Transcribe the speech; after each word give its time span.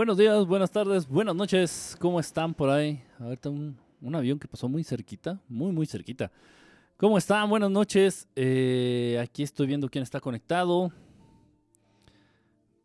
Buenos 0.00 0.16
días, 0.16 0.46
buenas 0.46 0.70
tardes, 0.70 1.06
buenas 1.06 1.36
noches. 1.36 1.94
¿Cómo 2.00 2.18
están 2.18 2.54
por 2.54 2.70
ahí? 2.70 3.02
Ahorita 3.18 3.50
un, 3.50 3.76
un 4.00 4.14
avión 4.14 4.38
que 4.38 4.48
pasó 4.48 4.66
muy 4.66 4.82
cerquita, 4.82 5.38
muy, 5.46 5.72
muy 5.72 5.84
cerquita. 5.84 6.32
¿Cómo 6.96 7.18
están? 7.18 7.50
Buenas 7.50 7.70
noches. 7.70 8.26
Eh, 8.34 9.20
aquí 9.22 9.42
estoy 9.42 9.66
viendo 9.66 9.90
quién 9.90 10.02
está 10.02 10.18
conectado. 10.18 10.90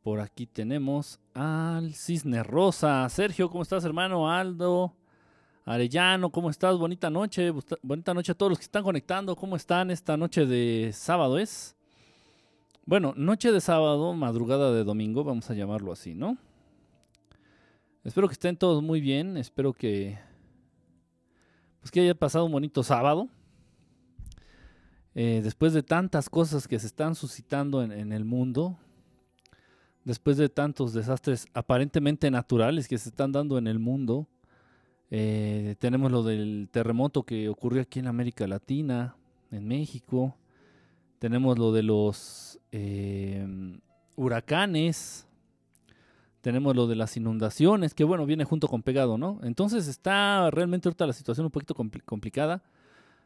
Por 0.03 0.19
aquí 0.19 0.45
tenemos 0.45 1.17
al 1.33 1.93
Cisne 1.93 2.43
Rosa. 2.43 3.07
Sergio, 3.07 3.49
¿cómo 3.49 3.63
estás, 3.63 3.85
hermano? 3.85 4.29
Aldo. 4.29 4.93
Arellano, 5.63 6.29
¿cómo 6.29 6.49
estás? 6.49 6.77
Bonita 6.77 7.09
noche. 7.09 7.53
Bonita 7.81 8.13
noche 8.13 8.33
a 8.33 8.35
todos 8.35 8.49
los 8.49 8.59
que 8.59 8.65
están 8.65 8.83
conectando. 8.83 9.37
¿Cómo 9.37 9.55
están 9.55 9.89
esta 9.89 10.17
noche 10.17 10.45
de 10.45 10.91
sábado 10.91 11.39
es? 11.39 11.77
Bueno, 12.85 13.13
noche 13.15 13.53
de 13.53 13.61
sábado, 13.61 14.11
madrugada 14.11 14.73
de 14.73 14.83
domingo, 14.83 15.23
vamos 15.23 15.49
a 15.49 15.53
llamarlo 15.53 15.93
así, 15.93 16.13
¿no? 16.13 16.37
Espero 18.05 18.27
que 18.27 18.33
estén 18.33 18.55
todos 18.55 18.83
muy 18.83 19.01
bien. 19.01 19.35
Espero 19.35 19.73
que. 19.73 20.19
Pues 21.79 21.89
que 21.89 22.01
haya 22.01 22.13
pasado 22.13 22.45
un 22.45 22.51
bonito 22.51 22.83
sábado. 22.83 23.29
Eh, 25.15 25.41
después 25.43 25.73
de 25.73 25.81
tantas 25.81 26.29
cosas 26.29 26.67
que 26.67 26.77
se 26.77 26.85
están 26.85 27.15
suscitando 27.15 27.81
en, 27.81 28.13
el 28.13 28.23
mundo. 28.23 28.77
Después 30.03 30.37
de 30.37 30.49
tantos 30.49 30.93
desastres 30.93 31.47
aparentemente 31.55 32.29
naturales 32.29 32.87
que 32.87 32.99
se 32.99 33.09
están 33.09 33.31
dando 33.31 33.57
en 33.57 33.65
el 33.65 33.79
mundo. 33.79 34.27
Eh, 35.09 35.75
tenemos 35.79 36.11
lo 36.11 36.21
del 36.21 36.69
terremoto 36.71 37.23
que 37.23 37.49
ocurrió 37.49 37.81
aquí 37.81 37.97
en 37.97 38.07
América 38.07 38.45
Latina, 38.45 39.15
en 39.49 39.67
México. 39.67 40.37
Tenemos 41.17 41.57
lo 41.57 41.71
de 41.71 41.81
los 41.81 42.59
eh, 42.71 43.47
huracanes 44.15 45.27
tenemos 46.45 46.75
lo 46.75 46.85
de 46.85 46.95
las 46.95 47.17
inundaciones, 47.17 47.95
que 47.95 48.03
bueno, 48.03 48.27
viene 48.27 48.43
junto 48.43 48.67
con 48.67 48.83
pegado, 48.83 49.17
¿no? 49.17 49.39
Entonces 49.41 49.87
está 49.87 50.51
realmente 50.51 50.87
ahorita 50.87 51.07
la 51.07 51.13
situación 51.13 51.45
un 51.45 51.51
poquito 51.51 51.73
complicada. 51.73 52.61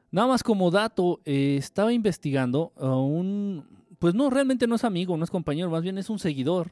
Nada 0.10 0.30
más 0.30 0.42
como 0.42 0.72
dato, 0.72 1.20
eh, 1.26 1.58
estaba 1.58 1.92
investigando 1.92 2.72
a 2.78 2.96
un, 2.96 3.66
pues 4.00 4.16
no, 4.16 4.30
realmente 4.30 4.68
no 4.68 4.76
es 4.76 4.86
amigo, 4.86 5.18
no 5.18 5.26
es 5.26 5.32
compañero, 5.32 5.70
más 5.70 5.84
bien 5.84 5.98
es 5.98 6.10
un 6.10 6.18
seguidor, 6.18 6.72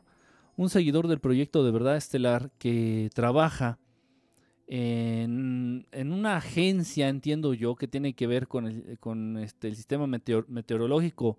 un 0.56 0.70
seguidor 0.70 1.10
del 1.10 1.20
proyecto 1.20 1.66
de 1.66 1.72
verdad 1.72 1.98
estelar 1.98 2.50
que 2.60 3.10
trabaja 3.14 3.78
en, 4.68 5.86
una 5.92 6.38
agencia, 6.38 7.10
entiendo 7.10 7.54
yo, 7.56 7.76
que 7.76 7.90
tiene 7.90 8.14
que 8.14 8.26
ver 8.26 8.48
con 8.48 8.68
el, 8.68 8.98
con 9.02 9.38
este, 9.38 9.68
el 9.68 9.76
sistema 9.76 10.08
meteorológico 10.08 11.38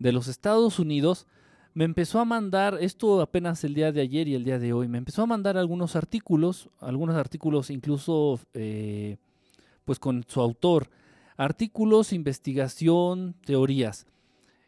de 0.00 0.10
los 0.10 0.26
Estados 0.26 0.80
Unidos 0.80 1.28
me 1.74 1.84
empezó 1.84 2.18
a 2.20 2.24
mandar, 2.24 2.78
esto 2.80 3.20
apenas 3.20 3.62
el 3.64 3.74
día 3.74 3.92
de 3.92 4.00
ayer 4.00 4.28
y 4.28 4.34
el 4.34 4.44
día 4.44 4.58
de 4.58 4.72
hoy, 4.72 4.88
me 4.88 4.98
empezó 4.98 5.22
a 5.22 5.26
mandar 5.26 5.56
algunos 5.56 5.96
artículos, 5.96 6.68
algunos 6.80 7.16
artículos 7.16 7.70
incluso 7.70 8.40
eh, 8.54 9.16
pues 9.84 9.98
con 9.98 10.24
su 10.26 10.40
autor, 10.40 10.90
artículos, 11.36 12.12
investigación, 12.12 13.34
teorías. 13.44 14.06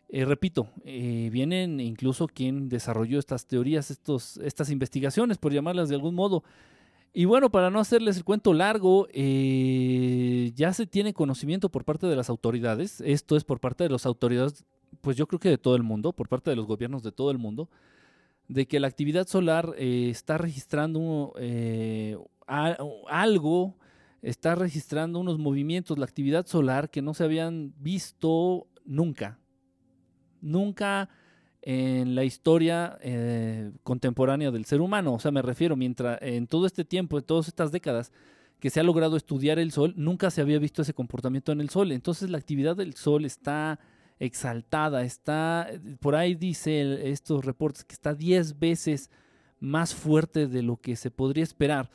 Eh, 0.08 0.24
repito, 0.24 0.68
eh, 0.84 1.30
vienen 1.32 1.78
incluso 1.80 2.26
quien 2.26 2.68
desarrolló 2.68 3.18
estas 3.18 3.46
teorías, 3.46 3.90
estos, 3.90 4.38
estas 4.38 4.70
investigaciones, 4.70 5.38
por 5.38 5.52
llamarlas 5.52 5.88
de 5.88 5.94
algún 5.94 6.14
modo. 6.14 6.42
Y 7.12 7.24
bueno, 7.24 7.50
para 7.50 7.70
no 7.70 7.80
hacerles 7.80 8.16
el 8.16 8.24
cuento 8.24 8.54
largo, 8.54 9.08
ya 9.08 10.72
se 10.72 10.86
tiene 10.86 11.12
conocimiento 11.12 11.68
por 11.68 11.84
parte 11.84 12.06
de 12.06 12.14
las 12.14 12.30
autoridades, 12.30 13.00
esto 13.00 13.36
es 13.36 13.42
por 13.42 13.58
parte 13.58 13.82
de 13.82 13.90
las 13.90 14.06
autoridades 14.06 14.64
pues 15.00 15.16
yo 15.16 15.26
creo 15.26 15.40
que 15.40 15.48
de 15.48 15.58
todo 15.58 15.76
el 15.76 15.82
mundo, 15.82 16.12
por 16.12 16.28
parte 16.28 16.50
de 16.50 16.56
los 16.56 16.66
gobiernos 16.66 17.02
de 17.02 17.12
todo 17.12 17.30
el 17.30 17.38
mundo, 17.38 17.68
de 18.48 18.66
que 18.66 18.80
la 18.80 18.88
actividad 18.88 19.28
solar 19.28 19.74
eh, 19.78 20.08
está 20.10 20.36
registrando 20.36 21.34
eh, 21.38 22.16
algo, 22.46 23.76
está 24.22 24.56
registrando 24.56 25.20
unos 25.20 25.38
movimientos, 25.38 25.98
la 25.98 26.04
actividad 26.04 26.46
solar 26.46 26.90
que 26.90 27.00
no 27.00 27.14
se 27.14 27.24
habían 27.24 27.72
visto 27.78 28.66
nunca, 28.84 29.38
nunca 30.40 31.08
en 31.62 32.14
la 32.14 32.24
historia 32.24 32.98
eh, 33.02 33.70
contemporánea 33.82 34.50
del 34.50 34.64
ser 34.64 34.80
humano. 34.80 35.14
O 35.14 35.18
sea, 35.20 35.30
me 35.30 35.42
refiero, 35.42 35.76
mientras 35.76 36.18
en 36.22 36.46
todo 36.46 36.66
este 36.66 36.84
tiempo, 36.84 37.18
en 37.18 37.24
todas 37.24 37.48
estas 37.48 37.70
décadas 37.70 38.12
que 38.58 38.70
se 38.70 38.80
ha 38.80 38.82
logrado 38.82 39.16
estudiar 39.16 39.58
el 39.58 39.72
Sol, 39.72 39.94
nunca 39.96 40.30
se 40.30 40.40
había 40.40 40.58
visto 40.58 40.82
ese 40.82 40.94
comportamiento 40.94 41.52
en 41.52 41.60
el 41.60 41.70
Sol. 41.70 41.92
Entonces 41.92 42.30
la 42.30 42.38
actividad 42.38 42.76
del 42.76 42.94
Sol 42.94 43.24
está 43.24 43.78
exaltada, 44.20 45.02
está, 45.02 45.68
por 45.98 46.14
ahí 46.14 46.34
dice 46.34 47.10
estos 47.10 47.44
reportes 47.44 47.84
que 47.84 47.94
está 47.94 48.14
10 48.14 48.58
veces 48.60 49.10
más 49.58 49.94
fuerte 49.94 50.46
de 50.46 50.62
lo 50.62 50.76
que 50.76 50.94
se 50.94 51.10
podría 51.10 51.42
esperar. 51.42 51.90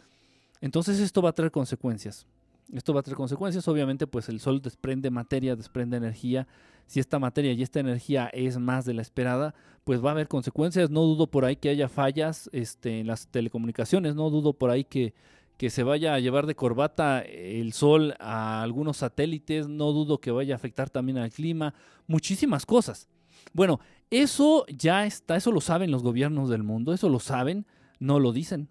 Entonces 0.59 0.99
esto 0.99 1.21
va 1.21 1.29
a 1.29 1.33
traer 1.33 1.51
consecuencias. 1.51 2.25
Esto 2.73 2.95
va 2.95 3.01
a 3.01 3.03
traer 3.03 3.15
consecuencias, 3.15 3.67
obviamente 3.67 4.07
pues 4.07 4.27
el 4.27 4.39
sol 4.39 4.59
desprende 4.59 5.11
materia, 5.11 5.55
desprende 5.55 5.97
energía. 5.97 6.47
Si 6.87 6.99
esta 6.99 7.19
materia 7.19 7.53
y 7.53 7.61
esta 7.61 7.79
energía 7.79 8.27
es 8.33 8.57
más 8.57 8.85
de 8.85 8.95
la 8.95 9.03
esperada, 9.03 9.53
pues 9.83 10.03
va 10.03 10.09
a 10.09 10.13
haber 10.13 10.27
consecuencias. 10.27 10.89
No 10.89 11.01
dudo 11.01 11.27
por 11.27 11.45
ahí 11.45 11.55
que 11.55 11.69
haya 11.69 11.89
fallas 11.89 12.49
este, 12.53 13.01
en 13.01 13.07
las 13.07 13.27
telecomunicaciones, 13.27 14.15
no 14.15 14.31
dudo 14.31 14.53
por 14.53 14.71
ahí 14.71 14.83
que 14.83 15.13
que 15.57 15.69
se 15.69 15.83
vaya 15.83 16.13
a 16.13 16.19
llevar 16.19 16.47
de 16.47 16.55
corbata 16.55 17.21
el 17.21 17.73
sol 17.73 18.15
a 18.19 18.61
algunos 18.61 18.97
satélites, 18.97 19.67
no 19.67 19.91
dudo 19.91 20.19
que 20.19 20.31
vaya 20.31 20.53
a 20.53 20.57
afectar 20.57 20.89
también 20.89 21.17
al 21.17 21.31
clima, 21.31 21.73
muchísimas 22.07 22.65
cosas. 22.65 23.07
Bueno, 23.53 23.79
eso 24.09 24.65
ya 24.67 25.05
está, 25.05 25.35
eso 25.35 25.51
lo 25.51 25.61
saben 25.61 25.91
los 25.91 26.03
gobiernos 26.03 26.49
del 26.49 26.63
mundo, 26.63 26.93
eso 26.93 27.09
lo 27.09 27.19
saben, 27.19 27.65
no 27.99 28.19
lo 28.19 28.33
dicen. 28.33 28.67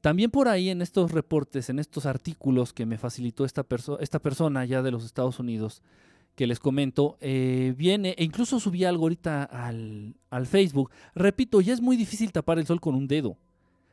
También 0.00 0.30
por 0.30 0.46
ahí 0.46 0.68
en 0.68 0.82
estos 0.82 1.10
reportes, 1.10 1.68
en 1.70 1.80
estos 1.80 2.06
artículos 2.06 2.72
que 2.72 2.86
me 2.86 2.98
facilitó 2.98 3.44
esta, 3.44 3.66
esta 3.98 4.18
persona 4.20 4.64
ya 4.64 4.82
de 4.82 4.92
los 4.92 5.04
Estados 5.04 5.40
Unidos, 5.40 5.82
que 6.36 6.46
les 6.46 6.60
comento, 6.60 7.16
eh, 7.20 7.74
viene, 7.76 8.14
e 8.18 8.22
incluso 8.22 8.60
subí 8.60 8.84
algo 8.84 9.04
ahorita 9.04 9.42
al, 9.42 10.14
al 10.30 10.46
Facebook, 10.46 10.90
repito, 11.14 11.60
ya 11.60 11.72
es 11.72 11.80
muy 11.80 11.96
difícil 11.96 12.30
tapar 12.30 12.58
el 12.58 12.66
sol 12.66 12.80
con 12.80 12.94
un 12.94 13.08
dedo 13.08 13.38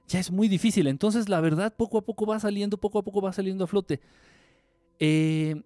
ya 0.07 0.19
es 0.19 0.31
muy 0.31 0.47
difícil. 0.47 0.87
Entonces, 0.87 1.29
la 1.29 1.41
verdad, 1.41 1.73
poco 1.75 1.97
a 1.97 2.01
poco 2.01 2.25
va 2.25 2.39
saliendo, 2.39 2.77
poco 2.77 2.99
a 2.99 3.03
poco 3.03 3.21
va 3.21 3.33
saliendo 3.33 3.63
a 3.63 3.67
flote. 3.67 3.99
Eh, 4.99 5.61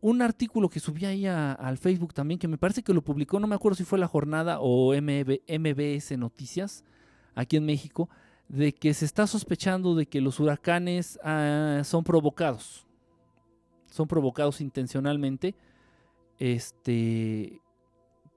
un 0.00 0.22
artículo 0.22 0.68
que 0.68 0.80
subí 0.80 1.04
ahí 1.04 1.26
al 1.26 1.78
Facebook 1.78 2.14
también, 2.14 2.38
que 2.38 2.48
me 2.48 2.58
parece 2.58 2.82
que 2.82 2.94
lo 2.94 3.02
publicó, 3.02 3.40
no 3.40 3.46
me 3.46 3.54
acuerdo 3.54 3.76
si 3.76 3.84
fue 3.84 3.98
La 3.98 4.06
Jornada 4.06 4.58
o 4.60 4.94
MBS 4.94 6.16
Noticias, 6.16 6.84
aquí 7.34 7.56
en 7.56 7.66
México, 7.66 8.08
de 8.48 8.72
que 8.72 8.94
se 8.94 9.04
está 9.04 9.26
sospechando 9.26 9.94
de 9.94 10.06
que 10.06 10.20
los 10.20 10.38
huracanes 10.38 11.18
ah, 11.24 11.82
son 11.84 12.04
provocados. 12.04 12.86
Son 13.90 14.06
provocados 14.06 14.60
intencionalmente. 14.60 15.54
Este, 16.38 17.60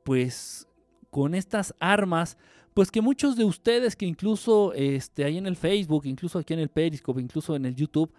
pues 0.04 0.68
con 1.12 1.36
estas 1.36 1.76
armas 1.80 2.38
pues 2.74 2.92
que 2.92 3.02
muchos 3.02 3.36
de 3.36 3.44
ustedes 3.44 3.96
que 3.96 4.06
incluso 4.06 4.74
este, 4.74 5.26
ahí 5.26 5.38
en 5.38 5.48
el 5.48 5.56
Facebook, 5.56 6.06
incluso 6.06 6.40
aquí 6.40 6.54
en 6.54 6.60
el 6.60 6.70
Periscope, 6.70 7.22
incluso 7.22 7.56
en 7.56 7.66
el 7.66 7.76
YouTube, 7.76 8.12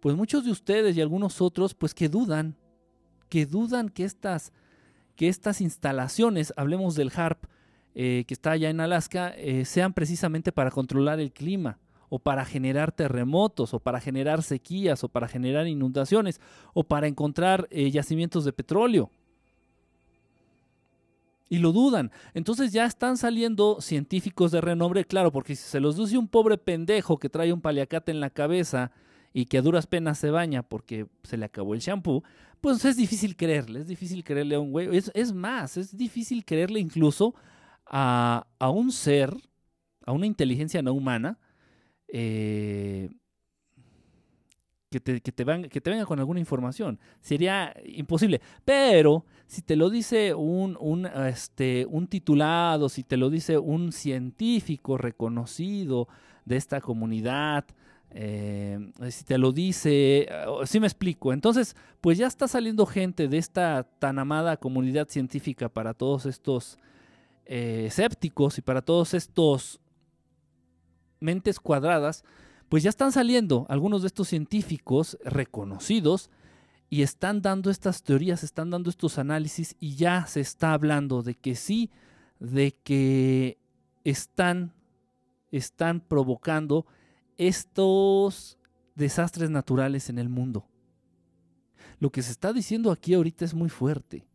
pues 0.00 0.14
muchos 0.14 0.44
de 0.44 0.50
ustedes 0.50 0.96
y 0.96 1.00
algunos 1.00 1.40
otros, 1.40 1.74
pues 1.74 1.94
que 1.94 2.08
dudan, 2.08 2.56
que 3.28 3.46
dudan 3.46 3.88
que 3.88 4.04
estas, 4.04 4.52
que 5.16 5.28
estas 5.28 5.60
instalaciones, 5.60 6.52
hablemos 6.56 6.94
del 6.94 7.10
HARP, 7.14 7.44
eh, 7.94 8.24
que 8.28 8.34
está 8.34 8.52
allá 8.52 8.70
en 8.70 8.80
Alaska, 8.80 9.30
eh, 9.36 9.64
sean 9.64 9.92
precisamente 9.92 10.52
para 10.52 10.70
controlar 10.70 11.18
el 11.18 11.32
clima 11.32 11.78
o 12.08 12.20
para 12.20 12.44
generar 12.44 12.92
terremotos, 12.92 13.74
o 13.74 13.80
para 13.80 14.00
generar 14.00 14.44
sequías, 14.44 15.02
o 15.02 15.08
para 15.08 15.26
generar 15.26 15.66
inundaciones, 15.66 16.40
o 16.72 16.84
para 16.84 17.08
encontrar 17.08 17.66
eh, 17.70 17.90
yacimientos 17.90 18.44
de 18.44 18.52
petróleo 18.52 19.10
y 21.48 21.58
lo 21.58 21.72
dudan. 21.72 22.10
Entonces 22.34 22.72
ya 22.72 22.84
están 22.86 23.16
saliendo 23.16 23.80
científicos 23.80 24.50
de 24.52 24.60
renombre, 24.60 25.04
claro, 25.04 25.32
porque 25.32 25.54
si 25.54 25.62
se 25.62 25.80
los 25.80 25.96
dice 25.96 26.18
un 26.18 26.28
pobre 26.28 26.58
pendejo 26.58 27.18
que 27.18 27.28
trae 27.28 27.52
un 27.52 27.60
paliacate 27.60 28.10
en 28.12 28.20
la 28.20 28.30
cabeza 28.30 28.92
y 29.32 29.46
que 29.46 29.58
a 29.58 29.62
duras 29.62 29.86
penas 29.86 30.18
se 30.18 30.30
baña 30.30 30.62
porque 30.62 31.06
se 31.22 31.36
le 31.36 31.44
acabó 31.44 31.74
el 31.74 31.80
shampoo, 31.80 32.24
pues 32.60 32.84
es 32.84 32.96
difícil 32.96 33.36
creerle, 33.36 33.80
es 33.80 33.88
difícil 33.88 34.24
creerle 34.24 34.56
a 34.56 34.60
un 34.60 34.72
güey. 34.72 34.88
Es, 34.92 35.32
más, 35.32 35.76
es 35.76 35.96
difícil 35.96 36.44
creerle 36.44 36.80
incluso 36.80 37.34
a, 37.84 38.46
a, 38.58 38.70
un 38.70 38.90
ser, 38.90 39.36
a 40.04 40.12
una 40.12 40.26
inteligencia 40.26 40.82
no 40.82 40.92
humana, 40.92 41.38
eh, 42.08 43.10
que 44.90 45.00
te, 45.00 45.20
que, 45.20 45.32
te 45.32 45.68
que 45.68 45.80
te 45.80 45.90
venga 45.90 46.06
con 46.06 46.18
alguna 46.18 46.40
información. 46.40 46.98
Sería 47.20 47.74
imposible. 47.84 48.40
Pero 48.64 49.24
si 49.46 49.62
te 49.62 49.76
lo 49.76 49.90
dice 49.90 50.34
un, 50.34 50.76
un, 50.80 51.06
este, 51.06 51.86
un 51.88 52.06
titulado, 52.06 52.88
si 52.88 53.02
te 53.02 53.16
lo 53.16 53.30
dice 53.30 53.58
un 53.58 53.92
científico 53.92 54.96
reconocido 54.96 56.08
de 56.44 56.56
esta 56.56 56.80
comunidad, 56.80 57.64
eh, 58.10 58.92
si 59.10 59.24
te 59.24 59.36
lo 59.36 59.52
dice, 59.52 60.28
si 60.62 60.66
sí 60.66 60.80
me 60.80 60.86
explico. 60.86 61.32
Entonces, 61.32 61.76
pues 62.00 62.18
ya 62.18 62.26
está 62.26 62.48
saliendo 62.48 62.86
gente 62.86 63.28
de 63.28 63.38
esta 63.38 63.84
tan 63.98 64.18
amada 64.18 64.56
comunidad 64.56 65.08
científica 65.08 65.68
para 65.68 65.92
todos 65.92 66.26
estos 66.26 66.78
eh, 67.44 67.84
escépticos 67.88 68.58
y 68.58 68.62
para 68.62 68.82
todos 68.82 69.14
estos 69.14 69.80
mentes 71.20 71.60
cuadradas, 71.60 72.24
pues 72.68 72.82
ya 72.82 72.90
están 72.90 73.12
saliendo 73.12 73.66
algunos 73.68 74.02
de 74.02 74.08
estos 74.08 74.28
científicos 74.28 75.18
reconocidos 75.24 76.30
y 76.88 77.02
están 77.02 77.42
dando 77.42 77.70
estas 77.70 78.02
teorías, 78.02 78.44
están 78.44 78.70
dando 78.70 78.90
estos 78.90 79.18
análisis 79.18 79.76
y 79.80 79.96
ya 79.96 80.26
se 80.26 80.40
está 80.40 80.72
hablando 80.72 81.22
de 81.22 81.34
que 81.34 81.54
sí, 81.54 81.90
de 82.38 82.72
que 82.72 83.58
están, 84.04 84.72
están 85.50 86.00
provocando 86.00 86.86
estos 87.36 88.58
desastres 88.94 89.50
naturales 89.50 90.08
en 90.08 90.18
el 90.18 90.28
mundo. 90.28 90.66
Lo 91.98 92.10
que 92.10 92.22
se 92.22 92.30
está 92.30 92.52
diciendo 92.52 92.90
aquí 92.90 93.14
ahorita 93.14 93.44
es 93.44 93.54
muy 93.54 93.68
fuerte. 93.68 94.26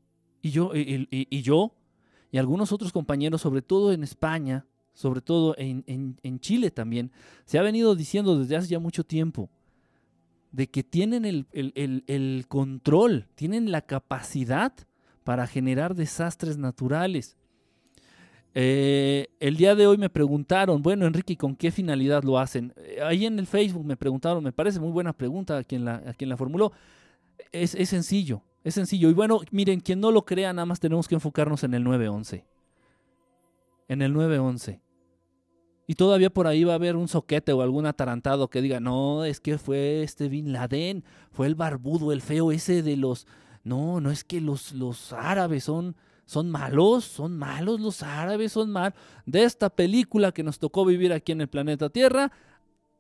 Y 0.42 0.51
yo, 0.51 0.75
y, 0.75 1.07
y 1.10 1.42
yo 1.42 1.75
y 2.31 2.38
algunos 2.38 2.72
otros 2.72 2.94
compañeros, 2.94 3.42
sobre 3.42 3.62
todo 3.62 3.92
en 3.92 4.04
España, 4.04 4.66
sobre 4.94 5.22
todo 5.22 5.56
en, 5.58 5.84
en, 5.88 6.40
Chile 6.40 6.72
también, 6.72 7.12
se 7.46 7.58
ha 7.58 7.62
venido 7.62 7.96
diciendo 7.96 8.38
desde 8.38 8.56
hace 8.56 8.68
ya 8.68 8.80
mucho 8.80 9.04
tiempo 9.04 9.50
de 10.52 10.70
que 10.70 10.84
tienen 10.84 11.26
el, 11.26 11.46
el, 11.54 12.04
el, 12.08 12.46
control, 12.48 13.28
tienen 13.36 13.72
la 13.72 13.82
capacidad 13.82 14.74
para 15.24 15.48
generar 15.48 15.96
desastres 15.96 16.58
naturales. 16.58 17.38
Eh, 18.54 19.28
el 19.40 19.56
día 19.56 19.76
de 19.76 19.88
hoy 19.88 19.98
me 19.98 20.10
preguntaron, 20.10 20.82
bueno, 20.82 21.06
Enrique, 21.06 21.38
¿con 21.38 21.56
qué 21.56 21.72
finalidad 21.72 22.24
lo 22.24 22.38
hacen? 22.38 22.74
Eh, 22.76 23.00
ahí 23.02 23.26
en 23.26 23.40
el 23.40 23.48
Facebook 23.48 23.86
me 23.86 23.96
preguntaron, 23.96 24.44
me 24.44 24.52
parece 24.52 24.80
muy 24.80 24.92
buena 24.92 25.14
pregunta 25.14 25.58
a 25.58 25.64
quien 25.64 25.86
la, 25.86 26.04
a 26.06 26.14
quien 26.14 26.30
la 26.30 26.36
formuló. 26.36 26.74
Es, 27.54 27.76
es 27.76 27.88
sencillo, 27.88 28.44
es 28.66 28.74
sencillo. 28.74 29.10
Y 29.10 29.14
bueno, 29.14 29.40
miren, 29.52 29.80
quien 29.80 30.02
no 30.02 30.12
lo 30.12 30.26
crea, 30.26 30.52
nada 30.52 30.66
más 30.66 30.82
tenemos 30.82 31.08
que 31.08 31.16
enfocarnos 31.16 31.64
en 31.64 31.76
el 31.76 31.84
911. 31.84 32.46
En 33.92 34.02
el 34.02 34.14
911. 34.14 34.80
Y 35.86 35.96
todavía 35.96 36.30
por 36.30 36.48
ahí 36.48 36.63
va 36.63 36.72
a 36.72 36.75
haber 36.75 36.96
un 36.96 37.10
soquete 37.10 37.51
o 37.51 37.62
algún 37.62 37.86
atarantado 37.86 38.50
que 38.50 38.62
diga, 38.62 38.80
no, 38.80 39.25
es 39.25 39.42
que 39.42 39.58
fue 39.58 40.01
este 40.01 40.30
Bin 40.30 40.54
Laden, 40.54 41.04
fue 41.34 41.48
el 41.48 41.56
barbudo, 41.56 42.13
el 42.13 42.22
feo 42.22 42.54
ese 42.54 42.84
de 42.84 42.96
los... 42.96 43.27
No, 43.65 44.00
no 44.00 44.10
es 44.10 44.24
que 44.24 44.39
los, 44.39 44.72
los 44.72 45.12
árabes 45.12 45.65
son, 45.65 45.98
son 46.24 46.50
malos, 46.50 47.04
son 47.04 47.38
malos 47.38 47.82
los 47.82 48.01
árabes, 48.01 48.54
son 48.54 48.72
malos. 48.72 48.98
De 49.25 49.44
esta 49.44 49.70
película 49.70 50.32
que 50.32 50.44
nos 50.44 50.58
tocó 50.58 50.86
vivir 50.86 51.12
aquí 51.12 51.34
en 51.34 51.42
el 51.42 51.50
planeta 51.50 51.89
Tierra, 51.89 52.32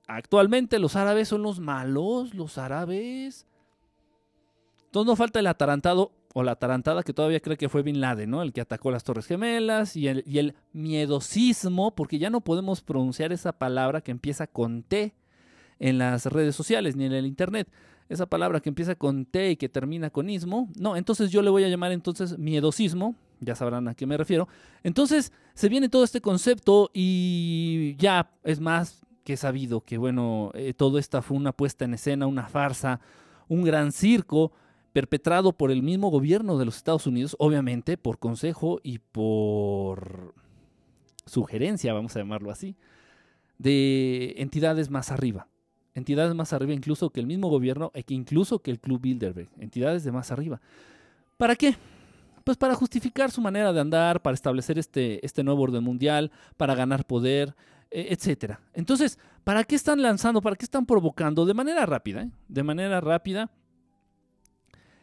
actualmente 0.07 0.77
los 0.77 0.97
árabes 0.97 1.29
son 1.29 1.41
los 1.41 1.61
malos, 1.61 2.33
los 2.33 2.57
árabes. 2.57 3.47
Entonces 4.87 5.07
no 5.07 5.15
falta 5.15 5.39
el 5.39 5.47
atarantado 5.47 6.11
o 6.33 6.43
la 6.43 6.55
tarantada 6.55 7.03
que 7.03 7.13
todavía 7.13 7.39
cree 7.39 7.57
que 7.57 7.69
fue 7.69 7.83
Bin 7.83 7.99
Laden, 7.99 8.29
¿no? 8.29 8.41
El 8.41 8.53
que 8.53 8.61
atacó 8.61 8.91
las 8.91 9.03
Torres 9.03 9.25
Gemelas 9.25 9.95
y 9.95 10.07
el, 10.07 10.23
y 10.25 10.39
el 10.39 10.55
miedosismo, 10.73 11.93
porque 11.93 12.19
ya 12.19 12.29
no 12.29 12.41
podemos 12.41 12.81
pronunciar 12.81 13.31
esa 13.31 13.51
palabra 13.51 14.01
que 14.01 14.11
empieza 14.11 14.47
con 14.47 14.83
T 14.83 15.13
en 15.79 15.97
las 15.97 16.25
redes 16.27 16.55
sociales 16.55 16.95
ni 16.95 17.05
en 17.05 17.13
el 17.13 17.25
internet. 17.25 17.67
Esa 18.07 18.25
palabra 18.25 18.59
que 18.59 18.69
empieza 18.69 18.95
con 18.95 19.25
T 19.25 19.51
y 19.51 19.55
que 19.55 19.69
termina 19.69 20.09
con 20.09 20.29
ismo. 20.29 20.69
No, 20.77 20.95
entonces 20.95 21.31
yo 21.31 21.41
le 21.41 21.49
voy 21.49 21.63
a 21.63 21.69
llamar 21.69 21.91
entonces 21.91 22.37
miedosismo, 22.37 23.15
ya 23.39 23.55
sabrán 23.55 23.87
a 23.87 23.95
qué 23.95 24.05
me 24.05 24.17
refiero. 24.17 24.47
Entonces 24.83 25.31
se 25.53 25.69
viene 25.69 25.89
todo 25.89 26.03
este 26.03 26.21
concepto 26.21 26.91
y 26.93 27.95
ya 27.97 28.31
es 28.43 28.59
más 28.59 29.01
que 29.23 29.37
sabido 29.37 29.81
que, 29.81 29.97
bueno, 29.97 30.51
eh, 30.53 30.73
todo 30.73 30.97
esta 30.97 31.21
fue 31.21 31.37
una 31.37 31.51
puesta 31.51 31.85
en 31.85 31.93
escena, 31.93 32.27
una 32.27 32.47
farsa, 32.47 32.99
un 33.47 33.63
gran 33.63 33.91
circo 33.91 34.51
perpetrado 34.93 35.53
por 35.53 35.71
el 35.71 35.83
mismo 35.83 36.09
gobierno 36.09 36.57
de 36.57 36.65
los 36.65 36.77
Estados 36.77 37.07
Unidos, 37.07 37.35
obviamente 37.39 37.97
por 37.97 38.19
consejo 38.19 38.79
y 38.83 38.99
por 38.99 40.33
sugerencia, 41.25 41.93
vamos 41.93 42.15
a 42.15 42.19
llamarlo 42.19 42.51
así, 42.51 42.75
de 43.57 44.35
entidades 44.37 44.89
más 44.89 45.11
arriba. 45.11 45.47
Entidades 45.93 46.33
más 46.35 46.53
arriba 46.53 46.73
incluso 46.73 47.09
que 47.09 47.19
el 47.19 47.27
mismo 47.27 47.49
gobierno 47.49 47.91
e 47.93 48.03
incluso 48.09 48.59
que 48.59 48.71
el 48.71 48.79
Club 48.79 49.01
Bilderberg. 49.01 49.49
Entidades 49.59 50.03
de 50.03 50.11
más 50.11 50.31
arriba. 50.31 50.61
¿Para 51.37 51.55
qué? 51.55 51.75
Pues 52.43 52.57
para 52.57 52.75
justificar 52.75 53.29
su 53.29 53.41
manera 53.41 53.73
de 53.73 53.81
andar, 53.81 54.21
para 54.21 54.33
establecer 54.33 54.79
este, 54.79 55.23
este 55.25 55.43
nuevo 55.43 55.63
orden 55.63 55.83
mundial, 55.83 56.31
para 56.57 56.75
ganar 56.75 57.05
poder, 57.05 57.55
e, 57.91 58.13
etcétera. 58.13 58.61
Entonces, 58.73 59.19
¿para 59.43 59.63
qué 59.63 59.75
están 59.75 60.01
lanzando? 60.01 60.41
¿Para 60.41 60.55
qué 60.55 60.65
están 60.65 60.85
provocando? 60.85 61.45
De 61.45 61.53
manera 61.53 61.85
rápida, 61.85 62.23
¿eh? 62.23 62.31
de 62.47 62.63
manera 62.63 63.01
rápida, 63.01 63.51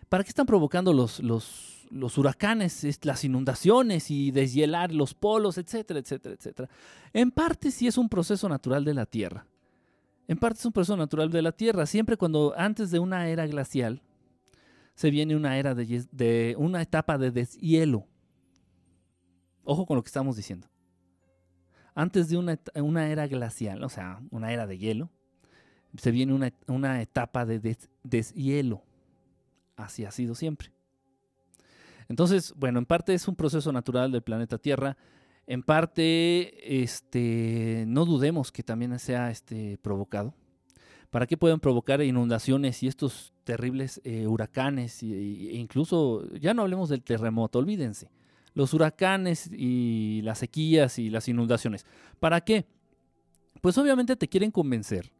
¿Para 0.09 0.25
qué 0.25 0.29
están 0.29 0.47
provocando 0.47 0.93
los, 0.93 1.21
los, 1.21 2.19
huracanes, 2.19 3.05
las 3.05 3.25
inundaciones 3.25 4.11
y 4.11 4.31
deshielar 4.31 4.93
los 4.93 5.15
polos, 5.15 5.59
etcétera, 5.59 6.01
etcétera, 6.01 6.35
etcétera? 6.35 6.69
En 7.13 7.31
parte 7.31 7.71
sí 7.71 7.87
es 7.87 7.99
un 7.99 8.09
proceso 8.09 8.49
natural 8.49 8.85
de 8.85 8.95
la 8.95 9.05
Tierra. 9.05 9.47
En 10.27 10.39
parte 10.39 10.61
es 10.61 10.67
un 10.67 10.73
proceso 10.73 10.97
natural 10.97 11.31
de 11.31 11.43
la 11.43 11.53
Tierra. 11.53 11.85
Siempre 11.85 12.17
cuando 12.17 12.55
antes 12.57 12.91
de 12.91 12.99
una 12.99 13.29
era 13.29 13.47
glacial 13.47 14.03
se 14.95 15.11
viene 15.11 15.37
una 15.37 15.59
era 15.59 15.75
de 15.75 16.55
una 16.59 16.83
etapa 16.83 17.19
de 17.19 17.31
deshielo. 17.31 18.07
Ojo 19.65 19.85
con 19.85 19.97
lo 19.97 20.03
que 20.03 20.09
estamos 20.09 20.37
diciendo. 20.37 20.69
Antes 21.95 22.29
de 22.29 22.39
una, 22.39 22.59
una 22.77 23.11
era 23.11 23.27
glacial, 23.27 23.85
o 23.85 23.89
sea, 23.89 24.21
una 24.31 24.53
era 24.53 24.67
de 24.67 24.79
hielo, 24.79 25.11
se 25.97 26.11
viene 26.13 26.33
una, 26.33 26.53
una 26.67 27.03
etapa 27.03 27.45
de 27.45 27.77
deshielo 28.03 28.88
así 29.79 30.05
ha 30.05 30.11
sido 30.11 30.35
siempre. 30.35 30.71
Entonces, 32.09 32.55
bueno, 32.57 32.79
en 32.79 32.87
parte 32.87 33.15
es 33.15 33.29
un 33.29 33.37
proceso 33.37 33.73
natural 33.73 34.11
del 34.13 34.23
planeta 34.23 34.59
Tierra. 34.59 34.97
En 35.47 35.63
parte, 35.63 36.83
este, 36.83 37.85
no 37.87 38.05
dudemos 38.05 38.53
que 38.53 38.63
también 38.63 38.99
sea 38.99 39.31
este, 39.31 39.79
provocado. 39.79 40.35
¿Para 41.11 41.27
qué 41.27 41.39
pueden 41.39 41.59
provocar 41.59 42.03
inundaciones 42.03 42.83
y 42.83 42.87
estos 42.87 43.33
terribles 43.45 44.01
eh, 44.05 44.27
huracanes? 44.27 45.03
e 45.03 45.07
incluso, 45.07 46.29
ya 46.35 46.53
no 46.53 46.63
hablemos 46.63 46.91
del 46.91 47.03
terremoto, 47.03 47.59
olvídense. 47.59 48.11
Los 48.53 48.75
huracanes 48.75 49.51
y 49.53 50.21
las 50.23 50.39
sequías 50.39 50.99
y 50.99 51.09
las 51.09 51.29
inundaciones. 51.29 51.87
¿Para 52.21 52.43
qué? 52.43 52.67
Pues 53.61 53.79
obviamente 53.79 54.17
te 54.17 54.29
quieren 54.29 54.51
convencer. 54.51 55.11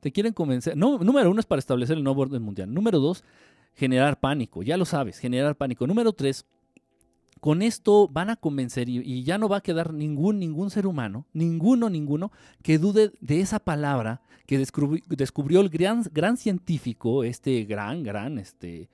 Te 0.00 0.12
quieren 0.12 0.32
convencer. 0.32 0.76
Número 0.76 1.30
uno 1.30 1.40
es 1.40 1.46
para 1.46 1.58
establecer 1.58 1.96
el 1.96 2.04
nuevo 2.04 2.22
orden 2.22 2.42
mundial. 2.42 2.72
Número 2.72 2.98
dos, 2.98 3.22
generar 3.74 4.20
pánico, 4.20 4.62
ya 4.62 4.76
lo 4.76 4.84
sabes, 4.84 5.18
generar 5.18 5.56
pánico. 5.56 5.86
Número 5.86 6.12
tres, 6.12 6.46
con 7.40 7.62
esto 7.62 8.08
van 8.08 8.30
a 8.30 8.36
convencer 8.36 8.88
y, 8.88 9.24
ya 9.24 9.38
no 9.38 9.48
va 9.48 9.58
a 9.58 9.62
quedar 9.62 9.94
ningún, 9.94 10.38
ningún 10.38 10.70
ser 10.70 10.86
humano, 10.86 11.26
ninguno, 11.32 11.88
ninguno, 11.88 12.30
que 12.62 12.78
dude 12.78 13.12
de 13.20 13.40
esa 13.40 13.58
palabra 13.58 14.20
que 14.46 14.58
descubrió, 14.58 15.60
el 15.60 15.70
gran, 15.70 16.02
gran, 16.12 16.36
científico, 16.36 17.24
este 17.24 17.64
gran, 17.64 18.02
gran, 18.02 18.38
este 18.38 18.88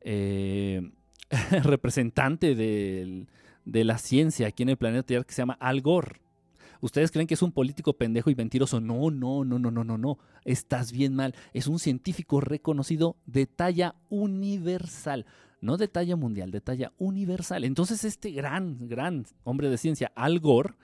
eh, 0.00 0.90
representante 1.62 2.54
de 2.54 3.84
la 3.84 3.98
ciencia 3.98 4.48
aquí 4.48 4.62
en 4.62 4.70
el 4.70 4.76
planeta 4.76 5.04
Tierra 5.04 5.24
que 5.24 5.34
se 5.34 5.42
llama 5.42 5.58
Al 5.60 5.82
Gore. 5.82 6.27
¿Ustedes 6.80 7.10
creen 7.10 7.26
que 7.26 7.34
es 7.34 7.42
un 7.42 7.52
político 7.52 7.92
pendejo 7.94 8.30
y 8.30 8.34
mentiroso? 8.34 8.80
No, 8.80 9.10
no, 9.10 9.44
no, 9.44 9.58
no, 9.58 9.70
no, 9.70 9.84
no, 9.84 9.98
no. 9.98 10.18
Estás 10.44 10.92
bien 10.92 11.14
mal. 11.14 11.34
Es 11.52 11.66
un 11.66 11.78
científico 11.78 12.40
reconocido 12.40 13.16
de 13.26 13.46
talla 13.46 13.96
universal. 14.08 15.26
No 15.60 15.76
de 15.76 15.88
talla 15.88 16.14
mundial, 16.14 16.50
de 16.52 16.60
talla 16.60 16.92
universal. 16.98 17.64
Entonces 17.64 18.04
este 18.04 18.30
gran, 18.30 18.88
gran 18.88 19.26
hombre 19.42 19.68
de 19.68 19.78
ciencia, 19.78 20.12
Al 20.14 20.38
Gore, 20.38 20.74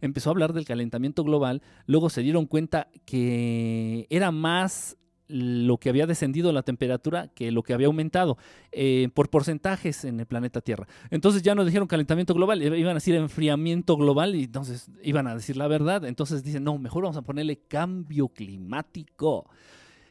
empezó 0.00 0.30
a 0.30 0.32
hablar 0.32 0.52
del 0.52 0.64
calentamiento 0.64 1.22
global. 1.22 1.62
Luego 1.86 2.10
se 2.10 2.22
dieron 2.22 2.46
cuenta 2.46 2.88
que 3.04 4.06
era 4.10 4.32
más 4.32 4.96
lo 5.26 5.78
que 5.78 5.88
había 5.88 6.06
descendido 6.06 6.52
la 6.52 6.62
temperatura 6.62 7.28
que 7.28 7.50
lo 7.50 7.62
que 7.62 7.72
había 7.72 7.86
aumentado 7.86 8.36
eh, 8.72 9.08
por 9.14 9.30
porcentajes 9.30 10.04
en 10.04 10.20
el 10.20 10.26
planeta 10.26 10.60
Tierra. 10.60 10.86
Entonces 11.10 11.42
ya 11.42 11.54
no 11.54 11.64
dijeron 11.64 11.88
calentamiento 11.88 12.34
global, 12.34 12.62
iban 12.62 12.90
a 12.90 12.94
decir 12.94 13.14
enfriamiento 13.14 13.96
global 13.96 14.34
y 14.34 14.44
entonces 14.44 14.90
iban 15.02 15.26
a 15.26 15.34
decir 15.34 15.56
la 15.56 15.68
verdad. 15.68 16.04
Entonces 16.04 16.42
dicen, 16.42 16.64
no, 16.64 16.78
mejor 16.78 17.04
vamos 17.04 17.16
a 17.16 17.22
ponerle 17.22 17.56
cambio 17.68 18.28
climático. 18.28 19.48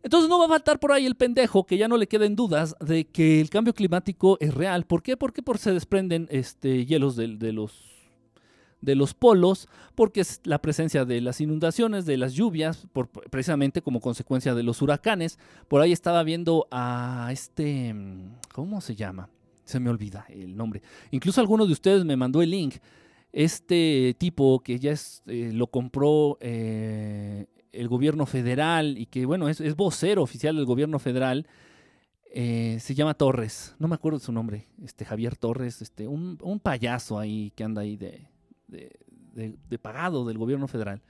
Entonces 0.02 0.30
no 0.30 0.38
va 0.40 0.46
a 0.46 0.50
faltar 0.50 0.80
por 0.80 0.92
ahí 0.92 1.06
el 1.06 1.16
pendejo 1.16 1.66
que 1.66 1.78
ya 1.78 1.88
no 1.88 1.98
le 1.98 2.08
queden 2.08 2.36
dudas 2.36 2.76
de 2.80 3.06
que 3.06 3.40
el 3.40 3.50
cambio 3.50 3.74
climático 3.74 4.38
es 4.42 4.54
real. 4.54 4.86
¿Por 4.86 5.02
qué? 5.02 5.16
Porque 5.16 5.42
por 5.42 5.60
se 5.60 5.72
desprenden 5.72 6.28
este, 6.30 6.86
hielos 6.86 7.16
de 7.16 7.54
los 7.54 7.93
de 8.84 8.96
los 8.96 9.14
polos, 9.14 9.70
porque 9.96 10.22
es 10.22 10.42
la 10.44 10.62
presencia 10.62 11.06
de 11.06 11.22
las 11.22 11.40
inundaciones, 11.40 12.06
de 12.06 12.18
las 12.18 12.34
lluvias, 12.34 12.86
precisamente 13.30 13.82
como 13.82 14.02
consecuencia 14.02 14.54
de 14.54 14.64
los 14.64 14.82
huracanes. 14.82 15.40
Por 15.70 15.82
ahí 15.82 15.94
estaba 15.94 16.22
viendo 16.24 16.68
a 16.70 17.30
este, 17.32 17.96
¿cómo 18.54 18.82
se 18.82 18.96
llama? 18.96 19.30
Se 19.64 19.80
me 19.80 19.90
olvida 19.90 20.26
el 20.30 20.56
nombre. 20.58 20.82
Incluso 21.12 21.40
alguno 21.40 21.66
de 21.66 21.72
ustedes 21.72 22.04
me 22.04 22.18
mandó 22.18 22.42
el 22.42 22.52
link. 22.52 22.76
Este 23.32 24.16
tipo 24.20 24.60
que 24.60 24.78
ya 24.78 24.92
es, 24.92 25.24
eh, 25.28 25.52
lo 25.54 25.68
compró 25.68 26.38
eh, 26.42 27.46
el 27.72 27.88
gobierno 27.88 28.26
federal 28.26 28.98
y 28.98 29.06
que, 29.06 29.26
bueno, 29.26 29.48
es, 29.48 29.76
vocero 29.78 30.22
oficial 30.22 30.58
del 30.58 30.66
gobierno 30.66 31.00
federal. 31.00 31.48
Eh, 32.36 32.78
se 32.82 32.96
llama 32.96 33.14
Torres, 33.14 33.76
no 33.78 33.88
me 33.88 33.94
acuerdo 33.94 34.18
su 34.18 34.32
nombre, 34.32 34.68
este 34.84 35.06
Javier 35.06 35.38
Torres, 35.38 35.84
este, 35.84 36.08
un, 36.08 36.40
un 36.42 36.60
payaso 36.60 37.20
ahí 37.20 37.54
que 37.56 37.64
anda 37.64 37.84
ahí 37.84 37.96
de, 37.96 38.28
de, 38.74 39.78
pagado 39.80 40.26
del 40.26 40.38
gobierno 40.38 40.68
federal. 40.68 41.02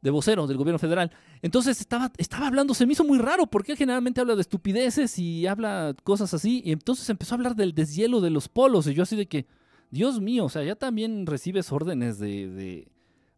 de 0.00 0.10
vocero 0.10 0.46
del 0.46 0.58
gobierno 0.58 0.78
federal. 0.78 1.10
Entonces 1.42 1.80
estaba, 1.80 2.12
estaba 2.18 2.46
hablando, 2.46 2.74
se 2.74 2.86
me 2.86 2.92
hizo 2.92 3.04
muy 3.04 3.18
raro, 3.18 3.46
porque 3.46 3.74
generalmente 3.74 4.20
habla 4.20 4.34
de 4.34 4.42
estupideces 4.42 5.18
y 5.18 5.46
habla 5.46 5.94
cosas 6.04 6.34
así, 6.34 6.62
y 6.64 6.72
entonces 6.72 7.08
empezó 7.08 7.34
a 7.34 7.36
hablar 7.36 7.56
del 7.56 7.74
deshielo 7.74 8.20
de 8.20 8.30
los 8.30 8.48
polos, 8.48 8.86
y 8.86 8.94
yo 8.94 9.02
así 9.02 9.16
de 9.16 9.26
que, 9.26 9.46
Dios 9.90 10.20
mío, 10.20 10.46
o 10.46 10.48
sea, 10.48 10.62
ya 10.62 10.74
también 10.74 11.26
recibes 11.26 11.70
órdenes 11.72 12.18
de, 12.18 12.48
de, 12.48 12.88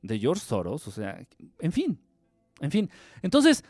de 0.03 0.19
George 0.19 0.45
Soros, 0.45 0.89
o 0.89 0.91
sea, 0.91 1.25
en 1.61 1.73
fin, 1.73 1.99
en 2.61 2.71
fin. 2.71 2.91
Entonces, 3.23 3.63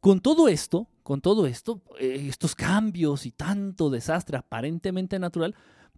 con 0.00 0.20
todo 0.20 0.48
esto, 0.48 0.86
con 1.02 1.20
todo 1.20 1.46
esto, 1.46 1.80
eh, 1.98 2.26
estos 2.28 2.54
cambios 2.54 3.26
y 3.26 3.30
tanto 3.30 3.90
desastre 3.90 4.36
aparentemente 4.36 5.18
natural, 5.18 5.54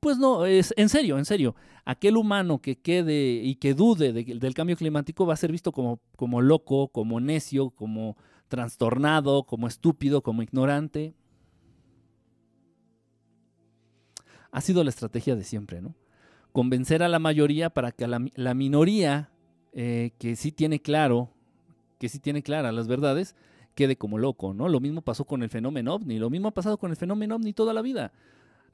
pues 0.07 0.19
no, 0.19 0.47
es 0.47 0.73
en 0.77 0.89
serio, 0.89 1.19
en 1.19 1.25
serio. 1.25 1.57
Aquel 1.85 2.17
humano 2.17 2.61
que 2.61 2.77
quede 2.77 3.41
y 3.43 3.57
que 3.57 3.75
dude 3.75 4.13
del 4.13 4.55
cambio 4.55 4.77
climático 4.77 5.27
va 5.27 5.35
a 5.35 5.37
ser 5.37 5.51
visto 5.51 5.73
como, 5.73 5.99
como 6.15 6.41
loco, 6.41 6.87
como 6.87 7.19
necio, 7.19 7.71
como 7.71 8.17
trastornado, 8.47 9.43
como 9.49 9.67
estúpido, 9.67 10.23
como 10.23 10.45
ignorante. 10.45 11.13
Ha 14.53 14.61
sido 14.61 14.85
la 14.85 14.91
estrategia 14.91 15.35
de 15.35 15.43
siempre, 15.43 15.83
¿no? 15.83 15.97
Convencer 16.53 17.03
a 17.03 17.09
la 17.09 17.19
mayoría 17.19 17.71
para 17.71 17.91
que 17.91 18.07
la, 18.07 18.55
minoría 18.55 19.33
eh, 19.73 20.13
que 20.21 20.37
sí 20.37 20.53
tiene 20.53 20.79
claro, 20.79 21.33
que 21.99 22.09
sí 22.09 22.21
tiene 22.21 22.45
claras 22.45 22.73
las 22.73 22.87
verdades, 22.87 23.35
quede 23.75 23.97
como 23.97 24.19
loco, 24.19 24.55
¿no? 24.55 24.69
Lo 24.69 24.79
mismo 24.79 25.03
pasó 25.03 25.25
con 25.25 25.43
el 25.43 25.51
fenómeno 25.51 25.97
ovni, 25.97 26.21
lo 26.21 26.31
mismo 26.31 26.47
ha 26.47 26.55
pasado 26.55 26.79
con 26.79 26.93
el 26.93 26.97
fenómeno 26.97 27.35
ovni 27.35 27.53
toda 27.53 27.75
la 27.75 27.83
vida. 27.83 28.13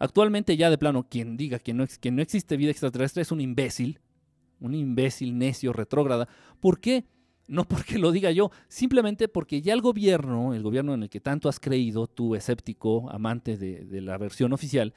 Actualmente 0.02 0.56
ya 0.56 0.68
de 0.68 0.78
plano, 0.78 1.06
quien 1.08 1.36
diga 1.36 1.60
que 1.60 1.72
no, 1.72 1.86
que 2.00 2.10
no 2.10 2.22
existe 2.22 2.56
vida 2.56 2.72
extraterrestre 2.72 3.22
es 3.22 3.30
un 3.30 3.40
imbécil, 3.40 4.00
un 4.58 4.74
imbécil 4.74 5.38
necio, 5.38 5.72
retrógrada. 5.72 6.26
¿Por 6.58 6.80
qué? 6.80 7.04
No 7.46 7.64
porque 7.68 8.00
lo 8.00 8.10
diga 8.10 8.32
yo, 8.32 8.50
simplemente 8.66 9.28
porque 9.28 9.62
ya 9.62 9.74
el 9.74 9.80
gobierno, 9.80 10.54
el 10.54 10.62
gobierno 10.64 10.92
en 10.92 11.04
el 11.04 11.08
que 11.08 11.20
tanto 11.20 11.48
has 11.48 11.60
creído, 11.60 12.08
tú 12.08 12.34
escéptico, 12.34 13.08
amante 13.12 13.56
de, 13.56 13.84
de 13.84 14.00
la 14.00 14.18
versión 14.18 14.52
oficial, 14.52 14.92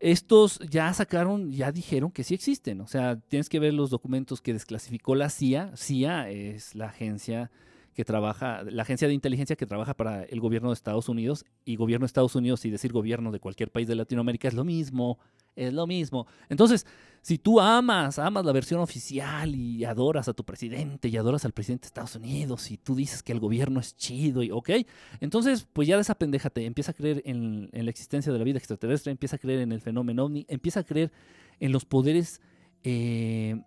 estos 0.00 0.58
ya 0.68 0.92
sacaron, 0.92 1.52
ya 1.52 1.70
dijeron 1.70 2.10
que 2.10 2.24
sí 2.24 2.34
existen. 2.34 2.80
O 2.80 2.88
sea, 2.88 3.20
tienes 3.20 3.48
que 3.48 3.60
ver 3.60 3.74
los 3.74 3.90
documentos 3.90 4.40
que 4.40 4.54
desclasificó 4.54 5.14
la 5.14 5.30
CIA. 5.30 5.76
CIA 5.76 6.30
es 6.30 6.74
la 6.74 6.86
agencia 6.86 7.52
que 7.98 8.04
trabaja, 8.04 8.62
la 8.62 8.82
agencia 8.82 9.08
de 9.08 9.14
inteligencia 9.14 9.56
que 9.56 9.66
trabaja 9.66 9.92
para 9.92 10.22
el 10.22 10.38
gobierno 10.38 10.68
de 10.68 10.74
Estados 10.74 11.08
Unidos 11.08 11.44
y 11.64 11.74
gobierno 11.74 12.04
de 12.04 12.06
Estados 12.06 12.36
Unidos 12.36 12.64
y 12.64 12.70
decir 12.70 12.92
gobierno 12.92 13.32
de 13.32 13.40
cualquier 13.40 13.72
país 13.72 13.88
de 13.88 13.96
Latinoamérica 13.96 14.46
es 14.46 14.54
lo 14.54 14.62
mismo, 14.62 15.18
es 15.56 15.72
lo 15.74 15.84
mismo. 15.88 16.28
Entonces, 16.48 16.86
si 17.22 17.38
tú 17.38 17.58
amas, 17.58 18.20
amas 18.20 18.44
la 18.44 18.52
versión 18.52 18.78
oficial 18.78 19.52
y 19.52 19.84
adoras 19.84 20.28
a 20.28 20.32
tu 20.32 20.44
presidente 20.44 21.08
y 21.08 21.16
adoras 21.16 21.44
al 21.44 21.50
presidente 21.50 21.86
de 21.86 21.86
Estados 21.88 22.14
Unidos 22.14 22.70
y 22.70 22.76
tú 22.76 22.94
dices 22.94 23.24
que 23.24 23.32
el 23.32 23.40
gobierno 23.40 23.80
es 23.80 23.96
chido 23.96 24.44
y 24.44 24.52
ok, 24.52 24.70
entonces 25.18 25.66
pues 25.72 25.88
ya 25.88 25.96
de 25.96 26.02
esa 26.02 26.14
pendeja 26.14 26.50
te 26.50 26.66
empieza 26.66 26.92
a 26.92 26.94
creer 26.94 27.20
en, 27.24 27.68
la 27.72 27.90
existencia 27.90 28.32
de 28.32 28.38
la 28.38 28.44
vida 28.44 28.58
extraterrestre, 28.58 29.10
empieza 29.10 29.34
a 29.34 29.38
creer 29.40 29.58
en 29.58 29.72
el 29.72 29.80
fenómeno 29.80 30.26
ovni, 30.26 30.46
empieza 30.48 30.78
a 30.78 30.84
creer 30.84 31.10
en 31.58 31.72
los 31.72 31.84
poderes, 31.84 32.40
eh, 32.84 33.60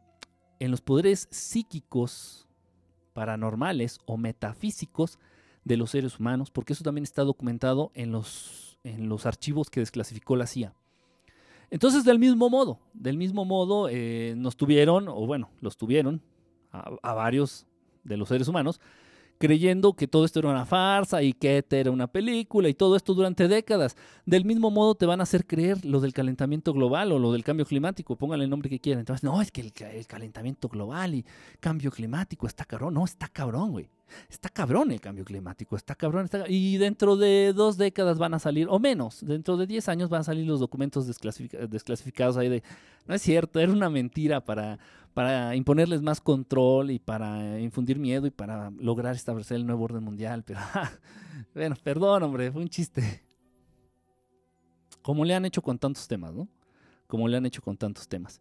en 0.62 0.72
los 0.72 0.80
poderes 0.80 1.28
psíquicos 1.32 2.48
paranormales 3.14 4.00
o 4.06 4.18
metafísicos 4.18 5.20
de 5.64 5.78
los 5.78 5.92
seres 5.92 6.20
humanos, 6.20 6.52
porque 6.52 6.74
eso 6.74 6.84
también 6.84 7.04
está 7.04 7.24
documentado 7.24 7.92
en 7.94 8.12
los, 8.12 8.78
en 8.84 9.10
los 9.10 9.26
archivos 9.26 9.70
que 9.70 9.80
desclasificó 9.80 10.36
la 10.36 10.48
CIA. 10.48 10.74
Entonces, 11.70 12.04
del 12.04 12.20
mismo 12.20 12.50
modo, 12.50 12.80
del 12.94 13.18
mismo 13.18 13.46
modo, 13.46 13.88
eh, 13.90 14.34
nos 14.36 14.58
tuvieron, 14.58 15.08
o 15.08 15.26
bueno, 15.26 15.50
los 15.62 15.78
tuvieron 15.78 16.22
a, 16.72 17.14
varios 17.14 17.66
de 18.04 18.18
los 18.18 18.28
seres 18.28 18.48
humanos, 18.48 18.82
creyendo 19.42 19.94
que 19.94 20.08
todo 20.08 20.24
esto 20.24 20.38
era 20.38 20.50
una 20.50 20.68
farsa 20.68 21.24
y 21.24 21.34
que 21.34 21.66
era 21.72 21.90
una 21.90 22.06
película 22.06 22.70
y 22.70 22.76
todo 22.76 22.96
esto 22.96 23.16
durante 23.16 23.48
décadas. 23.48 23.98
Del 24.24 24.46
mismo 24.46 24.70
modo 24.70 24.94
te 24.94 25.08
van 25.08 25.20
a 25.20 25.24
hacer 25.24 25.48
creer 25.48 25.84
lo 25.84 26.00
del 26.00 26.14
calentamiento 26.14 26.74
global 26.74 27.12
o 27.12 27.18
lo 27.18 27.32
del 27.34 27.44
cambio 27.44 27.66
climático, 27.66 28.16
pónganle 28.16 28.46
el 28.46 28.52
nombre 28.52 28.70
que 28.70 28.80
quieran. 28.80 29.00
Entonces, 29.00 29.24
no, 29.24 29.42
es 29.42 29.52
que 29.52 29.62
el, 29.62 30.06
calentamiento 30.06 30.70
global 30.70 31.16
y 31.16 31.26
cambio 31.60 31.90
climático 31.90 32.46
está 32.46 32.66
cabrón. 32.66 32.94
No, 32.94 33.04
está 33.04 33.28
cabrón, 33.30 33.72
güey. 33.72 33.90
Está 34.30 34.50
cabrón 34.50 34.92
el 34.92 35.02
cambio 35.02 35.26
climático, 35.26 35.76
está 35.76 35.96
cabrón. 35.96 36.30
Y 36.48 36.78
dentro 36.78 37.16
de 37.16 37.54
dos 37.56 37.78
décadas 37.78 38.20
van 38.20 38.36
a 38.36 38.40
salir, 38.40 38.68
o 38.70 38.78
menos, 38.78 39.26
dentro 39.26 39.58
de 39.58 39.66
diez 39.66 39.90
años 39.90 40.10
van 40.10 40.22
a 40.22 40.26
salir 40.26 40.46
los 40.46 40.60
documentos 40.60 41.08
desclasificados 41.08 42.38
ahí 42.38 42.50
de, 42.50 42.62
no 43.08 43.16
es 43.16 43.22
cierto, 43.22 43.60
era 43.60 43.72
una 43.72 43.90
mentira 43.90 44.44
para, 44.44 44.80
para 45.14 45.56
imponerles 45.56 46.02
más 46.02 46.22
control 46.22 46.92
y 46.92 47.00
para 47.00 47.60
infundir 47.60 48.00
miedo 48.00 48.28
y 48.28 48.32
para 48.32 48.72
lograr 48.72 49.16
establecer 49.16 49.58
el 49.58 49.66
nuevo 49.66 49.84
orden 49.84 50.04
mundial. 50.04 50.44
Pero, 50.44 50.60
bueno, 51.54 51.76
perdón, 51.84 52.24
hombre, 52.24 52.52
fue 52.52 52.62
un 52.62 52.70
chiste. 52.70 53.24
Como 55.02 55.26
le 55.26 55.34
han 55.34 55.46
hecho 55.46 55.62
con 55.62 55.78
tantos 55.78 56.08
temas, 56.08 56.34
¿no? 56.34 56.48
Como 57.08 57.28
le 57.28 57.38
han 57.38 57.46
hecho 57.46 57.62
con 57.62 57.76
tantos 57.76 58.08
temas. 58.08 58.40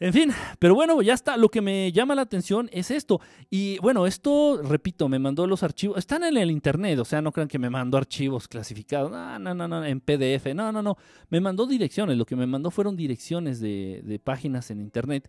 En 0.00 0.12
fin, 0.12 0.30
pero 0.60 0.76
bueno, 0.76 1.02
ya 1.02 1.14
está. 1.14 1.36
Lo 1.36 1.48
que 1.48 1.60
me 1.60 1.90
llama 1.90 2.14
la 2.14 2.22
atención 2.22 2.70
es 2.72 2.92
esto. 2.92 3.20
Y 3.50 3.78
bueno, 3.78 4.06
esto, 4.06 4.62
repito, 4.62 5.08
me 5.08 5.18
mandó 5.18 5.44
los 5.46 5.64
archivos. 5.64 5.98
Están 5.98 6.22
en 6.22 6.36
el 6.36 6.52
internet, 6.52 7.00
o 7.00 7.04
sea, 7.04 7.20
no 7.20 7.32
crean 7.32 7.48
que 7.48 7.58
me 7.58 7.68
mandó 7.68 7.98
archivos 7.98 8.46
clasificados. 8.46 9.10
No, 9.10 9.38
no, 9.40 9.54
no, 9.54 9.66
no, 9.66 9.84
en 9.84 10.00
PDF. 10.00 10.54
No, 10.54 10.70
no, 10.70 10.82
no. 10.82 10.96
Me 11.30 11.40
mandó 11.40 11.66
direcciones. 11.66 12.16
Lo 12.16 12.26
que 12.26 12.36
me 12.36 12.46
mandó 12.46 12.70
fueron 12.70 12.94
direcciones 12.94 13.58
de, 13.58 14.20
páginas 14.22 14.70
en 14.70 14.80
internet. 14.80 15.28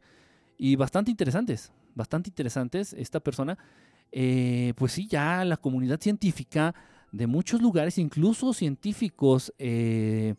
Y 0.60 0.76
bastante 0.76 1.10
interesantes. 1.10 1.72
Bastante 1.96 2.30
interesantes. 2.30 2.94
Esta 2.94 3.22
persona, 3.22 3.58
eh, 4.12 4.74
pues 4.76 4.92
sí, 4.92 5.08
ya 5.08 5.44
la 5.46 5.58
comunidad 5.58 6.00
científica 6.02 6.76
de 7.14 7.26
muchos 7.26 7.62
lugares, 7.62 7.98
incluso 7.98 8.54
científicos, 8.54 9.54
eh, 9.58 10.36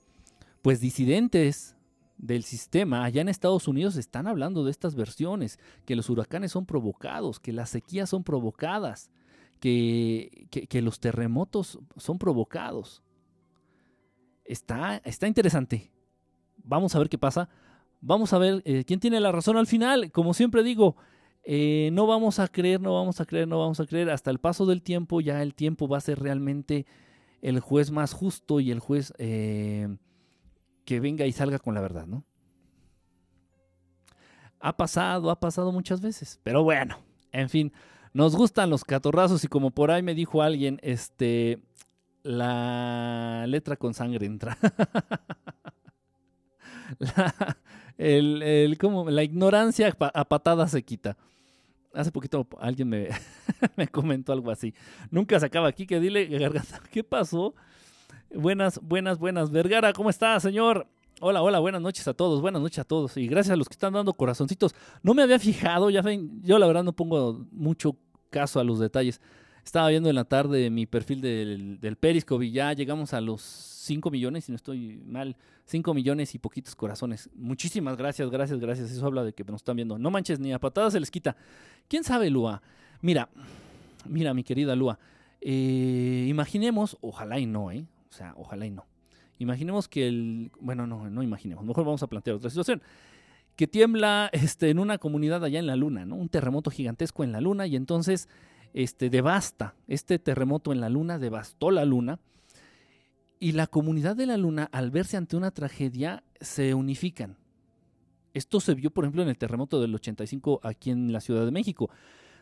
pues 0.62 0.78
disidentes 0.80 1.74
del 2.18 2.44
sistema, 2.44 3.02
allá 3.02 3.22
en 3.22 3.30
Estados 3.30 3.66
Unidos 3.66 3.96
están 3.96 4.26
hablando 4.26 4.62
de 4.62 4.70
estas 4.70 4.94
versiones, 4.94 5.58
que 5.86 5.96
los 5.96 6.10
huracanes 6.10 6.52
son 6.52 6.66
provocados, 6.66 7.40
que 7.40 7.54
las 7.54 7.70
sequías 7.70 8.10
son 8.10 8.22
provocadas, 8.22 9.10
que, 9.58 10.48
que, 10.50 10.82
los 10.82 11.00
terremotos 11.00 11.78
son 11.96 12.18
provocados. 12.18 13.02
Está, 14.44 14.98
está 14.98 15.26
interesante. 15.26 15.90
Vamos 16.62 16.94
a 16.94 16.98
ver 16.98 17.08
qué 17.08 17.18
pasa. 17.18 17.48
Vamos 18.00 18.32
a 18.32 18.38
ver 18.38 18.62
eh, 18.64 18.84
quién 18.84 19.00
tiene 19.00 19.20
la 19.20 19.32
razón 19.32 19.56
al 19.56 19.66
final. 19.66 20.10
Como 20.12 20.34
siempre 20.34 20.62
digo, 20.62 20.96
eh, 21.44 21.90
no 21.92 22.06
vamos 22.06 22.38
a 22.38 22.48
creer, 22.48 22.80
no 22.80 22.94
vamos 22.94 23.20
a 23.20 23.26
creer, 23.26 23.48
no 23.48 23.58
vamos 23.58 23.80
a 23.80 23.86
creer. 23.86 24.10
Hasta 24.10 24.30
el 24.30 24.38
paso 24.38 24.66
del 24.66 24.82
tiempo, 24.82 25.20
ya 25.20 25.42
el 25.42 25.54
tiempo 25.54 25.88
va 25.88 25.98
a 25.98 26.00
ser 26.00 26.18
realmente 26.18 26.86
el 27.42 27.60
juez 27.60 27.90
más 27.90 28.12
justo 28.12 28.60
y 28.60 28.70
el 28.70 28.80
juez... 28.80 29.12
Eh, 29.18 29.88
que 30.90 30.98
venga 30.98 31.24
y 31.24 31.30
salga 31.30 31.60
con 31.60 31.74
la 31.74 31.80
verdad, 31.80 32.06
¿no? 32.06 32.24
Ha 34.58 34.76
pasado, 34.76 35.30
ha 35.30 35.38
pasado 35.38 35.70
muchas 35.70 36.00
veces, 36.00 36.40
pero 36.42 36.64
bueno, 36.64 36.98
en 37.30 37.48
fin, 37.48 37.72
nos 38.12 38.34
gustan 38.34 38.70
los 38.70 38.84
catorrazos 38.84 39.44
y 39.44 39.46
como 39.46 39.70
por 39.70 39.92
ahí 39.92 40.02
me 40.02 40.16
dijo 40.16 40.42
alguien, 40.42 40.80
este, 40.82 41.62
la 42.24 43.44
letra 43.46 43.76
con 43.76 43.94
sangre 43.94 44.26
entra. 44.26 44.58
la, 46.98 47.56
el, 48.00 48.78
como, 48.78 49.10
la 49.10 49.22
ignorancia 49.22 49.94
a 49.98 50.24
patadas 50.24 50.70
se 50.70 50.82
quita. 50.82 51.16
Hace 51.92 52.10
poquito 52.10 52.46
alguien 52.58 52.88
me, 52.88 53.08
me 53.76 53.88
comentó 53.88 54.32
algo 54.32 54.50
así. 54.50 54.74
Nunca 55.10 55.38
se 55.38 55.46
acaba 55.46 55.68
aquí, 55.68 55.86
que 55.86 56.00
dile, 56.00 56.26
garganta, 56.26 56.80
¿qué 56.90 57.04
pasó? 57.04 57.54
Buenas, 58.34 58.80
buenas, 58.82 59.18
buenas. 59.18 59.50
Vergara, 59.50 59.92
¿cómo 59.92 60.08
está, 60.08 60.38
señor? 60.40 60.86
Hola, 61.20 61.42
hola, 61.42 61.58
buenas 61.58 61.82
noches 61.82 62.08
a 62.08 62.14
todos, 62.14 62.40
buenas 62.40 62.62
noches 62.62 62.78
a 62.78 62.84
todos. 62.84 63.16
Y 63.18 63.26
gracias 63.26 63.52
a 63.52 63.56
los 63.56 63.68
que 63.68 63.74
están 63.74 63.92
dando 63.92 64.14
corazoncitos. 64.14 64.74
No 65.02 65.12
me 65.12 65.22
había 65.22 65.38
fijado, 65.38 65.90
ya 65.90 66.00
ven, 66.00 66.40
yo 66.42 66.58
la 66.58 66.66
verdad 66.66 66.84
no 66.84 66.92
pongo 66.92 67.44
mucho 67.52 67.96
caso 68.30 68.60
a 68.60 68.64
los 68.64 68.78
detalles. 68.78 69.20
Estaba 69.64 69.88
viendo 69.88 70.08
en 70.08 70.14
la 70.14 70.24
tarde 70.24 70.70
mi 70.70 70.86
perfil 70.86 71.20
del, 71.20 71.80
del 71.80 71.96
Periscope 71.96 72.46
y 72.46 72.52
ya 72.52 72.72
llegamos 72.72 73.14
a 73.14 73.20
los 73.20 73.42
5 73.42 74.10
millones, 74.10 74.44
si 74.44 74.52
no 74.52 74.56
estoy 74.56 75.02
mal, 75.06 75.36
5 75.66 75.94
millones 75.94 76.34
y 76.34 76.38
poquitos 76.38 76.76
corazones. 76.76 77.30
Muchísimas 77.34 77.96
gracias, 77.96 78.30
gracias, 78.30 78.60
gracias. 78.60 78.90
Eso 78.90 79.06
habla 79.06 79.24
de 79.24 79.32
que 79.32 79.44
nos 79.44 79.56
están 79.56 79.76
viendo. 79.76 79.98
No 79.98 80.10
manches, 80.10 80.38
ni 80.38 80.52
a 80.52 80.58
patadas 80.58 80.92
se 80.92 81.00
les 81.00 81.10
quita. 81.10 81.36
¿Quién 81.88 82.04
sabe, 82.04 82.30
Lua? 82.30 82.62
Mira, 83.00 83.28
mira, 84.06 84.34
mi 84.34 84.44
querida 84.44 84.76
Lua. 84.76 84.98
Eh, 85.40 86.26
imaginemos, 86.28 86.98
ojalá 87.00 87.38
y 87.38 87.46
no, 87.46 87.70
¿eh? 87.70 87.86
O 88.10 88.12
sea, 88.12 88.34
ojalá 88.36 88.66
y 88.66 88.70
no. 88.70 88.86
Imaginemos 89.38 89.88
que 89.88 90.06
el. 90.06 90.52
Bueno, 90.60 90.86
no, 90.86 91.08
no 91.08 91.22
imaginemos. 91.22 91.64
Mejor 91.64 91.84
vamos 91.84 92.02
a 92.02 92.06
plantear 92.06 92.36
otra 92.36 92.50
situación. 92.50 92.82
Que 93.56 93.66
tiembla 93.66 94.28
este, 94.32 94.70
en 94.70 94.78
una 94.78 94.98
comunidad 94.98 95.44
allá 95.44 95.58
en 95.58 95.66
la 95.66 95.76
Luna, 95.76 96.04
¿no? 96.04 96.16
Un 96.16 96.28
terremoto 96.28 96.70
gigantesco 96.70 97.24
en 97.24 97.32
la 97.32 97.40
Luna 97.40 97.66
y 97.66 97.76
entonces 97.76 98.28
este, 98.74 99.10
devasta. 99.10 99.74
Este 99.88 100.18
terremoto 100.18 100.72
en 100.72 100.80
la 100.80 100.88
Luna 100.88 101.18
devastó 101.18 101.70
la 101.70 101.84
Luna. 101.84 102.18
Y 103.38 103.52
la 103.52 103.66
comunidad 103.66 104.16
de 104.16 104.26
la 104.26 104.36
Luna, 104.36 104.68
al 104.70 104.90
verse 104.90 105.16
ante 105.16 105.36
una 105.36 105.50
tragedia, 105.50 106.22
se 106.40 106.74
unifican. 106.74 107.38
Esto 108.34 108.60
se 108.60 108.74
vio, 108.74 108.90
por 108.90 109.04
ejemplo, 109.04 109.22
en 109.22 109.28
el 109.28 109.38
terremoto 109.38 109.80
del 109.80 109.94
85 109.94 110.60
aquí 110.62 110.90
en 110.90 111.12
la 111.12 111.20
Ciudad 111.20 111.44
de 111.44 111.50
México 111.50 111.90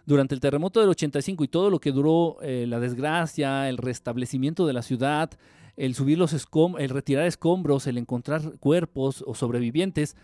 durante 0.09 0.35
el 0.35 0.41
terremoto 0.41 0.81
del 0.81 0.89
85 0.89 1.45
y 1.45 1.49
todo 1.49 1.69
lo 1.69 1.81
que 1.81 1.93
duró 1.93 2.39
eh, 2.41 2.65
la 2.67 2.81
desgracia, 2.81 3.69
el 3.69 3.77
restablecimiento 3.77 4.67
de 4.67 4.73
la 4.73 4.81
ciudad, 4.81 5.31
el 5.77 5.95
subir 5.95 6.17
los 6.17 6.33
el 6.79 6.89
retirar 6.89 7.27
escombros, 7.27 7.87
el 7.87 7.99
encontrar 7.99 8.59
cuerpos 8.59 9.23
o 9.27 9.35
sobrevivientes, 9.35 10.17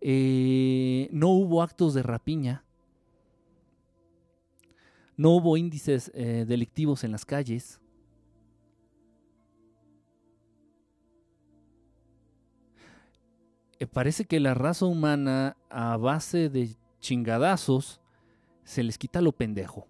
eh, 0.00 1.08
no 1.12 1.28
hubo 1.28 1.62
actos 1.62 1.94
de 1.94 2.02
rapiña, 2.02 2.64
no 5.18 5.30
hubo 5.30 5.58
índices 5.58 6.10
eh, 6.14 6.46
delictivos 6.48 7.04
en 7.04 7.12
las 7.12 7.26
calles. 7.26 7.80
parece 13.86 14.24
que 14.24 14.40
la 14.40 14.54
raza 14.54 14.86
humana 14.86 15.56
a 15.70 15.96
base 15.96 16.48
de 16.48 16.76
chingadazos 17.00 18.00
se 18.64 18.82
les 18.82 18.98
quita 18.98 19.20
lo 19.20 19.32
pendejo. 19.32 19.86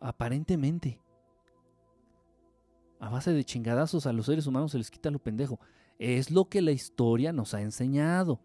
Aparentemente. 0.00 1.00
A 3.00 3.08
base 3.08 3.32
de 3.32 3.44
chingadazos 3.44 4.06
a 4.06 4.12
los 4.12 4.26
seres 4.26 4.46
humanos 4.46 4.72
se 4.72 4.78
les 4.78 4.90
quita 4.90 5.10
lo 5.10 5.18
pendejo. 5.18 5.58
Es 5.98 6.30
lo 6.30 6.48
que 6.48 6.62
la 6.62 6.72
historia 6.72 7.32
nos 7.32 7.52
ha 7.52 7.60
enseñado. 7.60 8.40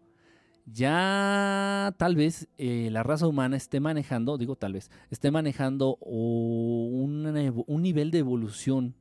Ya 0.72 1.94
tal 1.98 2.16
vez 2.16 2.48
eh, 2.58 2.90
la 2.92 3.02
raza 3.02 3.26
humana 3.26 3.56
esté 3.56 3.80
manejando, 3.80 4.38
digo 4.38 4.56
tal 4.56 4.74
vez, 4.74 4.90
esté 5.10 5.30
manejando 5.30 5.96
un, 5.96 7.22
nivel 7.82 8.10
de 8.10 8.18
evolución 8.18 8.94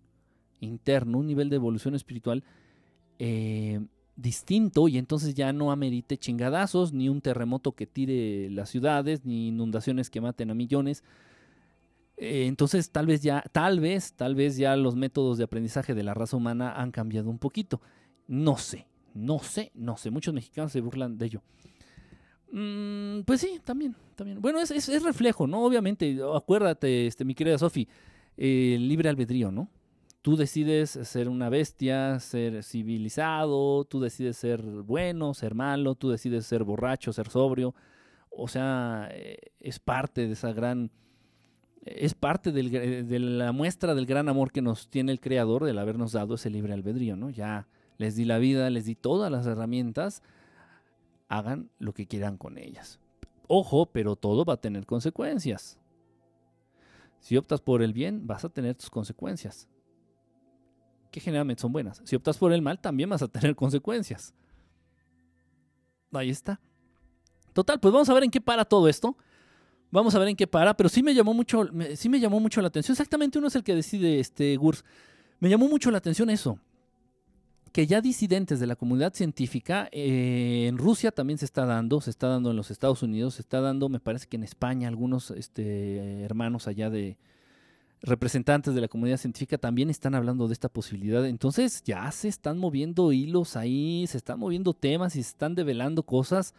interno, 0.62 1.20
un 1.20 1.28
nivel 1.28 1.50
de 1.50 1.58
evolución 1.58 1.96
espiritual 1.96 2.44
eh, 3.20 3.82
distinto 4.16 4.88
y 4.88 4.98
entonces 4.98 5.34
ya 5.36 5.54
no 5.54 5.72
amerite 5.72 6.18
chingadazos, 6.18 6.94
ni 6.94 7.08
un 7.10 7.22
terremoto 7.22 7.74
que 7.74 7.86
tire 7.86 8.50
las 8.50 8.70
ciudades, 8.70 9.26
ni 9.26 9.50
inundaciones 9.50 10.10
que 10.10 10.22
maten 10.22 10.52
a 10.52 10.56
millones. 10.56 11.04
Eh, 12.18 12.48
entonces 12.48 12.92
tal 12.92 13.06
vez 13.06 13.22
ya, 13.22 13.44
tal 13.52 13.80
vez, 13.80 14.14
tal 14.14 14.36
vez 14.36 14.58
ya 14.58 14.76
los 14.76 14.96
métodos 14.96 15.38
de 15.38 15.44
aprendizaje 15.44 15.94
de 15.94 16.04
la 16.04 16.14
raza 16.14 16.36
humana 16.36 16.74
han 16.74 16.92
cambiado 16.92 17.30
un 17.30 17.40
poquito. 17.40 17.82
No 18.28 18.58
sé, 18.58 18.88
no 19.20 19.40
sé, 19.40 19.72
no 19.76 19.98
sé. 19.98 20.12
Muchos 20.12 20.34
mexicanos 20.34 20.72
se 20.72 20.82
burlan 20.82 21.18
de 21.18 21.26
ello. 21.26 21.42
Mm, 22.52 23.22
pues 23.22 23.42
sí, 23.42 23.60
también, 23.64 23.96
también. 24.16 24.42
Bueno, 24.42 24.60
es, 24.60 24.72
es, 24.72 25.04
reflejo, 25.04 25.46
¿no? 25.48 25.64
Obviamente, 25.64 26.18
acuérdate, 26.36 27.08
este, 27.08 27.26
mi 27.26 27.36
querida 27.36 27.58
Sofi, 27.58 27.88
el 28.38 28.88
libre 28.88 29.10
albedrío, 29.10 29.52
¿no? 29.52 29.70
Tú 30.22 30.36
decides 30.36 30.90
ser 30.90 31.30
una 31.30 31.50
bestia, 31.50 32.20
ser 32.20 32.64
civilizado, 32.64 33.86
tú 33.86 34.02
decides 34.02 34.38
ser 34.38 34.62
bueno, 34.62 35.34
ser 35.34 35.56
malo, 35.56 35.96
tú 35.96 36.10
decides 36.10 36.46
ser 36.46 36.64
borracho, 36.64 37.14
ser 37.14 37.30
sobrio. 37.30 37.74
O 38.30 38.48
sea, 38.48 39.10
eh, 39.12 39.38
es 39.60 39.80
parte 39.80 40.28
de 40.28 40.34
esa 40.34 40.52
gran... 40.52 40.92
Es 41.86 42.14
parte 42.14 42.52
de 42.52 43.20
la 43.20 43.54
muestra 43.54 43.96
del 43.96 44.06
gran 44.06 44.28
amor 44.28 44.52
que 44.52 44.62
nos 44.62 44.90
tiene 44.90 45.14
el 45.14 45.22
Creador 45.22 45.64
del 45.64 45.80
habernos 45.80 46.12
dado 46.12 46.36
ese 46.36 46.50
libre 46.50 46.74
albedrío, 46.74 47.16
¿no? 47.16 47.30
Ya 47.30 47.68
les 48.00 48.16
di 48.16 48.26
la 48.26 48.40
vida, 48.40 48.70
les 48.72 48.86
di 48.86 48.96
todas 48.96 49.32
las 49.32 49.46
herramientas, 49.46 50.24
hagan 51.28 51.70
lo 51.78 51.94
que 51.94 52.08
quieran 52.08 52.38
con 52.38 52.58
ellas. 52.58 53.00
Ojo, 53.48 53.86
pero 53.88 54.16
todo 54.16 54.46
va 54.46 54.54
a 54.54 54.62
tener 54.62 54.86
consecuencias. 54.86 55.78
Si 57.20 57.38
optas 57.38 57.62
por 57.62 57.84
el 57.84 57.94
bien, 57.94 58.26
vas 58.26 58.46
a 58.46 58.50
tener 58.50 58.76
tus 58.76 58.90
consecuencias 58.90 59.68
que 61.12 61.20
generalmente 61.20 61.62
son 61.62 61.74
buenas. 61.74 62.02
Si 62.06 62.16
optas 62.16 62.38
por 62.38 62.54
el 62.54 62.62
mal, 62.62 62.80
también 62.80 63.10
vas 63.10 63.22
a 63.22 63.28
tener 63.28 63.56
consecuencias. 63.56 64.34
Ahí 66.14 66.30
está. 66.30 66.60
Total, 67.52 67.80
pues 67.80 67.92
vamos 67.92 68.10
a 68.10 68.14
ver 68.14 68.24
en 68.24 68.32
qué 68.32 68.40
para 68.40 68.64
todo 68.64 68.88
esto. 68.88 69.18
Vamos 69.92 70.16
a 70.16 70.20
ver 70.20 70.30
en 70.30 70.36
qué 70.36 70.48
para, 70.48 70.78
pero 70.78 70.88
sí 70.88 71.04
me 71.04 71.14
llamó 71.14 71.34
mucho, 71.34 71.68
sí 71.96 72.08
me 72.08 72.20
llamó 72.20 72.40
mucho 72.40 72.62
la 72.62 72.68
atención. 72.68 72.94
Exactamente 72.94 73.40
uno 73.40 73.48
es 73.48 73.56
el 73.56 73.64
que 73.64 73.76
decide 73.76 74.20
este 74.20 74.56
Gurs. 74.56 74.86
Me 75.40 75.50
llamó 75.50 75.68
mucho 75.68 75.92
la 75.92 75.98
atención 75.98 76.30
eso. 76.30 76.60
Que 77.72 77.88
ya 77.88 78.02
disidentes 78.02 78.60
de 78.60 78.68
la 78.68 78.76
comunidad 78.76 79.14
científica 79.14 79.90
eh, 79.92 80.66
en 80.68 80.78
Rusia 80.78 81.12
también 81.12 81.38
se 81.38 81.46
está 81.46 81.66
dando, 81.66 82.02
se 82.02 82.10
está 82.10 82.28
dando 82.28 82.52
en 82.52 82.58
los 82.58 82.72
Estados 82.72 83.04
Unidos, 83.04 83.36
se 83.36 83.42
está 83.42 83.62
dando, 83.62 83.90
me 83.90 84.00
parece 84.00 84.28
que 84.28 84.38
en 84.38 84.44
España, 84.44 84.88
algunos 84.88 85.32
este, 85.32 86.24
hermanos 86.24 86.68
allá 86.68 86.90
de, 86.90 87.18
representantes 88.02 88.74
de 88.74 88.82
la 88.82 88.88
comunidad 88.88 89.18
científica 89.18 89.58
también 89.58 89.90
están 89.90 90.16
hablando 90.16 90.48
de 90.48 90.54
esta 90.54 90.70
posibilidad. 90.70 91.26
Entonces 91.26 91.84
ya 91.84 92.12
se 92.12 92.28
están 92.28 92.58
moviendo 92.58 93.12
hilos 93.12 93.56
ahí, 93.56 94.06
se 94.08 94.18
están 94.18 94.40
moviendo 94.40 94.74
temas 94.74 95.16
y 95.16 95.24
se 95.24 95.30
están 95.30 95.56
develando 95.56 96.04
cosas 96.04 96.54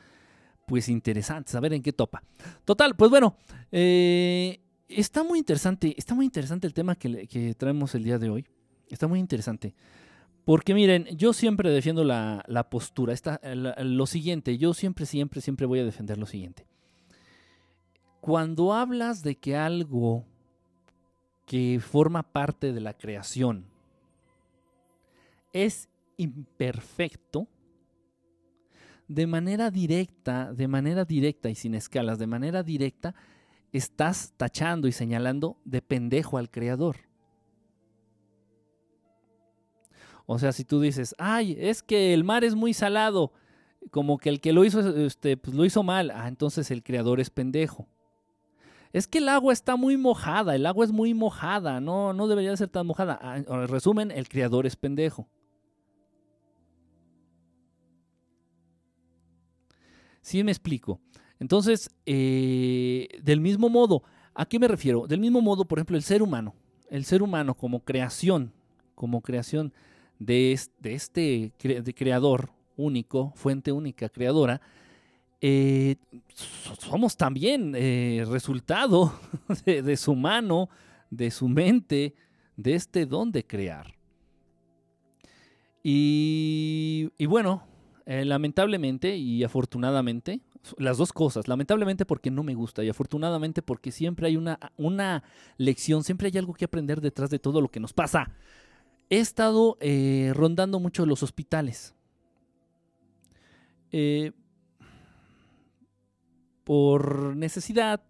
pues 0.67 0.89
interesantes. 0.89 1.55
A 1.55 1.61
ver 1.61 1.73
en 1.73 1.83
qué 1.83 1.93
topa. 1.93 2.23
Total, 2.65 2.95
pues 2.95 3.11
bueno, 3.11 3.37
eh, 3.73 4.61
está 4.89 5.25
muy 5.25 5.39
interesante, 5.39 5.95
está 5.97 6.15
muy 6.15 6.27
interesante 6.27 6.67
el 6.67 6.75
tema 6.75 6.95
que, 6.95 7.55
traemos 7.57 7.95
el 7.95 8.05
día 8.05 8.19
de 8.19 8.31
hoy. 8.31 8.47
Está 8.89 9.07
muy 9.07 9.19
interesante. 9.19 9.75
Porque 10.51 10.75
miren, 10.75 11.05
yo 11.17 11.33
siempre 11.33 11.71
defiendo 11.71 12.03
la, 12.03 12.67
postura. 12.73 13.15
lo 13.45 14.07
siguiente, 14.07 14.59
yo 14.59 14.75
siempre, 14.75 15.07
siempre, 15.07 15.41
siempre 15.41 15.65
voy 15.65 15.79
a 15.79 15.85
defender 15.85 16.19
lo 16.19 16.27
siguiente. 16.27 16.67
Cuando 18.21 18.73
hablas 18.73 19.23
de 19.23 19.39
que 19.39 19.55
algo 19.55 20.25
que 21.47 21.79
forma 21.79 22.25
parte 22.25 22.73
de 22.73 22.81
la 22.81 22.95
creación 22.95 23.65
es 25.53 25.89
imperfecto, 26.17 27.47
de 29.07 29.29
manera 29.29 29.71
directa, 29.71 30.53
de 30.53 30.67
manera 30.67 31.05
directa 31.05 31.49
y 31.49 31.55
sin 31.55 31.77
escalas, 31.77 32.19
de 32.19 32.27
manera 32.27 32.65
directa, 32.65 33.15
estás 33.71 34.35
tachando 34.37 34.89
y 34.89 34.93
señalando 34.93 35.59
de 35.65 35.81
pendejo 35.81 36.39
al 36.39 36.51
creador. 36.51 36.97
O 40.33 40.39
sea, 40.39 40.53
si 40.53 40.65
tú 40.65 40.81
dices, 40.81 41.15
ay, 41.19 41.57
es 41.59 41.83
que 41.83 42.15
el 42.15 42.23
mar 42.23 42.45
es 42.45 42.55
muy 42.55 42.73
salado, 42.73 43.33
como 43.91 44.19
que 44.19 44.29
el 44.29 44.41
que 44.41 44.53
lo 44.53 44.65
hizo, 44.65 44.81
este, 44.97 45.37
pues 45.37 45.57
lo 45.57 45.65
hizo 45.65 45.83
mal, 45.83 46.13
ah, 46.13 46.29
entonces 46.29 46.71
el 46.71 46.85
creador 46.85 47.19
es 47.19 47.31
pendejo 47.31 47.89
es 48.93 49.07
que 49.07 49.19
el 49.19 49.29
agua 49.29 49.53
está 49.53 49.77
muy 49.77 49.97
mojada, 49.97 50.55
el 50.57 50.67
agua 50.67 50.85
es 50.85 50.91
muy 50.91 51.15
mojada, 51.15 51.81
no, 51.81 52.13
no 52.13 52.27
debería 52.27 52.57
ser 52.57 52.69
tan 52.69 52.87
mojada. 52.87 53.19
Ah, 53.23 53.39
en 53.39 53.69
resumen, 53.69 54.11
el 54.11 54.29
criador 54.29 54.67
es 54.67 54.75
pendejo. 54.75 55.29
Sí 60.21 60.43
me 60.43 60.51
explico. 60.51 61.01
Entonces, 61.39 61.91
eh, 62.05 63.09
del 63.23 63.41
mismo 63.41 63.69
modo, 63.69 64.03
¿a 64.35 64.45
qué 64.47 64.59
me 64.59 64.69
refiero? 64.69 65.07
Del 65.07 65.21
mismo 65.21 65.41
modo, 65.41 65.65
por 65.65 65.79
ejemplo, 65.79 65.97
el 65.97 66.03
ser 66.03 66.23
humano. 66.23 66.55
El 66.91 67.05
ser 67.05 67.23
humano 67.23 67.55
como 67.55 67.85
creación, 67.85 68.53
como 68.97 69.23
creación 69.23 69.73
de, 70.21 70.53
este, 70.85 71.53
creador 71.97 72.51
único, 72.77 73.33
fuente 73.35 73.73
única, 73.73 74.09
creadora, 74.09 74.61
eh, 75.41 75.97
somos 76.79 77.17
también 77.17 77.75
eh, 77.75 78.25
resultado 78.29 79.13
de, 79.65 79.97
su 79.97 80.15
mano, 80.15 80.69
de 81.11 81.31
su 81.31 81.49
mente, 81.49 82.15
de 82.57 82.75
este 82.75 83.07
don 83.07 83.33
de 83.33 83.45
crear. 83.45 83.95
Y, 85.83 87.11
bueno, 87.27 87.63
eh, 88.05 88.27
lamentablemente 88.27 89.17
y 89.17 89.43
afortunadamente, 89.43 90.43
las 90.77 90.99
dos 90.99 91.11
cosas, 91.15 91.49
lamentablemente 91.49 92.05
porque 92.05 92.31
no 92.31 92.43
me 92.43 92.55
gusta 92.55 92.85
y 92.85 92.91
afortunadamente 92.91 93.63
porque 93.63 93.91
siempre 93.91 94.27
hay 94.27 94.37
una, 94.37 94.59
una 94.77 95.23
lección, 95.57 96.05
siempre 96.05 96.29
hay 96.29 96.37
algo 96.37 96.53
que 96.53 96.67
aprender 96.67 97.01
detrás 97.01 97.31
de 97.31 97.39
todo 97.39 97.63
lo 97.63 97.71
que 97.71 97.81
nos 97.81 97.95
pasa. 97.95 98.31
He 99.11 99.19
estado 99.19 99.77
rondando 100.35 100.81
mucho 100.81 101.05
los 101.05 101.23
hospitales. 101.23 101.95
Eh, 103.93 104.33
por 106.65 107.37
necesidad. 107.37 108.01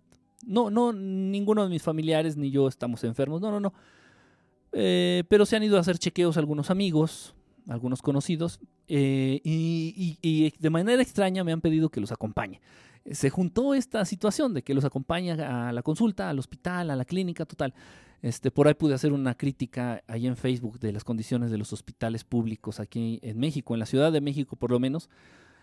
No, 0.46 0.70
no, 0.70 0.92
ninguno 0.92 1.62
de 1.62 1.70
mis 1.70 1.82
familiares 1.82 2.36
ni 2.36 2.50
yo 2.50 2.68
estamos 2.68 3.04
enfermos, 3.04 3.40
no, 3.40 3.50
no, 3.50 3.60
no. 3.60 3.72
Eh, 4.72 5.24
pero 5.28 5.46
se 5.46 5.56
han 5.56 5.62
ido 5.62 5.76
a 5.76 5.80
hacer 5.80 5.98
chequeos 5.98 6.36
algunos 6.36 6.70
amigos, 6.70 7.34
algunos 7.68 8.02
conocidos, 8.02 8.60
eh, 8.88 9.40
y, 9.44 10.52
de 10.58 10.70
manera 10.70 11.00
extraña 11.02 11.44
me 11.44 11.52
han 11.52 11.60
pedido 11.60 11.88
que 11.88 12.00
los 12.00 12.12
acompañe. 12.12 12.60
Se 13.10 13.30
juntó 13.30 13.74
esta 13.74 14.04
situación 14.04 14.52
de 14.52 14.62
que 14.62 14.74
los 14.74 14.84
acompañe 14.84 15.32
a 15.32 15.72
la 15.72 15.82
consulta, 15.82 16.28
al 16.28 16.38
hospital, 16.38 16.90
a 16.90 16.96
la 16.96 17.04
clínica, 17.04 17.46
total. 17.46 17.72
Este, 18.22 18.50
por 18.50 18.68
ahí 18.68 18.74
pude 18.74 18.94
hacer 18.94 19.12
una 19.12 19.34
crítica 19.34 20.02
ahí 20.06 20.26
en 20.26 20.36
Facebook 20.36 20.78
de 20.78 20.92
las 20.92 21.04
condiciones 21.04 21.50
de 21.50 21.58
los 21.58 21.72
hospitales 21.72 22.24
públicos 22.24 22.78
aquí 22.78 23.18
en 23.22 23.38
México, 23.38 23.74
en 23.74 23.80
la 23.80 23.86
Ciudad 23.86 24.12
de 24.12 24.20
México 24.20 24.56
por 24.56 24.70
lo 24.70 24.78
menos 24.78 25.08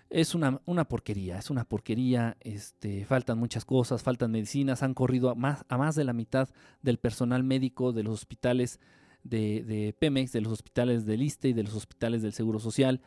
es 0.10 0.36
una, 0.36 0.60
porquería, 0.88 1.38
es 1.38 1.50
una 1.50 1.66
porquería, 1.66 2.38
este, 2.40 3.06
faltan 3.06 3.38
muchas 3.38 3.66
cosas, 3.66 4.04
faltan 4.04 4.32
medicinas, 4.32 4.84
han 4.84 4.94
corrido 4.94 5.30
a 5.30 5.36
más, 5.36 5.66
a 5.68 5.78
más 5.78 5.96
de 5.96 6.06
la 6.06 6.14
mitad 6.14 6.50
del 6.82 6.98
personal 6.98 7.44
médico 7.44 7.92
de 7.92 8.04
los 8.04 8.14
hospitales 8.14 8.80
de, 9.24 9.94
Pemex, 10.00 10.32
de 10.32 10.42
los 10.42 10.54
hospitales 10.54 11.06
del 11.06 11.22
ISTE 11.22 11.50
y 11.50 11.54
de 11.54 11.64
los 11.64 11.76
hospitales 11.76 12.22
del 12.22 12.32
Seguro 12.32 12.60
Social. 12.60 13.02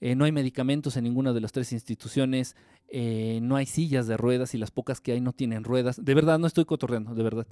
eh, 0.00 0.16
no 0.16 0.24
hay 0.24 0.32
medicamentos 0.32 0.96
en 0.96 1.04
ninguna 1.04 1.32
de 1.32 1.40
las 1.40 1.52
tres 1.52 1.72
instituciones, 1.72 2.56
eh, 2.88 3.38
no 3.42 3.54
hay 3.54 3.66
sillas 3.66 4.08
de 4.08 4.16
ruedas 4.16 4.54
y 4.54 4.58
las 4.58 4.72
pocas 4.72 5.00
que 5.00 5.12
hay 5.12 5.20
no 5.20 5.32
tienen 5.32 5.62
ruedas. 5.62 6.04
De 6.04 6.14
verdad, 6.14 6.40
no 6.40 6.48
estoy 6.48 6.64
cotorreando, 6.64 7.14
de 7.14 7.22
verdad. 7.22 7.46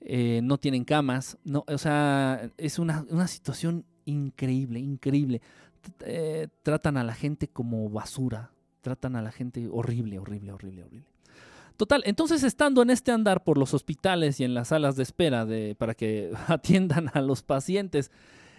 Eh, 0.00 0.40
no 0.42 0.58
tienen 0.58 0.84
camas, 0.84 1.36
no, 1.44 1.64
o 1.66 1.78
sea, 1.78 2.50
es 2.58 2.78
una, 2.78 3.04
una 3.10 3.26
situación 3.26 3.84
increíble, 4.04 4.78
increíble. 4.78 5.40
tratan 6.62 6.96
a 6.96 7.04
la 7.04 7.14
gente 7.14 7.48
como 7.48 7.88
basura, 7.88 8.52
tratan 8.82 9.16
a 9.16 9.22
la 9.22 9.32
gente 9.32 9.68
horrible, 9.70 10.18
horrible, 10.18 10.52
horrible, 10.52 10.84
horrible. 10.84 11.06
Total, 11.76 12.02
entonces 12.06 12.42
estando 12.42 12.82
en 12.82 12.90
este 12.90 13.12
andar 13.12 13.44
por 13.44 13.58
los 13.58 13.74
hospitales 13.74 14.40
y 14.40 14.44
en 14.44 14.54
las 14.54 14.68
salas 14.68 14.96
de 14.96 15.02
espera 15.02 15.44
de, 15.44 15.74
para 15.74 15.94
que 15.94 16.32
atiendan 16.48 17.10
a 17.12 17.20
los 17.20 17.42
pacientes 17.42 18.10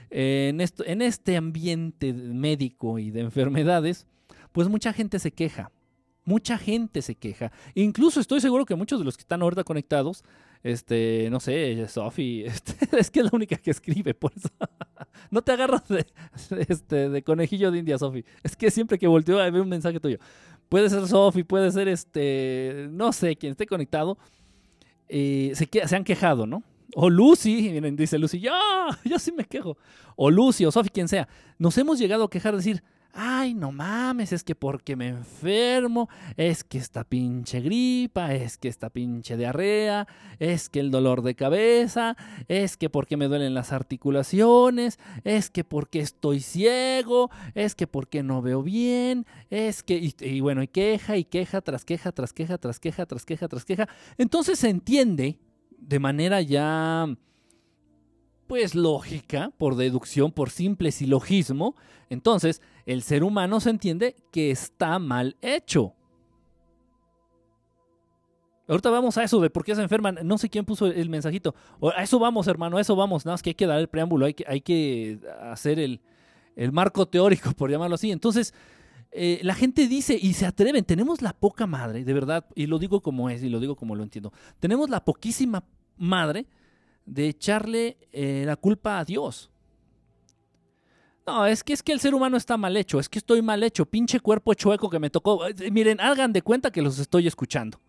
en, 0.09 0.61
esto, 0.61 0.85
en 0.85 1.01
este 1.01 1.35
ambiente 1.35 2.13
médico 2.13 2.99
y 2.99 3.11
de 3.11 3.21
enfermedades, 3.21 4.05
pues 4.51 4.67
mucha 4.69 4.93
gente 4.93 5.19
se 5.19 5.31
queja. 5.31 5.71
Mucha 6.25 6.57
gente 6.57 7.01
se 7.01 7.15
queja. 7.15 7.51
Incluso 7.73 8.19
estoy 8.19 8.41
seguro 8.41 8.65
que 8.65 8.75
muchos 8.75 8.99
de 8.99 9.05
los 9.05 9.15
que 9.15 9.21
están 9.21 9.41
ahorita 9.41 9.63
conectados, 9.63 10.23
este, 10.63 11.29
no 11.29 11.39
sé, 11.39 11.87
Sofi, 11.87 12.43
este, 12.45 12.75
es 12.97 13.11
que 13.11 13.19
es 13.19 13.25
la 13.25 13.31
única 13.33 13.55
que 13.57 13.71
escribe, 13.71 14.13
por 14.13 14.31
eso. 14.35 14.49
no 15.31 15.41
te 15.41 15.51
agarras 15.51 15.87
de, 15.87 16.05
este, 16.67 17.09
de 17.09 17.23
conejillo 17.23 17.71
de 17.71 17.79
India, 17.79 17.97
Sofi. 17.97 18.23
Es 18.43 18.55
que 18.55 18.71
siempre 18.71 18.97
que 18.97 19.07
volteo 19.07 19.39
a 19.39 19.49
ver 19.49 19.61
un 19.61 19.69
mensaje 19.69 19.99
tuyo, 19.99 20.17
puede 20.69 20.89
ser 20.89 21.07
Sofi, 21.07 21.43
puede 21.43 21.71
ser 21.71 21.87
este, 21.87 22.87
no 22.91 23.11
sé, 23.13 23.35
quien 23.35 23.51
esté 23.51 23.65
conectado, 23.65 24.17
eh, 25.09 25.53
se, 25.55 25.95
han 25.95 26.03
quejado, 26.03 26.45
¿no? 26.45 26.63
O 26.95 27.09
Lucy, 27.09 27.69
miren, 27.69 27.95
dice 27.95 28.17
Lucy, 28.17 28.39
yo, 28.39 28.53
yo 29.03 29.19
sí 29.19 29.31
me 29.31 29.45
quejo. 29.45 29.77
O 30.15 30.31
Lucy, 30.31 30.65
o 30.65 30.71
Sofi, 30.71 30.89
quien 30.89 31.07
sea. 31.07 31.27
Nos 31.59 31.77
hemos 31.77 31.99
llegado 31.99 32.23
a 32.23 32.29
quejar, 32.29 32.55
decir, 32.55 32.83
ay, 33.19 33.55
no 33.55 33.71
mames, 33.71 34.31
es 34.31 34.43
que 34.43 34.53
porque 34.53 34.95
me 34.95 35.07
enfermo, 35.07 36.07
es 36.37 36.63
que 36.63 36.77
esta 36.77 37.03
pinche 37.03 37.61
gripa, 37.61 38.35
es 38.35 38.59
que 38.59 38.67
esta 38.67 38.91
pinche 38.91 39.35
diarrea, 39.35 40.07
es 40.37 40.69
que 40.69 40.79
el 40.79 40.91
dolor 40.91 41.23
de 41.23 41.33
cabeza, 41.33 42.15
es 42.47 42.77
que 42.77 42.91
porque 42.91 43.17
me 43.17 43.27
duelen 43.27 43.55
las 43.55 43.73
articulaciones, 43.73 44.99
es 45.23 45.49
que 45.49 45.63
porque 45.63 45.99
estoy 45.99 46.41
ciego, 46.41 47.31
es 47.55 47.73
que 47.73 47.87
porque 47.87 48.21
no 48.21 48.43
veo 48.43 48.61
bien, 48.61 49.25
es 49.49 49.81
que, 49.81 50.13
y, 50.19 50.39
bueno, 50.41 50.61
y 50.61 50.67
queja 50.67 51.17
y 51.17 51.23
queja 51.23 51.61
tras 51.61 51.85
queja, 51.85 52.11
tras 52.11 52.33
queja, 52.33 52.59
tras 52.59 52.79
queja, 52.79 53.07
tras 53.07 53.25
queja, 53.25 53.47
tras 53.47 53.65
queja. 53.65 53.89
Entonces 54.19 54.59
se 54.59 54.69
entiende 54.69 55.39
de 55.79 55.99
manera 55.99 56.39
ya 56.41 57.07
pues 58.45 58.75
lógica, 58.75 59.51
por 59.57 59.75
deducción, 59.75 60.31
por 60.31 60.51
simple 60.51 60.91
silogismo, 60.91 61.75
entonces 62.09 62.61
el 62.87 63.03
ser 63.03 63.25
humano 63.25 63.59
se 63.59 63.69
entiende 63.69 64.15
que 64.31 64.49
está 64.49 64.97
mal 64.97 65.35
hecho. 65.41 65.93
Ahorita 68.65 68.89
vamos 68.89 69.17
a 69.17 69.23
eso 69.23 69.41
de 69.41 69.49
por 69.49 69.65
qué 69.65 69.75
se 69.75 69.81
enferman. 69.81 70.19
No 70.23 70.37
sé 70.37 70.49
quién 70.49 70.63
puso 70.63 70.87
el 70.87 71.09
mensajito. 71.09 71.53
A 71.95 72.01
eso 72.01 72.17
vamos, 72.17 72.47
hermano, 72.47 72.77
a 72.77 72.81
eso 72.81 72.95
vamos. 72.95 73.25
Nada 73.25 73.33
más 73.33 73.43
que 73.43 73.49
hay 73.49 73.55
que 73.55 73.67
dar 73.67 73.79
el 73.79 73.89
preámbulo, 73.89 74.25
hay 74.25 74.33
que, 74.33 74.45
hay 74.47 74.61
que 74.61 75.19
hacer 75.41 75.79
el, 75.79 75.99
marco 76.71 77.05
teórico, 77.05 77.51
por 77.51 77.69
llamarlo 77.69 77.95
así. 77.95 78.09
Entonces, 78.09 78.53
eh, 79.11 79.41
la 79.43 79.53
gente 79.53 79.89
dice 79.89 80.17
y 80.19 80.33
se 80.33 80.45
atreven. 80.45 80.85
Tenemos 80.85 81.21
la 81.21 81.33
poca 81.33 81.67
madre, 81.67 82.05
de 82.05 82.13
verdad, 82.13 82.45
y 82.55 82.67
lo 82.67 82.79
digo 82.79 83.01
como 83.01 83.29
es 83.29 83.43
y 83.43 83.49
lo 83.49 83.59
digo 83.59 83.75
como 83.75 83.97
lo 83.97 84.03
entiendo. 84.03 84.31
Tenemos 84.61 84.89
la 84.89 85.03
poquísima 85.03 85.65
madre 85.97 86.45
de 87.05 87.27
echarle 87.27 87.97
eh, 88.13 88.43
la 88.45 88.55
culpa 88.55 88.99
a 88.99 89.03
Dios. 89.03 89.51
No, 91.27 91.45
es 91.45 91.61
que 91.61 91.73
es 91.73 91.83
que 91.83 91.91
el 91.91 91.99
ser 91.99 92.15
humano 92.15 92.37
está 92.37 92.55
mal 92.55 92.77
hecho, 92.77 93.01
es 93.01 93.09
que 93.09 93.19
estoy 93.19 93.41
mal 93.41 93.61
hecho, 93.61 93.85
pinche 93.85 94.21
cuerpo 94.21 94.53
chueco 94.53 94.89
que 94.89 94.97
me 94.97 95.09
tocó. 95.09 95.45
Eh, 95.45 95.71
miren, 95.71 95.99
hagan 95.99 96.31
de 96.31 96.41
cuenta 96.41 96.71
que 96.71 96.81
los 96.81 96.99
estoy 96.99 97.27
escuchando. 97.27 97.81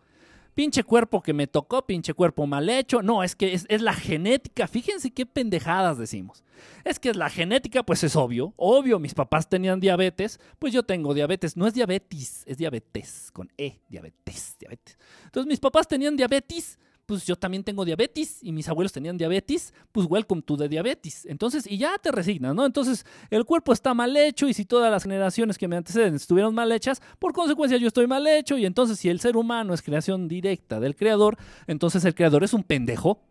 Pinche 0.56 0.82
cuerpo 0.82 1.22
que 1.22 1.32
me 1.32 1.46
tocó, 1.46 1.86
pinche 1.86 2.14
cuerpo 2.14 2.44
mal 2.48 2.68
hecho. 2.68 3.00
No, 3.00 3.22
es 3.22 3.36
que 3.36 3.54
es, 3.54 3.64
es, 3.68 3.80
la 3.80 3.92
genética. 3.92 4.66
Fíjense 4.66 5.12
qué 5.12 5.24
pendejadas 5.24 5.98
decimos. 5.98 6.42
Es 6.82 6.98
que 6.98 7.10
es 7.10 7.16
la 7.16 7.30
genética, 7.30 7.84
pues 7.84 8.02
es 8.02 8.16
obvio. 8.16 8.54
Obvio, 8.56 8.98
mis 8.98 9.14
papás 9.14 9.48
tenían 9.48 9.78
diabetes, 9.78 10.40
pues 10.58 10.72
yo 10.72 10.82
tengo 10.82 11.14
diabetes. 11.14 11.56
No 11.56 11.68
es 11.68 11.74
diabetes, 11.74 12.42
es 12.44 12.58
diabetes, 12.58 13.30
con 13.32 13.52
E, 13.56 13.82
diabetes, 13.88 14.56
diabetes. 14.58 14.98
Entonces 15.26 15.46
mis 15.46 15.60
papás 15.60 15.86
tenían 15.86 16.16
diabetes, 16.16 16.76
pues 17.08 17.24
yo 17.24 17.36
también 17.36 17.64
tengo 17.64 17.86
diabetes 17.86 18.38
y 18.42 18.52
mis 18.52 18.68
abuelos 18.68 18.92
tenían 18.92 19.16
diabetes, 19.16 19.72
pues 19.92 20.06
welcome 20.06 20.42
to 20.42 20.58
the 20.58 20.68
diabetes. 20.68 21.24
Entonces, 21.24 21.66
y 21.66 21.78
ya 21.78 21.96
te 21.96 22.12
resignas, 22.12 22.54
¿no? 22.54 22.66
Entonces, 22.66 23.06
el 23.30 23.46
cuerpo 23.46 23.72
está 23.72 23.94
mal 23.94 24.14
hecho 24.14 24.46
y 24.46 24.52
si 24.52 24.66
todas 24.66 24.90
las 24.90 25.04
generaciones 25.04 25.56
que 25.56 25.66
me 25.68 25.76
anteceden 25.76 26.16
estuvieron 26.16 26.54
mal 26.54 26.70
hechas, 26.70 27.00
por 27.18 27.32
consecuencia 27.32 27.78
yo 27.78 27.88
estoy 27.88 28.06
mal 28.06 28.26
hecho 28.26 28.58
y 28.58 28.66
entonces 28.66 28.98
si 28.98 29.08
el 29.08 29.20
ser 29.20 29.38
humano 29.38 29.72
es 29.72 29.80
creación 29.80 30.28
directa 30.28 30.80
del 30.80 30.96
creador, 30.96 31.38
entonces 31.66 32.04
el 32.04 32.14
creador 32.14 32.44
es 32.44 32.52
un 32.52 32.62
pendejo. 32.62 33.22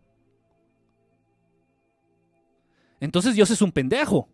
Entonces 2.98 3.36
Dios 3.36 3.48
es 3.52 3.62
un 3.62 3.70
pendejo 3.70 4.28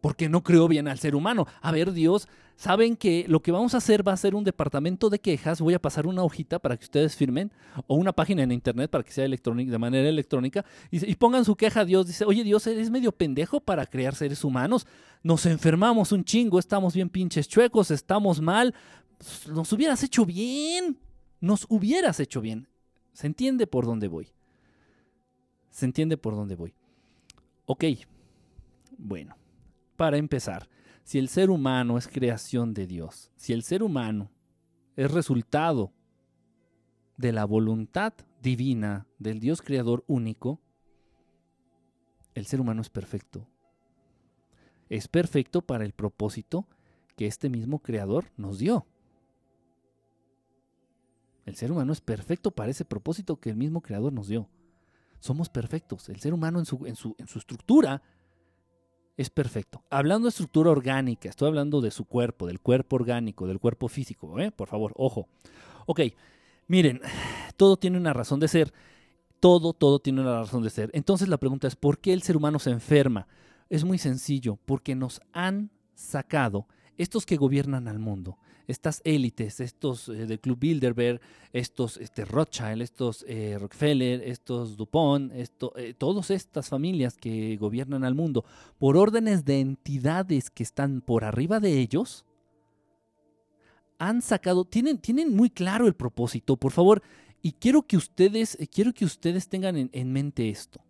porque 0.00 0.28
no 0.28 0.42
creó 0.42 0.68
bien 0.68 0.88
al 0.88 0.98
ser 0.98 1.14
humano. 1.14 1.46
A 1.60 1.72
ver, 1.72 1.92
Dios, 1.92 2.28
saben 2.56 2.96
que 2.96 3.26
lo 3.28 3.40
que 3.40 3.52
vamos 3.52 3.74
a 3.74 3.78
hacer 3.78 4.06
va 4.06 4.12
a 4.12 4.16
ser 4.16 4.34
un 4.34 4.44
departamento 4.44 5.10
de 5.10 5.18
quejas. 5.18 5.60
Voy 5.60 5.74
a 5.74 5.80
pasar 5.80 6.06
una 6.06 6.22
hojita 6.22 6.58
para 6.58 6.76
que 6.76 6.84
ustedes 6.84 7.16
firmen 7.16 7.52
o 7.86 7.96
una 7.96 8.12
página 8.12 8.42
en 8.42 8.52
internet 8.52 8.90
para 8.90 9.04
que 9.04 9.12
sea 9.12 9.24
electrónica, 9.24 9.70
de 9.70 9.78
manera 9.78 10.08
electrónica 10.08 10.64
y, 10.90 11.14
pongan 11.16 11.44
su 11.44 11.56
queja 11.56 11.80
a 11.80 11.84
Dios. 11.84 12.06
Dice, 12.06 12.24
oye, 12.24 12.44
Dios, 12.44 12.66
eres 12.66 12.90
medio 12.90 13.12
pendejo 13.12 13.60
para 13.60 13.86
crear 13.86 14.14
seres 14.14 14.42
humanos. 14.44 14.86
Nos 15.22 15.44
enfermamos 15.46 16.12
un 16.12 16.24
chingo, 16.24 16.58
estamos 16.58 16.94
bien 16.94 17.10
pinches 17.10 17.48
chuecos, 17.48 17.90
estamos 17.90 18.40
mal. 18.40 18.74
Nos 19.52 19.72
hubieras 19.72 20.02
hecho 20.02 20.24
bien. 20.24 20.98
Nos 21.40 21.66
hubieras 21.68 22.20
hecho 22.20 22.40
bien. 22.40 22.68
¿Se 23.12 23.26
entiende 23.26 23.66
por 23.66 23.84
dónde 23.84 24.08
voy? 24.08 24.28
¿Se 25.70 25.84
entiende 25.84 26.16
por 26.16 26.34
dónde 26.34 26.54
voy? 26.54 26.74
Ok. 27.66 27.84
Bueno 28.98 29.39
para 30.00 30.16
empezar, 30.16 30.66
si 31.04 31.18
el 31.18 31.28
ser 31.28 31.50
humano 31.50 31.98
es 31.98 32.08
creación 32.08 32.72
de 32.72 32.86
Dios, 32.86 33.30
si 33.36 33.52
el 33.52 33.62
ser 33.62 33.82
humano 33.82 34.30
es 34.96 35.10
resultado 35.10 35.92
de 37.18 37.32
la 37.32 37.44
voluntad 37.44 38.14
divina 38.40 39.06
del 39.18 39.40
Dios 39.40 39.60
creador 39.60 40.02
único, 40.06 40.58
el 42.34 42.46
ser 42.46 42.62
humano 42.62 42.80
es 42.80 42.88
perfecto. 42.88 43.46
Es 44.88 45.06
perfecto 45.06 45.60
para 45.60 45.84
el 45.84 45.92
propósito 45.92 46.66
que 47.14 47.26
este 47.26 47.50
mismo 47.50 47.80
creador 47.80 48.32
nos 48.38 48.58
dio. 48.58 48.86
El 51.44 51.56
ser 51.56 51.72
humano 51.72 51.92
es 51.92 52.00
perfecto 52.00 52.52
para 52.52 52.70
ese 52.70 52.86
propósito 52.86 53.38
que 53.38 53.50
el 53.50 53.56
mismo 53.56 53.82
creador 53.82 54.14
nos 54.14 54.28
dio. 54.28 54.48
Somos 55.18 55.50
perfectos. 55.50 56.08
El 56.08 56.20
ser 56.20 56.32
humano 56.32 56.58
en 56.58 56.64
su, 56.64 56.86
en 56.86 56.96
su, 56.96 57.14
en 57.18 57.26
su 57.26 57.38
estructura 57.38 58.02
es 59.20 59.28
perfecto. 59.28 59.84
Hablando 59.90 60.24
de 60.24 60.30
estructura 60.30 60.70
orgánica, 60.70 61.28
estoy 61.28 61.48
hablando 61.48 61.82
de 61.82 61.90
su 61.90 62.06
cuerpo, 62.06 62.46
del 62.46 62.58
cuerpo 62.58 62.96
orgánico, 62.96 63.46
del 63.46 63.60
cuerpo 63.60 63.86
físico, 63.88 64.40
¿eh? 64.40 64.50
por 64.50 64.68
favor, 64.68 64.94
ojo. 64.96 65.28
Ok, 65.84 66.00
miren, 66.68 67.02
todo 67.58 67.76
tiene 67.76 67.98
una 67.98 68.14
razón 68.14 68.40
de 68.40 68.48
ser. 68.48 68.72
Todo, 69.38 69.74
todo 69.74 69.98
tiene 69.98 70.22
una 70.22 70.40
razón 70.40 70.62
de 70.62 70.70
ser. 70.70 70.90
Entonces 70.94 71.28
la 71.28 71.36
pregunta 71.36 71.68
es, 71.68 71.76
¿por 71.76 71.98
qué 71.98 72.14
el 72.14 72.22
ser 72.22 72.34
humano 72.34 72.58
se 72.58 72.70
enferma? 72.70 73.26
Es 73.68 73.84
muy 73.84 73.98
sencillo, 73.98 74.56
porque 74.64 74.94
nos 74.94 75.20
han 75.34 75.70
sacado 75.94 76.66
estos 76.96 77.26
que 77.26 77.36
gobiernan 77.36 77.88
al 77.88 77.98
mundo, 77.98 78.38
estas 78.70 79.02
élites, 79.04 79.60
estos 79.60 80.08
eh, 80.08 80.26
de 80.26 80.38
Club 80.38 80.58
Bilderberg, 80.58 81.20
estos 81.52 81.96
este, 81.96 82.24
Rothschild, 82.24 82.82
estos 82.82 83.24
eh, 83.28 83.56
Rockefeller, 83.58 84.22
estos 84.22 84.76
Dupont, 84.76 85.32
esto, 85.34 85.72
eh, 85.76 85.94
todas 85.94 86.30
estas 86.30 86.68
familias 86.68 87.16
que 87.16 87.56
gobiernan 87.56 88.04
al 88.04 88.14
mundo, 88.14 88.44
por 88.78 88.96
órdenes 88.96 89.44
de 89.44 89.60
entidades 89.60 90.50
que 90.50 90.62
están 90.62 91.00
por 91.00 91.24
arriba 91.24 91.60
de 91.60 91.78
ellos, 91.78 92.24
han 93.98 94.22
sacado, 94.22 94.64
tienen, 94.64 94.98
tienen 94.98 95.34
muy 95.34 95.50
claro 95.50 95.86
el 95.86 95.94
propósito, 95.94 96.56
por 96.56 96.72
favor, 96.72 97.02
y 97.42 97.52
quiero 97.52 97.82
que 97.82 97.96
ustedes, 97.96 98.56
quiero 98.72 98.94
que 98.94 99.04
ustedes 99.04 99.48
tengan 99.48 99.90
en, 99.92 100.12
mente 100.12 100.48
esto. 100.48 100.80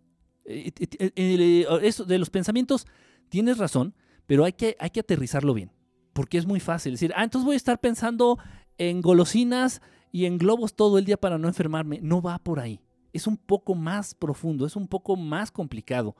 eso 0.45 2.05
de 2.05 2.17
los 2.19 2.29
pensamientos, 2.29 2.85
tienes 3.27 3.57
razón, 3.57 3.93
pero 4.27 4.45
hay 4.45 4.53
que, 4.53 4.77
hay 4.79 4.91
que 4.91 5.01
aterrizarlo 5.01 5.53
bien 5.53 5.71
porque 6.13 6.37
es 6.37 6.45
muy 6.45 6.59
fácil 6.59 6.93
decir, 6.93 7.13
ah, 7.15 7.23
entonces 7.23 7.45
voy 7.45 7.53
a 7.53 7.57
estar 7.57 7.79
pensando 7.79 8.37
en 8.77 9.01
golosinas 9.01 9.81
y 10.11 10.25
en 10.25 10.37
globos 10.37 10.75
todo 10.75 10.97
el 10.97 11.05
día 11.05 11.17
para 11.17 11.37
no 11.37 11.47
enfermarme. 11.47 11.99
No 12.01 12.21
va 12.21 12.39
por 12.39 12.59
ahí. 12.59 12.79
Es 13.13 13.27
un 13.27 13.37
poco 13.37 13.75
más 13.75 14.13
profundo, 14.13 14.65
es 14.65 14.75
un 14.75 14.87
poco 14.87 15.15
más 15.15 15.51
complicado. 15.51 16.15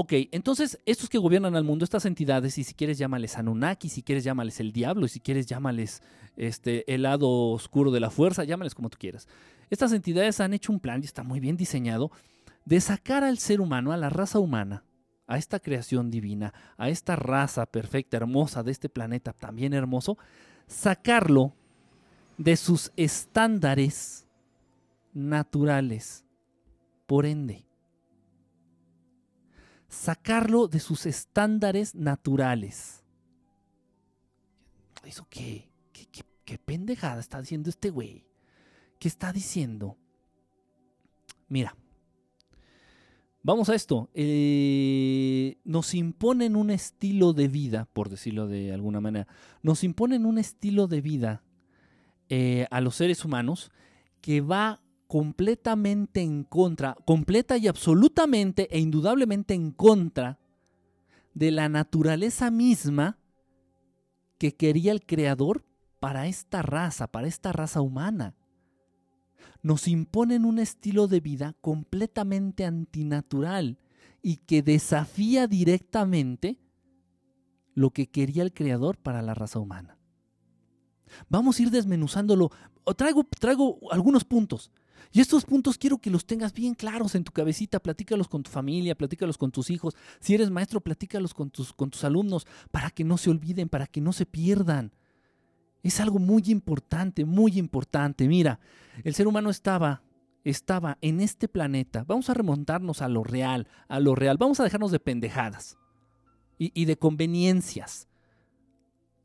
Ok, 0.00 0.12
entonces 0.30 0.78
estos 0.86 1.08
que 1.08 1.18
gobiernan 1.18 1.56
al 1.56 1.64
mundo, 1.64 1.84
estas 1.84 2.04
entidades, 2.04 2.56
y 2.56 2.62
si 2.62 2.72
quieres 2.72 2.98
llámales 2.98 3.36
Anunnaki, 3.36 3.88
si 3.88 4.02
quieres 4.02 4.22
llámales 4.22 4.60
el 4.60 4.72
diablo, 4.72 5.06
y 5.06 5.08
si 5.08 5.18
quieres 5.18 5.46
llámales 5.46 6.02
este, 6.36 6.94
el 6.94 7.02
lado 7.02 7.28
oscuro 7.28 7.90
de 7.90 7.98
la 7.98 8.10
fuerza, 8.10 8.44
llámales 8.44 8.76
como 8.76 8.90
tú 8.90 8.96
quieras. 8.98 9.26
Estas 9.70 9.92
entidades 9.92 10.38
han 10.38 10.54
hecho 10.54 10.70
un 10.70 10.78
plan, 10.78 11.00
y 11.02 11.06
está 11.06 11.24
muy 11.24 11.40
bien 11.40 11.56
diseñado, 11.56 12.12
de 12.64 12.80
sacar 12.80 13.24
al 13.24 13.38
ser 13.38 13.60
humano, 13.60 13.90
a 13.90 13.96
la 13.96 14.08
raza 14.08 14.38
humana, 14.38 14.84
a 15.28 15.36
esta 15.36 15.60
creación 15.60 16.10
divina, 16.10 16.52
a 16.78 16.88
esta 16.88 17.14
raza 17.14 17.66
perfecta, 17.66 18.16
hermosa 18.16 18.62
de 18.62 18.72
este 18.72 18.88
planeta 18.88 19.32
también 19.34 19.74
hermoso, 19.74 20.18
sacarlo 20.66 21.54
de 22.38 22.56
sus 22.56 22.90
estándares 22.96 24.26
naturales. 25.12 26.24
Por 27.06 27.26
ende, 27.26 27.66
sacarlo 29.88 30.66
de 30.66 30.80
sus 30.80 31.06
estándares 31.06 31.94
naturales. 31.94 33.04
¿Eso 35.04 35.26
qué? 35.30 35.70
¿Qué, 35.92 36.06
qué, 36.06 36.22
qué 36.44 36.58
pendejada 36.58 37.20
está 37.20 37.40
diciendo 37.40 37.70
este 37.70 37.90
güey? 37.90 38.26
¿Qué 38.98 39.08
está 39.08 39.32
diciendo? 39.32 39.96
Mira, 41.48 41.74
vamos 43.42 43.68
a 43.68 43.74
esto. 43.74 44.10
Eh, 44.14 45.58
nos 45.64 45.94
imponen 45.94 46.56
un 46.56 46.70
estilo 46.70 47.32
de 47.32 47.48
vida, 47.48 47.88
por 47.92 48.08
decirlo 48.08 48.46
de 48.46 48.72
alguna 48.72 49.00
manera. 49.00 49.26
Nos 49.62 49.84
imponen 49.84 50.26
un 50.26 50.38
estilo 50.38 50.86
de 50.86 51.00
vida 51.00 51.42
eh, 52.28 52.66
a 52.70 52.80
los 52.80 52.96
seres 52.96 53.24
humanos 53.24 53.70
que 54.20 54.40
va 54.40 54.82
completamente 55.06 56.20
en 56.20 56.44
contra, 56.44 56.94
completa 57.06 57.56
y 57.56 57.66
absolutamente 57.66 58.68
e 58.70 58.78
indudablemente 58.78 59.54
en 59.54 59.70
contra 59.72 60.38
de 61.32 61.50
la 61.50 61.68
naturaleza 61.68 62.50
misma 62.50 63.18
que 64.36 64.54
quería 64.54 64.92
el 64.92 65.04
Creador 65.04 65.64
para 66.00 66.26
esta 66.26 66.62
raza, 66.62 67.06
para 67.08 67.26
esta 67.26 67.52
raza 67.52 67.80
humana. 67.80 68.34
Nos 69.62 69.88
imponen 69.88 70.44
un 70.44 70.58
estilo 70.58 71.08
de 71.08 71.20
vida 71.20 71.54
completamente 71.60 72.64
antinatural 72.64 73.78
y 74.22 74.36
que 74.36 74.62
desafía 74.62 75.46
directamente 75.46 76.58
lo 77.74 77.90
que 77.90 78.08
quería 78.08 78.42
el 78.42 78.52
Creador 78.52 78.98
para 78.98 79.22
la 79.22 79.34
raza 79.34 79.58
humana. 79.58 79.98
Vamos 81.28 81.58
a 81.58 81.62
ir 81.62 81.70
desmenuzándolo. 81.70 82.50
Traigo, 82.96 83.24
traigo 83.38 83.78
algunos 83.90 84.24
puntos. 84.24 84.70
Y 85.12 85.20
estos 85.20 85.44
puntos 85.44 85.78
quiero 85.78 85.98
que 85.98 86.10
los 86.10 86.26
tengas 86.26 86.52
bien 86.52 86.74
claros 86.74 87.14
en 87.14 87.24
tu 87.24 87.32
cabecita, 87.32 87.80
platícalos 87.80 88.28
con 88.28 88.42
tu 88.42 88.50
familia, 88.50 88.96
platícalos 88.96 89.38
con 89.38 89.50
tus 89.50 89.70
hijos. 89.70 89.94
Si 90.20 90.34
eres 90.34 90.50
maestro, 90.50 90.80
platícalos 90.80 91.34
con 91.34 91.50
tus, 91.50 91.72
con 91.72 91.90
tus 91.90 92.04
alumnos 92.04 92.46
para 92.70 92.90
que 92.90 93.04
no 93.04 93.16
se 93.16 93.30
olviden, 93.30 93.68
para 93.68 93.86
que 93.86 94.00
no 94.00 94.12
se 94.12 94.26
pierdan. 94.26 94.92
Es 95.88 96.00
algo 96.00 96.18
muy 96.18 96.42
importante, 96.48 97.24
muy 97.24 97.58
importante. 97.58 98.28
Mira, 98.28 98.60
el 99.04 99.14
ser 99.14 99.26
humano 99.26 99.48
estaba, 99.48 100.02
estaba 100.44 100.98
en 101.00 101.22
este 101.22 101.48
planeta. 101.48 102.04
Vamos 102.06 102.28
a 102.28 102.34
remontarnos 102.34 103.00
a 103.00 103.08
lo 103.08 103.24
real, 103.24 103.66
a 103.88 103.98
lo 103.98 104.14
real. 104.14 104.36
Vamos 104.36 104.60
a 104.60 104.64
dejarnos 104.64 104.90
de 104.92 105.00
pendejadas 105.00 105.78
y, 106.58 106.84
de 106.84 106.98
conveniencias. 106.98 108.06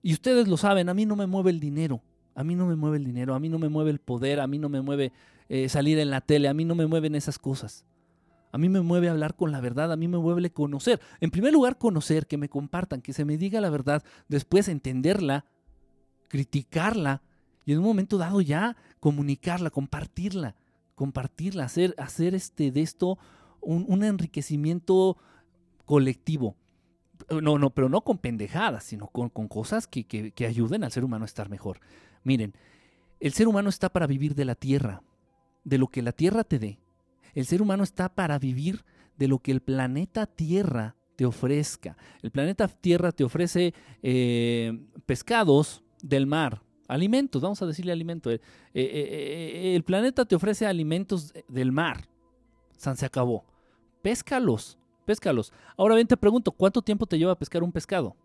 Y 0.02 0.14
ustedes 0.14 0.48
lo 0.48 0.56
saben, 0.56 0.88
a 0.88 0.94
mí 0.94 1.06
no 1.06 1.18
me 1.18 1.28
mueve 1.28 1.52
el 1.52 1.60
dinero. 1.60 2.02
A 2.34 2.46
mí 2.46 2.56
no 2.56 2.66
me 2.66 2.78
mueve 2.78 2.96
el 2.96 3.04
dinero, 3.04 3.36
a 3.36 3.42
mí 3.42 3.50
no 3.50 3.60
me 3.60 3.68
mueve 3.68 3.92
el 3.92 4.00
poder, 4.00 4.40
a 4.40 4.48
mí 4.48 4.58
no 4.58 4.70
me 4.70 4.80
mueve 4.80 5.12
eh, 5.50 5.68
salir 5.68 6.00
en 6.00 6.12
la 6.12 6.22
tele, 6.22 6.48
a 6.48 6.54
mí 6.54 6.64
no 6.64 6.76
me 6.76 6.88
mueven 6.88 7.14
esas 7.14 7.38
cosas. 7.38 7.86
A 8.54 8.58
mí 8.58 8.70
me 8.70 8.80
mueve 8.80 9.10
hablar 9.10 9.36
con 9.36 9.52
la 9.52 9.60
verdad, 9.60 9.92
a 9.92 9.98
mí 9.98 10.08
me 10.08 10.18
mueve 10.18 10.50
conocer. 10.50 11.02
En 11.20 11.30
primer 11.30 11.52
lugar, 11.52 11.78
conocer, 11.78 12.26
que 12.26 12.38
me 12.38 12.48
compartan, 12.48 13.02
que 13.02 13.12
se 13.12 13.26
me 13.26 13.38
diga 13.38 13.60
la 13.60 13.70
verdad, 13.70 14.02
después 14.30 14.70
entenderla, 14.70 15.46
criticarla 16.34 17.22
y 17.64 17.74
en 17.74 17.78
un 17.78 17.86
momento 17.86 18.18
dado 18.18 18.42
ya 18.42 18.76
comunicarla, 19.00 19.70
compartirla, 19.70 20.56
compartirla, 20.96 21.66
hacer, 21.66 21.94
hacer 22.00 22.34
este, 22.34 22.72
de 22.72 22.82
esto 22.82 23.20
un, 23.62 24.04
enriquecimiento 24.04 25.16
colectivo. 25.86 26.56
No, 27.30 27.60
no, 27.60 27.70
pero 27.70 27.88
no 27.88 28.02
con 28.02 28.18
pendejadas, 28.18 28.84
sino 28.84 29.10
con, 29.10 29.30
cosas 29.30 29.86
que, 29.86 30.06
que 30.06 30.46
ayuden 30.48 30.84
al 30.84 30.92
ser 30.92 31.04
humano 31.04 31.24
a 31.24 31.28
estar 31.28 31.52
mejor. 31.52 31.80
Miren, 32.24 32.56
el 33.20 33.34
ser 33.34 33.48
humano 33.48 33.70
está 33.70 33.94
para 33.94 34.08
vivir 34.08 34.34
de 34.34 34.46
la 34.46 34.56
tierra, 34.56 35.04
de 35.64 35.78
lo 35.78 35.88
que 35.88 36.02
la 36.02 36.14
tierra 36.14 36.44
te 36.44 36.58
dé. 36.58 36.80
El 37.36 37.46
ser 37.46 37.62
humano 37.62 37.84
está 37.84 38.10
para 38.10 38.40
vivir 38.40 38.84
de 39.20 39.28
lo 39.28 39.38
que 39.38 39.52
el 39.52 39.62
planeta 39.62 40.26
Tierra 40.26 40.96
te 41.16 41.28
ofrezca. 41.28 41.96
El 42.24 42.32
planeta 42.32 42.68
Tierra 42.68 43.12
te 43.12 43.24
ofrece 43.24 43.76
eh, 44.02 44.80
pescados 45.06 45.83
del 46.04 46.28
mar, 46.28 46.62
alimentos, 46.88 47.42
vamos 47.42 47.60
a 47.64 47.66
decirle 47.66 47.92
alimento. 47.92 48.30
Eh, 48.30 48.40
eh, 48.76 49.74
el 49.76 49.84
planeta 49.84 50.26
te 50.26 50.36
ofrece 50.36 50.68
alimentos 50.68 51.34
del 51.48 51.72
mar. 51.72 52.08
San 52.78 52.96
se 52.96 53.08
acabó. 53.08 53.44
Péscalos, 54.04 54.78
péscalos. 55.06 55.52
Ahora 55.76 55.96
bien 55.96 56.08
te 56.08 56.18
pregunto, 56.18 56.52
¿cuánto 56.52 56.84
tiempo 56.84 57.08
te 57.08 57.18
lleva 57.18 57.32
a 57.32 57.40
pescar 57.40 57.64
un 57.64 57.72
pescado? 57.72 58.16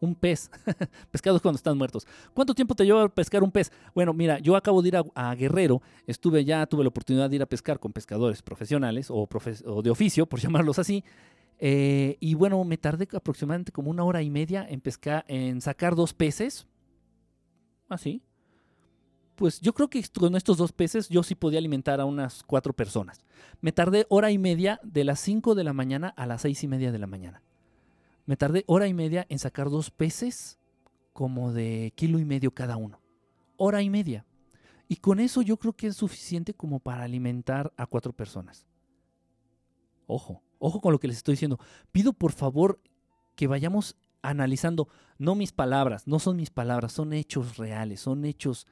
un 0.00 0.14
pez. 0.14 0.50
Pescados 1.10 1.42
cuando 1.42 1.56
están 1.56 1.76
muertos. 1.76 2.06
¿Cuánto 2.34 2.54
tiempo 2.54 2.74
te 2.74 2.84
lleva 2.84 3.04
a 3.04 3.08
pescar 3.08 3.42
un 3.42 3.50
pez? 3.50 3.72
Bueno, 3.94 4.12
mira, 4.12 4.38
yo 4.38 4.56
acabo 4.56 4.82
de 4.82 4.88
ir 4.88 4.96
a, 4.96 5.34
Guerrero, 5.34 5.82
estuve 6.06 6.44
ya, 6.44 6.66
tuve 6.66 6.84
la 6.84 6.88
oportunidad 6.88 7.28
de 7.30 7.36
ir 7.36 7.42
a 7.42 7.46
pescar 7.46 7.78
con 7.78 7.92
pescadores 7.92 8.42
profesionales 8.42 9.08
o, 9.10 9.28
de 9.82 9.90
oficio, 9.90 10.26
por 10.26 10.40
llamarlos 10.40 10.78
así. 10.78 11.04
Eh, 11.58 12.16
y 12.20 12.34
bueno, 12.34 12.62
me 12.64 12.78
tardé 12.78 13.08
aproximadamente 13.12 13.72
como 13.72 13.90
una 13.90 14.04
hora 14.04 14.22
y 14.22 14.30
media 14.30 14.66
en 14.68 14.80
pescar, 14.80 15.24
en 15.28 15.60
sacar 15.60 15.94
dos 15.94 16.14
peces. 16.14 16.66
Así. 17.88 18.22
Pues 19.36 19.60
yo 19.60 19.72
creo 19.72 19.88
que 19.88 20.04
con 20.18 20.34
estos 20.34 20.56
dos 20.56 20.72
peces 20.72 21.08
yo 21.08 21.22
sí 21.22 21.34
podía 21.34 21.60
alimentar 21.60 22.00
a 22.00 22.04
unas 22.04 22.42
cuatro 22.42 22.72
personas. 22.72 23.24
Me 23.60 23.70
tardé 23.70 24.04
hora 24.08 24.30
y 24.32 24.38
media 24.38 24.80
de 24.82 25.04
las 25.04 25.20
cinco 25.20 25.54
de 25.54 25.64
la 25.64 25.72
mañana 25.72 26.08
a 26.16 26.26
las 26.26 26.42
seis 26.42 26.62
y 26.64 26.68
media 26.68 26.90
de 26.90 26.98
la 26.98 27.06
mañana. 27.06 27.42
Me 28.26 28.36
tardé 28.36 28.64
hora 28.66 28.88
y 28.88 28.94
media 28.94 29.26
en 29.28 29.38
sacar 29.38 29.70
dos 29.70 29.90
peces 29.90 30.58
como 31.12 31.52
de 31.52 31.92
kilo 31.94 32.18
y 32.18 32.24
medio 32.24 32.50
cada 32.52 32.76
uno. 32.76 33.00
Hora 33.56 33.80
y 33.80 33.90
media. 33.90 34.26
Y 34.88 34.96
con 34.96 35.20
eso 35.20 35.42
yo 35.42 35.56
creo 35.56 35.72
que 35.72 35.86
es 35.86 35.96
suficiente 35.96 36.52
como 36.52 36.80
para 36.80 37.04
alimentar 37.04 37.72
a 37.76 37.86
cuatro 37.86 38.12
personas. 38.12 38.66
Ojo, 40.06 40.42
ojo 40.58 40.80
con 40.80 40.92
lo 40.92 40.98
que 40.98 41.08
les 41.08 41.18
estoy 41.18 41.34
diciendo. 41.34 41.58
Pido 41.92 42.12
por 42.12 42.32
favor 42.32 42.80
que 43.36 43.46
vayamos 43.46 43.96
analizando, 44.22 44.88
no 45.18 45.34
mis 45.34 45.52
palabras, 45.52 46.06
no 46.06 46.18
son 46.18 46.36
mis 46.36 46.50
palabras, 46.50 46.92
son 46.92 47.12
hechos 47.12 47.56
reales, 47.56 48.00
son 48.00 48.24
hechos 48.24 48.66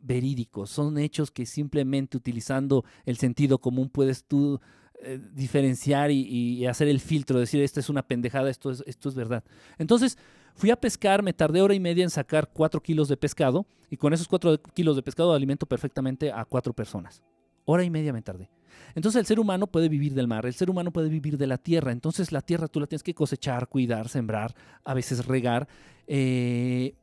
verídicos, 0.00 0.70
son 0.70 0.98
hechos 0.98 1.30
que 1.30 1.46
simplemente 1.46 2.16
utilizando 2.16 2.84
el 3.04 3.16
sentido 3.16 3.58
común 3.58 3.88
puedes 3.88 4.24
tú 4.24 4.60
eh, 5.00 5.20
diferenciar 5.32 6.10
y, 6.10 6.66
hacer 6.66 6.88
el 6.88 7.00
filtro, 7.00 7.38
decir, 7.38 7.62
esta 7.62 7.80
es 7.80 7.88
una 7.88 8.02
pendejada, 8.02 8.50
esto 8.50 8.70
es, 8.70 8.82
esto 8.86 9.08
es 9.08 9.14
verdad. 9.14 9.44
Entonces, 9.78 10.18
fui 10.54 10.70
a 10.70 10.76
pescar, 10.76 11.22
me 11.22 11.32
tardé 11.32 11.62
hora 11.62 11.74
y 11.74 11.80
media 11.80 12.04
en 12.04 12.10
sacar 12.10 12.50
cuatro 12.52 12.82
kilos 12.82 13.08
de 13.08 13.16
pescado 13.16 13.66
y 13.90 13.96
con 13.96 14.12
esos 14.12 14.28
cuatro 14.28 14.60
kilos 14.74 14.96
de 14.96 15.02
pescado 15.02 15.32
alimento 15.32 15.66
perfectamente 15.66 16.32
a 16.32 16.44
cuatro 16.44 16.72
personas. 16.72 17.22
Hora 17.64 17.84
y 17.84 17.90
media 17.90 18.12
me 18.12 18.22
tardé. 18.22 18.50
Entonces 18.94 19.20
el 19.20 19.26
ser 19.26 19.40
humano 19.40 19.66
puede 19.66 19.88
vivir 19.88 20.14
del 20.14 20.28
mar, 20.28 20.46
el 20.46 20.54
ser 20.54 20.70
humano 20.70 20.92
puede 20.92 21.08
vivir 21.08 21.38
de 21.38 21.46
la 21.46 21.58
tierra. 21.58 21.92
Entonces 21.92 22.32
la 22.32 22.42
tierra 22.42 22.68
tú 22.68 22.80
la 22.80 22.86
tienes 22.86 23.02
que 23.02 23.14
cosechar, 23.14 23.68
cuidar, 23.68 24.08
sembrar, 24.08 24.54
a 24.84 24.94
veces 24.94 25.26
regar. 25.26 25.68
Eh, 26.06 26.94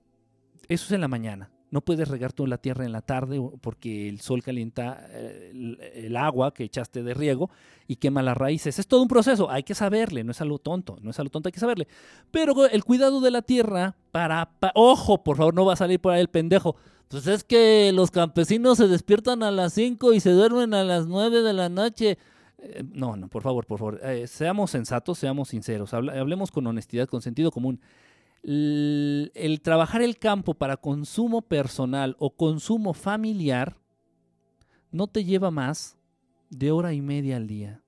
eso 0.68 0.86
es 0.86 0.92
en 0.92 1.02
la 1.02 1.08
mañana. 1.08 1.50
No 1.76 1.82
puedes 1.82 2.08
regar 2.08 2.32
toda 2.32 2.48
la 2.48 2.58
tierra 2.58 2.86
en 2.86 2.94
la 2.94 3.02
tarde 3.02 3.38
porque 3.60 4.08
el 4.08 4.22
sol 4.22 4.42
calienta 4.42 5.08
eh, 5.10 5.92
el, 5.94 6.16
agua 6.16 6.54
que 6.54 6.64
echaste 6.64 7.04
de 7.04 7.14
riego 7.14 7.50
y 7.86 7.98
quema 7.98 8.22
las 8.22 8.38
raíces. 8.38 8.80
Es 8.80 8.88
todo 8.88 9.02
un 9.02 9.10
proceso, 9.10 9.52
hay 9.52 9.64
que 9.64 9.76
saberle, 9.76 10.24
no 10.24 10.32
es 10.32 10.40
algo 10.40 10.58
tonto, 10.58 10.98
no 11.02 11.12
es 11.12 11.20
algo 11.20 11.32
tonto, 11.32 11.50
hay 11.50 11.52
que 11.52 11.60
saberle. 11.60 11.90
Pero 12.32 12.66
el 12.68 12.86
cuidado 12.86 13.20
de 13.20 13.30
la 13.30 13.42
tierra 13.42 13.94
para, 14.14 14.54
ojo, 14.74 15.22
por 15.22 15.36
favor, 15.36 15.54
no 15.54 15.66
va 15.66 15.74
a 15.74 15.76
salir 15.76 16.00
por 16.00 16.14
ahí 16.14 16.22
el 16.22 16.30
pendejo. 16.30 16.78
Pues 17.10 17.28
es 17.28 17.44
que 17.44 17.92
los 17.94 18.10
campesinos 18.10 18.78
se 18.78 18.88
despiertan 18.88 19.44
a 19.44 19.52
las 19.52 19.74
5 19.74 20.14
y 20.14 20.22
se 20.22 20.32
duermen 20.32 20.74
a 20.74 20.86
las 20.86 21.08
9 21.08 21.42
de 21.42 21.52
la 21.52 21.68
noche. 21.68 22.18
Eh, 22.60 22.86
no, 22.94 23.18
no, 23.18 23.28
por 23.28 23.44
favor, 23.44 23.66
por 23.66 23.80
favor, 23.80 24.00
eh, 24.02 24.28
seamos 24.28 24.72
sensatos, 24.72 25.20
seamos 25.20 25.50
sinceros, 25.50 25.94
hablemos 25.94 26.52
con 26.52 26.66
honestidad, 26.68 27.10
con 27.10 27.22
sentido 27.22 27.52
común 27.52 27.82
el, 28.44 29.60
trabajar 29.64 30.02
el 30.02 30.18
campo 30.18 30.54
para 30.54 30.78
consumo 30.78 31.42
personal 31.42 32.16
o 32.20 32.36
consumo 32.36 32.94
familiar 32.94 33.78
no 34.92 35.08
te 35.08 35.24
lleva 35.24 35.52
más 35.52 35.98
de 36.50 36.72
hora 36.72 36.94
y 36.94 37.02
media 37.02 37.38
al 37.38 37.48
día. 37.48 37.82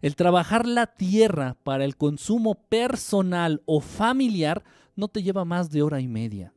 El 0.00 0.16
trabajar 0.16 0.66
la 0.66 0.86
tierra 0.88 1.56
para 1.62 1.84
el 1.84 1.96
consumo 1.96 2.54
personal 2.54 3.62
o 3.66 3.80
familiar 3.80 4.64
no 4.96 5.08
te 5.08 5.22
lleva 5.22 5.44
más 5.44 5.70
de 5.70 5.82
hora 5.82 6.00
y 6.00 6.08
media. 6.08 6.52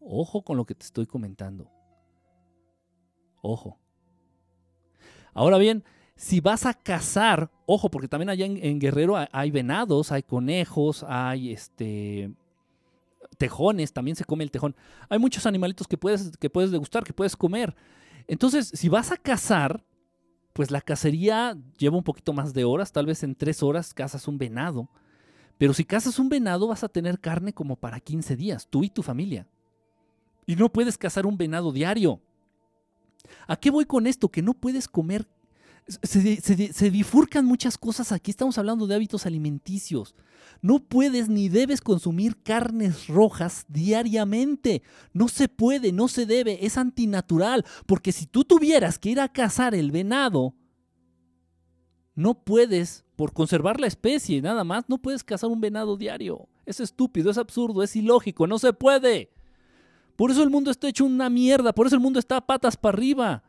Ojo 0.00 0.42
con 0.42 0.56
lo 0.56 0.64
que 0.64 0.74
te 0.74 0.84
estoy 0.84 1.06
comentando. 1.06 1.70
Ojo. 3.42 3.78
Ahora 5.34 5.58
bien, 5.58 5.84
si 6.16 6.40
vas 6.40 6.64
a 6.64 6.72
cazar, 6.72 7.50
ojo, 7.66 7.90
porque 7.90 8.08
también 8.08 8.30
allá 8.30 8.46
en, 8.46 8.78
Guerrero 8.78 9.16
hay, 9.30 9.50
venados, 9.50 10.10
hay 10.12 10.22
conejos, 10.22 11.04
hay 11.06 11.52
este 11.52 12.32
tejones, 13.36 13.92
también 13.92 14.16
se 14.16 14.24
come 14.24 14.42
el 14.42 14.50
tejón. 14.50 14.74
Hay 15.10 15.18
muchos 15.18 15.44
animalitos 15.44 15.86
que 15.86 15.98
puedes, 15.98 16.36
que 16.38 16.48
puedes 16.48 16.70
degustar, 16.70 17.04
que 17.04 17.12
puedes 17.12 17.36
comer. 17.36 17.76
Entonces, 18.26 18.70
si 18.72 18.88
vas 18.88 19.12
a 19.12 19.18
cazar, 19.18 19.84
pues 20.54 20.70
la 20.70 20.80
cacería 20.80 21.54
lleva 21.76 21.98
un 21.98 22.02
poquito 22.02 22.32
más 22.32 22.54
de 22.54 22.64
horas, 22.64 22.92
tal 22.92 23.04
vez 23.04 23.22
en 23.22 23.34
tres 23.34 23.62
horas 23.62 23.92
cazas 23.92 24.26
un 24.26 24.38
venado. 24.38 24.88
Pero 25.58 25.74
si 25.74 25.84
cazas 25.84 26.18
un 26.18 26.30
venado 26.30 26.66
vas 26.66 26.82
a 26.82 26.88
tener 26.88 27.20
carne 27.20 27.52
como 27.52 27.76
para 27.76 28.00
15 28.00 28.36
días, 28.36 28.66
tú 28.68 28.84
y 28.84 28.88
tu 28.88 29.02
familia. 29.02 29.46
Y 30.46 30.56
no 30.56 30.72
puedes 30.72 30.96
cazar 30.96 31.26
un 31.26 31.36
venado 31.36 31.72
diario. 31.72 32.22
¿A 33.46 33.56
qué 33.56 33.70
voy 33.70 33.84
con 33.84 34.06
esto? 34.06 34.30
Que 34.30 34.40
no 34.40 34.54
puedes 34.54 34.88
comer. 34.88 35.26
Se, 35.88 36.90
bifurcan 36.90 37.44
muchas 37.44 37.78
cosas 37.78 38.10
aquí. 38.10 38.30
Estamos 38.30 38.58
hablando 38.58 38.86
de 38.86 38.96
hábitos 38.96 39.24
alimenticios. 39.24 40.16
No 40.60 40.80
puedes 40.80 41.28
ni 41.28 41.48
debes 41.48 41.80
consumir 41.80 42.42
carnes 42.42 43.06
rojas 43.06 43.64
diariamente. 43.68 44.82
No 45.12 45.28
se 45.28 45.48
puede, 45.48 45.92
no 45.92 46.08
se 46.08 46.26
debe. 46.26 46.66
Es 46.66 46.76
antinatural. 46.76 47.64
Porque 47.86 48.10
si 48.10 48.26
tú 48.26 48.44
tuvieras 48.44 48.98
que 48.98 49.10
ir 49.10 49.20
a 49.20 49.32
cazar 49.32 49.76
el 49.76 49.92
venado, 49.92 50.54
no 52.16 52.34
puedes, 52.42 53.04
por 53.14 53.32
conservar 53.32 53.78
la 53.78 53.86
especie 53.86 54.42
nada 54.42 54.64
más, 54.64 54.88
no 54.88 54.98
puedes 54.98 55.22
cazar 55.22 55.50
un 55.50 55.60
venado 55.60 55.96
diario. 55.96 56.48
Es 56.64 56.80
estúpido, 56.80 57.30
es 57.30 57.38
absurdo, 57.38 57.82
es 57.84 57.94
ilógico, 57.94 58.48
no 58.48 58.58
se 58.58 58.72
puede. 58.72 59.30
Por 60.16 60.30
eso 60.30 60.42
el 60.42 60.50
mundo 60.50 60.70
está 60.70 60.88
hecho 60.88 61.04
una 61.04 61.30
mierda, 61.30 61.74
por 61.74 61.86
eso 61.86 61.94
el 61.94 62.02
mundo 62.02 62.18
está 62.18 62.40
patas 62.40 62.76
para 62.76 62.96
arriba. 62.96 63.44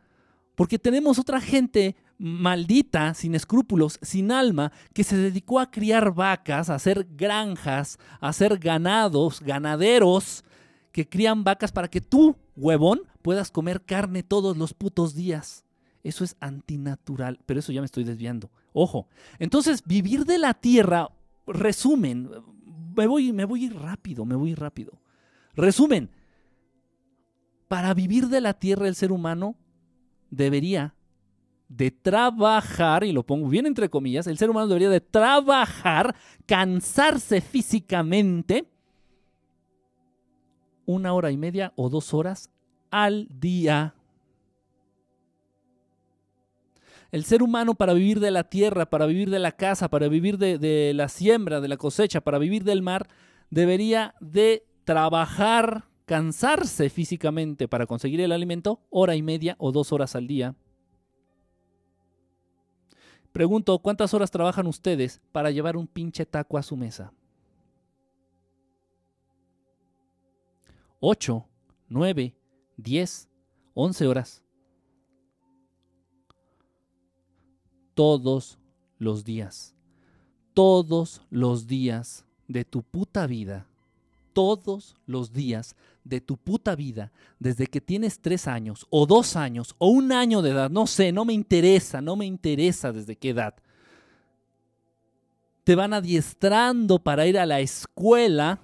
Porque 0.53 0.77
tenemos 0.77 1.17
otra 1.17 1.39
gente 1.39 1.95
maldita, 2.17 3.13
sin 3.13 3.35
escrúpulos, 3.35 3.99
sin 4.01 4.31
alma, 4.31 4.71
que 4.93 5.03
se 5.03 5.17
dedicó 5.17 5.59
a 5.59 5.69
criar 5.69 6.13
vacas, 6.13 6.69
a 6.69 6.75
hacer 6.75 7.07
granjas, 7.15 7.99
a 8.19 8.29
hacer 8.29 8.57
ganados, 8.57 9.41
ganaderos, 9.41 10.43
que 10.91 11.07
crían 11.07 11.43
vacas 11.43 11.71
para 11.71 11.87
que 11.87 12.01
tú, 12.01 12.35
huevón, 12.55 13.01
puedas 13.21 13.51
comer 13.51 13.83
carne 13.83 14.23
todos 14.23 14.57
los 14.57 14.73
putos 14.73 15.13
días. 15.13 15.63
Eso 16.03 16.23
es 16.23 16.35
antinatural, 16.39 17.39
pero 17.45 17.59
eso 17.59 17.71
ya 17.71 17.81
me 17.81 17.85
estoy 17.85 18.03
desviando. 18.03 18.49
Ojo. 18.73 19.07
Entonces, 19.39 19.83
vivir 19.85 20.25
de 20.25 20.37
la 20.37 20.53
tierra, 20.53 21.09
resumen, 21.45 22.29
me 22.95 23.07
voy, 23.07 23.33
me 23.33 23.45
voy 23.45 23.69
rápido, 23.69 24.25
me 24.25 24.35
voy 24.35 24.55
rápido. 24.55 24.99
Resumen, 25.53 26.09
para 27.67 27.93
vivir 27.93 28.27
de 28.27 28.41
la 28.41 28.53
tierra 28.53 28.87
el 28.87 28.95
ser 28.95 29.11
humano 29.11 29.55
debería 30.29 30.95
de 31.69 31.91
trabajar, 31.91 33.03
y 33.03 33.11
lo 33.11 33.23
pongo 33.23 33.49
bien 33.49 33.65
entre 33.65 33.89
comillas, 33.89 34.27
el 34.27 34.37
ser 34.37 34.49
humano 34.49 34.67
debería 34.67 34.89
de 34.89 35.01
trabajar, 35.01 36.15
cansarse 36.45 37.41
físicamente 37.41 38.69
una 40.85 41.13
hora 41.13 41.31
y 41.31 41.37
media 41.37 41.73
o 41.75 41.89
dos 41.89 42.13
horas 42.13 42.49
al 42.89 43.27
día. 43.29 43.93
El 47.11 47.23
ser 47.23 47.43
humano 47.43 47.75
para 47.75 47.93
vivir 47.93 48.19
de 48.19 48.31
la 48.31 48.45
tierra, 48.45 48.85
para 48.85 49.05
vivir 49.05 49.29
de 49.29 49.39
la 49.39 49.51
casa, 49.51 49.89
para 49.89 50.07
vivir 50.07 50.37
de, 50.37 50.57
de 50.57 50.93
la 50.93 51.09
siembra, 51.09 51.61
de 51.61 51.67
la 51.67 51.77
cosecha, 51.77 52.21
para 52.21 52.37
vivir 52.37 52.63
del 52.63 52.81
mar, 52.81 53.07
debería 53.49 54.15
de 54.19 54.65
trabajar 54.83 55.85
cansarse 56.05 56.89
físicamente 56.89 57.67
para 57.67 57.85
conseguir 57.85 58.21
el 58.21 58.31
alimento 58.31 58.81
hora 58.89 59.15
y 59.15 59.21
media 59.21 59.55
o 59.59 59.73
dos 59.73 59.91
horas 59.91 60.15
al 60.15 60.27
día. 60.27 60.55
Pregunto, 63.37 63.77
¿cuántas 63.77 64.15
horas 64.15 64.31
trabajan 64.31 64.65
ustedes 64.65 65.21
para 65.31 65.51
llevar 65.51 65.77
un 65.77 65.85
pinche 65.85 66.25
taco 66.25 66.57
a 66.57 66.63
su 66.63 66.75
mesa? 66.75 67.13
¿Ocho? 70.99 71.45
¿Nueve? 71.87 72.35
¿Diez? 72.77 73.29
¿Once 73.75 74.07
horas? 74.07 74.41
Todos 77.93 78.57
los 78.97 79.23
días. 79.23 79.75
Todos 80.55 81.21
los 81.29 81.67
días 81.67 82.25
de 82.47 82.65
tu 82.65 82.81
puta 82.81 83.27
vida. 83.27 83.67
Todos 84.37 84.95
los 85.07 85.33
días 85.33 85.75
de 86.03 86.21
tu 86.21 86.37
puta 86.37 86.75
vida, 86.75 87.11
desde 87.39 87.65
que 87.65 87.81
tienes 87.81 88.19
tres 88.21 88.47
años 88.47 88.85
o 88.91 89.07
dos 89.07 89.35
años 89.35 89.73
o 89.79 89.87
un 89.87 90.11
año 90.11 90.43
de 90.43 90.51
edad, 90.51 90.69
no 90.69 90.85
sé, 90.85 91.11
no 91.11 91.25
me 91.25 91.33
interesa, 91.33 92.01
no 92.01 92.15
me 92.15 92.27
interesa 92.27 92.91
desde 92.91 93.15
qué 93.15 93.31
edad, 93.31 93.55
te 95.63 95.73
van 95.73 95.91
adiestrando 95.91 96.99
para 96.99 97.25
ir 97.25 97.39
a 97.39 97.47
la 97.47 97.61
escuela 97.61 98.59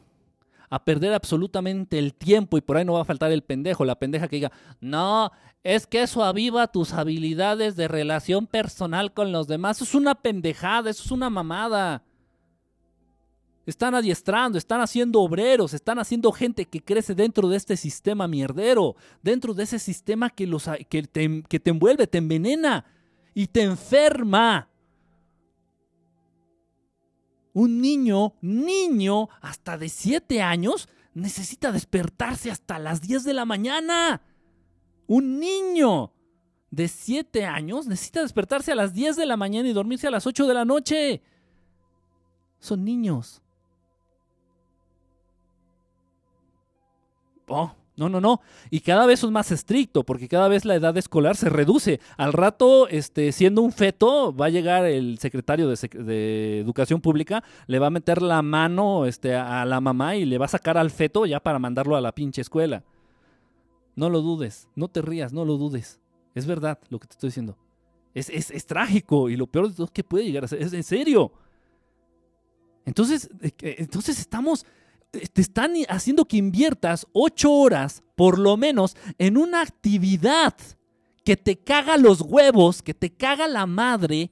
a 0.70 0.86
perder 0.86 1.12
absolutamente 1.12 1.98
el 1.98 2.14
tiempo 2.14 2.56
y 2.56 2.62
por 2.62 2.78
ahí 2.78 2.86
no 2.86 2.94
va 2.94 3.02
a 3.02 3.06
faltar 3.06 3.32
el 3.32 3.42
pendejo, 3.42 3.84
la 3.84 3.98
pendeja 3.98 4.28
que 4.28 4.36
diga, 4.36 4.52
no, 4.80 5.32
es 5.64 5.88
que 5.88 6.04
eso 6.04 6.24
aviva 6.24 6.68
tus 6.68 6.94
habilidades 6.94 7.76
de 7.76 7.88
relación 7.88 8.46
personal 8.46 9.12
con 9.12 9.32
los 9.32 9.48
demás. 9.48 9.78
Eso 9.78 9.86
es 9.86 9.96
una 9.96 10.14
pendejada, 10.14 10.92
eso 10.92 11.02
es 11.04 11.10
una 11.10 11.32
mamada. 11.32 12.04
Están 13.66 13.96
adiestrando, 13.96 14.58
están 14.58 14.82
haciendo 14.82 15.22
obreros, 15.22 15.74
están 15.74 15.98
haciendo 15.98 16.32
gente 16.32 16.66
que 16.66 16.82
crece 16.82 17.16
dentro 17.16 17.48
de 17.48 17.56
este 17.56 17.78
sistema 17.78 18.28
mierdero, 18.28 18.96
dentro 19.22 19.54
de 19.54 19.64
ese 19.64 19.80
sistema 19.80 20.30
que, 20.30 20.48
los, 20.48 20.70
que, 20.90 21.04
te, 21.04 21.44
que 21.48 21.60
te 21.60 21.70
envuelve, 21.70 22.08
te 22.08 22.18
envenena 22.18 22.86
y 23.34 23.48
te 23.48 23.62
enferma. 23.62 24.70
Un 27.54 27.80
niño, 27.80 28.34
niño, 28.42 29.30
hasta 29.42 29.78
de 29.78 29.88
7 29.88 30.42
años, 30.42 30.90
necesita 31.14 31.72
despertarse 31.72 32.52
hasta 32.52 32.80
las 32.80 33.02
10 33.02 33.24
de 33.24 33.34
la 33.34 33.46
mañana. 33.46 34.22
Un 35.08 35.40
niño 35.40 36.12
de 36.72 36.88
7 36.88 37.46
años 37.46 37.86
necesita 37.86 38.24
despertarse 38.24 38.72
a 38.72 38.76
las 38.76 38.94
10 38.94 39.16
de 39.16 39.28
la 39.28 39.38
mañana 39.38 39.70
y 39.70 39.74
dormirse 39.74 40.08
a 40.08 40.12
las 40.12 40.26
8 40.26 40.48
de 40.48 40.54
la 40.54 40.66
noche. 40.66 41.22
Son 42.60 42.84
niños. 42.84 43.43
Oh, 47.54 47.76
no, 47.96 48.10
no, 48.10 48.20
no. 48.20 48.42
Y 48.72 48.80
cada 48.80 49.06
vez 49.06 49.24
es 49.24 49.30
más 49.30 49.52
estricto, 49.52 50.04
porque 50.04 50.28
cada 50.28 50.48
vez 50.48 50.66
la 50.66 50.76
edad 50.76 50.98
escolar 50.98 51.36
se 51.36 51.50
reduce. 51.50 52.00
Al 52.18 52.34
rato, 52.34 52.88
este, 52.88 53.32
siendo 53.32 53.62
un 53.62 53.72
feto, 53.72 54.36
va 54.36 54.48
a 54.48 54.50
llegar 54.50 54.86
el 54.86 55.20
secretario 55.20 55.68
de, 55.68 56.60
Educación 56.60 57.02
Pública, 57.02 57.44
le 57.68 57.80
va 57.80 57.88
a 57.88 57.92
meter 57.92 58.22
la 58.22 58.42
mano 58.42 59.06
este, 59.06 59.36
a 59.36 59.64
la 59.66 59.80
mamá 59.80 60.16
y 60.16 60.26
le 60.26 60.38
va 60.40 60.46
a 60.46 60.50
sacar 60.50 60.78
al 60.78 60.90
feto 60.90 61.26
ya 61.26 61.40
para 61.40 61.60
mandarlo 61.60 61.96
a 61.96 62.02
la 62.02 62.14
pinche 62.14 62.42
escuela. 62.42 62.84
No 63.96 64.10
lo 64.10 64.22
dudes, 64.22 64.68
no 64.76 64.88
te 64.88 65.04
rías, 65.04 65.34
no 65.34 65.46
lo 65.46 65.58
dudes. 65.58 66.00
Es 66.34 66.48
verdad 66.48 66.80
lo 66.90 67.00
que 67.00 67.08
te 67.08 67.14
estoy 67.14 67.28
diciendo. 67.28 67.58
Es, 68.16 68.30
es, 68.30 68.66
trágico 68.66 69.30
y 69.30 69.36
lo 69.36 69.48
peor 69.48 69.70
de 69.70 69.76
todo 69.76 69.86
es 69.86 69.92
que 69.92 70.04
puede 70.04 70.26
llegar 70.26 70.44
a 70.46 70.48
ser. 70.48 70.62
Es 70.62 70.74
en 70.74 70.84
serio. 70.84 71.32
Entonces, 72.86 73.30
eh, 73.42 73.76
entonces 73.80 74.20
estamos 74.20 74.66
te 75.34 75.42
están 75.42 75.74
haciendo 75.90 76.26
que 76.26 76.38
inviertas 76.38 77.08
ocho 77.14 77.52
horas, 77.52 78.04
por 78.16 78.40
lo 78.40 78.58
menos, 78.58 78.96
en 79.20 79.38
una 79.38 79.62
actividad 79.62 80.56
que 81.24 81.38
te 81.38 81.58
caga 81.58 81.98
los 81.98 82.22
huevos, 82.22 82.82
que 82.82 82.94
te 82.94 83.12
caga 83.12 83.48
la 83.48 83.66
madre, 83.66 84.32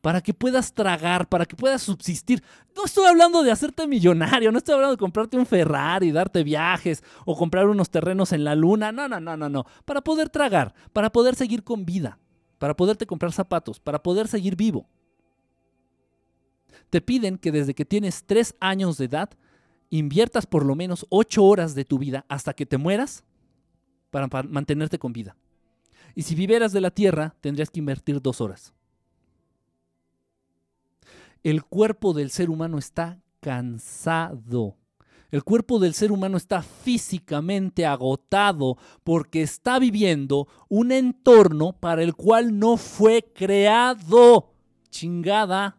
para 0.00 0.22
que 0.22 0.32
puedas 0.32 0.72
tragar, 0.72 1.28
para 1.28 1.44
que 1.44 1.56
puedas 1.56 1.82
subsistir. 1.82 2.42
No 2.74 2.84
estoy 2.84 3.06
hablando 3.06 3.42
de 3.42 3.50
hacerte 3.50 3.86
millonario, 3.86 4.50
no 4.50 4.58
estoy 4.58 4.74
hablando 4.74 4.94
de 4.94 5.00
comprarte 5.00 5.36
un 5.36 5.44
Ferrari, 5.44 6.12
darte 6.12 6.44
viajes 6.44 7.02
o 7.26 7.36
comprar 7.36 7.68
unos 7.68 7.90
terrenos 7.90 8.32
en 8.32 8.44
la 8.44 8.54
luna. 8.54 8.90
No, 8.90 9.08
no, 9.08 9.20
no, 9.20 9.36
no, 9.36 9.48
no. 9.48 9.66
Para 9.84 10.00
poder 10.00 10.30
tragar, 10.30 10.72
para 10.92 11.10
poder 11.10 11.34
seguir 11.34 11.62
con 11.62 11.84
vida, 11.84 12.18
para 12.58 12.74
poderte 12.74 13.06
comprar 13.06 13.32
zapatos, 13.32 13.80
para 13.80 14.02
poder 14.02 14.28
seguir 14.28 14.56
vivo. 14.56 14.88
Te 16.90 17.02
piden 17.02 17.36
que 17.36 17.52
desde 17.52 17.74
que 17.74 17.84
tienes 17.84 18.24
tres 18.24 18.54
años 18.60 18.96
de 18.96 19.06
edad 19.06 19.30
inviertas 19.90 20.46
por 20.46 20.64
lo 20.64 20.74
menos 20.74 21.06
ocho 21.08 21.44
horas 21.44 21.74
de 21.74 21.84
tu 21.84 21.98
vida 21.98 22.24
hasta 22.28 22.54
que 22.54 22.66
te 22.66 22.78
mueras 22.78 23.24
para, 24.10 24.28
mantenerte 24.44 24.98
con 24.98 25.12
vida. 25.12 25.36
Y 26.14 26.22
si 26.22 26.34
vivieras 26.34 26.72
de 26.72 26.80
la 26.80 26.90
tierra, 26.90 27.34
tendrías 27.40 27.70
que 27.70 27.80
invertir 27.80 28.20
dos 28.20 28.40
horas. 28.40 28.72
El 31.42 31.64
cuerpo 31.64 32.12
del 32.12 32.30
ser 32.30 32.50
humano 32.50 32.78
está 32.78 33.20
cansado. 33.40 34.76
El 35.30 35.44
cuerpo 35.44 35.78
del 35.78 35.92
ser 35.92 36.10
humano 36.10 36.38
está 36.38 36.62
físicamente 36.62 37.84
agotado 37.84 38.78
porque 39.04 39.42
está 39.42 39.78
viviendo 39.78 40.48
un 40.68 40.90
entorno 40.90 41.72
para 41.72 42.02
el 42.02 42.14
cual 42.14 42.58
no 42.58 42.78
fue 42.78 43.30
creado. 43.34 44.54
Chingada. 44.90 45.76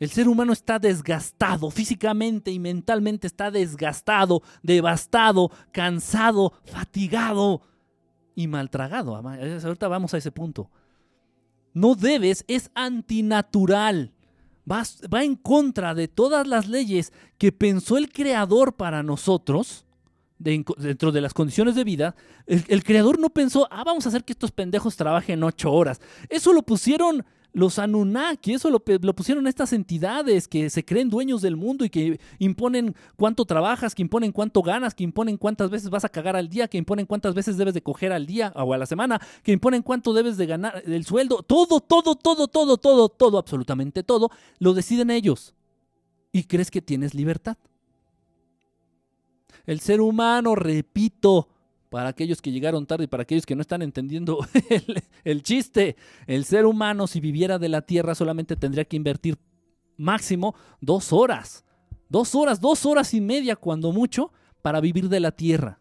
El 0.00 0.08
ser 0.08 0.28
humano 0.28 0.54
está 0.54 0.78
desgastado, 0.78 1.70
físicamente 1.70 2.50
y 2.50 2.58
mentalmente 2.58 3.26
está 3.26 3.50
desgastado, 3.50 4.42
devastado, 4.62 5.50
cansado, 5.72 6.54
fatigado 6.64 7.60
y 8.34 8.46
maltragado. 8.46 9.14
Ahorita 9.14 9.88
vamos 9.88 10.14
a 10.14 10.16
ese 10.16 10.32
punto. 10.32 10.70
No 11.74 11.94
debes, 11.94 12.46
es 12.48 12.70
antinatural. 12.74 14.14
Va, 14.70 14.82
en 15.22 15.36
contra 15.36 15.94
de 15.94 16.08
todas 16.08 16.46
las 16.46 16.66
leyes 16.66 17.12
que 17.36 17.52
pensó 17.52 17.98
el 17.98 18.10
Creador 18.10 18.76
para 18.76 19.02
nosotros. 19.02 19.84
dentro 20.38 21.12
de 21.12 21.20
las 21.20 21.34
condiciones 21.34 21.74
de 21.74 21.84
vida, 21.84 22.16
el, 22.46 22.82
creador 22.84 23.18
no 23.18 23.28
pensó, 23.28 23.68
ah, 23.70 23.84
vamos 23.84 24.06
a 24.06 24.08
hacer 24.08 24.24
que 24.24 24.32
estos 24.32 24.50
pendejos 24.50 24.96
trabajen 24.96 25.42
ocho 25.42 25.70
horas. 25.70 26.00
Eso 26.30 26.54
lo 26.54 26.62
pusieron 26.62 27.26
los 27.52 27.78
Anunnaki, 27.78 28.52
eso 28.52 28.70
lo, 28.70 28.80
pusieron 28.80 29.46
estas 29.46 29.72
entidades 29.72 30.46
que 30.46 30.70
se 30.70 30.84
creen 30.84 31.10
dueños 31.10 31.42
del 31.42 31.56
mundo 31.56 31.84
y 31.84 31.90
que 31.90 32.20
imponen 32.38 32.94
cuánto 33.16 33.44
trabajas, 33.44 33.94
que 33.94 34.02
imponen 34.02 34.32
cuánto 34.32 34.62
ganas, 34.62 34.94
que 34.94 35.04
imponen 35.04 35.36
cuántas 35.36 35.70
veces 35.70 35.90
vas 35.90 36.04
a 36.04 36.08
cagar 36.08 36.36
al 36.36 36.48
día, 36.48 36.68
que 36.68 36.78
imponen 36.78 37.06
cuántas 37.06 37.34
veces 37.34 37.56
debes 37.56 37.74
de 37.74 37.82
coger 37.82 38.12
al 38.12 38.26
día 38.26 38.52
o 38.54 38.72
a 38.72 38.78
la 38.78 38.86
semana, 38.86 39.20
que 39.42 39.52
imponen 39.52 39.82
cuánto 39.82 40.12
debes 40.12 40.36
de 40.36 40.46
ganar 40.46 40.82
el 40.86 41.04
sueldo. 41.04 41.42
Todo, 41.42 41.80
todo, 41.80 42.14
todo, 42.14 42.46
todo, 42.46 42.76
todo, 42.76 43.08
todo, 43.08 43.38
absolutamente 43.38 44.02
todo, 44.02 44.30
lo 44.58 44.74
deciden 44.74 45.10
ellos. 45.10 45.54
¿Y 46.32 46.44
crees 46.44 46.70
que 46.70 46.80
tienes 46.80 47.14
libertad? 47.14 47.56
El 49.66 49.80
ser 49.80 50.00
humano, 50.00 50.54
repito, 50.54 51.48
para 51.90 52.08
aquellos 52.08 52.40
que 52.40 52.52
llegaron 52.52 52.86
tarde 52.86 53.04
y 53.04 53.08
para 53.08 53.24
aquellos 53.24 53.44
que 53.44 53.56
no 53.56 53.60
están 53.60 53.82
entendiendo 53.82 54.38
el, 55.24 55.42
chiste, 55.42 55.96
el 56.26 56.44
ser 56.44 56.64
humano 56.64 57.06
si 57.06 57.20
viviera 57.20 57.58
de 57.58 57.68
la 57.68 57.82
tierra 57.82 58.14
solamente 58.14 58.56
tendría 58.56 58.84
que 58.84 58.96
invertir 58.96 59.36
máximo 59.96 60.54
dos 60.80 61.12
horas. 61.12 61.64
Dos 62.08 62.34
horas, 62.34 62.60
dos 62.60 62.86
horas 62.86 63.12
y 63.12 63.20
media 63.20 63.56
cuando 63.56 63.92
mucho 63.92 64.32
para 64.62 64.80
vivir 64.80 65.08
de 65.08 65.20
la 65.20 65.32
tierra. 65.32 65.78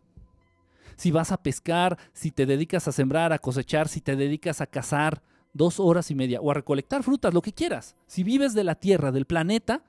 Si 0.95 1.12
vas 1.12 1.32
a 1.32 1.41
pescar, 1.41 1.97
si 2.12 2.32
te 2.32 2.45
dedicas 2.45 2.88
a 2.88 2.91
sembrar, 2.91 3.32
a 3.32 3.39
cosechar, 3.39 3.88
si 3.88 4.01
te 4.01 4.16
dedicas 4.16 4.62
a 4.62 4.68
cazar, 4.68 5.22
dos 5.53 5.80
horas 5.80 6.12
y 6.12 6.16
media, 6.16 6.41
o 6.41 6.51
a 6.51 6.53
recolectar 6.53 7.03
frutas, 7.03 7.34
lo 7.34 7.41
que 7.41 7.53
quieras. 7.53 7.95
Si 8.05 8.24
vives 8.24 8.53
de 8.53 8.64
la 8.64 8.76
tierra, 8.76 9.12
del 9.12 9.26
planeta, 9.26 9.84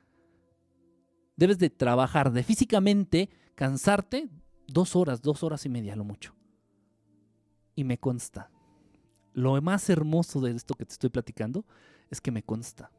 debes 1.37 1.59
de 1.59 1.69
trabajar, 1.69 2.33
de 2.33 2.43
físicamente 2.43 3.29
cansarte 3.55 4.29
dos 4.73 4.97
horas, 4.97 5.23
dos 5.23 5.43
horas 5.43 5.65
y 5.67 5.69
media, 5.69 5.97
lo 5.97 6.05
mucho. 6.05 6.35
Y 7.75 7.85
me 7.85 7.99
consta. 7.99 8.51
Lo 9.35 9.61
más 9.61 9.89
hermoso 9.91 10.41
de 10.41 10.53
esto 10.53 10.75
que 10.75 10.85
te 10.85 10.93
estoy 10.93 11.11
platicando 11.11 11.65
es 12.11 12.21
que 12.21 12.31
me 12.31 12.43
consta. 12.43 12.91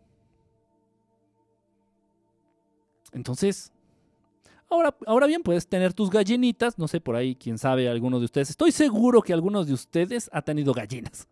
Entonces, 3.12 3.72
ahora, 4.70 4.96
ahora 5.06 5.28
bien, 5.28 5.44
puedes 5.44 5.68
tener 5.68 5.94
tus 5.94 6.10
gallinitas, 6.10 6.78
no 6.78 6.88
sé, 6.88 7.02
por 7.02 7.16
ahí, 7.16 7.36
quién 7.36 7.58
sabe, 7.58 7.90
alguno 7.90 8.20
de 8.20 8.26
ustedes. 8.26 8.50
Estoy 8.50 8.72
seguro 8.72 9.22
que 9.22 9.34
algunos 9.34 9.68
de 9.68 9.74
ustedes 9.74 10.30
ha 10.32 10.42
tenido 10.42 10.74
gallinas. 10.74 11.28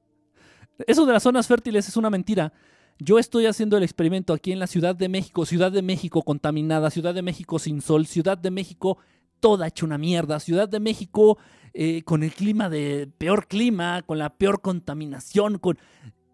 Eso 0.85 1.05
de 1.05 1.13
las 1.13 1.23
zonas 1.23 1.47
fértiles 1.47 1.87
es 1.87 1.97
una 1.97 2.09
mentira. 2.09 2.53
Yo 2.99 3.17
estoy 3.17 3.45
haciendo 3.45 3.77
el 3.77 3.83
experimento 3.83 4.33
aquí 4.33 4.51
en 4.51 4.59
la 4.59 4.67
Ciudad 4.67 4.93
de 4.93 5.07
México, 5.07 5.45
Ciudad 5.45 5.71
de 5.71 5.81
México 5.81 6.21
contaminada, 6.21 6.89
Ciudad 6.89 7.13
de 7.13 7.21
México 7.21 7.57
sin 7.57 7.81
sol, 7.81 8.05
Ciudad 8.05 8.37
de 8.37 8.51
México 8.51 8.97
toda 9.39 9.67
hecha 9.67 9.85
una 9.85 9.97
mierda, 9.97 10.39
Ciudad 10.39 10.69
de 10.69 10.79
México 10.79 11.37
eh, 11.73 12.03
con 12.03 12.23
el 12.23 12.31
clima 12.31 12.69
de 12.69 13.09
peor 13.17 13.47
clima, 13.47 14.01
con 14.01 14.17
la 14.17 14.35
peor 14.35 14.61
contaminación, 14.61 15.59
con... 15.59 15.77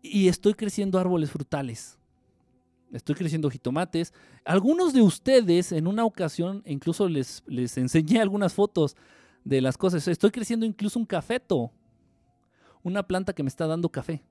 y 0.01 0.27
estoy 0.27 0.53
creciendo 0.53 0.99
árboles 0.99 1.31
frutales. 1.31 1.99
Estoy 2.93 3.15
creciendo 3.15 3.49
jitomates. 3.49 4.13
Algunos 4.45 4.93
de 4.93 5.01
ustedes 5.01 5.71
en 5.71 5.87
una 5.87 6.05
ocasión 6.05 6.63
incluso 6.65 7.09
les, 7.09 7.43
les 7.45 7.77
enseñé 7.77 8.21
algunas 8.21 8.53
fotos 8.53 8.95
de 9.43 9.59
las 9.59 9.77
cosas. 9.77 10.07
Estoy 10.07 10.31
creciendo 10.31 10.65
incluso 10.65 10.97
un 10.97 11.05
cafeto. 11.05 11.71
Una 12.83 13.03
planta 13.03 13.33
que 13.33 13.43
me 13.43 13.49
está 13.49 13.67
dando 13.67 13.89
café 13.89 14.23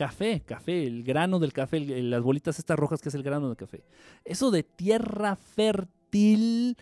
café, 0.00 0.40
café, 0.40 0.86
el 0.86 1.02
grano 1.02 1.38
del 1.38 1.52
café, 1.52 1.78
las 1.78 2.22
bolitas 2.22 2.58
estas 2.58 2.78
rojas 2.78 3.02
que 3.02 3.10
es 3.10 3.14
el 3.14 3.22
grano 3.22 3.48
del 3.48 3.56
café. 3.58 3.84
Eso 4.24 4.50
de 4.50 4.62
tierra 4.62 5.36
fértil, 5.36 6.78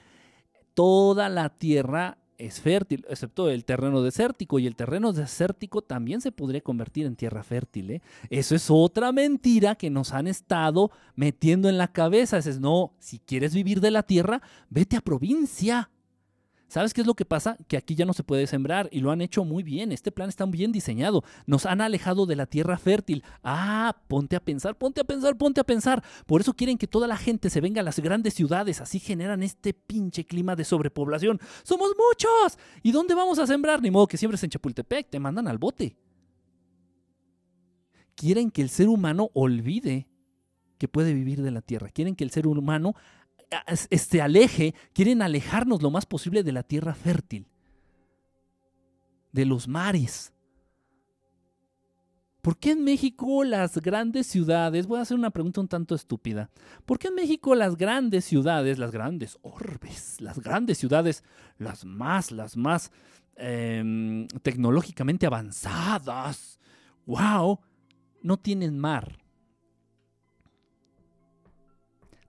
toda 0.79 1.29
la 1.29 1.49
tierra 1.49 2.19
es 2.37 2.61
fértil, 2.61 3.05
excepto 3.09 3.51
el 3.51 3.65
terreno 3.65 4.01
desértico, 4.01 4.61
y 4.61 4.69
el 4.69 4.77
terreno 4.77 5.13
desértico 5.13 5.83
también 5.83 6.21
se 6.21 6.31
podría 6.31 6.61
convertir 6.61 7.05
en 7.05 7.17
tierra 7.17 7.43
fértil. 7.43 7.91
¿eh? 7.91 8.03
Eso 8.31 8.55
es 8.55 8.71
otra 8.71 9.11
mentira 9.11 9.75
que 9.75 9.91
nos 9.91 10.13
han 10.13 10.29
estado 10.29 10.93
metiendo 11.17 11.69
en 11.69 11.79
la 11.79 11.89
cabeza. 11.89 12.39
Es 12.39 12.61
no, 12.61 12.93
si 13.01 13.19
quieres 13.19 13.55
vivir 13.55 13.81
de 13.81 13.91
la 13.91 14.05
tierra, 14.05 14.41
vete 14.71 14.97
a 14.97 15.01
provincia. 15.01 15.91
¿Sabes 16.69 16.93
qué 16.93 17.01
es 17.01 17.07
lo 17.07 17.15
que 17.15 17.25
pasa? 17.25 17.57
Que 17.67 17.79
aquí 17.79 17.95
ya 17.95 18.05
no 18.05 18.13
se 18.13 18.23
puede 18.23 18.47
sembrar 18.47 18.91
y 18.93 19.01
lo 19.01 19.11
han 19.11 19.23
hecho 19.23 19.43
muy 19.43 19.63
bien. 19.63 19.91
Este 19.91 20.13
plan 20.13 20.29
está 20.29 20.45
bien 20.45 20.71
diseñado. 20.71 21.25
Nos 21.47 21.65
han 21.65 21.81
alejado 21.81 22.27
de 22.27 22.37
la 22.37 22.45
tierra 22.45 22.77
fértil. 22.77 23.25
Ah, 23.43 23.97
ponte 24.07 24.37
a 24.37 24.41
pensar, 24.41 24.77
ponte 24.77 25.01
a 25.01 25.05
pensar, 25.05 25.39
ponte 25.39 25.63
a 25.63 25.65
pensar. 25.65 26.05
Por 26.27 26.43
eso 26.43 26.53
quieren 26.53 26.77
que 26.77 26.87
toda 26.87 27.07
la 27.07 27.17
gente 27.17 27.49
se 27.49 27.63
venga 27.63 27.81
a 27.81 27.85
las 27.85 27.99
grandes 28.01 28.35
ciudades. 28.35 28.83
Así 28.83 28.99
generan 28.99 29.43
este 29.43 29.73
pinche 29.73 30.27
clima 30.27 30.57
de 30.57 30.65
sobrepoblación. 30.65 31.41
¡Somos 31.63 31.93
muchos! 31.97 32.59
¿Y 32.83 32.93
dónde 32.93 33.15
vamos 33.15 33.39
a 33.39 33.47
sembrar? 33.47 33.81
Ni 33.81 33.91
modo 33.91 34.07
que 34.07 34.19
siembres 34.19 34.45
en 34.45 34.51
Chapultepec. 34.51 35.09
Te 35.09 35.19
mandan 35.19 35.49
al 35.49 35.57
bote. 35.57 35.97
Quieren 38.15 38.51
que 38.51 38.61
el 38.61 38.69
ser 38.69 38.89
humano 38.89 39.31
olvide 39.33 40.07
que 40.77 40.89
puede 40.89 41.15
vivir 41.15 41.43
de 41.43 41.51
la 41.51 41.63
tierra. 41.63 41.89
Quieren 41.89 42.15
que 42.15 42.25
el 42.25 42.31
ser 42.31 42.47
humano 42.47 42.95
este 43.91 44.21
aleje, 44.21 44.75
quieren 44.93 45.23
alejarnos 45.23 45.83
lo 45.83 45.91
más 45.91 46.07
posible 46.07 46.43
de 46.43 46.53
la 46.53 46.63
tierra 46.63 46.95
fértil, 46.95 47.47
de 49.33 49.45
los 49.45 49.69
mares. 49.69 50.33
¿Por 52.43 52.57
qué 52.57 52.71
en 52.71 52.85
México 52.85 53.45
las 53.45 53.77
grandes 53.79 54.27
ciudades, 54.27 54.87
voy 54.87 54.99
a 54.99 55.03
hacer 55.03 55.19
una 55.19 55.31
pregunta 55.31 55.61
un 55.61 55.69
tanto 55.69 55.95
estúpida, 55.95 56.51
¿por 56.87 56.99
qué 56.99 57.09
en 57.09 57.15
México 57.15 57.55
las 57.55 57.77
grandes 57.77 58.25
ciudades, 58.25 58.79
las 58.79 58.91
grandes 58.91 59.39
orbes, 59.43 60.21
las 60.21 60.39
grandes 60.39 60.79
ciudades, 60.79 61.25
las 61.59 61.85
más, 61.85 62.31
las 62.31 62.57
más 62.57 62.93
em, 63.37 64.27
tecnológicamente 64.43 65.27
avanzadas, 65.27 66.59
wow, 67.07 67.61
no 68.23 68.39
tienen 68.39 68.79
mar? 68.79 69.19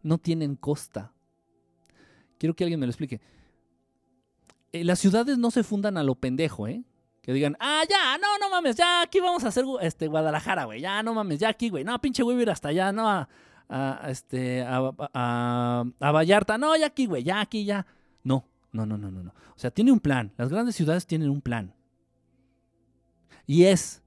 No 0.02 0.18
tienen 0.18 0.56
costa. 0.56 1.14
Quiero 2.38 2.56
que 2.56 2.64
alguien 2.64 2.80
me 2.80 2.86
lo 2.86 2.92
explique. 2.92 3.22
Eh, 4.72 4.84
las 4.84 5.00
ciudades 5.00 5.38
no 5.38 5.52
se 5.52 5.64
fundan 5.64 5.98
a 5.98 6.04
lo 6.04 6.16
pendejo, 6.16 6.68
¿eh? 6.68 6.84
Que 7.22 7.34
digan, 7.34 7.58
ah, 7.60 7.84
ya, 7.90 8.18
no, 8.18 8.38
no 8.40 8.50
mames, 8.50 8.76
ya 8.76 9.02
aquí 9.02 9.20
vamos 9.20 9.44
a 9.44 9.50
hacer 9.50 9.66
este, 9.82 10.08
Guadalajara, 10.08 10.64
güey, 10.66 10.82
ya, 10.82 11.04
no 11.04 11.14
mames, 11.14 11.40
ya 11.40 11.50
aquí, 11.50 11.70
güey, 11.70 11.84
no, 11.84 12.00
pinche 12.00 12.24
güey, 12.24 12.42
ir 12.42 12.50
hasta 12.50 12.70
allá, 12.70 12.92
no, 12.92 13.10
a, 13.10 13.28
este, 14.08 14.64
a, 14.64 15.84
Vallarta, 16.00 16.58
no, 16.58 16.76
ya 16.76 16.88
aquí, 16.88 17.06
güey, 17.06 17.24
ya 17.24 17.42
aquí, 17.42 17.66
ya. 17.66 17.86
No, 18.24 18.46
no, 18.72 18.86
no, 18.86 18.98
no, 18.98 19.12
no, 19.12 19.24
no. 19.24 19.34
O 19.56 19.60
sea, 19.60 19.72
tiene 19.72 19.92
un 19.92 20.00
plan. 20.00 20.32
Las 20.38 20.50
grandes 20.50 20.76
ciudades 20.76 21.06
tienen 21.06 21.30
un 21.30 21.42
plan. 21.42 21.76
Y 23.46 23.66
es 23.66 24.02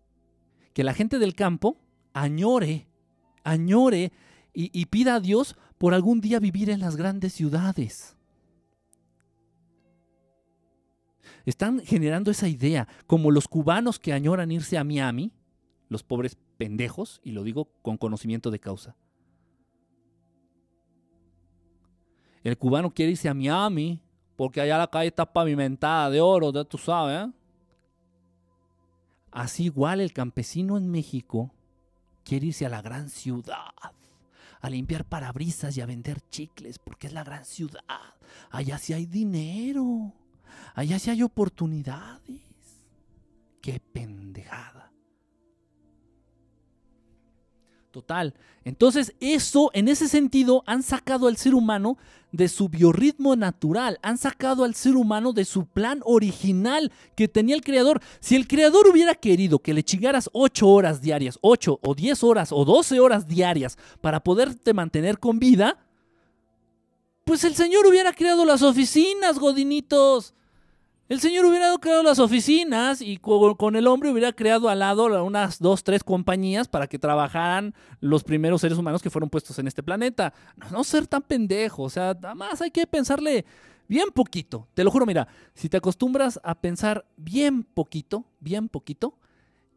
que 0.72 0.82
la 0.82 0.95
gente 0.95 1.18
del 1.18 1.34
campo 1.34 1.76
añore, 2.14 2.88
añore 3.45 4.12
y 4.55 4.86
pida 4.86 5.16
a 5.16 5.20
Dios 5.20 5.57
por 5.83 5.95
algún 5.95 6.20
día 6.20 6.39
vivir 6.39 6.70
en 6.70 6.78
las 6.78 6.95
grandes 6.95 7.33
ciudades. 7.33 8.16
Están 11.45 11.80
generando 11.80 12.30
esa 12.30 12.47
idea, 12.47 12.87
como 13.09 13.33
los 13.33 13.49
cubanos 13.49 13.99
que 13.99 14.12
añoran 14.12 14.53
irse 14.53 14.78
a 14.78 14.85
Miami, 14.85 15.33
los 15.89 16.05
pobres 16.05 16.39
pendejos, 16.57 17.20
y 17.24 17.33
lo 17.33 17.43
digo 17.43 17.68
con 17.83 17.97
conocimiento 17.97 18.53
de 18.53 18.61
causa. 18.61 18.95
El 22.45 22.57
cubano 22.57 22.95
quiere 22.95 23.11
irse 23.11 23.28
a 23.28 23.35
Miami 23.35 24.01
porque 24.37 24.61
allá 24.61 24.78
la 24.78 24.87
calle 24.87 25.09
está 25.09 25.33
pavimentada 25.33 26.11
de 26.11 26.20
oro, 26.20 26.53
ya 26.53 26.62
tú 26.62 26.78
sabes. 26.78 27.26
¿eh? 27.26 27.33
Así 29.33 29.64
igual 29.64 30.01
el 30.01 30.12
campesino 30.12 30.76
en 30.76 30.89
México 30.89 31.53
quiere 32.22 32.47
irse 32.47 32.66
a 32.66 32.68
la 32.68 32.83
gran 32.83 33.09
ciudad 33.09 33.72
a 34.63 34.71
limpiar 34.71 35.05
parabrisas 35.05 35.77
y 35.77 35.81
a 35.81 35.87
vender 35.87 36.21
chicles, 36.31 36.79
porque 36.79 37.09
es 37.09 37.13
la 37.13 37.25
gran 37.25 37.45
ciudad. 37.45 37.83
Allá 38.51 38.79
sí 38.79 38.93
hay 38.93 39.07
dinero. 39.07 40.15
Allá 40.75 40.99
sí 41.01 41.11
hay 41.11 41.23
oportunidades. 41.23 42.41
Qué 43.61 43.81
pendejada. 43.81 44.93
Total. 47.91 48.35
Entonces, 48.65 49.15
eso, 49.21 49.71
en 49.75 49.89
ese 49.89 50.09
sentido, 50.09 50.63
han 50.67 50.83
sacado 50.85 51.27
al 51.27 51.37
ser 51.37 51.55
humano 51.55 51.99
de 52.33 52.49
su 52.49 52.68
biorritmo 52.68 53.37
natural, 53.37 53.99
han 54.03 54.18
sacado 54.18 54.64
al 54.64 54.74
ser 54.74 54.97
humano 54.97 55.33
de 55.33 55.45
su 55.45 55.66
plan 55.66 56.01
original 56.05 56.91
que 57.14 57.28
tenía 57.28 57.55
el 57.55 57.62
creador. 57.62 58.01
Si 58.20 58.35
el 58.35 58.49
creador 58.49 58.89
hubiera 58.89 59.14
querido 59.14 59.59
que 59.59 59.74
le 59.74 59.85
chingaras 59.85 60.28
8 60.33 60.66
horas 60.66 61.01
diarias, 61.01 61.39
8 61.43 61.78
o 61.83 61.95
10 61.95 62.24
horas 62.24 62.53
o 62.53 62.64
12 62.64 62.99
horas 63.01 63.28
diarias 63.28 63.78
para 64.01 64.20
poderte 64.20 64.72
mantener 64.72 65.18
con 65.18 65.39
vida, 65.39 65.78
pues 67.24 67.45
el 67.45 67.55
Señor 67.55 67.87
hubiera 67.87 68.12
creado 68.12 68.45
las 68.45 68.62
oficinas, 68.62 69.39
godinitos. 69.39 70.35
El 71.09 71.21
señor 71.21 71.45
hubiera 71.45 71.75
creado 71.79 72.03
las 72.03 72.19
oficinas 72.19 73.03
y 73.03 73.19
con 73.19 73.77
el 73.77 73.87
hombre 73.87 74.11
hubiera 74.11 74.33
creado 74.33 74.69
al 74.69 74.79
lado 74.79 75.25
unas 75.25 75.59
dos, 75.59 75.85
tres 75.85 76.03
compañías 76.03 76.69
para 76.69 76.87
que 76.87 76.99
trabajaran 76.99 77.75
los 78.01 78.25
primeros 78.25 78.63
seres 78.63 78.79
humanos 78.79 79.03
que 79.03 79.11
fueron 79.11 79.29
puestos 79.29 79.59
en 79.59 79.67
este 79.67 79.83
planeta. 79.83 80.33
No, 80.71 80.83
ser 80.85 81.07
tan 81.07 81.23
pendejo, 81.23 81.83
o 81.83 81.91
sea, 81.91 82.15
nada 82.15 82.35
más 82.35 82.63
hay 82.63 82.71
que 82.71 82.87
pensarle 82.87 83.45
Bien 83.89 84.09
poquito. 84.11 84.69
Te 84.73 84.85
lo 84.85 84.91
juro, 84.91 85.05
mira, 85.05 85.29
si 85.55 85.69
te 85.69 85.77
acostumbras 85.77 86.41
a 86.45 86.55
pensar 86.55 87.05
bien 87.19 87.63
poquito, 87.63 88.25
bien 88.41 88.71
poquito, 88.71 89.19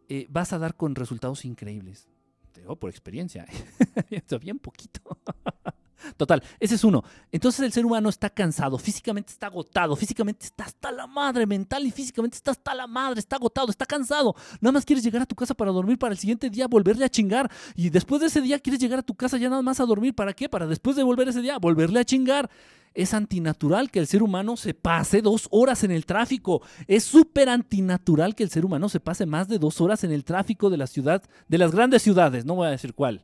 eh, 0.08 0.26
vas 0.30 0.54
a 0.54 0.58
dar 0.58 0.76
con 0.76 0.96
resultados 0.96 1.44
increíbles. 1.44 2.08
Te 2.54 2.62
digo 2.62 2.78
por 2.78 2.90
experiencia. 2.90 3.46
bien 4.40 4.58
poquito. 4.60 5.02
Total, 6.18 6.44
ese 6.60 6.76
es 6.76 6.84
uno. 6.84 7.04
Entonces 7.32 7.62
el 7.62 7.72
ser 7.72 7.86
humano 7.86 8.10
está 8.10 8.30
cansado, 8.30 8.78
físicamente 8.78 9.32
está 9.32 9.48
agotado, 9.48 9.96
físicamente 9.96 10.46
está 10.46 10.66
hasta 10.66 10.92
la 10.92 11.08
madre, 11.08 11.46
mental 11.46 11.86
y 11.86 11.92
físicamente 11.92 12.38
está 12.38 12.52
hasta 12.52 12.74
la 12.74 12.88
madre, 12.88 13.20
está 13.20 13.36
agotado, 13.38 13.70
está 13.70 13.86
cansado. 13.86 14.36
Nada 14.62 14.74
más 14.74 14.86
quieres 14.86 15.04
llegar 15.04 15.22
a 15.22 15.26
tu 15.26 15.36
casa 15.36 15.54
para 15.54 15.72
dormir, 15.72 15.98
para 15.98 16.14
el 16.14 16.18
siguiente 16.18 16.50
día 16.50 16.68
volverle 16.68 17.06
a 17.06 17.10
chingar. 17.10 17.50
Y 17.76 17.90
después 17.90 18.22
de 18.22 18.28
ese 18.28 18.42
día 18.42 18.60
quieres 18.60 18.80
llegar 18.80 19.00
a 19.00 19.04
tu 19.04 19.16
casa 19.16 19.38
ya 19.38 19.50
nada 19.50 19.62
más 19.62 19.80
a 19.80 19.86
dormir. 19.86 20.14
¿Para 20.14 20.34
qué? 20.34 20.50
Para 20.50 20.68
después 20.68 20.96
de 20.96 21.04
volver 21.04 21.28
ese 21.28 21.42
día, 21.42 21.58
volverle 21.58 22.00
a 22.00 22.06
chingar. 22.06 22.50
Es 22.94 23.14
antinatural 23.14 23.92
que 23.92 24.00
el 24.00 24.08
ser 24.08 24.24
humano 24.24 24.56
se 24.56 24.74
pase 24.74 25.22
dos 25.22 25.50
horas 25.52 25.84
en 25.84 25.92
el 25.92 26.06
tráfico. 26.06 26.62
Es 26.88 27.04
súper 27.04 27.50
antinatural 27.50 28.36
que 28.36 28.44
el 28.44 28.50
ser 28.50 28.64
humano 28.64 28.88
se 28.88 29.02
pase 29.02 29.26
más 29.26 29.50
de 29.50 29.60
dos 29.60 29.82
horas 29.82 30.06
en 30.06 30.12
el 30.12 30.24
tráfico 30.24 30.70
de 30.70 30.78
la 30.78 30.88
ciudad, 30.88 31.22
de 31.50 31.58
las 31.58 31.72
grandes 31.72 32.04
ciudades. 32.04 32.46
No 32.46 32.56
voy 32.56 32.68
a 32.68 32.72
decir 32.72 32.94
cuál 32.94 33.22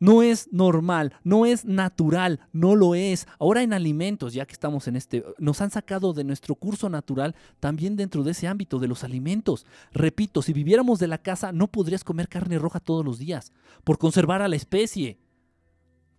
no 0.00 0.22
es 0.22 0.52
normal, 0.52 1.14
no 1.22 1.46
es 1.46 1.64
natural, 1.64 2.40
no 2.52 2.74
lo 2.74 2.94
es. 2.94 3.26
Ahora 3.38 3.62
en 3.62 3.72
alimentos, 3.72 4.34
ya 4.34 4.46
que 4.46 4.52
estamos 4.52 4.88
en 4.88 4.96
este, 4.96 5.24
nos 5.38 5.60
han 5.60 5.70
sacado 5.70 6.12
de 6.12 6.24
nuestro 6.24 6.54
curso 6.54 6.88
natural 6.88 7.34
también 7.60 7.96
dentro 7.96 8.22
de 8.22 8.32
ese 8.32 8.48
ámbito 8.48 8.78
de 8.78 8.88
los 8.88 9.04
alimentos. 9.04 9.66
Repito, 9.92 10.42
si 10.42 10.52
viviéramos 10.52 10.98
de 10.98 11.08
la 11.08 11.18
casa 11.18 11.52
no 11.52 11.68
podrías 11.68 12.04
comer 12.04 12.28
carne 12.28 12.58
roja 12.58 12.80
todos 12.80 13.04
los 13.04 13.18
días, 13.18 13.52
por 13.84 13.98
conservar 13.98 14.42
a 14.42 14.48
la 14.48 14.56
especie, 14.56 15.18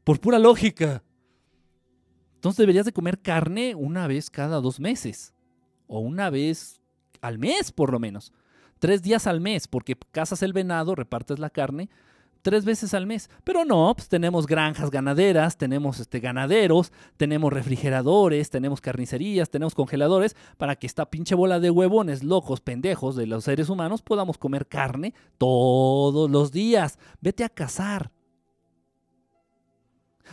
por 0.03 0.19
pura 0.19 0.39
lógica. 0.39 1.03
Entonces 2.35 2.57
deberías 2.57 2.85
de 2.85 2.93
comer 2.93 3.21
carne 3.21 3.75
una 3.75 4.07
vez 4.07 4.29
cada 4.29 4.61
dos 4.61 4.79
meses, 4.79 5.33
o 5.87 5.99
una 5.99 6.29
vez 6.29 6.81
al 7.21 7.39
mes 7.39 7.71
por 7.71 7.91
lo 7.91 7.99
menos. 7.99 8.33
Tres 8.79 9.01
días 9.01 9.25
al 9.25 9.41
mes, 9.41 9.67
porque 9.67 9.97
cazas 10.11 10.43
el 10.43 10.53
venado, 10.53 10.95
repartes 10.95 11.39
la 11.39 11.49
carne, 11.49 11.89
tres 12.45 12.63
veces 12.63 12.93
al 12.93 13.07
mes. 13.07 13.27
Pero 13.43 13.65
no, 13.65 13.91
pues 13.95 14.07
tenemos 14.07 14.45
granjas 14.45 14.91
ganaderas, 14.91 15.57
tenemos 15.57 15.99
este, 15.99 16.19
ganaderos, 16.19 16.91
tenemos 17.17 17.51
refrigeradores, 17.51 18.51
tenemos 18.51 18.81
carnicerías, 18.81 19.49
tenemos 19.49 19.73
congeladores 19.73 20.35
para 20.57 20.75
que 20.75 20.85
esta 20.85 21.09
pinche 21.09 21.33
bola 21.33 21.59
de 21.59 21.71
huevones 21.71 22.23
locos, 22.23 22.61
pendejos 22.61 23.15
de 23.15 23.25
los 23.25 23.45
seres 23.45 23.67
humanos 23.67 24.03
podamos 24.03 24.37
comer 24.37 24.67
carne 24.67 25.15
todos 25.39 26.29
los 26.29 26.51
días. 26.51 26.99
Vete 27.19 27.43
a 27.43 27.49
cazar. 27.49 28.11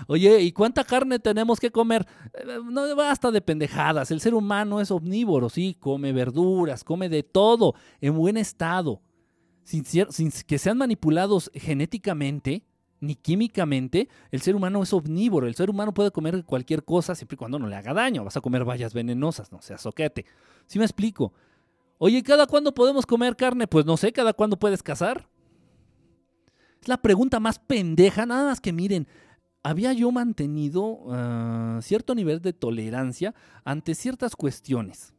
Oye, 0.07 0.43
¿y 0.43 0.53
cuánta 0.53 0.85
carne 0.85 1.19
tenemos 1.19 1.59
que 1.59 1.71
comer? 1.71 2.07
Eh, 2.35 2.59
no 2.63 2.95
basta 2.95 3.31
de 3.31 3.41
pendejadas. 3.41 4.11
El 4.11 4.21
ser 4.21 4.35
humano 4.35 4.83
es 4.83 4.91
omnívoro, 4.91 5.49
sí, 5.49 5.79
come 5.81 6.13
verduras, 6.13 6.85
come 6.85 7.09
de 7.09 7.23
todo 7.23 7.75
en 8.03 8.15
buen 8.15 8.37
estado 8.37 9.01
sin, 9.65 9.85
que 10.47 10.59
sean 10.59 10.79
manipulados 10.79 11.51
genéticamente 11.55 12.65
ni 13.01 13.17
químicamente, 13.17 14.09
el 14.31 14.43
ser 14.43 14.55
humano 14.55 14.81
es 14.81 14.93
omnívoro. 14.93 15.49
El 15.49 15.57
ser 15.57 15.69
humano 15.69 15.93
puede 15.93 16.13
comer 16.13 16.45
cualquier 16.45 16.85
cosa 16.85 17.17
siempre 17.17 17.35
y 17.35 17.39
cuando 17.39 17.59
no 17.59 17.67
le 17.67 17.75
haga 17.75 17.93
daño. 17.93 18.23
Vas 18.23 18.37
a 18.37 18.41
comer 18.41 18.65
bayas 18.65 18.95
venenosas, 18.95 19.51
no 19.51 19.61
seas 19.61 19.81
soquete. 19.81 20.25
¿Sí 20.67 20.79
me 20.79 20.85
explico? 20.85 21.33
Oye, 21.99 22.23
¿cada 22.23 22.47
cuándo 22.47 22.73
podemos 22.73 23.05
comer 23.05 23.35
carne? 23.35 23.67
Pues 23.67 23.87
no 23.87 23.97
sé, 23.97 24.13
¿cada 24.13 24.33
cuándo 24.33 24.57
puedes 24.57 24.85
cazar? 24.85 25.29
Es 26.81 26.87
la 26.87 27.03
pregunta 27.03 27.41
más 27.41 27.59
pendeja, 27.59 28.25
nada 28.25 28.51
más 28.51 28.61
que 28.61 28.73
miren, 28.73 29.09
había 29.65 29.93
yo 29.93 30.11
mantenido 30.13 31.01
ah, 31.11 31.81
cierto 31.83 32.15
nivel 32.15 32.41
de 32.41 32.53
tolerancia 32.53 33.35
ante 33.65 33.95
ciertas 33.97 34.37
cuestiones 34.37 35.13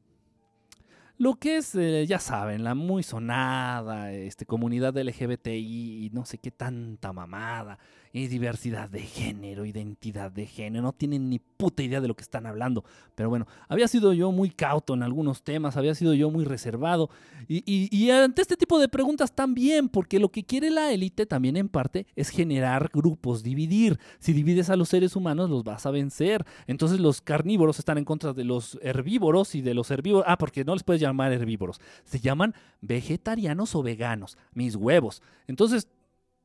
lo 1.23 1.35
que 1.35 1.55
es, 1.55 1.73
eh, 1.75 2.05
ya 2.05 2.19
saben, 2.19 2.65
la 2.65 2.75
muy 2.75 3.01
sonada 3.01 4.11
este, 4.11 4.45
comunidad 4.45 4.97
LGBTI 4.97 6.05
y 6.05 6.09
no 6.11 6.25
sé 6.25 6.37
qué 6.37 6.51
tanta 6.51 7.13
mamada 7.13 7.79
y 8.15 8.27
diversidad 8.27 8.91
de 8.91 9.01
género, 9.01 9.65
identidad 9.65 10.31
de 10.31 10.45
género, 10.45 10.83
no 10.83 10.93
tienen 10.93 11.31
ni 11.31 11.39
puta 11.39 11.81
idea 11.81 11.99
de 11.99 12.07
lo 12.07 12.15
que 12.15 12.21
están 12.21 12.45
hablando. 12.45 12.85
Pero 13.15 13.27
bueno, 13.27 13.47
había 13.67 13.87
sido 13.87 14.13
yo 14.13 14.31
muy 14.31 14.51
cauto 14.51 14.93
en 14.93 15.01
algunos 15.01 15.41
temas, 15.41 15.77
había 15.77 15.95
sido 15.95 16.13
yo 16.13 16.29
muy 16.29 16.45
reservado. 16.45 17.09
Y, 17.47 18.11
ante 18.11 18.43
este 18.43 18.55
tipo 18.55 18.77
de 18.77 18.87
preguntas 18.87 19.33
también, 19.33 19.89
porque 19.89 20.19
lo 20.19 20.29
que 20.29 20.43
quiere 20.43 20.69
la 20.69 20.91
élite 20.91 21.25
también 21.25 21.57
en 21.57 21.67
parte 21.69 22.05
es 22.15 22.29
generar 22.29 22.91
grupos, 22.93 23.41
dividir. 23.41 23.99
Si 24.19 24.31
divides 24.31 24.69
a 24.69 24.75
los 24.75 24.89
seres 24.89 25.15
humanos, 25.15 25.49
los 25.49 25.63
vas 25.63 25.87
a 25.87 25.91
vencer. 25.91 26.45
Entonces 26.67 26.99
los 26.99 27.19
carnívoros 27.19 27.79
están 27.79 27.97
en 27.97 28.05
contra 28.05 28.33
de 28.33 28.43
los 28.43 28.77
herbívoros 28.83 29.55
y 29.55 29.61
de 29.61 29.73
los 29.73 29.89
herbívoros. 29.89 30.25
Ah, 30.27 30.37
porque 30.37 30.63
no 30.63 30.75
les 30.75 30.83
puedes 30.83 31.01
llamar 31.01 31.33
herbívoros. 31.33 31.81
Se 32.03 32.19
llaman 32.19 32.53
vegetarianos 32.81 33.73
o 33.73 33.81
veganos. 33.81 34.37
Mis 34.53 34.75
huevos. 34.75 35.23
Entonces 35.47 35.87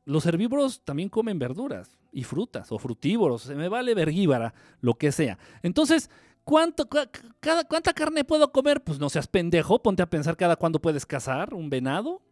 los 0.09 0.25
herbívoros 0.25 0.81
también 0.85 1.11
comen 1.11 1.39
verduras 1.39 1.99
y 2.13 2.25
frutas 2.25 2.73
o 2.73 2.79
frutívoros, 2.79 3.43
se 3.43 3.55
me 3.55 3.69
vale 3.69 3.95
vergívara, 3.95 4.55
lo 4.81 4.95
que 4.95 5.13
sea. 5.13 5.39
Entonces, 5.63 6.09
¿cuánto, 6.45 6.89
cada, 6.89 7.65
¿cuánta 7.65 7.93
carne 7.93 8.25
puedo 8.25 8.51
comer? 8.51 8.83
Pues 8.83 8.99
no 8.99 9.11
seas 9.11 9.27
pendejo, 9.27 9.83
ponte 9.83 10.03
a 10.03 10.09
pensar 10.09 10.35
cada 10.39 10.57
cuándo 10.57 10.81
puedes 10.81 11.05
cazar 11.05 11.53
un 11.53 11.69
venado. 11.69 12.23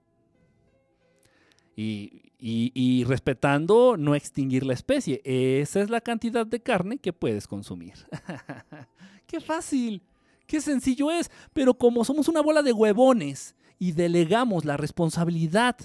Y, 1.78 2.32
y, 2.38 3.04
respetando 3.04 3.98
no 3.98 4.14
extinguir 4.14 4.64
la 4.64 4.72
especie. 4.72 5.20
Esa 5.24 5.82
es 5.82 5.90
la 5.90 6.00
cantidad 6.00 6.46
de 6.46 6.60
carne 6.60 6.96
que 6.96 7.12
puedes 7.12 7.46
consumir. 7.46 7.92
¡Qué 9.26 9.38
fácil! 9.40 10.02
¡Qué 10.46 10.62
sencillo 10.62 11.10
es! 11.10 11.30
Pero 11.52 11.74
como 11.74 12.06
somos 12.06 12.28
una 12.28 12.40
bola 12.40 12.62
de 12.62 12.72
huevones 12.72 13.54
y 13.78 13.92
delegamos 13.92 14.64
la 14.64 14.78
responsabilidad 14.78 15.76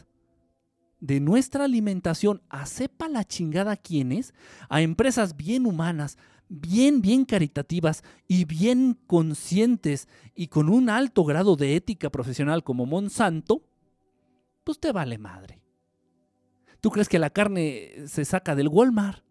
de 1.02 1.20
nuestra 1.20 1.66
alimentación 1.66 2.42
a 2.48 2.66
sepa 2.66 3.10
la 3.10 3.26
chingada 3.26 3.76
quiénes, 3.76 4.34
a 4.70 4.82
empresas 4.82 5.36
bien 5.36 5.66
humanas, 5.66 6.18
bien, 6.48 7.02
bien 7.02 7.26
caritativas 7.26 8.04
y 8.28 8.46
bien 8.46 8.98
conscientes 9.08 10.08
y 10.36 10.48
con 10.48 10.70
un 10.70 10.90
alto 10.90 11.26
grado 11.26 11.56
de 11.56 11.76
ética 11.76 12.10
profesional 12.10 12.64
como 12.64 12.86
Monsanto, 12.86 13.64
pues 14.64 14.80
te 14.80 14.92
vale 14.92 15.18
madre. 15.18 15.60
¿Tú 16.80 16.92
crees 16.92 17.10
que 17.10 17.20
la 17.20 17.30
carne 17.32 18.08
se 18.08 18.24
saca 18.24 18.56
del 18.56 18.68
Walmart? 18.68 19.24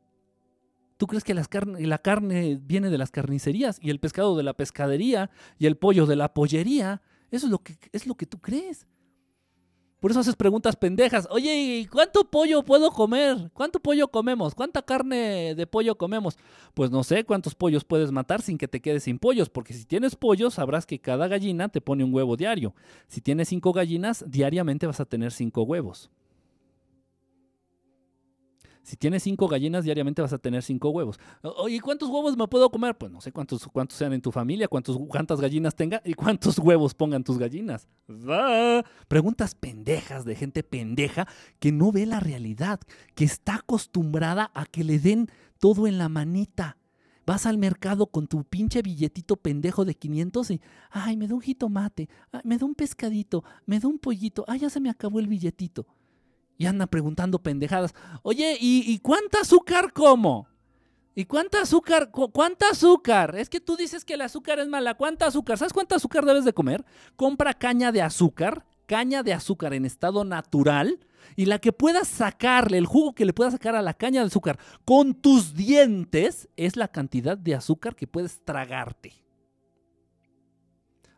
¿Tú 0.96 1.06
crees 1.06 1.24
que 1.24 1.34
la 1.34 1.98
carne 1.98 2.60
viene 2.62 2.90
de 2.90 2.98
las 2.98 3.10
carnicerías 3.10 3.78
y 3.80 3.90
el 3.90 4.00
pescado 4.00 4.36
de 4.36 4.42
la 4.42 4.54
pescadería 4.54 5.30
y 5.58 5.66
el 5.66 5.76
pollo 5.76 6.04
de 6.04 6.16
la 6.16 6.34
pollería? 6.34 7.00
Eso 7.30 7.46
es 7.46 7.50
lo 7.50 7.58
que, 7.60 7.78
es 7.92 8.06
lo 8.06 8.16
que 8.16 8.26
tú 8.26 8.38
crees. 8.38 8.86
Por 10.00 10.10
eso 10.10 10.20
haces 10.20 10.34
preguntas 10.34 10.76
pendejas. 10.76 11.28
Oye, 11.30 11.86
¿cuánto 11.92 12.24
pollo 12.24 12.62
puedo 12.62 12.90
comer? 12.90 13.50
¿Cuánto 13.52 13.80
pollo 13.80 14.08
comemos? 14.08 14.54
¿Cuánta 14.54 14.80
carne 14.80 15.54
de 15.54 15.66
pollo 15.66 15.96
comemos? 15.96 16.38
Pues 16.72 16.90
no 16.90 17.04
sé 17.04 17.24
cuántos 17.24 17.54
pollos 17.54 17.84
puedes 17.84 18.10
matar 18.10 18.40
sin 18.40 18.56
que 18.56 18.66
te 18.66 18.80
quedes 18.80 19.04
sin 19.04 19.18
pollos, 19.18 19.50
porque 19.50 19.74
si 19.74 19.84
tienes 19.84 20.16
pollos 20.16 20.54
sabrás 20.54 20.86
que 20.86 20.98
cada 20.98 21.28
gallina 21.28 21.68
te 21.68 21.82
pone 21.82 22.02
un 22.02 22.14
huevo 22.14 22.38
diario. 22.38 22.74
Si 23.08 23.20
tienes 23.20 23.48
cinco 23.48 23.74
gallinas, 23.74 24.24
diariamente 24.26 24.86
vas 24.86 25.00
a 25.00 25.04
tener 25.04 25.32
cinco 25.32 25.62
huevos. 25.62 26.10
Si 28.82 28.96
tienes 28.96 29.22
cinco 29.22 29.46
gallinas, 29.46 29.84
diariamente 29.84 30.22
vas 30.22 30.32
a 30.32 30.38
tener 30.38 30.62
cinco 30.62 30.90
huevos. 30.90 31.18
Oye, 31.42 31.80
¿cuántos 31.80 32.08
huevos 32.08 32.36
me 32.36 32.48
puedo 32.48 32.70
comer? 32.70 32.96
Pues 32.96 33.12
no 33.12 33.20
sé 33.20 33.30
cuántos, 33.30 33.66
cuántos 33.66 33.98
sean 33.98 34.12
en 34.12 34.22
tu 34.22 34.32
familia, 34.32 34.68
cuántos, 34.68 34.98
cuántas 35.08 35.40
gallinas 35.40 35.74
tenga 35.74 36.00
y 36.04 36.14
cuántos 36.14 36.58
huevos 36.58 36.94
pongan 36.94 37.22
tus 37.22 37.38
gallinas. 37.38 37.88
Preguntas 39.08 39.54
pendejas 39.54 40.24
de 40.24 40.34
gente 40.34 40.62
pendeja 40.62 41.28
que 41.58 41.72
no 41.72 41.92
ve 41.92 42.06
la 42.06 42.20
realidad, 42.20 42.80
que 43.14 43.24
está 43.24 43.56
acostumbrada 43.56 44.50
a 44.54 44.64
que 44.64 44.84
le 44.84 44.98
den 44.98 45.28
todo 45.58 45.86
en 45.86 45.98
la 45.98 46.08
manita. 46.08 46.78
Vas 47.26 47.46
al 47.46 47.58
mercado 47.58 48.06
con 48.06 48.26
tu 48.26 48.42
pinche 48.44 48.82
billetito 48.82 49.36
pendejo 49.36 49.84
de 49.84 49.94
500 49.94 50.50
y, 50.52 50.60
ay, 50.90 51.16
me 51.16 51.28
da 51.28 51.34
un 51.34 51.42
jitomate, 51.42 52.08
me 52.42 52.58
da 52.58 52.66
un 52.66 52.74
pescadito, 52.74 53.44
me 53.66 53.78
da 53.78 53.86
un 53.86 53.98
pollito, 53.98 54.44
ay, 54.48 54.60
ya 54.60 54.70
se 54.70 54.80
me 54.80 54.90
acabó 54.90 55.20
el 55.20 55.28
billetito 55.28 55.86
y 56.60 56.66
anda 56.66 56.86
preguntando 56.86 57.42
pendejadas. 57.42 57.94
Oye, 58.22 58.58
¿y, 58.60 58.98
cuánta 58.98 59.40
azúcar 59.40 59.94
como? 59.94 60.46
¿Y 61.14 61.24
cuánta 61.24 61.62
azúcar? 61.62 62.10
¿Cuánta 62.10 62.68
azúcar? 62.68 63.34
Es 63.38 63.48
que 63.48 63.60
tú 63.60 63.76
dices 63.76 64.04
que 64.04 64.12
el 64.12 64.20
azúcar 64.20 64.58
es 64.58 64.68
mala. 64.68 64.92
¿Cuánta 64.92 65.24
azúcar? 65.26 65.56
¿Sabes 65.56 65.72
cuánta 65.72 65.96
azúcar 65.96 66.26
debes 66.26 66.44
de 66.44 66.52
comer? 66.52 66.84
Compra 67.16 67.54
caña 67.54 67.92
de 67.92 68.02
azúcar, 68.02 68.66
caña 68.84 69.22
de 69.22 69.32
azúcar 69.32 69.72
en 69.72 69.86
estado 69.86 70.22
natural 70.22 71.00
y 71.34 71.46
la 71.46 71.60
que 71.60 71.72
puedas 71.72 72.08
sacarle, 72.08 72.76
el 72.76 72.84
jugo 72.84 73.14
que 73.14 73.24
le 73.24 73.32
puedas 73.32 73.54
sacar 73.54 73.74
a 73.74 73.80
la 73.80 73.94
caña 73.94 74.20
de 74.20 74.26
azúcar 74.26 74.58
con 74.84 75.14
tus 75.14 75.54
dientes 75.54 76.50
es 76.58 76.76
la 76.76 76.88
cantidad 76.88 77.38
de 77.38 77.54
azúcar 77.54 77.96
que 77.96 78.06
puedes 78.06 78.44
tragarte. 78.44 79.19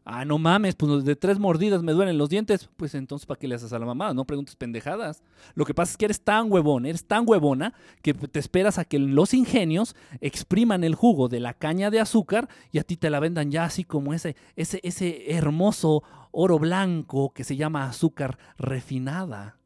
Ah, 0.04 0.24
no 0.24 0.38
mames, 0.38 0.74
pues 0.74 1.04
de 1.04 1.14
tres 1.14 1.38
mordidas 1.38 1.82
me 1.82 1.92
duelen 1.92 2.18
los 2.18 2.28
dientes. 2.28 2.68
Pues 2.76 2.94
entonces, 2.94 3.24
¿para 3.24 3.38
qué 3.38 3.46
le 3.46 3.54
haces 3.54 3.72
a 3.72 3.78
la 3.78 3.86
mamá? 3.86 4.12
No 4.12 4.24
preguntes 4.24 4.56
pendejadas. 4.56 5.22
Lo 5.54 5.64
que 5.64 5.74
pasa 5.74 5.92
es 5.92 5.96
que 5.96 6.06
eres 6.06 6.20
tan 6.20 6.50
huevón, 6.50 6.86
eres 6.86 7.04
tan 7.06 7.24
huevona, 7.26 7.72
que 8.02 8.12
te 8.12 8.40
esperas 8.40 8.78
a 8.78 8.84
que 8.84 8.98
los 8.98 9.32
ingenios 9.32 9.94
expriman 10.20 10.82
el 10.82 10.96
jugo 10.96 11.28
de 11.28 11.38
la 11.38 11.54
caña 11.54 11.90
de 11.90 12.00
azúcar 12.00 12.48
y 12.72 12.78
a 12.78 12.84
ti 12.84 12.96
te 12.96 13.10
la 13.10 13.20
vendan 13.20 13.52
ya 13.52 13.64
así 13.64 13.84
como 13.84 14.12
ese, 14.12 14.34
ese, 14.56 14.80
ese 14.82 15.32
hermoso 15.32 16.02
oro 16.32 16.58
blanco 16.58 17.32
que 17.32 17.44
se 17.44 17.56
llama 17.56 17.86
azúcar 17.86 18.38
refinada. 18.58 19.58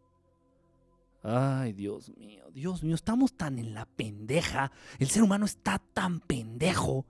Ay, 1.22 1.72
Dios 1.72 2.12
mío, 2.16 2.44
Dios 2.52 2.84
mío, 2.84 2.94
estamos 2.94 3.32
tan 3.32 3.58
en 3.58 3.74
la 3.74 3.86
pendeja. 3.86 4.70
El 4.98 5.08
ser 5.08 5.22
humano 5.22 5.44
está 5.44 5.80
tan 5.92 6.20
pendejo 6.20 7.06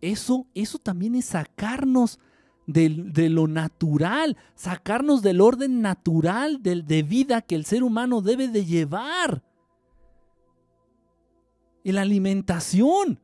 Eso, 0.00 0.46
eso 0.54 0.78
también 0.78 1.14
es 1.14 1.26
sacarnos 1.26 2.18
de, 2.66 3.28
lo 3.28 3.48
natural, 3.48 4.36
sacarnos 4.54 5.22
del 5.22 5.40
orden 5.40 5.80
natural 5.80 6.62
de, 6.62 6.82
de 6.82 7.02
vida 7.02 7.42
que 7.42 7.54
el 7.54 7.64
ser 7.64 7.82
humano 7.82 8.22
debe 8.22 8.48
de 8.48 8.64
llevar. 8.64 9.42
En 11.82 11.94
la 11.94 12.02
alimentación. 12.02 13.18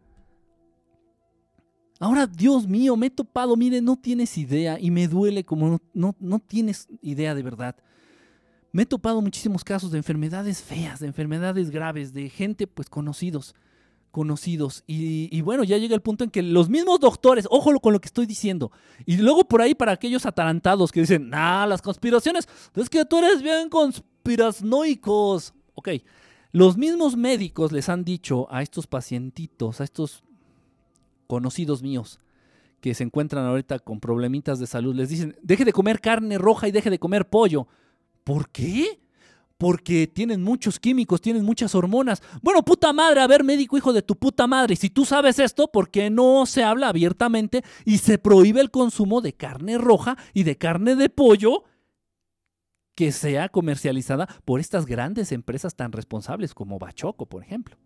Ahora, 1.99 2.27
Dios 2.27 2.67
mío, 2.67 2.97
me 2.97 3.07
he 3.07 3.11
topado, 3.11 3.57
mire, 3.57 3.81
no 3.81 3.97
tienes 3.97 4.37
idea 4.37 4.79
y 4.79 4.91
me 4.91 5.09
duele 5.09 5.45
como 5.45 5.69
no, 5.69 5.81
no, 5.95 6.17
no, 6.19 6.39
tienes 6.39 6.89
idea 7.01 7.35
de 7.35 7.43
verdad. 7.43 7.77
Me 8.73 8.83
he 8.83 8.87
topado 8.87 9.23
muchísimos 9.23 9.65
casos 9.65 9.91
de 9.91 9.99
enfermedades 9.99 10.63
feas, 10.63 11.01
de 11.01 11.07
enfermedades 11.07 11.71
graves, 11.71 12.13
de 12.13 12.29
gente 12.29 12.67
pues 12.67 12.91
conocidos 12.91 13.55
conocidos. 14.17 14.83
Y, 14.87 15.43
bueno, 15.43 15.63
ya 15.63 15.77
llega 15.77 15.95
el 15.95 16.01
punto 16.01 16.25
en 16.25 16.31
que 16.31 16.41
los 16.41 16.71
mismos 16.71 17.01
doctores, 17.01 17.47
ojo 17.51 17.79
con 17.81 17.93
lo 17.93 18.01
que 18.01 18.07
estoy 18.07 18.25
diciendo, 18.25 18.73
y 19.05 19.19
luego 19.19 19.47
por 19.47 19.61
ahí 19.61 19.75
para 19.75 19.93
aquellos 19.93 20.25
atarantados 20.25 20.91
que 20.91 21.01
dicen, 21.01 21.33
ah, 21.35 21.67
las 21.69 21.83
conspiraciones, 21.83 22.49
es 22.75 22.89
que 22.89 23.05
tú 23.05 23.19
eres 23.19 23.43
bien 23.43 23.69
conspirasnoicos. 23.69 25.53
Ok, 25.75 25.91
los 26.51 26.79
mismos 26.79 27.15
médicos 27.15 27.73
les 27.73 27.91
han 27.91 28.05
dicho 28.05 28.47
a 28.51 28.63
estos 28.63 28.87
pacientitos, 28.87 29.83
a 29.83 29.85
estos 29.85 30.25
conocidos 31.27 31.83
míos, 31.83 32.19
que 32.81 32.95
se 32.95 33.05
encuentran 33.05 33.45
ahorita 33.45 33.81
con 33.81 34.01
problemitas 34.01 34.59
de 34.59 34.67
salud, 34.67 34.95
les 34.95 35.11
dicen, 35.11 35.37
deje 35.43 35.67
de 35.67 35.75
comer 35.75 36.01
carne 36.01 36.39
roja 36.39 36.69
y 36.69 36.73
deje 36.73 36.89
de 36.89 36.99
comer 36.99 37.29
pollo. 37.29 37.69
¿Por 38.25 38.49
qué? 38.49 38.99
Porque 39.59 40.07
tienen 40.07 40.43
muchos 40.43 40.79
químicos, 40.79 41.21
tienen 41.21 41.45
muchas 41.45 41.75
hormonas. 41.75 42.23
Bueno, 42.43 42.63
puta 42.63 42.93
madre, 42.93 43.21
a 43.21 43.27
ver, 43.27 43.45
médico 43.45 43.77
hijo 43.77 43.93
de 43.93 44.03
tu 44.03 44.17
puta 44.17 44.47
madre, 44.47 44.77
si 44.77 44.91
tú 44.91 45.05
sabes 45.05 45.39
esto, 45.39 45.69
¿por 45.69 45.91
qué 45.91 46.11
no 46.11 46.47
se 46.47 46.63
habla 46.63 46.89
abiertamente 46.89 47.63
y 47.85 47.99
se 47.99 48.19
prohíbe 48.19 48.61
el 48.61 48.71
consumo 48.71 49.21
de 49.21 49.33
carne 49.33 49.79
roja 49.79 50.17
y 50.35 50.43
de 50.43 50.57
carne 50.57 50.97
de 50.97 51.09
pollo 51.09 51.65
que 52.95 53.13
sea 53.13 53.49
comercializada 53.51 54.27
por 54.45 54.59
estas 54.59 54.87
grandes 54.87 55.31
empresas 55.31 55.77
tan 55.77 55.93
responsables 55.93 56.55
como 56.55 56.79
Bachoco, 56.79 57.27
por 57.27 57.43
ejemplo? 57.43 57.77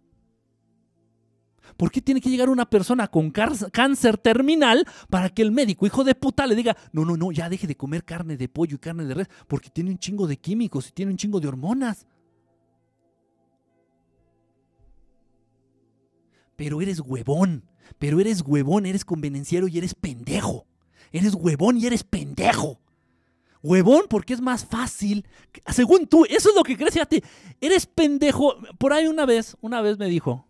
¿Por 1.77 1.91
qué 1.91 2.01
tiene 2.01 2.21
que 2.21 2.31
llegar 2.31 2.49
una 2.49 2.69
persona 2.69 3.09
con 3.09 3.31
cáncer 3.31 4.19
terminal 4.19 4.87
para 5.09 5.31
que 5.31 5.43
el 5.43 5.53
médico, 5.53 5.87
hijo 5.87 6.05
de 6.05 6.15
puta, 6.15 6.47
le 6.47 6.55
diga, 6.55 6.77
no, 6.93 7.05
no, 7.05 7.17
no, 7.17 7.33
ya 7.33 7.49
deje 7.49 7.67
de 7.67 7.77
comer 7.77 8.05
carne 8.05 8.37
de 8.37 8.49
pollo 8.49 8.77
y 8.77 8.79
carne 8.79 9.05
de 9.05 9.15
res, 9.15 9.29
porque 9.47 9.71
tiene 9.71 9.91
un 9.91 9.99
chingo 9.99 10.27
de 10.27 10.37
químicos 10.37 10.89
y 10.89 10.93
tiene 10.93 11.13
un 11.13 11.19
chingo 11.19 11.41
de 11.41 11.49
hormonas? 11.49 12.07
Pero 16.57 16.83
eres 16.83 17.01
huevón, 17.01 17.65
pero 17.99 18.21
eres 18.21 18.43
huevón, 18.43 18.85
eres 18.85 19.05
convenenciero 19.05 19.67
y 19.67 19.79
eres 19.79 19.95
pendejo. 19.95 20.67
Eres 21.13 21.35
huevón 21.35 21.79
y 21.79 21.87
eres 21.87 22.05
pendejo. 22.05 22.81
Huevón 23.63 24.07
porque 24.09 24.35
es 24.35 24.41
más 24.41 24.65
fácil. 24.65 25.27
Según 25.67 26.07
tú, 26.07 26.25
eso 26.25 26.51
es 26.51 26.55
lo 26.55 26.63
que 26.63 26.77
crees, 26.77 26.95
fíjate. 26.95 27.23
Eres 27.61 27.87
pendejo. 27.87 28.57
Por 28.79 28.93
ahí 28.93 29.07
una 29.07 29.27
vez, 29.27 29.57
una 29.61 29.81
vez 29.81 29.99
me 29.99 30.07
dijo, 30.07 30.47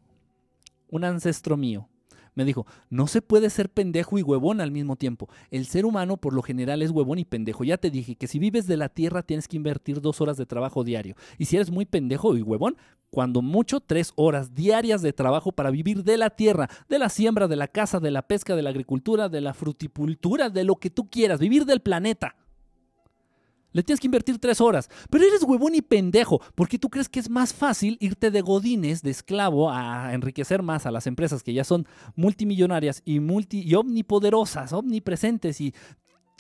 un 0.91 1.05
ancestro 1.05 1.57
mío, 1.57 1.89
me 2.35 2.45
dijo, 2.45 2.67
no 2.89 3.07
se 3.07 3.23
puede 3.23 3.51
ser 3.51 3.71
pendejo 3.71 4.19
y 4.19 4.23
huevón 4.23 4.61
al 4.61 4.71
mismo 4.71 4.97
tiempo. 4.97 5.29
El 5.51 5.67
ser 5.67 5.85
humano 5.85 6.17
por 6.17 6.33
lo 6.33 6.43
general 6.43 6.83
es 6.83 6.91
huevón 6.91 7.19
y 7.19 7.25
pendejo. 7.25 7.65
Ya 7.65 7.77
te 7.77 7.91
dije 7.91 8.15
que 8.15 8.29
si 8.29 8.39
vives 8.39 8.67
de 8.67 8.77
la 8.77 8.89
tierra 8.89 9.23
tienes 9.23 9.49
que 9.49 9.57
invertir 9.57 10.01
dos 10.01 10.21
horas 10.21 10.37
de 10.37 10.47
trabajo 10.47 10.85
diario. 10.85 11.17
Y 11.39 11.47
si 11.47 11.57
eres 11.57 11.71
muy 11.71 11.87
pendejo 11.87 12.37
y 12.37 12.43
huevón, 12.43 12.77
cuando 13.11 13.43
mucho, 13.43 13.81
tres 13.81 14.13
horas 14.15 14.55
diarias 14.55 15.03
de 15.03 15.13
trabajo 15.13 15.51
para 15.51 15.71
vivir 15.71 16.05
de 16.05 16.17
la 16.17 16.31
tierra, 16.31 16.69
de 16.89 16.99
la 16.99 17.09
siembra, 17.09 17.49
de 17.49 17.57
la 17.57 17.67
caza, 17.67 17.99
de 17.99 18.13
la 18.13 18.23
pesca, 18.23 18.55
de 18.55 18.63
la 18.63 18.71
agricultura, 18.71 19.29
de 19.29 19.41
la 19.41 19.53
fruticultura, 19.53 20.49
de 20.49 20.65
lo 20.65 20.77
que 20.77 20.91
tú 20.91 21.11
quieras, 21.11 21.41
vivir 21.41 21.65
del 21.65 21.81
planeta. 21.81 22.37
Le 23.73 23.83
tienes 23.83 24.01
que 24.01 24.07
invertir 24.07 24.39
tres 24.39 24.61
horas. 24.61 24.89
Pero 25.11 25.25
eres 25.25 25.43
huevón 25.43 25.75
y 25.75 25.83
pendejo, 25.83 26.41
porque 26.55 26.79
tú 26.79 26.91
crees 26.91 27.09
que 27.09 27.21
es 27.21 27.31
más 27.31 27.53
fácil 27.53 27.97
irte 28.01 28.31
de 28.31 28.41
godines, 28.41 29.03
de 29.03 29.11
esclavo, 29.11 29.71
a 29.71 30.13
enriquecer 30.13 30.63
más 30.63 30.87
a 30.87 30.91
las 30.91 31.07
empresas 31.07 31.43
que 31.43 31.53
ya 31.53 31.65
son 31.65 31.87
multimillonarias 32.17 33.03
y, 33.05 33.21
multi, 33.21 33.63
y 33.63 33.75
omnipoderosas, 33.75 34.73
omnipresentes 34.73 35.61
y 35.61 35.75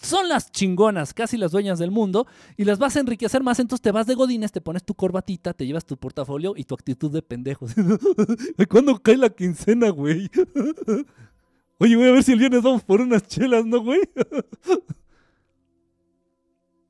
son 0.02 0.28
las 0.28 0.50
chingonas, 0.50 1.12
casi 1.14 1.36
las 1.36 1.52
dueñas 1.52 1.78
del 1.78 1.90
mundo, 1.90 2.26
y 2.56 2.64
las 2.64 2.78
vas 2.78 2.96
a 2.96 3.00
enriquecer 3.00 3.42
más, 3.42 3.60
entonces 3.60 3.82
te 3.82 3.92
vas 3.92 4.06
de 4.06 4.14
godines, 4.14 4.52
te 4.52 4.60
pones 4.60 4.84
tu 4.84 4.94
corbatita, 4.94 5.52
te 5.52 5.66
llevas 5.66 5.84
tu 5.84 5.96
portafolio 5.96 6.54
y 6.56 6.64
tu 6.64 6.74
actitud 6.74 7.10
de 7.12 7.22
pendejo. 7.22 7.66
¿Cuándo 8.70 8.98
cae 8.98 9.16
la 9.16 9.30
quincena, 9.30 9.90
güey? 9.90 10.30
Oye, 11.78 11.96
voy 11.96 12.08
a 12.08 12.12
ver 12.12 12.22
si 12.22 12.32
el 12.32 12.38
viernes 12.38 12.62
vamos 12.62 12.82
por 12.82 13.00
unas 13.00 13.26
chelas, 13.26 13.64
¿no, 13.64 13.80
güey? 13.80 14.00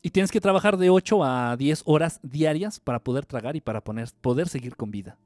Y 0.03 0.11
tienes 0.11 0.31
que 0.31 0.41
trabajar 0.41 0.77
de 0.77 0.91
8 0.91 1.25
a 1.25 1.57
10 1.57 1.83
horas 1.85 2.21
diarias 2.23 2.81
para 2.81 3.01
poder 3.01 3.27
tragar 3.27 3.57
y 3.57 3.61
para 3.61 3.83
poder 3.83 4.49
seguir 4.49 4.77
con 4.77 4.91
vida. 4.91 5.19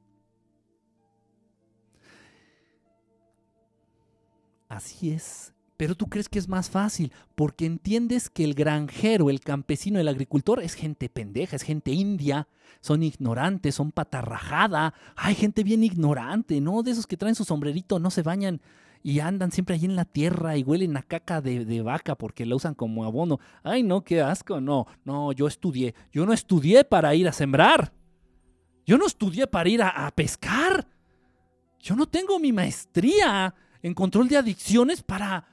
Así 4.67 5.11
es. 5.11 5.53
Pero 5.77 5.95
tú 5.95 6.07
crees 6.07 6.29
que 6.29 6.39
es 6.39 6.47
más 6.47 6.69
fácil 6.69 7.11
porque 7.35 7.65
entiendes 7.65 8.29
que 8.29 8.43
el 8.43 8.53
granjero, 8.53 9.29
el 9.29 9.41
campesino, 9.41 9.99
el 9.99 10.07
agricultor 10.07 10.61
es 10.61 10.73
gente 10.73 11.09
pendeja, 11.09 11.55
es 11.55 11.63
gente 11.63 11.91
india, 11.91 12.47
son 12.79 13.03
ignorantes, 13.03 13.75
son 13.75 13.91
patarrajada. 13.91 14.93
Hay 15.15 15.35
gente 15.35 15.63
bien 15.63 15.83
ignorante, 15.83 16.61
¿no? 16.61 16.81
De 16.81 16.91
esos 16.91 17.07
que 17.07 17.17
traen 17.17 17.35
su 17.35 17.43
sombrerito, 17.43 17.99
no 17.99 18.09
se 18.09 18.21
bañan 18.21 18.61
y 19.05 19.19
andan 19.19 19.51
siempre 19.51 19.75
allí 19.75 19.85
en 19.85 19.95
la 19.95 20.05
tierra 20.05 20.57
y 20.57 20.63
huelen 20.63 20.97
a 20.97 21.03
caca 21.03 21.39
de, 21.39 21.81
vaca 21.83 22.15
porque 22.15 22.43
la 22.43 22.55
usan 22.55 22.73
como 22.73 23.05
abono. 23.05 23.39
Ay, 23.61 23.83
no, 23.83 24.03
qué 24.03 24.19
asco. 24.19 24.59
No, 24.59 24.87
no, 25.03 25.31
yo 25.31 25.45
estudié. 25.45 25.93
Yo 26.11 26.25
no 26.25 26.33
estudié 26.33 26.83
para 26.83 27.13
ir 27.13 27.27
a 27.27 27.31
sembrar. 27.31 27.93
Yo 28.83 28.97
no 28.97 29.05
estudié 29.05 29.45
para 29.45 29.69
ir 29.69 29.83
a, 29.83 30.07
a 30.07 30.09
pescar. 30.09 30.87
Yo 31.79 31.95
no 31.95 32.07
tengo 32.07 32.39
mi 32.39 32.51
maestría 32.51 33.53
en 33.83 33.93
control 33.93 34.27
de 34.27 34.37
adicciones 34.37 35.03
para, 35.03 35.45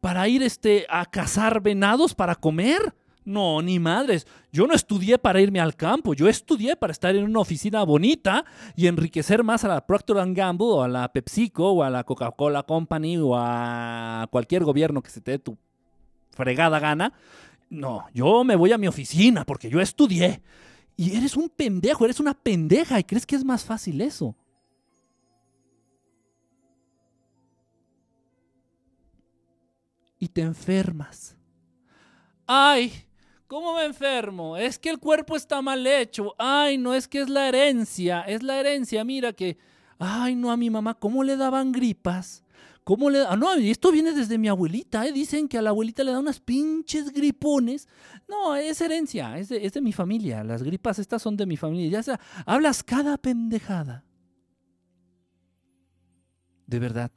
para 0.00 0.28
ir 0.28 0.44
este, 0.44 0.86
a 0.88 1.04
cazar 1.04 1.60
venados 1.60 2.14
para 2.14 2.36
comer. 2.36 2.94
No, 3.24 3.62
ni 3.62 3.78
madres. 3.78 4.26
Yo 4.50 4.66
no 4.66 4.74
estudié 4.74 5.16
para 5.18 5.40
irme 5.40 5.60
al 5.60 5.76
campo. 5.76 6.14
Yo 6.14 6.28
estudié 6.28 6.76
para 6.76 6.92
estar 6.92 7.14
en 7.14 7.24
una 7.24 7.40
oficina 7.40 7.84
bonita 7.84 8.44
y 8.74 8.88
enriquecer 8.88 9.44
más 9.44 9.64
a 9.64 9.68
la 9.68 9.86
Procter 9.86 10.16
Gamble 10.32 10.66
o 10.66 10.82
a 10.82 10.88
la 10.88 11.12
PepsiCo 11.12 11.70
o 11.70 11.82
a 11.82 11.90
la 11.90 12.04
Coca-Cola 12.04 12.64
Company 12.64 13.18
o 13.18 13.36
a 13.36 14.26
cualquier 14.30 14.64
gobierno 14.64 15.02
que 15.02 15.10
se 15.10 15.20
te 15.20 15.32
dé 15.32 15.38
tu 15.38 15.56
fregada 16.30 16.80
gana. 16.80 17.12
No, 17.70 18.06
yo 18.12 18.42
me 18.44 18.56
voy 18.56 18.72
a 18.72 18.78
mi 18.78 18.88
oficina 18.88 19.44
porque 19.44 19.70
yo 19.70 19.80
estudié. 19.80 20.42
Y 20.96 21.16
eres 21.16 21.36
un 21.36 21.48
pendejo, 21.48 22.04
eres 22.04 22.20
una 22.20 22.34
pendeja 22.34 22.98
y 22.98 23.04
crees 23.04 23.24
que 23.24 23.36
es 23.36 23.44
más 23.44 23.64
fácil 23.64 24.00
eso. 24.00 24.36
Y 30.18 30.28
te 30.28 30.42
enfermas. 30.42 31.36
Ay, 32.46 32.92
¿Cómo 33.52 33.74
me 33.74 33.84
enfermo? 33.84 34.56
Es 34.56 34.78
que 34.78 34.88
el 34.88 34.98
cuerpo 34.98 35.36
está 35.36 35.60
mal 35.60 35.86
hecho. 35.86 36.34
Ay, 36.38 36.78
no 36.78 36.94
es 36.94 37.06
que 37.06 37.20
es 37.20 37.28
la 37.28 37.48
herencia, 37.48 38.22
es 38.22 38.42
la 38.42 38.58
herencia. 38.58 39.04
Mira 39.04 39.34
que, 39.34 39.58
ay, 39.98 40.34
no 40.36 40.50
a 40.50 40.56
mi 40.56 40.70
mamá, 40.70 40.94
¿cómo 40.94 41.22
le 41.22 41.36
daban 41.36 41.70
gripas? 41.70 42.44
¿Cómo 42.82 43.10
le 43.10 43.18
ah, 43.20 43.36
no, 43.36 43.52
esto 43.52 43.92
viene 43.92 44.12
desde 44.12 44.38
mi 44.38 44.48
abuelita, 44.48 45.06
¿eh? 45.06 45.12
Dicen 45.12 45.48
que 45.48 45.58
a 45.58 45.62
la 45.62 45.68
abuelita 45.68 46.02
le 46.02 46.12
da 46.12 46.20
unas 46.20 46.40
pinches 46.40 47.12
gripones. 47.12 47.88
No, 48.26 48.56
es 48.56 48.80
herencia, 48.80 49.36
es 49.36 49.50
de, 49.50 49.80
mi 49.82 49.92
familia. 49.92 50.42
Las 50.42 50.62
gripas 50.62 50.98
estas 50.98 51.20
son 51.20 51.36
de 51.36 51.44
mi 51.44 51.58
familia. 51.58 51.90
Ya 51.90 52.02
sea, 52.02 52.20
hablas 52.46 52.82
cada 52.82 53.18
pendejada. 53.18 54.02
De 56.66 56.78
verdad. 56.78 57.10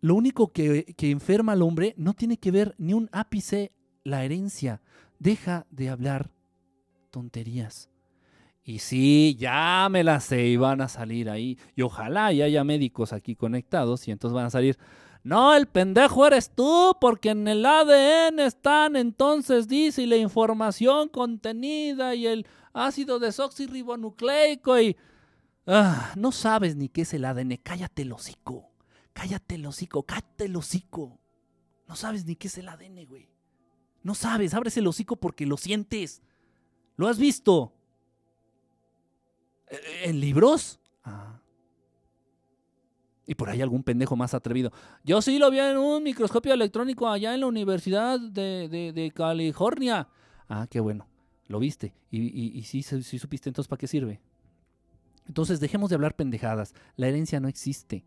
Lo 0.00 0.14
único 0.14 0.54
que, 0.54 0.94
que 0.96 1.10
enferma 1.10 1.52
al 1.52 1.60
hombre 1.60 1.92
no 1.98 2.14
tiene 2.14 2.38
que 2.38 2.50
ver 2.50 2.74
ni 2.78 2.94
un 2.94 3.10
ápice 3.12 3.72
la 4.04 4.24
herencia. 4.24 4.80
Deja 5.18 5.66
de 5.70 5.88
hablar 5.88 6.30
tonterías. 7.10 7.88
Y 8.64 8.78
sí, 8.78 9.36
ya 9.38 9.88
me 9.90 10.04
las 10.04 10.24
sé 10.24 10.46
y 10.46 10.56
van 10.56 10.80
a 10.80 10.88
salir 10.88 11.28
ahí. 11.28 11.58
Y 11.74 11.82
ojalá 11.82 12.32
y 12.32 12.42
haya 12.42 12.62
médicos 12.62 13.12
aquí 13.12 13.34
conectados 13.34 14.06
y 14.06 14.12
entonces 14.12 14.34
van 14.34 14.46
a 14.46 14.50
salir. 14.50 14.78
No, 15.24 15.54
el 15.54 15.66
pendejo 15.66 16.26
eres 16.26 16.50
tú, 16.50 16.96
porque 17.00 17.30
en 17.30 17.46
el 17.46 17.64
ADN 17.64 18.40
están 18.40 18.96
entonces, 18.96 19.68
dice, 19.68 20.02
y 20.02 20.06
la 20.06 20.16
información 20.16 21.08
contenida 21.08 22.14
y 22.14 22.26
el 22.26 22.46
ácido 22.72 23.18
desoxirribonucleico 23.18 24.80
y... 24.80 24.96
Ah, 25.64 26.12
no 26.16 26.32
sabes 26.32 26.74
ni 26.74 26.88
qué 26.88 27.02
es 27.02 27.14
el 27.14 27.24
ADN. 27.24 27.56
Cállate 27.62 28.02
el 28.02 28.12
hocico. 28.12 28.72
Cállate 29.12 29.54
el 29.54 29.66
hocico. 29.66 30.02
Cállate 30.02 30.46
el 30.46 30.56
hocico. 30.56 31.20
No 31.86 31.94
sabes 31.94 32.24
ni 32.24 32.34
qué 32.34 32.48
es 32.48 32.58
el 32.58 32.68
ADN, 32.68 33.06
güey. 33.06 33.31
No 34.02 34.14
sabes. 34.14 34.54
Abres 34.54 34.76
el 34.76 34.86
hocico 34.86 35.16
porque 35.16 35.46
lo 35.46 35.56
sientes. 35.56 36.22
Lo 36.96 37.08
has 37.08 37.18
visto. 37.18 37.72
Eh, 39.68 39.78
¿En 40.04 40.20
libros? 40.20 40.80
Ah. 41.04 41.40
Y 43.26 43.34
por 43.34 43.48
ahí 43.50 43.62
algún 43.62 43.82
pendejo 43.82 44.16
más 44.16 44.34
atrevido. 44.34 44.72
Yo 45.04 45.22
sí 45.22 45.38
lo 45.38 45.50
vi 45.50 45.60
en 45.60 45.78
un 45.78 46.02
microscopio 46.02 46.52
electrónico 46.52 47.08
allá 47.08 47.34
en 47.34 47.40
la 47.40 47.46
Universidad 47.46 48.20
de, 48.20 49.12
California. 49.14 50.08
Ah, 50.48 50.66
qué 50.68 50.80
bueno. 50.80 51.06
Lo 51.46 51.58
viste. 51.58 51.94
Y, 52.10 52.58
y, 52.58 52.62
sí, 52.64 52.82
sí 52.82 53.18
supiste 53.18 53.48
entonces 53.48 53.68
para 53.68 53.78
qué 53.78 53.86
sirve. 53.86 54.20
Entonces 55.26 55.60
dejemos 55.60 55.90
de 55.90 55.94
hablar 55.94 56.16
pendejadas. 56.16 56.74
La 56.96 57.08
herencia 57.08 57.40
no 57.40 57.48
existe. 57.48 58.04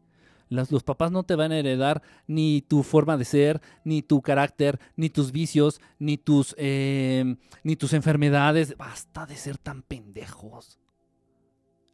Los 0.49 0.83
papás 0.83 1.11
no 1.11 1.23
te 1.23 1.35
van 1.35 1.51
a 1.51 1.57
heredar 1.57 2.01
ni 2.27 2.61
tu 2.61 2.83
forma 2.83 3.17
de 3.17 3.25
ser, 3.25 3.61
ni 3.83 4.01
tu 4.01 4.21
carácter, 4.21 4.79
ni 4.95 5.09
tus 5.09 5.31
vicios, 5.31 5.81
ni 5.99 6.17
tus, 6.17 6.55
eh, 6.57 7.35
ni 7.63 7.75
tus 7.75 7.93
enfermedades. 7.93 8.77
Basta 8.77 9.25
de 9.25 9.35
ser 9.35 9.57
tan 9.57 9.81
pendejos. 9.81 10.79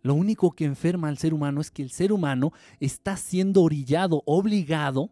Lo 0.03 0.15
único 0.15 0.51
que 0.51 0.65
enferma 0.65 1.09
al 1.09 1.17
ser 1.17 1.33
humano 1.33 1.61
es 1.61 1.71
que 1.71 1.83
el 1.83 1.91
ser 1.91 2.11
humano 2.11 2.51
está 2.79 3.17
siendo 3.17 3.61
orillado, 3.61 4.23
obligado 4.25 5.11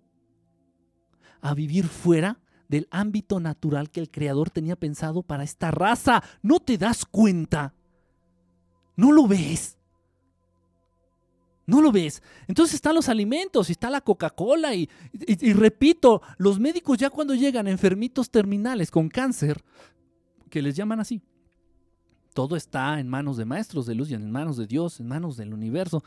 a 1.42 1.54
vivir 1.54 1.86
fuera 1.86 2.40
del 2.68 2.88
ámbito 2.92 3.40
natural 3.40 3.90
que 3.90 4.00
el 4.00 4.12
creador 4.12 4.50
tenía 4.50 4.76
pensado 4.76 5.24
para 5.24 5.44
esta 5.44 5.72
raza. 5.72 6.24
¿No 6.42 6.60
te 6.60 6.78
das 6.78 7.06
cuenta? 7.06 7.74
¿No 8.96 9.12
lo 9.12 9.28
ves? 9.28 9.79
¿No 11.70 11.82
lo 11.82 11.92
ves? 11.92 12.24
Entonces 12.48 12.76
están 12.76 12.96
los 12.96 13.10
alimentos, 13.10 13.70
y 13.70 13.74
está 13.74 13.90
la 13.90 14.02
Coca-Cola 14.02 14.74
y, 14.74 14.90
y, 15.14 15.54
repito, 15.54 16.22
los 16.38 16.60
médicos 16.60 16.98
ya 16.98 17.10
cuando 17.10 17.36
llegan 17.36 17.68
enfermitos 17.68 18.30
terminales 18.30 18.90
con 18.90 19.08
cáncer, 19.08 19.62
que 20.50 20.62
les 20.62 20.76
llaman 20.76 21.00
así, 21.00 21.22
todo 22.34 22.56
está 22.56 23.00
en 23.00 23.08
manos 23.08 23.38
de 23.38 23.46
maestros 23.46 23.86
de 23.86 23.96
luz 23.96 24.10
y 24.10 24.16
en 24.16 24.32
manos 24.32 24.58
de 24.58 24.66
Dios, 24.66 25.00
en 25.00 25.08
manos 25.08 25.38
del 25.38 25.54
universo. 25.54 26.04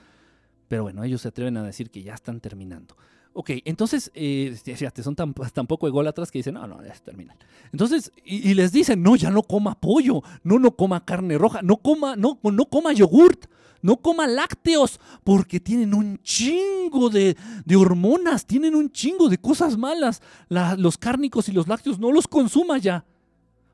Pero 0.67 0.83
bueno, 0.83 1.05
ellos 1.05 1.21
se 1.21 1.29
atreven 1.29 1.57
a 1.57 1.63
decir 1.63 1.91
que 1.91 2.03
ya 2.03 2.15
están 2.15 2.41
terminando. 2.41 2.97
Ok, 3.35 3.51
entonces, 3.65 4.11
eh, 4.15 4.55
son 5.03 5.17
tan, 5.17 5.33
tan, 5.33 5.67
poco 5.67 5.89
ególatras 5.89 6.31
que 6.31 6.41
dicen, 6.41 6.55
no, 6.55 6.67
no, 6.67 6.85
ya 6.85 6.93
terminan. 6.95 7.37
Entonces, 7.73 8.13
y, 8.25 8.53
les 8.53 8.73
dicen, 8.73 9.03
no, 9.03 9.17
ya 9.17 9.31
no 9.31 9.43
coma 9.43 9.81
pollo, 9.81 10.23
no, 10.43 10.59
no 10.59 10.77
coma 10.77 11.05
carne 11.05 11.39
roja, 11.39 11.63
no 11.63 11.79
coma, 11.79 12.15
no, 12.15 12.39
no 12.43 12.65
coma 12.67 12.93
yogurt, 12.93 13.47
no 13.81 13.97
coma 13.97 14.27
lácteos, 14.27 15.01
porque 15.25 15.61
tienen 15.61 15.95
un 15.95 16.19
chingo 16.19 17.09
de, 17.09 17.37
hormonas, 17.75 18.47
tienen 18.47 18.75
un 18.75 18.91
chingo 18.91 19.31
de 19.31 19.39
cosas 19.39 19.79
malas. 19.79 20.21
los 20.49 20.99
cárnicos 20.99 21.49
y 21.49 21.53
los 21.53 21.69
lácteos 21.69 21.99
no 21.99 22.13
los 22.13 22.29
consuma 22.29 22.77
ya. 22.77 23.07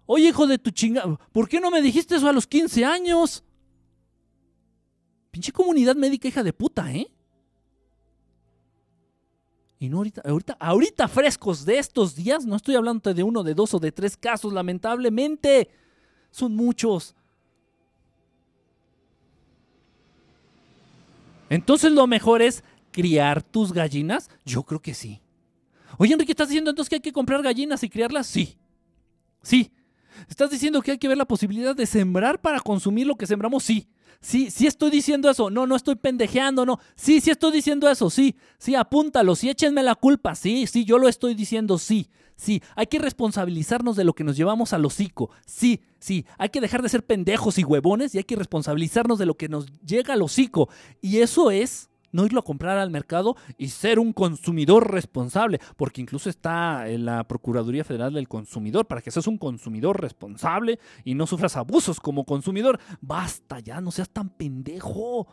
Oye, 0.06 0.28
hijo 0.28 0.46
de 0.46 0.58
tu 0.58 0.70
chingada, 0.70 1.18
¿por 1.32 1.48
qué 1.48 1.60
no 1.60 1.70
me 1.70 1.82
dijiste 1.82 2.14
eso 2.14 2.28
a 2.28 2.32
los 2.32 2.46
15 2.46 2.84
años? 2.84 3.42
Pinche 5.32 5.52
comunidad 5.52 5.96
médica 5.96 6.28
hija 6.28 6.42
de 6.42 6.52
puta, 6.52 6.92
¿eh? 6.94 7.10
Y 9.80 9.88
no 9.88 9.98
ahorita, 9.98 10.22
ahorita, 10.24 10.56
ahorita 10.58 11.08
frescos 11.08 11.64
de 11.64 11.78
estos 11.78 12.16
días, 12.16 12.44
no 12.44 12.56
estoy 12.56 12.74
hablando 12.74 13.14
de 13.14 13.22
uno, 13.22 13.44
de 13.44 13.54
dos 13.54 13.74
o 13.74 13.78
de 13.78 13.92
tres 13.92 14.16
casos, 14.16 14.52
lamentablemente. 14.52 15.70
Son 16.30 16.54
muchos. 16.54 17.14
Entonces 21.48 21.92
lo 21.92 22.06
mejor 22.06 22.42
es 22.42 22.64
criar 22.90 23.42
tus 23.42 23.72
gallinas. 23.72 24.28
Yo 24.44 24.64
creo 24.64 24.80
que 24.80 24.94
sí. 24.94 25.20
Oye, 25.96 26.12
Enrique, 26.12 26.32
¿estás 26.32 26.48
diciendo 26.48 26.70
entonces 26.70 26.90
que 26.90 26.96
hay 26.96 27.00
que 27.00 27.12
comprar 27.12 27.42
gallinas 27.42 27.82
y 27.82 27.88
criarlas? 27.88 28.26
Sí. 28.26 28.58
Sí. 29.42 29.70
¿Estás 30.28 30.50
diciendo 30.50 30.82
que 30.82 30.90
hay 30.92 30.98
que 30.98 31.08
ver 31.08 31.16
la 31.16 31.24
posibilidad 31.24 31.74
de 31.74 31.86
sembrar 31.86 32.40
para 32.40 32.60
consumir 32.60 33.06
lo 33.06 33.16
que 33.16 33.26
sembramos? 33.26 33.62
Sí. 33.62 33.88
Sí, 34.20 34.50
sí 34.50 34.66
estoy 34.66 34.90
diciendo 34.90 35.30
eso. 35.30 35.50
No, 35.50 35.66
no 35.66 35.76
estoy 35.76 35.96
pendejeando, 35.96 36.66
no. 36.66 36.80
Sí, 36.96 37.20
sí 37.20 37.30
estoy 37.30 37.52
diciendo 37.52 37.88
eso. 37.88 38.10
Sí, 38.10 38.36
sí, 38.58 38.74
apúntalo. 38.74 39.36
Sí, 39.36 39.48
échenme 39.48 39.82
la 39.82 39.94
culpa. 39.94 40.34
Sí, 40.34 40.66
sí, 40.66 40.84
yo 40.84 40.98
lo 40.98 41.08
estoy 41.08 41.34
diciendo. 41.34 41.78
Sí, 41.78 42.10
sí. 42.36 42.62
Hay 42.74 42.86
que 42.86 42.98
responsabilizarnos 42.98 43.96
de 43.96 44.04
lo 44.04 44.14
que 44.14 44.24
nos 44.24 44.36
llevamos 44.36 44.72
al 44.72 44.84
hocico. 44.84 45.30
Sí, 45.46 45.82
sí. 46.00 46.26
Hay 46.36 46.48
que 46.48 46.60
dejar 46.60 46.82
de 46.82 46.88
ser 46.88 47.06
pendejos 47.06 47.58
y 47.58 47.64
huevones 47.64 48.14
y 48.14 48.18
hay 48.18 48.24
que 48.24 48.36
responsabilizarnos 48.36 49.18
de 49.18 49.26
lo 49.26 49.36
que 49.36 49.48
nos 49.48 49.66
llega 49.82 50.14
al 50.14 50.22
hocico. 50.22 50.68
Y 51.00 51.18
eso 51.18 51.50
es 51.50 51.87
no 52.12 52.24
irlo 52.24 52.40
a 52.40 52.44
comprar 52.44 52.78
al 52.78 52.90
mercado 52.90 53.36
y 53.56 53.68
ser 53.68 53.98
un 53.98 54.12
consumidor 54.12 54.90
responsable, 54.92 55.60
porque 55.76 56.00
incluso 56.00 56.30
está 56.30 56.88
en 56.88 57.04
la 57.04 57.24
Procuraduría 57.24 57.84
Federal 57.84 58.12
del 58.14 58.28
Consumidor, 58.28 58.86
para 58.86 59.00
que 59.00 59.10
seas 59.10 59.26
un 59.26 59.38
consumidor 59.38 60.00
responsable 60.00 60.78
y 61.04 61.14
no 61.14 61.26
sufras 61.26 61.56
abusos 61.56 62.00
como 62.00 62.24
consumidor. 62.24 62.78
Basta 63.00 63.60
ya, 63.60 63.80
no 63.80 63.90
seas 63.90 64.10
tan 64.10 64.30
pendejo. 64.30 65.26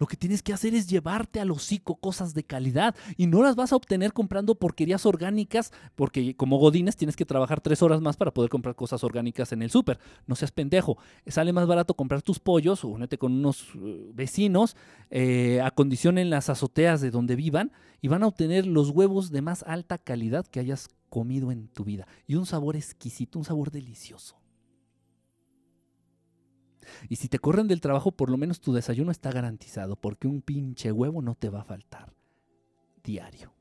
Lo 0.00 0.06
que 0.06 0.16
tienes 0.16 0.42
que 0.42 0.54
hacer 0.54 0.74
es 0.74 0.88
llevarte 0.88 1.40
al 1.40 1.50
hocico 1.50 1.96
cosas 1.96 2.32
de 2.32 2.42
calidad 2.42 2.96
y 3.18 3.26
no 3.26 3.42
las 3.42 3.54
vas 3.54 3.70
a 3.74 3.76
obtener 3.76 4.14
comprando 4.14 4.54
porquerías 4.54 5.04
orgánicas 5.04 5.72
porque 5.94 6.34
como 6.34 6.56
godines 6.56 6.96
tienes 6.96 7.16
que 7.16 7.26
trabajar 7.26 7.60
tres 7.60 7.82
horas 7.82 8.00
más 8.00 8.16
para 8.16 8.32
poder 8.32 8.48
comprar 8.48 8.74
cosas 8.74 9.04
orgánicas 9.04 9.52
en 9.52 9.60
el 9.60 9.70
súper. 9.70 9.98
No 10.26 10.36
seas 10.36 10.52
pendejo. 10.52 10.96
Sale 11.26 11.52
más 11.52 11.66
barato 11.66 11.92
comprar 11.92 12.22
tus 12.22 12.38
pollos 12.38 12.82
únete 12.82 13.18
con 13.18 13.32
unos 13.32 13.74
uh, 13.74 14.10
vecinos, 14.14 14.74
eh, 15.10 15.60
acondicionen 15.62 16.30
las 16.30 16.48
azoteas 16.48 17.02
de 17.02 17.10
donde 17.10 17.36
vivan 17.36 17.70
y 18.00 18.08
van 18.08 18.22
a 18.22 18.26
obtener 18.26 18.66
los 18.66 18.88
huevos 18.88 19.30
de 19.30 19.42
más 19.42 19.64
alta 19.64 19.98
calidad 19.98 20.46
que 20.46 20.60
hayas 20.60 20.88
comido 21.10 21.52
en 21.52 21.68
tu 21.68 21.84
vida 21.84 22.06
y 22.26 22.36
un 22.36 22.46
sabor 22.46 22.74
exquisito, 22.74 23.38
un 23.38 23.44
sabor 23.44 23.70
delicioso. 23.70 24.39
Y 27.08 27.16
si 27.16 27.28
te 27.28 27.38
corren 27.38 27.68
del 27.68 27.80
trabajo, 27.80 28.12
por 28.12 28.30
lo 28.30 28.36
menos 28.36 28.60
tu 28.60 28.72
desayuno 28.72 29.10
está 29.10 29.30
garantizado, 29.32 29.96
porque 29.96 30.28
un 30.28 30.42
pinche 30.42 30.92
huevo 30.92 31.22
no 31.22 31.34
te 31.34 31.48
va 31.48 31.60
a 31.60 31.64
faltar 31.64 32.12
diario. 33.02 33.52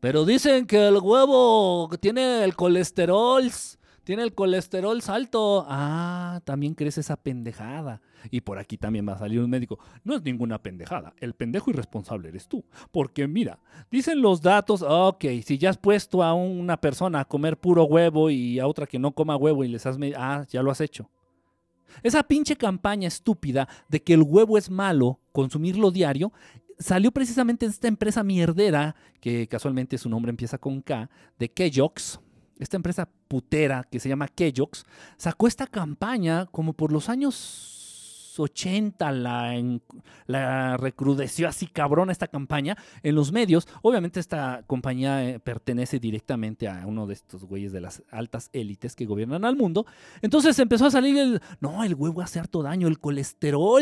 Pero 0.00 0.24
dicen 0.24 0.66
que 0.66 0.88
el 0.88 0.96
huevo 0.96 1.90
tiene 2.00 2.42
el 2.42 2.56
colesterol, 2.56 3.50
tiene 4.02 4.22
el 4.22 4.34
colesterol 4.34 4.98
alto. 5.06 5.66
Ah, 5.68 6.40
también 6.44 6.74
crees 6.74 6.96
esa 6.96 7.16
pendejada. 7.16 8.00
Y 8.30 8.40
por 8.40 8.58
aquí 8.58 8.78
también 8.78 9.06
va 9.06 9.12
a 9.12 9.18
salir 9.18 9.40
un 9.40 9.50
médico. 9.50 9.78
No 10.02 10.16
es 10.16 10.22
ninguna 10.22 10.62
pendejada. 10.62 11.14
El 11.20 11.34
pendejo 11.34 11.70
irresponsable 11.70 12.30
eres 12.30 12.48
tú. 12.48 12.64
Porque 12.90 13.28
mira, 13.28 13.58
dicen 13.90 14.22
los 14.22 14.40
datos, 14.40 14.82
ok, 14.82 15.24
si 15.44 15.58
ya 15.58 15.68
has 15.68 15.78
puesto 15.78 16.22
a 16.22 16.32
una 16.32 16.78
persona 16.78 17.20
a 17.20 17.24
comer 17.26 17.58
puro 17.58 17.84
huevo 17.84 18.30
y 18.30 18.58
a 18.58 18.66
otra 18.66 18.86
que 18.86 18.98
no 18.98 19.12
coma 19.12 19.36
huevo 19.36 19.64
y 19.64 19.68
les 19.68 19.84
has... 19.84 19.98
Ah, 20.16 20.46
ya 20.48 20.62
lo 20.62 20.70
has 20.70 20.80
hecho. 20.80 21.10
Esa 22.02 22.22
pinche 22.22 22.56
campaña 22.56 23.08
estúpida 23.08 23.68
de 23.88 24.02
que 24.02 24.14
el 24.14 24.22
huevo 24.22 24.58
es 24.58 24.70
malo, 24.70 25.20
consumirlo 25.32 25.90
diario, 25.90 26.32
salió 26.78 27.12
precisamente 27.12 27.66
de 27.66 27.72
esta 27.72 27.88
empresa 27.88 28.24
mierdera, 28.24 28.96
que 29.20 29.46
casualmente 29.48 29.98
su 29.98 30.08
nombre 30.08 30.30
empieza 30.30 30.58
con 30.58 30.80
K, 30.82 31.10
de 31.38 31.50
Kellogg's. 31.50 32.20
Esta 32.58 32.76
empresa 32.76 33.08
putera 33.28 33.84
que 33.90 34.00
se 34.00 34.08
llama 34.08 34.28
Kellogg's, 34.28 34.84
sacó 35.16 35.46
esta 35.46 35.66
campaña 35.66 36.46
como 36.46 36.72
por 36.72 36.92
los 36.92 37.08
años 37.08 37.79
80 38.38 39.10
la, 39.12 39.78
la 40.26 40.76
recrudeció 40.76 41.48
así 41.48 41.66
cabrón 41.66 42.10
esta 42.10 42.28
campaña 42.28 42.76
en 43.02 43.14
los 43.14 43.32
medios. 43.32 43.66
Obviamente 43.82 44.20
esta 44.20 44.62
compañía 44.66 45.28
eh, 45.28 45.40
pertenece 45.40 45.98
directamente 45.98 46.68
a 46.68 46.84
uno 46.86 47.06
de 47.06 47.14
estos 47.14 47.44
güeyes 47.44 47.72
de 47.72 47.80
las 47.80 48.02
altas 48.10 48.50
élites 48.52 48.94
que 48.94 49.06
gobiernan 49.06 49.44
al 49.44 49.56
mundo. 49.56 49.86
Entonces 50.22 50.58
empezó 50.58 50.86
a 50.86 50.90
salir 50.90 51.16
el, 51.18 51.40
no, 51.60 51.82
el 51.84 51.94
huevo 51.94 52.20
hace 52.20 52.38
harto 52.38 52.62
daño, 52.62 52.88
el 52.88 52.98
colesterol. 52.98 53.80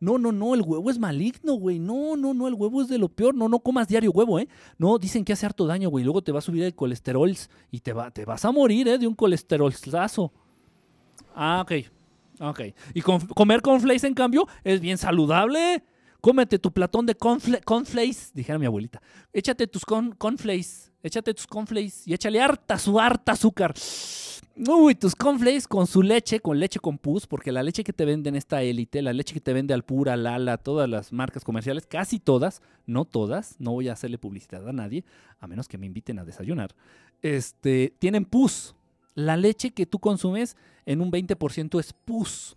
No, 0.00 0.18
no, 0.18 0.32
no, 0.32 0.54
el 0.54 0.62
huevo 0.62 0.90
es 0.90 0.98
maligno, 0.98 1.54
güey. 1.54 1.78
No, 1.78 2.16
no, 2.16 2.34
no, 2.34 2.48
el 2.48 2.54
huevo 2.54 2.82
es 2.82 2.88
de 2.88 2.98
lo 2.98 3.08
peor. 3.08 3.34
No, 3.34 3.48
no 3.48 3.58
comas 3.60 3.88
diario 3.88 4.10
huevo, 4.12 4.38
¿eh? 4.38 4.48
No, 4.78 4.98
dicen 4.98 5.24
que 5.24 5.32
hace 5.32 5.46
harto 5.46 5.66
daño, 5.66 5.90
güey. 5.90 6.04
Luego 6.04 6.22
te 6.22 6.32
va 6.32 6.38
a 6.38 6.42
subir 6.42 6.62
el 6.62 6.74
colesterol 6.74 7.36
y 7.70 7.80
te, 7.80 7.92
va, 7.92 8.10
te 8.10 8.24
vas 8.24 8.44
a 8.44 8.52
morir, 8.52 8.88
¿eh? 8.88 8.98
De 8.98 9.06
un 9.06 9.14
colesterolazo. 9.14 10.32
Ah, 11.34 11.60
ok. 11.62 12.01
Ok. 12.42 12.60
Y 12.94 13.00
comer 13.02 13.62
cornflakes, 13.62 14.04
en 14.06 14.14
cambio, 14.14 14.46
es 14.64 14.80
bien 14.80 14.98
saludable. 14.98 15.84
Cómete 16.20 16.58
tu 16.58 16.72
platón 16.72 17.06
de 17.06 17.16
cornflakes, 17.16 18.32
dijera 18.34 18.58
mi 18.58 18.66
abuelita. 18.66 19.00
Échate 19.32 19.66
tus 19.66 19.84
cornflakes 19.84 20.92
Échate 21.02 21.34
tus 21.34 21.48
cornflakes 21.48 22.06
y 22.06 22.14
échale 22.14 22.40
harta 22.40 22.78
su 22.78 23.00
harta 23.00 23.32
azúcar. 23.32 23.74
Uy, 24.54 24.94
tus 24.94 25.16
cornflakes 25.16 25.66
con 25.66 25.86
su 25.88 26.00
leche, 26.00 26.38
con 26.38 26.60
leche 26.60 26.78
con 26.78 26.96
pus, 26.96 27.26
porque 27.26 27.50
la 27.50 27.62
leche 27.62 27.82
que 27.82 27.92
te 27.92 28.04
venden 28.04 28.36
esta 28.36 28.62
élite, 28.62 29.02
la 29.02 29.12
leche 29.12 29.34
que 29.34 29.40
te 29.40 29.52
vende 29.52 29.74
Alpura, 29.74 30.16
Lala, 30.16 30.58
todas 30.58 30.88
las 30.88 31.12
marcas 31.12 31.42
comerciales, 31.42 31.86
casi 31.86 32.20
todas, 32.20 32.62
no 32.86 33.04
todas, 33.04 33.56
no 33.58 33.72
voy 33.72 33.88
a 33.88 33.94
hacerle 33.94 34.18
publicidad 34.18 34.68
a 34.68 34.72
nadie, 34.72 35.04
a 35.40 35.48
menos 35.48 35.66
que 35.66 35.78
me 35.78 35.86
inviten 35.86 36.20
a 36.20 36.24
desayunar, 36.24 36.72
este, 37.22 37.96
tienen 37.98 38.24
pus. 38.24 38.76
La 39.14 39.36
leche 39.36 39.72
que 39.72 39.86
tú 39.86 39.98
consumes 39.98 40.56
en 40.86 41.00
un 41.00 41.10
20% 41.10 41.78
es 41.78 41.92
pus. 41.92 42.56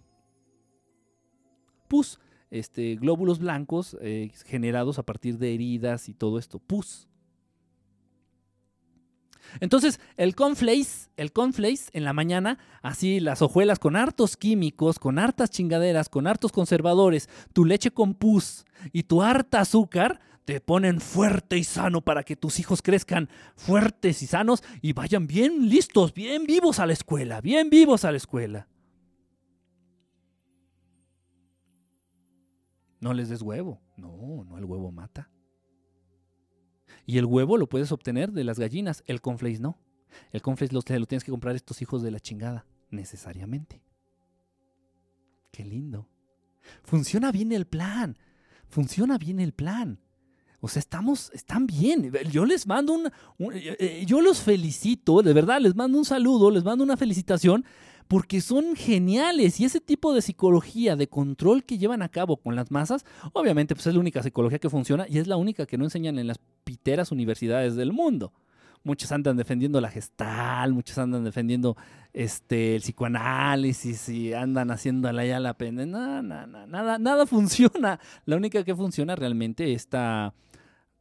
Pus, 1.88 2.20
este, 2.50 2.96
glóbulos 2.96 3.40
blancos 3.40 3.98
eh, 4.02 4.32
generados 4.46 5.00
a 5.00 5.04
partir 5.04 5.38
de 5.38 5.54
heridas 5.54 6.10
y 6.10 6.14
todo 6.14 6.40
esto, 6.40 6.60
pus. 6.60 7.08
Entonces, 9.60 10.00
el 10.18 10.36
conflace, 10.36 11.10
el 11.18 11.32
conflace 11.32 11.90
en 11.94 12.04
la 12.04 12.14
mañana, 12.14 12.58
así 12.82 13.20
las 13.20 13.42
hojuelas 13.42 13.80
con 13.80 13.96
hartos 13.96 14.38
químicos, 14.38 15.00
con 15.00 15.20
hartas 15.20 15.50
chingaderas, 15.50 16.10
con 16.10 16.28
hartos 16.28 16.52
conservadores, 16.52 17.30
tu 17.54 17.66
leche 17.66 17.92
con 17.92 18.16
pus 18.16 18.66
y 18.92 19.04
tu 19.04 19.22
harta 19.22 19.62
azúcar, 19.62 20.20
te 20.46 20.62
ponen 20.62 21.02
fuerte 21.02 21.58
y 21.58 21.64
sano 21.64 22.02
para 22.02 22.24
que 22.24 22.36
tus 22.36 22.60
hijos 22.60 22.84
crezcan 22.84 23.30
fuertes 23.56 24.22
y 24.22 24.28
sanos 24.28 24.64
y 24.82 24.94
vayan 24.94 25.26
bien 25.26 25.70
listos, 25.70 26.14
bien 26.14 26.46
vivos 26.46 26.80
a 26.80 26.86
la 26.86 26.94
escuela, 26.94 27.42
bien 27.42 27.70
vivos 27.72 28.06
a 28.06 28.12
la 28.12 28.18
escuela. 28.18 28.68
No 33.00 33.14
les 33.14 33.30
des 33.30 33.42
huevo. 33.42 33.82
No, 33.98 34.44
no, 34.46 34.58
el 34.58 34.66
huevo 34.66 34.92
mata. 34.92 35.30
Y 37.08 37.18
el 37.18 37.26
huevo 37.26 37.58
lo 37.58 37.68
puedes 37.68 37.92
obtener 37.92 38.32
de 38.32 38.44
las 38.44 38.60
gallinas, 38.60 39.04
el 39.08 39.22
conflace 39.22 39.60
no. 39.60 39.80
El 40.32 40.42
conflace 40.42 40.74
lo, 40.74 40.82
lo 40.82 41.06
tienes 41.06 41.24
que 41.24 41.32
comprar 41.32 41.56
estos 41.56 41.82
hijos 41.82 42.02
de 42.04 42.12
la 42.12 42.20
chingada, 42.20 42.66
necesariamente. 42.90 43.84
Qué 45.52 45.66
lindo. 45.66 46.08
Funciona 46.84 47.32
bien 47.32 47.52
el 47.52 47.66
plan. 47.66 48.18
Funciona 48.68 49.18
bien 49.18 49.40
el 49.40 49.54
plan. 49.54 50.05
O 50.66 50.68
sea, 50.68 50.80
estamos, 50.80 51.30
están 51.36 51.68
bien. 51.68 52.12
Yo 52.32 52.44
les 52.44 52.66
mando 52.66 52.94
un, 52.94 53.06
eh, 53.54 53.78
eh, 53.80 54.04
yo 54.08 54.20
los 54.20 54.40
felicito, 54.42 55.22
de 55.22 55.32
verdad, 55.32 55.62
les 55.62 55.76
mando 55.76 55.96
un 55.96 56.06
saludo, 56.06 56.50
les 56.50 56.64
mando 56.64 56.84
una 56.84 56.98
felicitación 56.98 57.64
porque 58.08 58.42
son 58.42 58.76
geniales 58.76 59.60
y 59.60 59.66
ese 59.66 59.80
tipo 59.80 60.12
de 60.16 60.24
psicología, 60.24 60.96
de 60.96 61.08
control 61.08 61.66
que 61.66 61.78
llevan 61.78 62.02
a 62.02 62.10
cabo 62.10 62.38
con 62.38 62.56
las 62.56 62.72
masas, 62.72 63.06
obviamente 63.34 63.76
pues 63.76 63.86
es 63.86 63.94
la 63.94 64.00
única 64.00 64.24
psicología 64.24 64.58
que 64.58 64.72
funciona 64.72 65.06
y 65.08 65.20
es 65.20 65.28
la 65.28 65.38
única 65.38 65.68
que 65.68 65.78
no 65.78 65.84
enseñan 65.84 66.18
en 66.18 66.26
las 66.26 66.40
piteras 66.64 67.12
universidades 67.12 67.76
del 67.76 67.94
mundo. 67.94 68.34
Muchos 68.84 69.12
andan 69.12 69.38
defendiendo 69.38 69.80
la 69.82 69.90
gestal, 69.92 70.74
muchos 70.74 70.98
andan 70.98 71.24
defendiendo 71.24 71.78
este, 72.12 72.76
el 72.76 72.82
psicoanálisis 72.82 74.10
y 74.10 74.34
andan 74.34 74.72
haciendo 74.72 75.12
la 75.12 75.26
ya 75.26 75.40
la 75.40 75.56
pena. 75.56 75.86
No, 75.86 76.22
no, 76.24 76.48
no, 76.48 76.66
nada, 76.66 76.98
nada 76.98 77.26
funciona. 77.28 78.00
La 78.26 78.36
única 78.36 78.64
que 78.64 78.76
funciona 78.76 79.16
realmente 79.16 79.74
esta, 79.74 80.36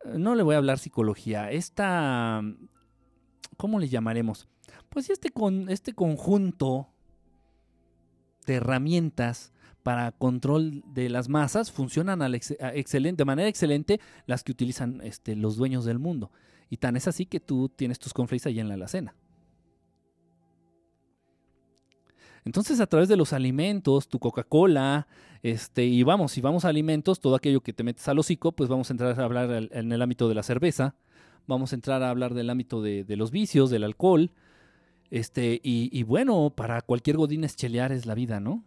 no 0.04 0.34
le 0.34 0.42
voy 0.42 0.54
a 0.54 0.58
hablar 0.58 0.78
psicología, 0.78 1.50
esta, 1.50 2.42
¿cómo 3.56 3.78
le 3.78 3.88
llamaremos? 3.88 4.48
Pues 4.88 5.10
este, 5.10 5.30
con, 5.30 5.68
este 5.70 5.92
conjunto 5.92 6.88
de 8.46 8.54
herramientas 8.54 9.52
para 9.82 10.12
control 10.12 10.82
de 10.86 11.08
las 11.10 11.28
masas 11.28 11.70
funcionan 11.70 12.22
excelente, 12.34 13.20
de 13.20 13.24
manera 13.24 13.48
excelente 13.48 14.00
las 14.26 14.42
que 14.42 14.52
utilizan 14.52 15.00
este, 15.02 15.36
los 15.36 15.56
dueños 15.56 15.84
del 15.84 15.98
mundo. 15.98 16.30
Y 16.70 16.78
tan 16.78 16.96
es 16.96 17.06
así 17.06 17.26
que 17.26 17.40
tú 17.40 17.68
tienes 17.68 17.98
tus 17.98 18.14
conflictos 18.14 18.46
ahí 18.46 18.60
en 18.60 18.68
la 18.68 18.74
alacena. 18.74 19.14
Entonces, 22.44 22.80
a 22.80 22.86
través 22.86 23.08
de 23.08 23.16
los 23.16 23.32
alimentos, 23.32 24.08
tu 24.08 24.18
Coca-Cola, 24.18 25.06
este, 25.42 25.84
y 25.84 26.02
vamos, 26.02 26.32
si 26.32 26.40
vamos 26.40 26.64
a 26.64 26.68
alimentos, 26.68 27.20
todo 27.20 27.36
aquello 27.36 27.62
que 27.62 27.72
te 27.72 27.84
metes 27.84 28.06
al 28.08 28.18
hocico, 28.18 28.52
pues 28.52 28.68
vamos 28.68 28.90
a 28.90 28.92
entrar 28.92 29.18
a 29.18 29.24
hablar 29.24 29.68
en 29.70 29.92
el 29.92 30.02
ámbito 30.02 30.28
de 30.28 30.34
la 30.34 30.42
cerveza, 30.42 30.94
vamos 31.46 31.72
a 31.72 31.74
entrar 31.76 32.02
a 32.02 32.10
hablar 32.10 32.34
del 32.34 32.50
ámbito 32.50 32.82
de, 32.82 33.04
los 33.16 33.30
vicios, 33.30 33.70
del 33.70 33.84
alcohol, 33.84 34.30
este, 35.10 35.60
y, 35.62 36.02
bueno, 36.02 36.52
para 36.54 36.82
cualquier 36.82 37.16
godines 37.16 37.56
chelear 37.56 37.92
es 37.92 38.04
la 38.04 38.14
vida, 38.14 38.40
¿no? 38.40 38.62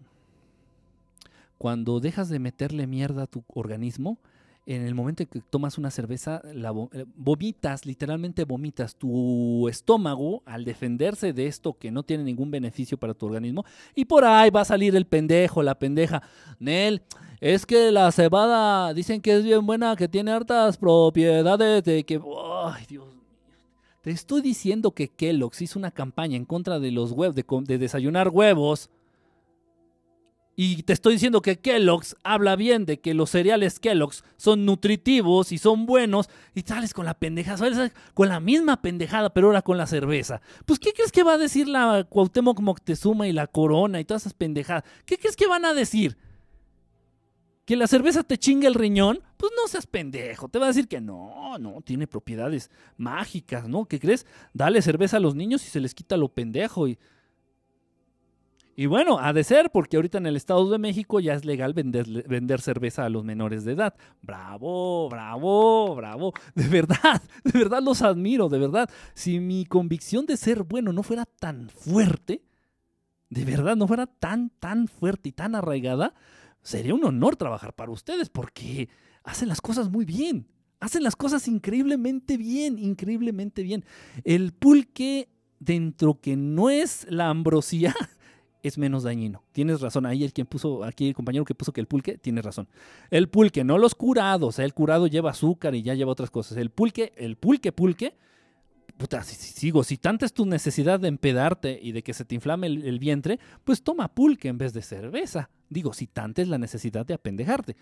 Cuando 1.57 1.99
dejas 1.99 2.30
de 2.30 2.39
meterle 2.39 2.88
mierda 2.88 3.23
a 3.23 3.28
tu 3.28 3.43
organismo, 3.53 4.19
en 4.68 4.86
el 4.86 4.93
momento 4.93 5.24
en 5.24 5.30
que 5.30 5.39
tomas 5.39 5.78
una 5.78 5.89
cerveza, 5.89 6.41
la 6.53 6.74
eh, 6.91 7.05
vomitas, 7.15 7.86
literalmente 7.86 8.43
vomitas. 8.43 8.95
Tu 8.95 9.68
estómago, 9.70 10.43
al 10.45 10.65
defenderse 10.65 11.32
de 11.32 11.47
esto 11.47 11.78
que 11.78 11.89
no 11.89 12.03
tiene 12.03 12.26
ningún 12.26 12.51
beneficio 12.51 12.97
para 12.97 13.13
tu 13.13 13.26
organismo, 13.26 13.65
y 13.95 14.05
por 14.05 14.26
ahí 14.26 14.49
va 14.49 14.61
a 14.61 14.65
salir 14.65 14.95
el 14.95 15.05
pendejo, 15.05 15.63
la 15.63 15.80
pendeja. 15.80 16.22
Nel, 16.59 17.01
es 17.39 17.65
que 17.65 17.91
la 17.91 18.11
cebada 18.11 18.93
dicen 18.93 19.22
que 19.22 19.38
es 19.38 19.43
bien 19.43 19.65
buena, 19.65 19.95
que 19.95 20.09
tiene 20.09 20.32
hartas 20.32 20.78
propiedades 20.78 21.84
de 21.84 22.03
que. 22.03 22.20
¡Ay, 22.65 22.86
Dios 22.88 23.18
te 24.07 24.13
estoy 24.13 24.41
diciendo 24.41 24.91
que 24.91 25.09
Kellogg's 25.09 25.61
hizo 25.61 25.78
una 25.78 25.91
campaña 25.91 26.38
en 26.38 26.45
contra 26.45 26.80
de 26.80 26.91
los 26.91 27.11
huevos, 27.11 27.36
de, 27.36 27.78
desayunar 27.78 28.30
huevos. 28.30 28.89
Y 30.60 30.82
te 30.82 30.93
estoy 30.93 31.14
diciendo 31.14 31.43
que 31.43 31.60
Kellogg's 31.60 32.16
habla 32.24 32.55
bien 32.55 32.88
de 32.88 32.99
que 32.99 33.14
los 33.14 33.30
cereales 33.30 33.80
Kellogg's 33.80 34.24
son 34.38 34.66
nutritivos 34.66 35.51
y 35.51 35.60
son 35.60 35.86
buenos. 35.86 36.32
Y 36.55 36.62
sales 36.62 36.95
con 36.95 37.05
la 37.05 37.14
pendejada, 37.14 37.58
sales 37.58 37.91
con 38.16 38.28
la 38.28 38.39
misma 38.39 38.82
pendejada, 38.82 39.32
pero 39.32 39.47
ahora 39.47 39.62
con 39.62 39.78
la 39.78 39.86
cerveza. 39.86 40.41
Pues, 40.66 40.80
¿qué 40.80 40.93
crees 40.93 41.12
que 41.12 41.22
va 41.22 41.34
a 41.34 41.38
decir 41.38 41.68
la 41.68 42.08
Cuauhtémoc 42.10 42.60
Moctezuma 42.60 43.28
y 43.28 43.34
la 43.34 43.45
Corona 43.45 43.99
y 43.99 44.05
todas 44.05 44.24
esas 44.24 44.34
pendejadas? 44.34 44.84
¿Qué 45.05 45.20
crees 45.20 45.36
que 45.36 45.45
van 45.45 45.64
a 45.64 45.76
decir? 45.76 46.18
que 47.68 47.76
la 47.76 47.86
cerveza 47.86 48.24
te 48.24 48.38
chingue 48.38 48.66
el 48.66 48.76
riñón, 48.76 49.20
pues 49.36 49.51
no 49.53 49.68
seas 49.68 49.86
pendejo. 49.86 50.47
Te 50.47 50.58
va 50.58 50.68
a 50.68 50.70
decir 50.70 50.88
que 50.88 51.01
no, 51.01 51.58
no, 51.60 51.82
tiene 51.82 52.08
propiedades 52.08 52.72
mágicas, 52.95 53.68
¿no? 53.68 53.84
¿Qué 53.84 53.99
crees? 53.99 54.26
Dale 54.53 54.82
cerveza 54.82 55.18
a 55.18 55.20
los 55.20 55.36
niños 55.36 55.66
y 55.66 55.70
se 55.70 55.82
les 55.82 55.93
quita 55.93 56.16
lo 56.16 56.30
pendejo. 56.30 56.88
Y, 56.88 56.97
y 58.80 58.86
bueno, 58.86 59.17
ha 59.17 59.34
de 59.34 59.43
ser, 59.43 59.71
porque 59.71 59.95
ahorita 59.95 60.19
en 60.19 60.28
el 60.28 60.36
Estado 60.36 60.69
de 60.69 60.78
México 60.78 61.19
ya 61.19 61.34
es 61.34 61.45
legal 61.45 61.73
vender, 61.73 62.05
vender 62.28 62.61
cerveza 62.61 63.05
a 63.05 63.09
los 63.09 63.23
menores 63.23 63.65
de 63.65 63.71
edad. 63.71 63.95
Bravo, 64.21 65.09
bravo, 65.09 65.95
bravo. 65.95 66.32
De 66.53 66.67
verdad, 66.67 67.23
de 67.43 67.57
verdad 67.57 67.82
los 67.82 68.03
admiro, 68.03 68.49
de 68.49 68.59
verdad. 68.59 68.88
Si 69.15 69.39
mi 69.39 69.65
convicción 69.65 70.28
de 70.28 70.38
ser 70.38 70.61
bueno 70.61 70.93
no 70.93 71.01
fuera 71.01 71.25
tan 71.25 71.69
fuerte, 71.69 72.43
de 73.32 73.45
verdad 73.45 73.75
no 73.75 73.88
fuera 73.88 74.05
tan, 74.05 74.51
tan 74.59 74.88
fuerte 74.88 75.30
y 75.30 75.32
tan 75.32 75.55
arraigada, 75.55 76.13
sería 76.61 76.93
un 76.93 77.03
honor 77.03 77.36
trabajar 77.36 77.73
para 77.73 77.91
ustedes 77.91 78.30
porque 78.30 78.89
hacen 79.23 79.47
las 79.49 79.59
cosas 79.59 79.89
muy 79.89 80.05
bien. 80.05 80.49
Hacen 80.80 81.01
las 81.01 81.15
cosas 81.15 81.47
increíblemente 81.47 82.38
bien, 82.38 82.78
increíblemente 82.78 83.63
bien. 83.63 83.84
El 84.23 84.53
pulque, 84.53 85.30
dentro 85.57 86.21
que 86.21 86.36
no 86.36 86.69
es 86.69 87.07
la 87.09 87.30
ambrosía, 87.30 87.95
es 88.68 88.78
menos 88.78 89.03
dañino. 89.03 89.43
Tienes 89.51 89.82
razón. 89.82 90.05
Ahí 90.05 90.24
el 90.24 90.34
quien 90.34 90.47
puso, 90.47 90.84
aquí 90.84 91.07
el 91.07 91.15
compañero 91.15 91.45
que 91.45 91.55
puso 91.55 91.74
que 91.74 91.82
el 91.82 91.88
pulque, 91.88 92.18
tiene 92.18 92.41
razón. 92.41 92.68
El 93.09 93.30
pulque, 93.30 93.63
no 93.63 93.78
los 93.78 93.95
curados. 93.95 94.59
El 94.59 94.74
curado 94.74 95.07
lleva 95.07 95.32
azúcar 95.32 95.76
y 95.76 95.82
ya 95.82 95.93
lleva 95.93 96.11
otras 96.11 96.30
cosas. 96.30 96.57
El 96.57 96.70
pulque, 96.70 97.13
el 97.18 97.38
pulque, 97.38 97.72
pulque, 97.72 98.13
puta, 98.97 99.24
si, 99.24 99.36
sigo, 99.36 99.84
si 99.84 99.97
tanta 99.97 100.26
es 100.26 100.34
tu 100.34 100.45
necesidad 100.45 100.99
de 100.99 101.07
empedarte 101.07 101.80
y 101.82 101.91
de 101.91 102.03
que 102.03 102.13
se 102.13 102.26
te 102.26 102.36
inflame 102.36 102.68
el, 102.68 102.99
vientre, 102.99 103.39
pues 103.63 103.84
toma 103.84 104.13
pulque 104.13 104.47
en 104.47 104.57
vez 104.57 104.74
de 104.74 104.82
cerveza. 104.82 105.49
Digo, 105.70 105.93
si 105.93 106.07
tanta 106.07 106.41
es 106.41 106.47
la 106.47 106.57
necesidad 106.57 107.05
de 107.05 107.13
apendejarte. 107.13 107.76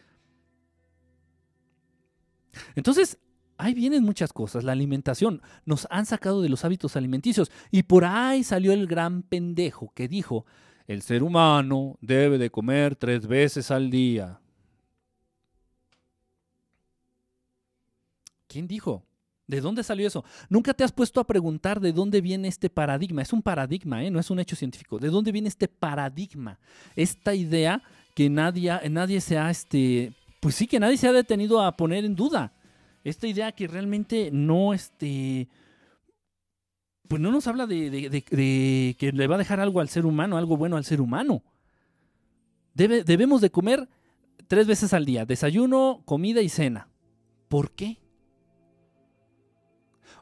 Entonces, 2.76 3.18
ahí 3.58 3.74
vienen 3.74 4.04
muchas 4.04 4.34
cosas. 4.34 4.64
La 4.64 4.74
alimentación 4.74 5.42
nos 5.66 5.88
han 5.90 6.06
sacado 6.06 6.42
de 6.42 6.50
los 6.50 6.66
hábitos 6.66 6.96
alimenticios 6.96 7.52
y 7.72 7.84
por 7.84 8.06
ahí 8.06 8.44
salió 8.44 8.74
el 8.74 8.88
gran 8.88 9.24
pendejo 9.24 9.92
que 9.94 10.08
dijo, 10.08 10.46
el 10.88 11.02
ser 11.02 11.24
humano 11.24 11.98
debe 12.02 12.38
de 12.38 12.50
comer 12.50 12.96
tres 12.96 13.28
veces 13.28 13.72
al 13.72 13.90
día. 13.90 14.40
¿Quién 18.48 18.68
dijo? 18.68 19.04
¿De 19.48 19.62
dónde 19.62 19.84
salió 19.84 20.08
eso? 20.08 20.24
Nunca 20.50 20.74
te 20.74 20.84
has 20.84 20.92
puesto 20.92 21.20
a 21.20 21.28
preguntar 21.28 21.80
de 21.80 21.92
dónde 21.92 22.22
viene 22.22 22.48
este 22.48 22.70
paradigma. 22.70 23.22
Es 23.22 23.34
un 23.34 23.42
paradigma, 23.42 24.04
¿eh? 24.04 24.10
no 24.10 24.20
es 24.20 24.30
un 24.30 24.40
hecho 24.40 24.56
científico. 24.56 24.98
¿De 24.98 25.10
dónde 25.10 25.32
viene 25.32 25.50
este 25.50 25.68
paradigma? 25.68 26.58
Esta 26.96 27.36
idea 27.36 27.84
que 28.16 28.30
nadie, 28.30 28.72
nadie 28.90 29.22
se 29.22 29.38
ha, 29.38 29.52
este, 29.52 30.14
pues 30.40 30.56
sí, 30.56 30.68
que 30.68 30.80
nadie 30.80 30.98
se 30.98 31.08
ha 31.08 31.12
detenido 31.12 31.62
a 31.62 31.76
poner 31.76 32.06
en 32.06 32.16
duda. 32.16 32.54
Esta 33.04 33.28
idea 33.28 33.52
que 33.52 33.68
realmente 33.68 34.30
no, 34.32 34.74
este, 34.74 35.48
pues 37.08 37.22
no 37.22 37.32
nos 37.32 37.48
habla 37.48 37.68
de, 37.68 38.96
que 38.98 39.12
le 39.12 39.28
va 39.28 39.36
a 39.36 39.40
dejar 39.40 39.60
algo 39.60 39.80
al 39.80 39.90
ser 39.90 40.06
humano, 40.06 40.38
algo 40.38 40.58
bueno 40.58 40.78
al 40.78 40.86
ser 40.86 41.02
humano. 41.02 41.44
debemos 42.74 43.42
de 43.42 43.50
comer 43.50 43.88
tres 44.48 44.68
veces 44.68 44.94
al 44.94 45.06
día, 45.06 45.26
desayuno, 45.26 46.02
comida 46.06 46.42
y 46.42 46.50
cena. 46.50 46.90
¿Por 47.48 47.72
qué? 47.72 47.98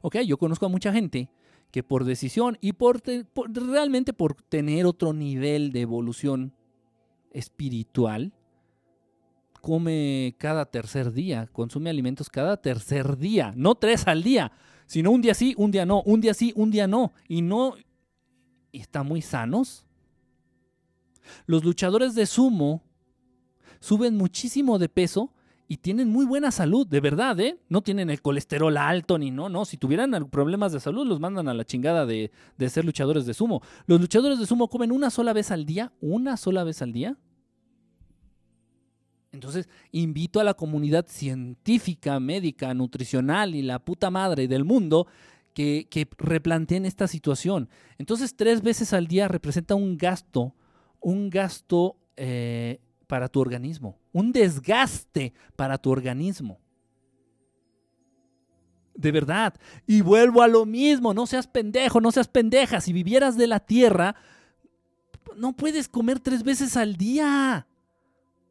Ok, 0.02 0.18
yo 0.20 0.38
conozco 0.38 0.66
a 0.66 0.70
mucha 0.70 0.92
gente 0.92 1.30
que 1.72 1.82
por 1.82 2.04
decisión 2.04 2.58
y 2.62 2.74
por, 2.74 3.02
realmente 3.52 4.14
por 4.14 4.36
tener 4.36 4.86
otro 4.86 5.14
nivel 5.14 5.72
de 5.72 5.82
evolución 5.82 6.54
espiritual, 7.32 8.34
come 9.62 10.36
cada 10.38 10.66
tercer 10.66 11.14
día, 11.14 11.48
consume 11.52 11.90
alimentos 11.90 12.30
cada 12.30 12.58
tercer 12.58 13.18
día, 13.18 13.54
no 13.56 13.76
tres 13.76 14.08
al 14.08 14.22
día, 14.22 14.52
sino 14.86 15.12
un 15.12 15.22
día 15.22 15.34
sí, 15.34 15.54
un 15.58 15.72
día 15.72 15.86
no, 15.86 16.02
un 16.04 16.22
día 16.22 16.34
sí, 16.34 16.54
un 16.56 16.72
día 16.72 16.88
no, 16.88 17.14
y 17.28 17.42
no, 17.42 17.76
y 18.72 18.80
están 18.80 19.08
muy 19.08 19.22
sanos. 19.22 19.86
Los 21.46 21.64
luchadores 21.64 22.16
de 22.16 22.26
sumo 22.26 22.84
suben 23.80 24.18
muchísimo 24.18 24.80
de 24.80 24.90
peso 24.90 25.34
y 25.68 25.78
tienen 25.78 26.10
muy 26.10 26.26
buena 26.26 26.52
salud, 26.52 26.86
de 26.86 27.00
verdad, 27.00 27.40
¿eh? 27.40 27.58
No 27.70 27.82
tienen 27.82 28.10
el 28.10 28.22
colesterol 28.22 28.76
alto 28.78 29.18
ni 29.18 29.32
no, 29.32 29.50
no. 29.50 29.66
Si 29.66 29.78
tuvieran 29.78 30.30
problemas 30.30 30.72
de 30.74 30.80
salud, 30.80 31.08
los 31.08 31.20
mandan 31.20 31.48
a 31.48 31.54
la 31.54 31.66
chingada 31.66 32.06
de, 32.06 32.32
de 32.58 32.70
ser 32.70 32.86
luchadores 32.86 33.26
de 33.26 33.34
sumo. 33.34 33.62
Los 33.86 34.00
luchadores 34.02 34.40
de 34.40 34.46
sumo 34.46 34.68
comen 34.68 34.92
una 34.92 35.10
sola 35.10 35.34
vez 35.34 35.52
al 35.52 35.66
día, 35.66 35.94
una 36.02 36.38
sola 36.38 36.64
vez 36.64 36.82
al 36.82 36.92
día. 36.92 37.18
Entonces, 39.34 39.68
invito 39.92 40.40
a 40.40 40.44
la 40.44 40.54
comunidad 40.54 41.08
científica, 41.08 42.20
médica, 42.20 42.72
nutricional 42.76 43.56
y 43.56 43.64
la 43.64 43.80
puta 43.80 44.12
madre 44.12 44.48
del 44.48 44.64
mundo 44.64 45.08
que, 45.56 46.08
replanteen 46.20 46.86
esta 46.86 47.08
situación. 47.08 47.68
Entonces, 47.98 48.36
tres 48.36 48.62
veces 48.62 48.94
al 48.94 49.08
día 49.08 49.28
representa 49.28 49.74
un 49.74 49.98
gasto, 49.98 50.54
un 51.00 51.32
gasto 51.32 51.98
eh, 52.16 52.80
para 53.08 53.28
tu 53.28 53.40
organismo, 53.40 53.98
un 54.12 54.32
desgaste 54.32 55.34
para 55.56 55.80
tu 55.80 55.90
organismo. 55.90 56.60
De 58.94 59.12
verdad. 59.12 59.56
Y 59.88 60.02
vuelvo 60.02 60.44
a 60.44 60.48
lo 60.48 60.68
mismo, 60.68 61.16
no 61.16 61.26
seas 61.26 61.48
pendejo, 61.48 62.00
no 62.00 62.12
seas 62.12 62.28
pendeja. 62.28 62.82
Si 62.82 62.94
vivieras 62.94 63.36
de 63.36 63.48
la 63.48 63.60
tierra, 63.60 64.16
no 65.36 65.54
puedes 65.54 65.90
comer 65.90 66.20
tres 66.20 66.44
veces 66.44 66.78
al 66.78 66.98
día. 66.98 67.66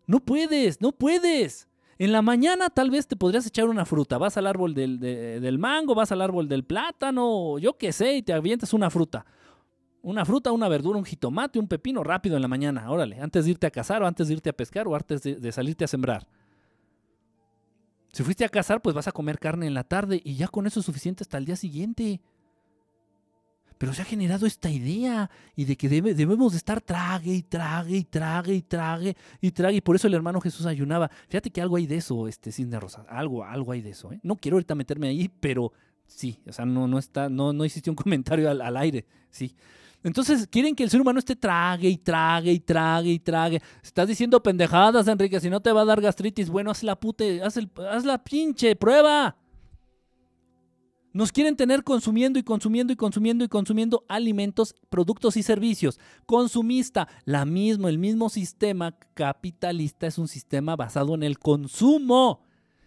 No 0.07 0.21
puedes, 0.21 0.81
no 0.81 0.93
puedes. 0.93 1.69
En 1.99 2.11
la 2.11 2.23
mañana 2.23 2.69
tal 2.71 2.91
vez 2.91 3.07
te 3.07 3.17
podrías 3.17 3.47
echar 3.47 3.69
una 3.69 3.85
fruta. 3.85 4.19
Vas 4.19 4.37
al 4.37 4.47
árbol 4.47 4.75
del, 4.75 4.99
del 4.99 5.59
mango, 5.59 5.95
vas 5.95 6.11
al 6.11 6.21
árbol 6.21 6.49
del 6.49 6.65
plátano, 6.65 7.59
yo 7.59 7.79
qué 7.79 7.93
sé, 7.93 8.17
y 8.17 8.23
te 8.23 8.33
avientas 8.33 8.73
una 8.73 8.91
fruta. 8.91 9.25
Una 10.03 10.25
fruta, 10.25 10.51
una 10.51 10.69
verdura, 10.69 10.99
un 10.99 11.05
jitomate, 11.05 11.61
un 11.61 11.69
pepino 11.69 12.03
rápido 12.03 12.35
en 12.35 12.43
la 12.43 12.49
mañana, 12.49 12.91
órale, 12.91 13.21
antes 13.21 13.45
de 13.45 13.53
irte 13.53 13.69
a 13.69 13.71
cazar 13.71 14.03
o 14.03 14.07
antes 14.07 14.27
de 14.27 14.35
irte 14.35 14.51
a 14.51 14.53
pescar 14.53 14.89
o 14.89 14.97
antes 14.97 15.23
de, 15.23 15.53
salirte 15.53 15.85
a 15.85 15.89
sembrar. 15.89 16.27
Si 18.13 18.25
fuiste 18.25 18.45
a 18.45 18.49
cazar, 18.49 18.83
pues 18.83 18.97
vas 18.97 19.07
a 19.07 19.13
comer 19.13 19.39
carne 19.39 19.69
en 19.69 19.75
la 19.75 19.85
tarde 19.85 20.21
y 20.25 20.35
ya 20.35 20.49
con 20.49 20.67
eso 20.67 20.81
es 20.81 20.87
suficiente 20.87 21.23
hasta 21.23 21.39
el 21.39 21.45
día 21.45 21.55
siguiente. 21.55 22.21
Pero 23.83 23.93
se 23.93 24.03
ha 24.03 24.05
generado 24.05 24.47
esta 24.47 24.71
idea 24.71 25.29
y 25.57 25.65
de 25.65 25.77
que 25.77 25.89
debemos 25.89 26.53
de 26.53 26.59
estar 26.59 26.81
trague 26.81 27.35
y 27.35 27.43
trague 27.43 27.97
y 27.97 28.05
trague 28.05 28.55
y 28.55 28.63
trague 28.63 29.17
y 29.41 29.51
trague. 29.51 29.77
Y 29.79 29.81
por 29.81 29.97
eso 29.97 30.07
el 30.07 30.15
hermano 30.15 30.41
Jesús 30.41 30.67
ayunaba. 30.67 31.11
Fíjate 31.29 31.51
que 31.51 31.61
algo 31.61 31.75
hay 31.75 31.89
de 31.89 31.97
eso, 31.97 32.29
este 32.29 32.53
Cisne 32.53 32.79
Rosa. 32.79 33.05
Algo, 33.09 33.45
algo 33.45 33.73
hay 33.73 33.83
de 33.83 33.91
eso. 33.91 34.13
¿eh? 34.13 34.21
No 34.23 34.37
quiero 34.37 34.55
ahorita 34.55 34.77
meterme 34.77 35.09
ahí, 35.09 35.29
pero 35.29 35.73
sí. 36.07 36.39
O 36.47 36.53
sea, 36.53 36.65
no, 36.65 36.87
no 36.87 36.97
está, 36.97 37.29
no, 37.29 37.53
no 37.53 37.65
hiciste 37.65 37.91
un 37.91 37.97
comentario 38.05 38.49
al, 38.49 38.77
aire. 38.77 39.05
Sí. 39.31 39.57
Entonces 40.05 40.47
quieren 40.47 40.77
que 40.77 40.85
el 40.85 40.91
ser 40.91 41.01
humano 41.01 41.19
esté 41.19 41.35
trague 41.35 41.89
y 41.89 41.97
trague 41.97 42.53
y 42.53 42.61
trague 42.61 43.11
y 43.11 43.19
trague. 43.19 43.61
Estás 43.83 44.07
diciendo 44.07 44.41
pendejadas, 44.41 45.09
Enrique, 45.09 45.41
si 45.41 45.51
no 45.51 45.61
te 45.61 45.73
va 45.73 45.81
a 45.81 45.87
dar 45.87 46.01
gastritis. 46.01 46.51
Bueno, 46.51 46.71
haz 46.71 46.85
la 46.85 46.95
pute, 47.01 47.43
haz, 47.43 47.57
el, 47.57 47.69
haz 47.91 48.05
la 48.05 48.23
pinche 48.23 48.77
prueba. 48.77 49.42
Nos 51.13 51.33
quieren 51.33 51.57
tener 51.57 51.85
consumiendo 51.85 52.39
y 52.39 52.43
consumiendo 52.43 52.93
y 52.93 52.97
consumiendo 52.97 53.45
y 53.45 53.49
consumiendo 53.49 54.05
alimentos, 54.09 54.75
productos 54.89 55.37
y 55.37 55.43
servicios. 55.43 56.01
Consumista, 56.27 57.09
la 57.25 57.45
mismo, 57.45 57.89
el 57.89 57.99
mismo 57.99 58.31
sistema 58.31 58.97
capitalista 59.15 60.07
es 60.07 60.19
un 60.19 60.29
sistema 60.29 60.77
basado 60.77 61.15
en 61.15 61.23
el 61.23 61.39
consumo 61.39 62.41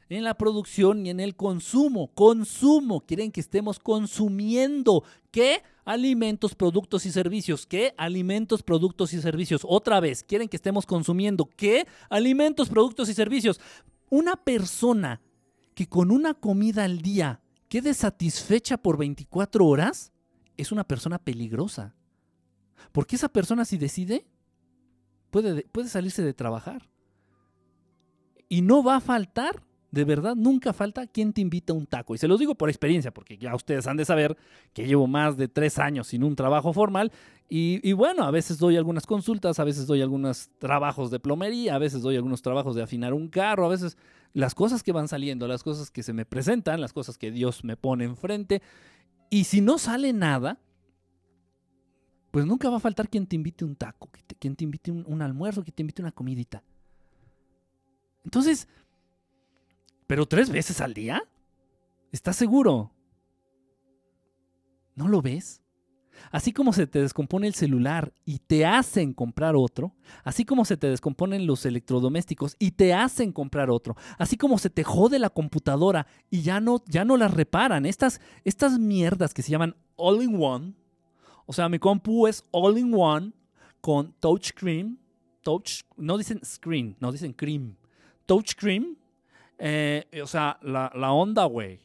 en 0.10 0.24
la 0.24 0.36
producción 0.36 1.06
y 1.06 1.10
en 1.10 1.20
el 1.20 1.36
consumo. 1.36 2.12
Consumo. 2.14 3.02
Quieren 3.02 3.32
que 3.32 3.40
estemos 3.40 3.80
consumiendo. 3.80 5.04
¿Qué? 5.32 5.64
Alimentos, 5.84 6.56
productos 6.56 7.06
y 7.06 7.12
servicios. 7.12 7.66
¿Qué? 7.66 7.94
Alimentos, 7.98 8.64
productos 8.64 9.14
y 9.14 9.22
servicios. 9.22 9.62
Otra 9.68 10.00
vez, 10.00 10.24
quieren 10.24 10.48
que 10.48 10.58
estemos 10.58 10.86
consumiendo. 10.86 11.50
¿Qué? 11.56 11.88
Alimentos, 12.10 12.70
productos 12.70 13.10
y 13.10 13.14
servicios. 13.14 13.60
Una 14.10 14.36
persona 14.36 15.22
que 15.74 15.88
con 15.88 16.12
una 16.12 16.34
comida 16.34 16.84
al 16.86 17.02
día 17.02 17.42
quede 17.76 17.94
satisfecha 17.94 18.78
por 18.78 18.98
24 18.98 19.66
horas 19.66 20.14
es 20.56 20.72
una 20.72 20.86
persona 20.86 21.20
peligrosa. 21.20 21.94
Porque 22.94 23.18
esa 23.18 23.28
persona 23.28 23.66
si 23.66 23.78
decide, 23.78 24.26
puede, 25.30 25.64
puede 25.64 25.90
salirse 25.90 26.22
de 26.22 26.34
trabajar. 26.34 26.90
Y 28.48 28.62
no 28.62 28.82
va 28.82 28.96
a 28.96 29.02
faltar 29.02 29.62
de 29.96 30.04
verdad 30.04 30.36
nunca 30.36 30.74
falta 30.74 31.08
quien 31.08 31.32
te 31.32 31.40
invita 31.40 31.72
a 31.72 31.76
un 31.76 31.86
taco. 31.88 32.14
Y 32.14 32.18
se 32.18 32.28
los 32.28 32.38
digo 32.38 32.54
por 32.56 32.68
experiencia, 32.68 33.14
porque 33.14 33.38
ya 33.38 33.56
ustedes 33.56 33.88
han 33.88 33.96
de 33.96 34.04
saber 34.04 34.36
que 34.74 34.86
llevo 34.86 35.08
más 35.08 35.38
de 35.38 35.48
tres 35.48 35.80
años 35.80 36.08
sin 36.08 36.22
un 36.26 36.36
trabajo 36.36 36.74
formal. 36.74 37.14
Y, 37.48 37.94
bueno, 37.94 38.24
a 38.24 38.32
veces 38.32 38.58
doy 38.58 38.76
algunas 38.76 39.06
consultas, 39.06 39.58
a 39.58 39.64
veces 39.64 39.88
doy 39.88 40.02
algunos 40.02 40.50
trabajos 40.58 41.12
de 41.12 41.20
plomería, 41.22 41.76
a 41.76 41.78
veces 41.78 42.02
doy 42.02 42.18
algunos 42.18 42.42
trabajos 42.42 42.76
de 42.76 42.84
afinar 42.84 43.14
un 43.14 43.30
carro, 43.30 43.66
a 43.66 43.70
veces 43.70 43.98
las 44.34 44.54
cosas 44.54 44.84
que 44.84 44.92
van 44.92 45.08
saliendo, 45.08 45.48
las 45.48 45.64
cosas 45.64 45.90
que 45.90 46.04
se 46.04 46.12
me 46.12 46.26
presentan, 46.26 46.82
las 46.82 46.92
cosas 46.92 47.18
que 47.18 47.32
Dios 47.32 47.64
me 47.64 47.78
pone 47.78 48.04
enfrente. 48.04 48.62
Y 49.30 49.46
si 49.46 49.62
no 49.62 49.78
sale 49.78 50.12
nada, 50.12 50.60
pues 52.32 52.46
nunca 52.46 52.70
va 52.70 52.78
a 52.78 52.82
faltar 52.82 53.08
quien 53.08 53.28
te 53.28 53.38
invite 53.38 53.64
un 53.64 53.78
taco, 53.78 54.10
quien 54.40 54.58
te 54.58 54.66
invite 54.66 54.92
un, 54.92 55.06
un 55.08 55.22
almuerzo, 55.22 55.64
quien 55.64 55.74
te 55.74 55.84
invite 55.84 56.02
una 56.02 56.12
comidita. 56.12 56.64
Entonces, 58.26 58.68
¿Pero 60.08 60.26
tres 60.26 60.50
veces 60.50 60.82
al 60.82 60.94
día? 60.94 61.24
¿Estás 62.12 62.36
seguro? 62.36 62.92
¿No 64.96 65.08
lo 65.08 65.22
ves? 65.22 65.62
Así 66.32 66.54
como 66.54 66.72
se 66.74 66.88
te 66.88 67.02
descompone 67.02 67.48
el 67.48 67.56
celular 67.56 68.14
y 68.26 68.40
te 68.40 68.66
hacen 68.66 69.14
comprar 69.14 69.56
otro, 69.56 69.94
así 70.24 70.46
como 70.46 70.64
se 70.64 70.78
te 70.78 70.90
descomponen 70.90 71.46
los 71.46 71.66
electrodomésticos 71.66 72.56
y 72.58 72.72
te 72.72 72.94
hacen 72.94 73.34
comprar 73.34 73.70
otro, 73.70 73.98
así 74.18 74.38
como 74.38 74.58
se 74.58 74.70
te 74.70 74.84
jode 74.84 75.20
la 75.20 75.30
computadora 75.30 76.08
y 76.30 76.42
ya 76.42 76.62
no, 76.62 76.82
ya 76.88 77.04
no 77.04 77.18
las 77.18 77.34
reparan, 77.34 77.86
estas, 77.86 78.22
estas 78.46 78.80
mierdas 78.80 79.34
que 79.34 79.42
se 79.42 79.52
llaman 79.52 79.76
all-in-one, 79.98 80.74
o 81.46 81.54
sea, 81.54 81.68
mi 81.68 81.80
compu 81.80 82.28
es 82.28 82.46
all-in-one 82.52 83.34
con 83.82 84.14
touchscreen, 84.20 84.98
touch, 85.42 85.82
no 85.98 86.18
dicen 86.18 86.40
screen, 86.44 86.96
no 87.02 87.12
dicen 87.12 87.34
cream, 87.34 87.76
touchscreen 88.26 88.98
eh, 89.58 90.06
o 90.22 90.28
sea, 90.28 90.60
la, 90.62 90.92
la 90.96 91.12
onda, 91.12 91.46
güey. 91.46 91.82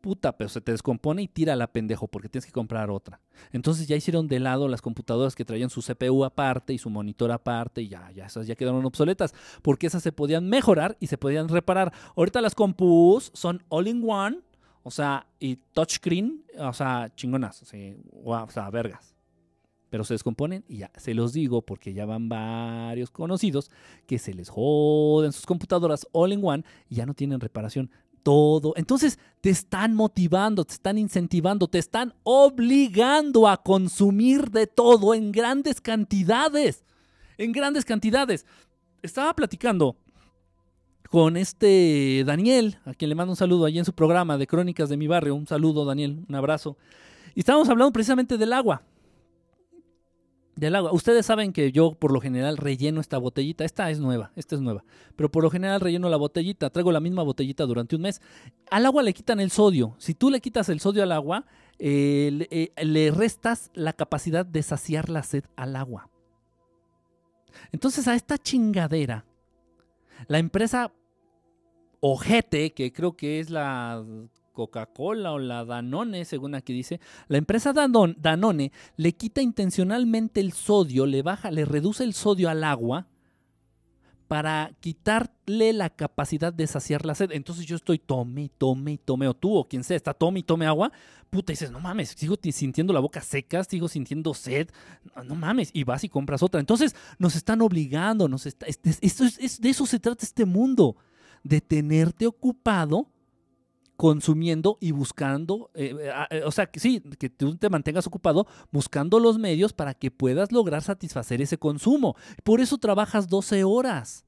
Puta, 0.00 0.36
pero 0.36 0.48
se 0.48 0.60
te 0.60 0.72
descompone 0.72 1.22
y 1.22 1.28
tira 1.28 1.54
la 1.54 1.68
pendejo 1.68 2.08
porque 2.08 2.28
tienes 2.28 2.44
que 2.46 2.52
comprar 2.52 2.90
otra. 2.90 3.20
Entonces 3.52 3.86
ya 3.86 3.94
hicieron 3.94 4.26
de 4.26 4.40
lado 4.40 4.66
las 4.66 4.82
computadoras 4.82 5.36
que 5.36 5.44
traían 5.44 5.70
su 5.70 5.80
CPU 5.80 6.24
aparte 6.24 6.72
y 6.72 6.78
su 6.78 6.90
monitor 6.90 7.30
aparte 7.30 7.82
y 7.82 7.88
ya, 7.88 8.10
ya 8.10 8.26
esas 8.26 8.48
ya 8.48 8.56
quedaron 8.56 8.84
obsoletas 8.84 9.32
porque 9.62 9.86
esas 9.86 10.02
se 10.02 10.10
podían 10.10 10.48
mejorar 10.48 10.96
y 10.98 11.06
se 11.06 11.18
podían 11.18 11.48
reparar. 11.48 11.92
Ahorita 12.16 12.40
las 12.40 12.56
compus 12.56 13.30
son 13.32 13.62
all 13.68 13.86
in 13.86 14.02
one, 14.04 14.40
o 14.82 14.90
sea, 14.90 15.28
y 15.38 15.56
touchscreen, 15.72 16.44
o 16.58 16.72
sea, 16.72 17.12
chingonas, 17.14 17.62
o 17.62 18.48
sea, 18.50 18.70
vergas 18.70 19.11
pero 19.92 20.04
se 20.04 20.14
descomponen 20.14 20.64
y 20.68 20.78
ya 20.78 20.90
se 20.96 21.12
los 21.12 21.34
digo 21.34 21.60
porque 21.60 21.92
ya 21.92 22.06
van 22.06 22.30
varios 22.30 23.10
conocidos 23.10 23.70
que 24.06 24.18
se 24.18 24.32
les 24.32 24.48
joden 24.48 25.32
sus 25.32 25.44
computadoras 25.44 26.06
all 26.12 26.32
in 26.32 26.40
one 26.42 26.64
y 26.88 26.94
ya 26.94 27.04
no 27.04 27.12
tienen 27.12 27.40
reparación 27.40 27.90
todo. 28.22 28.72
Entonces 28.76 29.18
te 29.42 29.50
están 29.50 29.94
motivando, 29.94 30.64
te 30.64 30.72
están 30.72 30.96
incentivando, 30.96 31.68
te 31.68 31.78
están 31.78 32.14
obligando 32.22 33.46
a 33.46 33.62
consumir 33.62 34.50
de 34.50 34.66
todo 34.66 35.12
en 35.12 35.30
grandes 35.30 35.78
cantidades. 35.78 36.86
En 37.36 37.52
grandes 37.52 37.84
cantidades. 37.84 38.46
Estaba 39.02 39.36
platicando 39.36 39.98
con 41.10 41.36
este 41.36 42.24
Daniel, 42.24 42.78
a 42.86 42.94
quien 42.94 43.10
le 43.10 43.14
mando 43.14 43.32
un 43.32 43.36
saludo 43.36 43.66
allí 43.66 43.78
en 43.78 43.84
su 43.84 43.92
programa 43.92 44.38
de 44.38 44.46
Crónicas 44.46 44.88
de 44.88 44.96
mi 44.96 45.06
barrio. 45.06 45.34
Un 45.34 45.46
saludo, 45.46 45.84
Daniel, 45.84 46.24
un 46.26 46.34
abrazo. 46.34 46.78
Y 47.34 47.40
estábamos 47.40 47.68
hablando 47.68 47.92
precisamente 47.92 48.38
del 48.38 48.54
agua 48.54 48.84
del 50.56 50.76
agua. 50.76 50.92
Ustedes 50.92 51.26
saben 51.26 51.52
que 51.52 51.72
yo 51.72 51.92
por 51.92 52.12
lo 52.12 52.20
general 52.20 52.56
relleno 52.56 53.00
esta 53.00 53.18
botellita. 53.18 53.64
Esta 53.64 53.90
es 53.90 54.00
nueva, 54.00 54.32
esta 54.36 54.54
es 54.54 54.60
nueva. 54.60 54.84
Pero 55.16 55.30
por 55.30 55.42
lo 55.42 55.50
general 55.50 55.80
relleno 55.80 56.08
la 56.08 56.16
botellita. 56.16 56.70
Traigo 56.70 56.92
la 56.92 57.00
misma 57.00 57.22
botellita 57.22 57.64
durante 57.64 57.96
un 57.96 58.02
mes. 58.02 58.20
Al 58.70 58.86
agua 58.86 59.02
le 59.02 59.14
quitan 59.14 59.40
el 59.40 59.50
sodio. 59.50 59.94
Si 59.98 60.14
tú 60.14 60.30
le 60.30 60.40
quitas 60.40 60.68
el 60.68 60.80
sodio 60.80 61.02
al 61.02 61.12
agua, 61.12 61.46
eh, 61.78 62.46
eh, 62.50 62.84
le, 62.84 63.10
restas 63.10 63.70
la 63.74 63.92
capacidad 63.92 64.44
de 64.44 64.62
saciar 64.62 65.08
la 65.08 65.22
sed 65.22 65.44
al 65.56 65.76
agua. 65.76 66.10
Entonces 67.70 68.08
a 68.08 68.14
esta 68.14 68.38
chingadera, 68.38 69.24
la 70.26 70.38
empresa 70.38 70.92
Ojete, 72.00 72.72
que 72.72 72.92
creo 72.92 73.16
que 73.16 73.38
es 73.38 73.48
la 73.48 74.04
Coca-Cola 74.52 75.32
o 75.32 75.38
la 75.38 75.64
Danone, 75.64 76.24
según 76.24 76.54
aquí 76.54 76.72
dice, 76.72 77.00
la 77.28 77.38
empresa 77.38 77.72
Danone 77.72 78.72
le 78.96 79.12
quita 79.12 79.42
intencionalmente 79.42 80.40
el 80.40 80.52
sodio, 80.52 81.06
le 81.06 81.22
baja, 81.22 81.50
le 81.50 81.64
reduce 81.64 82.04
el 82.04 82.14
sodio 82.14 82.48
al 82.50 82.64
agua 82.64 83.08
para 84.32 84.72
quitarle 84.80 85.74
la 85.74 85.90
capacidad 85.90 86.54
de 86.54 86.66
saciar 86.66 87.04
la 87.04 87.14
sed. 87.14 87.32
Entonces 87.32 87.66
yo 87.66 87.76
estoy 87.76 87.98
tome, 87.98 88.50
tome, 88.56 88.96
tome, 88.96 89.28
o 89.28 89.34
tú 89.34 89.54
o 89.54 89.68
quien 89.68 89.84
sea, 89.84 89.94
está 89.94 90.14
tome 90.14 90.40
y 90.40 90.42
tome 90.42 90.64
agua. 90.64 90.90
Puta, 91.28 91.52
dices, 91.52 91.70
no 91.70 91.80
mames, 91.80 92.14
sigo 92.16 92.36
sintiendo 92.50 92.94
la 92.94 93.00
boca 93.00 93.20
seca, 93.20 93.62
sigo 93.62 93.88
sintiendo 93.88 94.32
sed. 94.32 94.70
No, 95.26 95.34
mames, 95.34 95.68
y 95.74 95.84
vas 95.84 96.02
y 96.04 96.08
compras 96.08 96.42
otra. 96.42 96.60
Entonces 96.60 96.96
nos 97.18 97.36
están 97.36 97.60
obligando, 97.60 98.26
nos 98.26 98.46
está, 98.46 98.64
es, 98.64 98.80
de 99.60 99.68
eso 99.68 99.84
se 99.84 99.98
trata 100.00 100.24
este 100.24 100.46
mundo, 100.46 100.96
de 101.42 101.60
tenerte 101.60 102.26
ocupado 102.26 103.11
consumiendo 103.96 104.78
y 104.80 104.92
buscando, 104.92 105.70
eh, 105.74 105.94
eh, 105.98 106.12
eh, 106.30 106.42
o 106.44 106.50
sea, 106.50 106.66
que 106.66 106.80
sí, 106.80 107.02
que 107.18 107.30
tú 107.30 107.56
te 107.56 107.68
mantengas 107.68 108.06
ocupado 108.06 108.46
buscando 108.70 109.20
los 109.20 109.38
medios 109.38 109.72
para 109.72 109.94
que 109.94 110.10
puedas 110.10 110.52
lograr 110.52 110.82
satisfacer 110.82 111.40
ese 111.40 111.58
consumo. 111.58 112.16
Por 112.44 112.60
eso 112.60 112.78
trabajas 112.78 113.28
12 113.28 113.64
horas. 113.64 114.24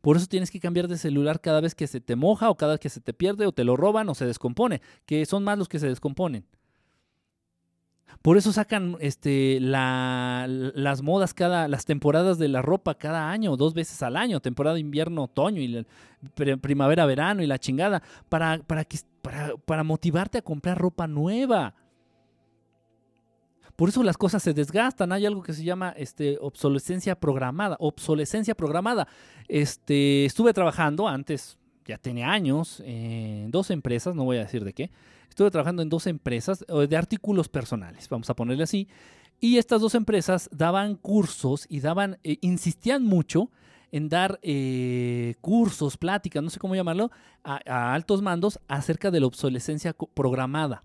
Por 0.00 0.16
eso 0.16 0.26
tienes 0.26 0.50
que 0.50 0.60
cambiar 0.60 0.88
de 0.88 0.98
celular 0.98 1.40
cada 1.40 1.60
vez 1.60 1.74
que 1.74 1.86
se 1.86 2.00
te 2.00 2.16
moja 2.16 2.50
o 2.50 2.56
cada 2.56 2.72
vez 2.72 2.80
que 2.80 2.90
se 2.90 3.00
te 3.00 3.14
pierde 3.14 3.46
o 3.46 3.52
te 3.52 3.64
lo 3.64 3.76
roban 3.76 4.08
o 4.08 4.14
se 4.14 4.26
descompone, 4.26 4.82
que 5.06 5.24
son 5.26 5.44
más 5.44 5.58
los 5.58 5.68
que 5.68 5.78
se 5.78 5.88
descomponen. 5.88 6.44
Por 8.22 8.36
eso 8.36 8.52
sacan 8.52 8.96
este, 9.00 9.58
las 9.60 11.02
modas 11.02 11.32
cada, 11.34 11.68
las 11.68 11.84
temporadas 11.84 12.38
de 12.38 12.48
la 12.48 12.62
ropa 12.62 12.96
cada 12.96 13.30
año, 13.30 13.56
dos 13.56 13.74
veces 13.74 14.02
al 14.02 14.16
año, 14.16 14.40
temporada 14.40 14.78
invierno, 14.78 15.24
otoño 15.24 15.60
y 15.60 15.86
primavera, 16.60 17.06
verano 17.06 17.42
y 17.42 17.46
la 17.46 17.58
chingada, 17.58 18.02
para, 18.28 18.58
para, 18.58 18.84
que, 18.84 18.98
para, 19.22 19.56
para 19.56 19.84
motivarte 19.84 20.38
a 20.38 20.42
comprar 20.42 20.78
ropa 20.78 21.06
nueva. 21.06 21.74
Por 23.76 23.90
eso 23.90 24.02
las 24.02 24.16
cosas 24.16 24.42
se 24.42 24.54
desgastan. 24.54 25.12
Hay 25.12 25.26
algo 25.26 25.42
que 25.42 25.52
se 25.52 25.62
llama 25.62 25.90
este, 25.96 26.38
obsolescencia 26.40 27.14
programada. 27.14 27.76
Obsolescencia 27.78 28.54
programada. 28.54 29.06
Este, 29.48 30.24
estuve 30.24 30.54
trabajando 30.54 31.06
antes, 31.06 31.58
ya 31.84 31.98
tenía 31.98 32.30
años, 32.32 32.82
en 32.84 33.50
dos 33.50 33.70
empresas, 33.70 34.14
no 34.16 34.24
voy 34.24 34.38
a 34.38 34.40
decir 34.40 34.64
de 34.64 34.72
qué, 34.72 34.90
Estuve 35.36 35.50
trabajando 35.50 35.82
en 35.82 35.90
dos 35.90 36.06
empresas 36.06 36.64
de 36.66 36.96
artículos 36.96 37.50
personales, 37.50 38.08
vamos 38.08 38.30
a 38.30 38.34
ponerle 38.34 38.62
así. 38.62 38.88
Y 39.38 39.58
estas 39.58 39.82
dos 39.82 39.94
empresas 39.94 40.48
daban 40.50 40.94
cursos 40.94 41.66
y 41.68 41.80
daban, 41.80 42.18
eh, 42.24 42.38
insistían 42.40 43.04
mucho 43.04 43.50
en 43.92 44.08
dar 44.08 44.38
eh, 44.40 45.34
cursos, 45.42 45.98
pláticas, 45.98 46.42
no 46.42 46.48
sé 46.48 46.58
cómo 46.58 46.74
llamarlo, 46.74 47.10
a, 47.44 47.92
altos 47.92 48.22
mandos 48.22 48.58
acerca 48.66 49.10
de 49.10 49.20
la 49.20 49.26
obsolescencia 49.26 49.94
programada. 50.14 50.84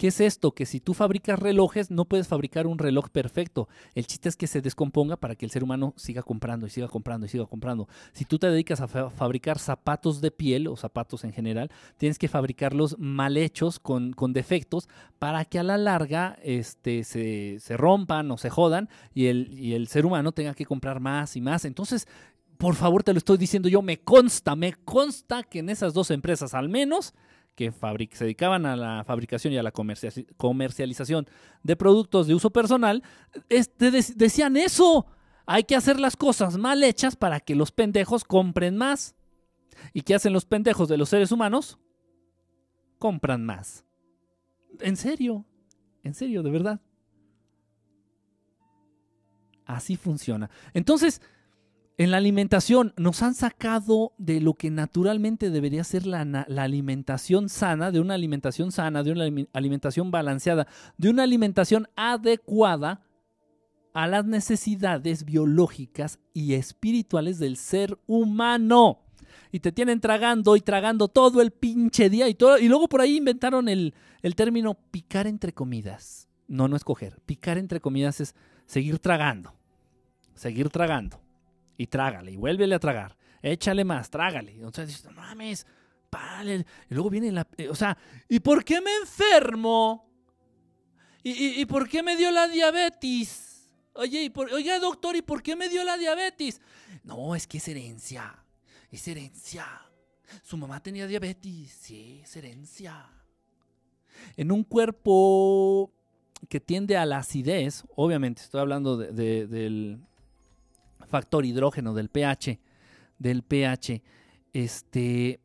¿Qué 0.00 0.06
es 0.06 0.18
esto? 0.22 0.52
Que 0.52 0.64
si 0.64 0.80
tú 0.80 0.94
fabricas 0.94 1.38
relojes, 1.38 1.90
no 1.90 2.06
puedes 2.06 2.26
fabricar 2.26 2.66
un 2.66 2.78
reloj 2.78 3.10
perfecto. 3.10 3.68
El 3.94 4.06
chiste 4.06 4.30
es 4.30 4.36
que 4.36 4.46
se 4.46 4.62
descomponga 4.62 5.18
para 5.18 5.34
que 5.34 5.44
el 5.44 5.50
ser 5.50 5.62
humano 5.62 5.92
siga 5.98 6.22
comprando 6.22 6.66
y 6.66 6.70
siga 6.70 6.88
comprando 6.88 7.26
y 7.26 7.28
siga 7.28 7.44
comprando. 7.44 7.86
Si 8.14 8.24
tú 8.24 8.38
te 8.38 8.46
dedicas 8.46 8.80
a 8.80 8.88
fabricar 8.88 9.58
zapatos 9.58 10.22
de 10.22 10.30
piel 10.30 10.68
o 10.68 10.76
zapatos 10.76 11.22
en 11.24 11.34
general, 11.34 11.70
tienes 11.98 12.18
que 12.18 12.28
fabricarlos 12.28 12.98
mal 12.98 13.36
hechos, 13.36 13.78
con, 13.78 14.14
defectos, 14.32 14.88
para 15.18 15.44
que 15.44 15.58
a 15.58 15.62
la 15.62 15.76
larga 15.76 16.38
este, 16.42 17.04
se, 17.04 17.60
rompan 17.76 18.30
o 18.30 18.38
se 18.38 18.48
jodan 18.48 18.88
y 19.12 19.26
el, 19.26 19.52
y 19.52 19.74
el 19.74 19.86
ser 19.86 20.06
humano 20.06 20.32
tenga 20.32 20.54
que 20.54 20.64
comprar 20.64 21.00
más 21.00 21.36
y 21.36 21.42
más. 21.42 21.66
Entonces, 21.66 22.08
por 22.56 22.74
favor, 22.74 23.02
te 23.02 23.12
lo 23.12 23.18
estoy 23.18 23.36
diciendo 23.36 23.68
yo, 23.68 23.82
me 23.82 23.98
consta, 23.98 24.56
me 24.56 24.72
consta 24.72 25.42
que 25.42 25.58
en 25.58 25.68
esas 25.68 25.92
dos 25.92 26.10
empresas 26.10 26.54
al 26.54 26.70
menos 26.70 27.12
que 27.68 28.16
se 28.16 28.24
dedicaban 28.24 28.64
a 28.64 28.76
la 28.76 29.04
fabricación 29.04 29.52
y 29.52 29.58
a 29.58 29.62
la 29.62 29.72
comercialización 29.72 31.26
de 31.62 31.76
productos 31.76 32.26
de 32.26 32.34
uso 32.34 32.50
personal, 32.50 33.02
este, 33.48 33.90
decían 33.90 34.56
eso. 34.56 35.06
Hay 35.46 35.64
que 35.64 35.76
hacer 35.76 35.98
las 35.98 36.16
cosas 36.16 36.56
mal 36.56 36.82
hechas 36.82 37.16
para 37.16 37.40
que 37.40 37.54
los 37.54 37.72
pendejos 37.72 38.24
compren 38.24 38.76
más. 38.76 39.14
¿Y 39.92 40.02
qué 40.02 40.14
hacen 40.14 40.32
los 40.32 40.44
pendejos 40.44 40.88
de 40.88 40.96
los 40.96 41.08
seres 41.08 41.32
humanos? 41.32 41.78
Compran 42.98 43.44
más. 43.44 43.84
En 44.80 44.96
serio, 44.96 45.44
en 46.02 46.14
serio, 46.14 46.42
de 46.42 46.50
verdad. 46.50 46.80
Así 49.66 49.96
funciona. 49.96 50.50
Entonces, 50.72 51.20
en 52.00 52.10
la 52.10 52.16
alimentación 52.16 52.94
nos 52.96 53.22
han 53.22 53.34
sacado 53.34 54.14
de 54.16 54.40
lo 54.40 54.54
que 54.54 54.70
naturalmente 54.70 55.50
debería 55.50 55.84
ser 55.84 56.06
la, 56.06 56.22
alimentación 56.56 57.50
sana, 57.50 57.90
de 57.90 58.00
una 58.00 58.14
alimentación 58.14 58.72
sana, 58.72 59.02
de 59.02 59.12
una 59.12 59.24
alimentación 59.52 60.10
balanceada, 60.10 60.66
de 60.96 61.10
una 61.10 61.24
alimentación 61.24 61.88
adecuada 61.96 63.02
a 63.92 64.06
las 64.06 64.24
necesidades 64.24 65.26
biológicas 65.26 66.18
y 66.32 66.54
espirituales 66.54 67.38
del 67.38 67.58
ser 67.58 67.98
humano. 68.06 69.00
Y 69.52 69.60
te 69.60 69.70
tienen 69.70 70.00
tragando 70.00 70.56
y 70.56 70.62
tragando 70.62 71.08
todo 71.08 71.42
el 71.42 71.50
pinche 71.50 72.08
día 72.08 72.30
y 72.30 72.34
todo. 72.34 72.56
Y 72.56 72.68
luego 72.68 72.88
por 72.88 73.02
ahí 73.02 73.18
inventaron 73.18 73.68
el, 73.68 73.92
el 74.22 74.34
término 74.36 74.72
picar 74.90 75.26
entre 75.26 75.52
comidas. 75.52 76.28
No, 76.48 76.66
no 76.66 76.76
escoger. 76.76 77.20
Picar 77.26 77.58
entre 77.58 77.78
comidas 77.78 78.22
es 78.22 78.34
seguir 78.64 78.98
tragando. 79.00 79.52
Seguir 80.34 80.70
tragando 80.70 81.20
y 81.80 81.86
trágale, 81.86 82.32
y 82.32 82.36
vuélvele 82.36 82.74
a 82.74 82.78
tragar. 82.78 83.16
Échale 83.40 83.84
más, 83.84 84.10
trágale. 84.10 84.54
Sea, 84.70 84.84
dices, 84.84 85.02
no 85.02 85.12
mames, 85.12 85.66
párale. 86.10 86.66
Y 86.90 86.94
luego 86.94 87.08
viene 87.08 87.32
la. 87.32 87.48
Eh, 87.56 87.70
o 87.70 87.74
sea, 87.74 87.96
¿y 88.28 88.38
por 88.38 88.62
qué 88.62 88.82
me 88.82 88.94
enfermo? 88.98 90.06
¿Y, 91.22 91.64
por 91.64 91.88
qué 91.88 92.02
me 92.02 92.18
dio 92.18 92.30
la 92.30 92.48
diabetes? 92.48 93.66
Oye, 93.94 94.24
y 94.24 94.32
oiga, 94.52 94.78
doctor, 94.78 95.16
¿y 95.16 95.22
por 95.22 95.42
qué 95.42 95.56
me 95.56 95.70
dio 95.70 95.82
la 95.82 95.96
diabetes? 95.96 96.60
No, 97.02 97.34
es 97.34 97.46
que 97.46 97.56
es 97.56 97.68
herencia. 97.68 98.44
Es 98.90 99.08
herencia. 99.08 99.66
Su 100.42 100.58
mamá 100.58 100.82
tenía 100.82 101.06
diabetes. 101.06 101.70
Sí, 101.80 102.20
es 102.22 102.36
herencia. 102.36 103.06
En 104.36 104.52
un 104.52 104.64
cuerpo 104.64 105.94
que 106.50 106.60
tiende 106.60 106.98
a 106.98 107.06
la 107.06 107.18
acidez, 107.18 107.84
obviamente 107.96 108.42
estoy 108.42 108.60
hablando 108.60 108.98
del, 108.98 110.00
factor 111.10 111.44
hidrógeno 111.44 111.92
del 111.92 112.08
pH, 112.08 112.58
del 113.18 113.42
pH, 113.42 114.02
este, 114.52 115.40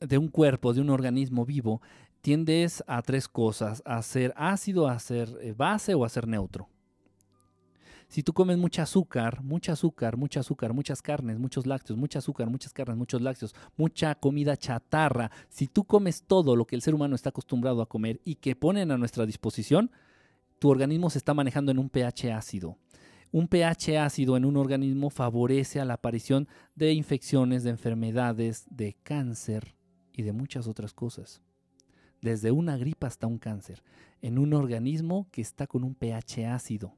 de 0.00 0.18
un 0.18 0.28
cuerpo, 0.28 0.72
de 0.72 0.80
un 0.80 0.90
organismo 0.90 1.44
vivo, 1.44 1.82
tiendes 2.20 2.82
a 2.86 3.02
tres 3.02 3.28
cosas, 3.28 3.82
a 3.84 4.00
ser 4.02 4.32
ácido, 4.36 4.88
a 4.88 4.98
ser 4.98 5.28
eh, 5.42 5.52
base 5.56 5.94
o 5.94 6.04
a 6.04 6.08
ser 6.08 6.26
neutro. 6.26 6.68
Si 8.08 8.22
tú 8.22 8.32
comes 8.32 8.56
mucha 8.56 8.84
azúcar, 8.84 9.42
mucha 9.42 9.72
azúcar, 9.72 10.16
mucha 10.16 10.40
azúcar, 10.40 10.72
muchas 10.72 11.02
carnes, 11.02 11.38
muchos 11.38 11.66
lácteos, 11.66 11.98
mucha 11.98 12.20
azúcar, 12.20 12.48
muchas 12.48 12.72
carnes, 12.72 12.96
muchos 12.96 13.20
lácteos, 13.20 13.54
mucha 13.76 14.14
comida 14.14 14.56
chatarra, 14.56 15.30
si 15.50 15.66
tú 15.66 15.84
comes 15.84 16.22
todo 16.22 16.56
lo 16.56 16.66
que 16.66 16.74
el 16.74 16.80
ser 16.80 16.94
humano 16.94 17.14
está 17.14 17.28
acostumbrado 17.28 17.82
a 17.82 17.88
comer 17.88 18.18
y 18.24 18.36
que 18.36 18.56
ponen 18.56 18.90
a 18.92 18.96
nuestra 18.96 19.26
disposición, 19.26 19.90
tu 20.58 20.70
organismo 20.70 21.10
se 21.10 21.18
está 21.18 21.34
manejando 21.34 21.70
en 21.70 21.78
un 21.78 21.90
pH 21.90 22.32
ácido. 22.32 22.78
Un 23.30 23.48
pH 23.48 23.98
ácido 23.98 24.36
en 24.36 24.44
un 24.44 24.56
organismo 24.56 25.10
favorece 25.10 25.80
a 25.80 25.84
la 25.84 25.94
aparición 25.94 26.48
de 26.74 26.92
infecciones, 26.92 27.62
de 27.62 27.70
enfermedades, 27.70 28.66
de 28.70 28.96
cáncer 29.02 29.74
y 30.12 30.22
de 30.22 30.32
muchas 30.32 30.66
otras 30.66 30.94
cosas. 30.94 31.42
Desde 32.20 32.50
una 32.50 32.76
gripa 32.76 33.06
hasta 33.06 33.26
un 33.26 33.38
cáncer, 33.38 33.82
en 34.22 34.38
un 34.38 34.54
organismo 34.54 35.28
que 35.30 35.42
está 35.42 35.66
con 35.66 35.84
un 35.84 35.94
pH 35.94 36.46
ácido. 36.46 36.96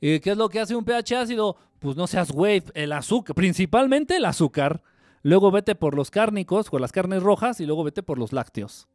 ¿Y 0.00 0.20
qué 0.20 0.32
es 0.32 0.36
lo 0.36 0.48
que 0.48 0.60
hace 0.60 0.76
un 0.76 0.84
pH 0.84 1.16
ácido? 1.16 1.56
Pues 1.78 1.96
no 1.96 2.06
seas 2.06 2.30
güey, 2.30 2.62
el 2.74 2.92
azúcar, 2.92 3.34
principalmente 3.34 4.16
el 4.16 4.24
azúcar. 4.26 4.82
Luego 5.22 5.50
vete 5.50 5.74
por 5.74 5.94
los 5.94 6.10
cárnicos, 6.10 6.68
por 6.68 6.80
las 6.80 6.92
carnes 6.92 7.22
rojas 7.22 7.60
y 7.60 7.66
luego 7.66 7.84
vete 7.84 8.02
por 8.02 8.18
los 8.18 8.32
lácteos. 8.32 8.88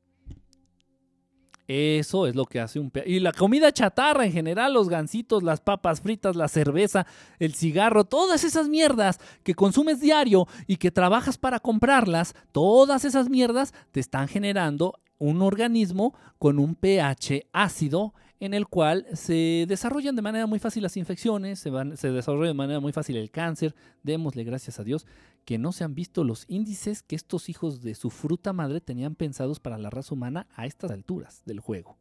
Eso 1.72 2.26
es 2.26 2.36
lo 2.36 2.48
que 2.48 2.60
hace 2.60 2.80
un... 2.80 2.92
Y 3.06 3.20
la 3.20 3.32
comida 3.32 3.72
chatarra 3.72 4.26
en 4.26 4.32
general, 4.32 4.74
los 4.74 4.90
gansitos, 4.90 5.44
las 5.44 5.62
papas 5.62 6.02
fritas, 6.02 6.36
la 6.36 6.48
cerveza, 6.48 7.06
el 7.38 7.54
cigarro, 7.54 8.06
todas 8.06 8.44
esas 8.44 8.68
mierdas 8.68 9.20
que 9.44 9.54
consumes 9.54 10.00
diario 10.00 10.48
y 10.66 10.78
que 10.78 10.90
trabajas 10.90 11.38
para 11.38 11.60
comprarlas, 11.60 12.34
todas 12.52 13.06
esas 13.06 13.30
mierdas 13.30 13.76
te 13.92 14.00
están 14.00 14.28
generando 14.28 15.00
un 15.20 15.44
organismo 15.44 16.16
con 16.40 16.58
un 16.58 16.74
pH 16.74 17.46
ácido 17.54 18.16
en 18.40 18.56
el 18.56 18.68
cual 18.68 19.06
se 19.14 19.66
desarrollan 19.68 20.16
de 20.16 20.24
manera 20.24 20.48
muy 20.48 20.58
fácil 20.58 20.82
las 20.82 20.98
infecciones, 20.98 21.60
se, 21.60 21.70
van, 21.70 21.98
se 21.98 22.10
desarrolla 22.10 22.48
de 22.48 22.54
manera 22.56 22.80
muy 22.80 22.94
fácil 22.94 23.16
el 23.18 23.30
cáncer. 23.30 23.76
Démosle 24.02 24.44
gracias 24.44 24.80
a 24.80 24.84
Dios 24.84 25.06
que 25.46 25.58
no 25.58 25.72
se 25.72 25.84
han 25.84 25.96
visto 25.96 26.24
los 26.24 26.46
índices 26.48 27.04
que 27.04 27.16
estos 27.16 27.50
hijos 27.50 27.82
de 27.82 27.96
su 27.96 28.10
fruta 28.10 28.54
madre 28.54 28.82
tenían 28.82 29.16
pensados 29.16 29.60
para 29.60 29.78
la 29.78 29.90
raza 29.90 30.14
humana 30.14 30.48
a 30.56 30.66
estas 30.66 30.92
alturas 30.92 31.42
del 31.46 31.60
juego. 31.60 31.98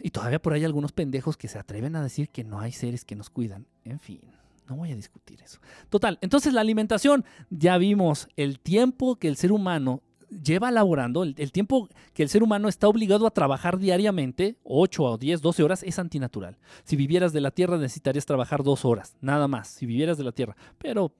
Y 0.00 0.10
todavía 0.10 0.40
por 0.40 0.52
ahí 0.52 0.64
algunos 0.64 0.92
pendejos 0.92 1.36
que 1.36 1.48
se 1.48 1.58
atreven 1.58 1.96
a 1.96 2.02
decir 2.02 2.28
que 2.28 2.44
no 2.44 2.60
hay 2.60 2.72
seres 2.72 3.04
que 3.04 3.16
nos 3.16 3.30
cuidan. 3.30 3.66
En 3.84 3.98
fin, 3.98 4.20
No 4.68 4.76
voy 4.76 4.92
a 4.92 4.96
discutir 4.96 5.40
eso. 5.40 5.60
Total, 5.88 6.18
entonces 6.20 6.52
la 6.52 6.60
alimentación, 6.60 7.24
ya 7.48 7.78
vimos 7.78 8.28
el 8.36 8.60
tiempo 8.60 9.16
que 9.16 9.28
el 9.28 9.36
ser 9.36 9.50
humano 9.50 10.02
lleva 10.28 10.70
laborando, 10.70 11.22
el, 11.22 11.52
tiempo 11.52 11.88
que 12.12 12.22
el 12.22 12.28
ser 12.28 12.42
humano 12.42 12.68
está 12.68 12.88
obligado 12.88 13.26
a 13.26 13.30
trabajar 13.30 13.78
diariamente, 13.78 14.56
8 14.64 15.02
o 15.02 15.18
10, 15.18 15.40
12 15.40 15.62
horas, 15.62 15.82
es 15.82 15.98
antinatural. 15.98 16.58
Si 16.84 16.96
vivieras 16.96 17.32
de 17.32 17.40
la 17.40 17.50
tierra 17.50 17.78
necesitarías 17.78 18.26
trabajar 18.26 18.62
dos 18.62 18.84
horas, 18.84 19.16
nada 19.20 19.48
más, 19.48 19.68
si 19.68 19.86
vivieras 19.86 20.18
de 20.18 20.24
la 20.24 20.32
tierra. 20.32 20.56
Pero 20.78 21.14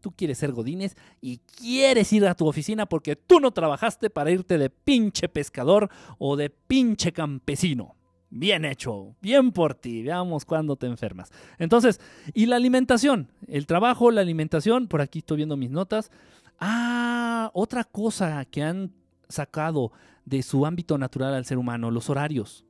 tú 0.00 0.12
quieres 0.12 0.38
ser 0.38 0.52
godines 0.52 0.96
y 1.20 1.38
quieres 1.38 2.12
ir 2.12 2.26
a 2.26 2.34
tu 2.34 2.46
oficina 2.46 2.86
porque 2.86 3.16
tú 3.16 3.40
no 3.40 3.50
trabajaste 3.52 4.10
para 4.10 4.30
irte 4.30 4.58
de 4.58 4.70
pinche 4.70 5.28
pescador 5.28 5.88
o 6.18 6.36
de 6.36 6.50
pinche 6.50 7.12
campesino. 7.12 7.96
Bien 8.30 8.64
hecho, 8.64 9.16
bien 9.20 9.50
por 9.50 9.74
ti. 9.74 10.04
Veamos 10.04 10.44
cuándo 10.44 10.76
te 10.76 10.86
enfermas. 10.86 11.32
Entonces, 11.58 12.00
y 12.32 12.46
la 12.46 12.56
alimentación, 12.56 13.32
el 13.48 13.66
trabajo, 13.66 14.12
la 14.12 14.20
alimentación, 14.20 14.86
por 14.86 15.00
aquí 15.00 15.18
estoy 15.18 15.38
viendo 15.38 15.56
mis 15.56 15.70
notas. 15.70 16.12
Ah, 16.60 17.50
otra 17.54 17.82
cosa 17.82 18.44
que 18.44 18.62
han 18.62 18.92
sacado 19.28 19.92
de 20.24 20.42
su 20.42 20.64
ámbito 20.64 20.96
natural 20.96 21.34
al 21.34 21.44
ser 21.44 21.58
humano, 21.58 21.90
los 21.90 22.08
horarios. 22.08 22.64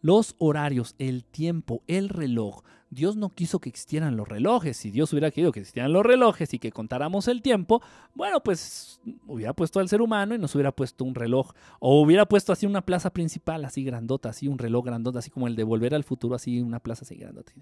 Los 0.00 0.34
horarios, 0.38 0.94
el 0.98 1.24
tiempo, 1.24 1.82
el 1.86 2.08
reloj. 2.08 2.62
Dios 2.90 3.16
no 3.16 3.28
quiso 3.30 3.58
que 3.58 3.68
existieran 3.68 4.16
los 4.16 4.28
relojes. 4.28 4.76
Si 4.76 4.90
Dios 4.90 5.12
hubiera 5.12 5.30
querido 5.30 5.52
que 5.52 5.60
existieran 5.60 5.92
los 5.92 6.04
relojes 6.04 6.54
y 6.54 6.58
que 6.58 6.72
contáramos 6.72 7.28
el 7.28 7.42
tiempo, 7.42 7.82
bueno, 8.14 8.42
pues 8.42 9.00
hubiera 9.26 9.52
puesto 9.52 9.80
al 9.80 9.88
ser 9.88 10.00
humano 10.00 10.34
y 10.34 10.38
nos 10.38 10.54
hubiera 10.54 10.72
puesto 10.72 11.04
un 11.04 11.14
reloj. 11.14 11.52
O 11.80 12.00
hubiera 12.00 12.26
puesto 12.26 12.52
así 12.52 12.66
una 12.66 12.82
plaza 12.82 13.10
principal, 13.10 13.64
así 13.64 13.84
grandota, 13.84 14.30
así 14.30 14.48
un 14.48 14.58
reloj 14.58 14.84
grandota, 14.86 15.18
así 15.18 15.30
como 15.30 15.46
el 15.46 15.56
de 15.56 15.64
Volver 15.64 15.94
al 15.94 16.04
Futuro, 16.04 16.34
así 16.34 16.60
una 16.60 16.80
plaza 16.80 17.04
así 17.04 17.14
grandota. 17.16 17.52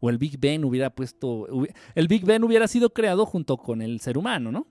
O 0.00 0.10
el 0.10 0.18
Big 0.18 0.38
Ben 0.38 0.64
hubiera 0.64 0.90
puesto... 0.90 1.46
El 1.94 2.08
Big 2.08 2.24
Ben 2.24 2.42
hubiera 2.44 2.66
sido 2.66 2.90
creado 2.90 3.26
junto 3.26 3.58
con 3.58 3.82
el 3.82 4.00
ser 4.00 4.16
humano, 4.16 4.50
¿no? 4.50 4.66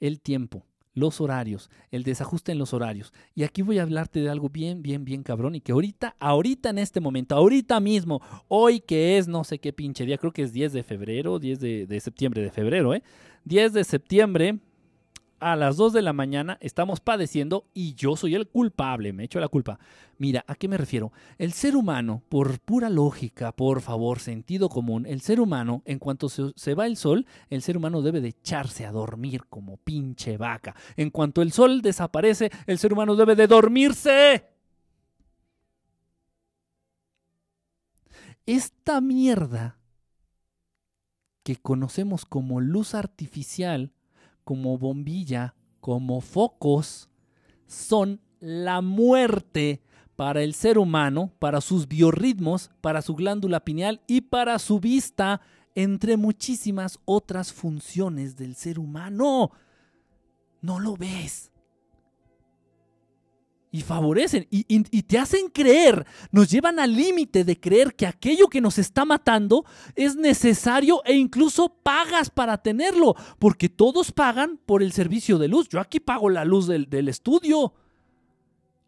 El 0.00 0.20
tiempo 0.20 0.64
los 0.94 1.20
horarios, 1.20 1.70
el 1.90 2.02
desajuste 2.02 2.52
en 2.52 2.58
los 2.58 2.74
horarios. 2.74 3.12
Y 3.34 3.44
aquí 3.44 3.62
voy 3.62 3.78
a 3.78 3.82
hablarte 3.82 4.20
de 4.20 4.30
algo 4.30 4.48
bien, 4.48 4.82
bien, 4.82 5.04
bien 5.04 5.22
cabrón 5.22 5.54
y 5.54 5.60
que 5.60 5.72
ahorita, 5.72 6.16
ahorita 6.18 6.70
en 6.70 6.78
este 6.78 7.00
momento, 7.00 7.34
ahorita 7.34 7.80
mismo, 7.80 8.20
hoy 8.48 8.80
que 8.80 9.18
es 9.18 9.28
no 9.28 9.44
sé 9.44 9.58
qué 9.58 9.72
pinche 9.72 10.04
día, 10.04 10.18
creo 10.18 10.32
que 10.32 10.42
es 10.42 10.52
10 10.52 10.72
de 10.72 10.82
febrero, 10.82 11.38
10 11.38 11.60
de, 11.60 12.00
septiembre, 12.00 12.42
de 12.42 12.50
febrero, 12.50 12.94
¿eh? 12.94 13.02
10 13.44 13.72
de 13.72 13.84
septiembre 13.84 14.58
a 15.42 15.56
las 15.56 15.76
2 15.76 15.92
de 15.92 16.02
la 16.02 16.12
mañana 16.12 16.56
estamos 16.60 17.00
padeciendo 17.00 17.66
y 17.74 17.94
yo 17.94 18.16
soy 18.16 18.34
el 18.36 18.48
culpable, 18.48 19.12
me 19.12 19.24
echo 19.24 19.40
la 19.40 19.48
culpa. 19.48 19.78
Mira, 20.18 20.44
¿a 20.46 20.54
qué 20.54 20.68
me 20.68 20.78
refiero? 20.78 21.12
El 21.36 21.52
ser 21.52 21.74
humano, 21.74 22.22
por 22.28 22.60
pura 22.60 22.88
lógica, 22.88 23.50
por 23.52 23.80
favor, 23.80 24.20
sentido 24.20 24.68
común, 24.68 25.04
el 25.04 25.20
ser 25.20 25.40
humano, 25.40 25.82
en 25.84 25.98
cuanto 25.98 26.28
se, 26.28 26.74
va 26.74 26.86
el 26.86 26.96
sol, 26.96 27.26
el 27.50 27.60
ser 27.62 27.76
humano 27.76 28.02
debe 28.02 28.20
de 28.20 28.28
echarse 28.28 28.86
a 28.86 28.92
dormir 28.92 29.42
como 29.48 29.78
pinche 29.78 30.36
vaca. 30.36 30.76
En 30.96 31.10
cuanto 31.10 31.42
el 31.42 31.50
sol 31.50 31.82
desaparece, 31.82 32.50
el 32.66 32.78
ser 32.78 32.92
humano 32.92 33.16
debe 33.16 33.34
de 33.34 33.48
dormirse. 33.48 34.46
Esta 38.46 39.00
mierda 39.00 39.78
que 41.42 41.56
conocemos 41.56 42.24
como 42.24 42.60
luz 42.60 42.94
artificial, 42.94 43.92
como 44.44 44.78
bombilla, 44.78 45.54
como 45.80 46.20
focos, 46.20 47.08
son 47.66 48.20
la 48.40 48.80
muerte 48.80 49.82
para 50.16 50.42
el 50.42 50.54
ser 50.54 50.78
humano, 50.78 51.32
para 51.38 51.60
sus 51.60 51.88
biorritmos, 51.88 52.70
para 52.80 53.02
su 53.02 53.14
glándula 53.14 53.60
pineal 53.60 54.02
y 54.06 54.22
para 54.22 54.58
su 54.58 54.80
vista, 54.80 55.40
entre 55.74 56.16
muchísimas 56.16 56.98
otras 57.04 57.52
funciones 57.52 58.36
del 58.36 58.54
ser 58.56 58.78
humano. 58.78 59.52
No 60.60 60.78
lo 60.78 60.96
ves 60.96 61.51
y 63.74 63.80
favorecen 63.80 64.46
y, 64.50 65.02
te 65.02 65.18
hacen 65.18 65.48
creer, 65.48 66.06
nos 66.30 66.50
llevan 66.50 66.78
al 66.78 66.94
límite 66.94 67.42
de 67.42 67.58
creer 67.58 67.96
que 67.96 68.06
aquello 68.06 68.48
que 68.48 68.60
nos 68.60 68.76
está 68.76 69.06
matando 69.06 69.64
es 69.96 70.14
necesario 70.14 71.00
e 71.06 71.14
incluso 71.14 71.70
pagas 71.82 72.28
para 72.28 72.58
tenerlo, 72.58 73.16
porque 73.38 73.70
todos 73.70 74.12
pagan 74.12 74.60
por 74.66 74.82
el 74.82 74.92
servicio 74.92 75.38
de 75.38 75.48
luz. 75.48 75.70
Yo 75.70 75.80
aquí 75.80 76.00
pago 76.00 76.28
la 76.28 76.44
luz 76.44 76.66
del, 76.66 77.08
estudio. 77.08 77.72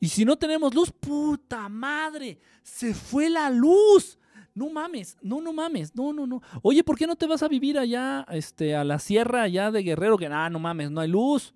Y 0.00 0.08
si 0.08 0.26
no 0.26 0.36
tenemos 0.36 0.74
luz, 0.74 0.92
puta 0.92 1.70
madre, 1.70 2.38
se 2.62 2.92
fue 2.92 3.30
la 3.30 3.48
luz. 3.48 4.18
No 4.54 4.68
mames, 4.68 5.16
no, 5.22 5.40
no 5.40 5.54
mames, 5.54 5.96
no, 5.96 6.12
no, 6.12 6.26
no. 6.26 6.42
Oye, 6.60 6.84
¿por 6.84 6.98
qué 6.98 7.06
no 7.06 7.16
te 7.16 7.26
vas 7.26 7.42
a 7.42 7.48
vivir 7.48 7.78
allá, 7.78 8.26
este, 8.30 8.76
a 8.76 8.84
la 8.84 8.98
sierra 8.98 9.42
allá 9.42 9.70
de 9.70 9.82
Guerrero? 9.82 10.18
Que, 10.18 10.26
ah, 10.26 10.50
no 10.50 10.58
mames, 10.58 10.90
no 10.90 11.00
hay 11.00 11.08
luz. 11.08 11.54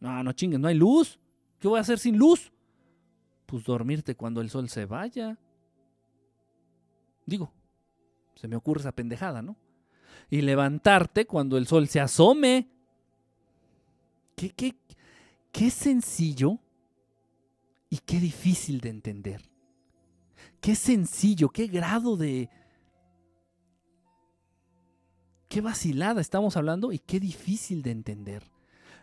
No, 0.00 0.22
no 0.22 0.32
chingues, 0.32 0.58
no 0.58 0.68
hay 0.68 0.74
luz. 0.74 1.20
¿Qué 1.58 1.66
voy 1.66 1.78
a 1.78 1.82
hacer 1.82 1.98
sin 1.98 2.16
luz? 2.16 2.52
Pues 3.46 3.64
dormirte 3.64 4.14
cuando 4.14 4.40
el 4.40 4.50
sol 4.50 4.68
se 4.68 4.84
vaya. 4.84 5.38
Digo, 7.26 7.52
se 8.34 8.48
me 8.48 8.56
ocurre 8.56 8.80
esa 8.80 8.92
pendejada, 8.92 9.42
¿no? 9.42 9.56
Y 10.30 10.42
levantarte 10.42 11.26
cuando 11.26 11.56
el 11.56 11.66
sol 11.66 11.88
se 11.88 12.00
asome. 12.00 12.68
Qué, 14.36 14.50
qué, 14.50 14.76
qué 15.50 15.70
sencillo 15.70 16.58
y 17.90 17.98
qué 17.98 18.20
difícil 18.20 18.80
de 18.80 18.90
entender. 18.90 19.42
Qué 20.60 20.74
sencillo, 20.74 21.48
qué 21.48 21.66
grado 21.66 22.16
de... 22.16 22.50
Qué 25.48 25.62
vacilada 25.62 26.20
estamos 26.20 26.56
hablando 26.58 26.92
y 26.92 26.98
qué 26.98 27.18
difícil 27.18 27.82
de 27.82 27.90
entender 27.90 28.57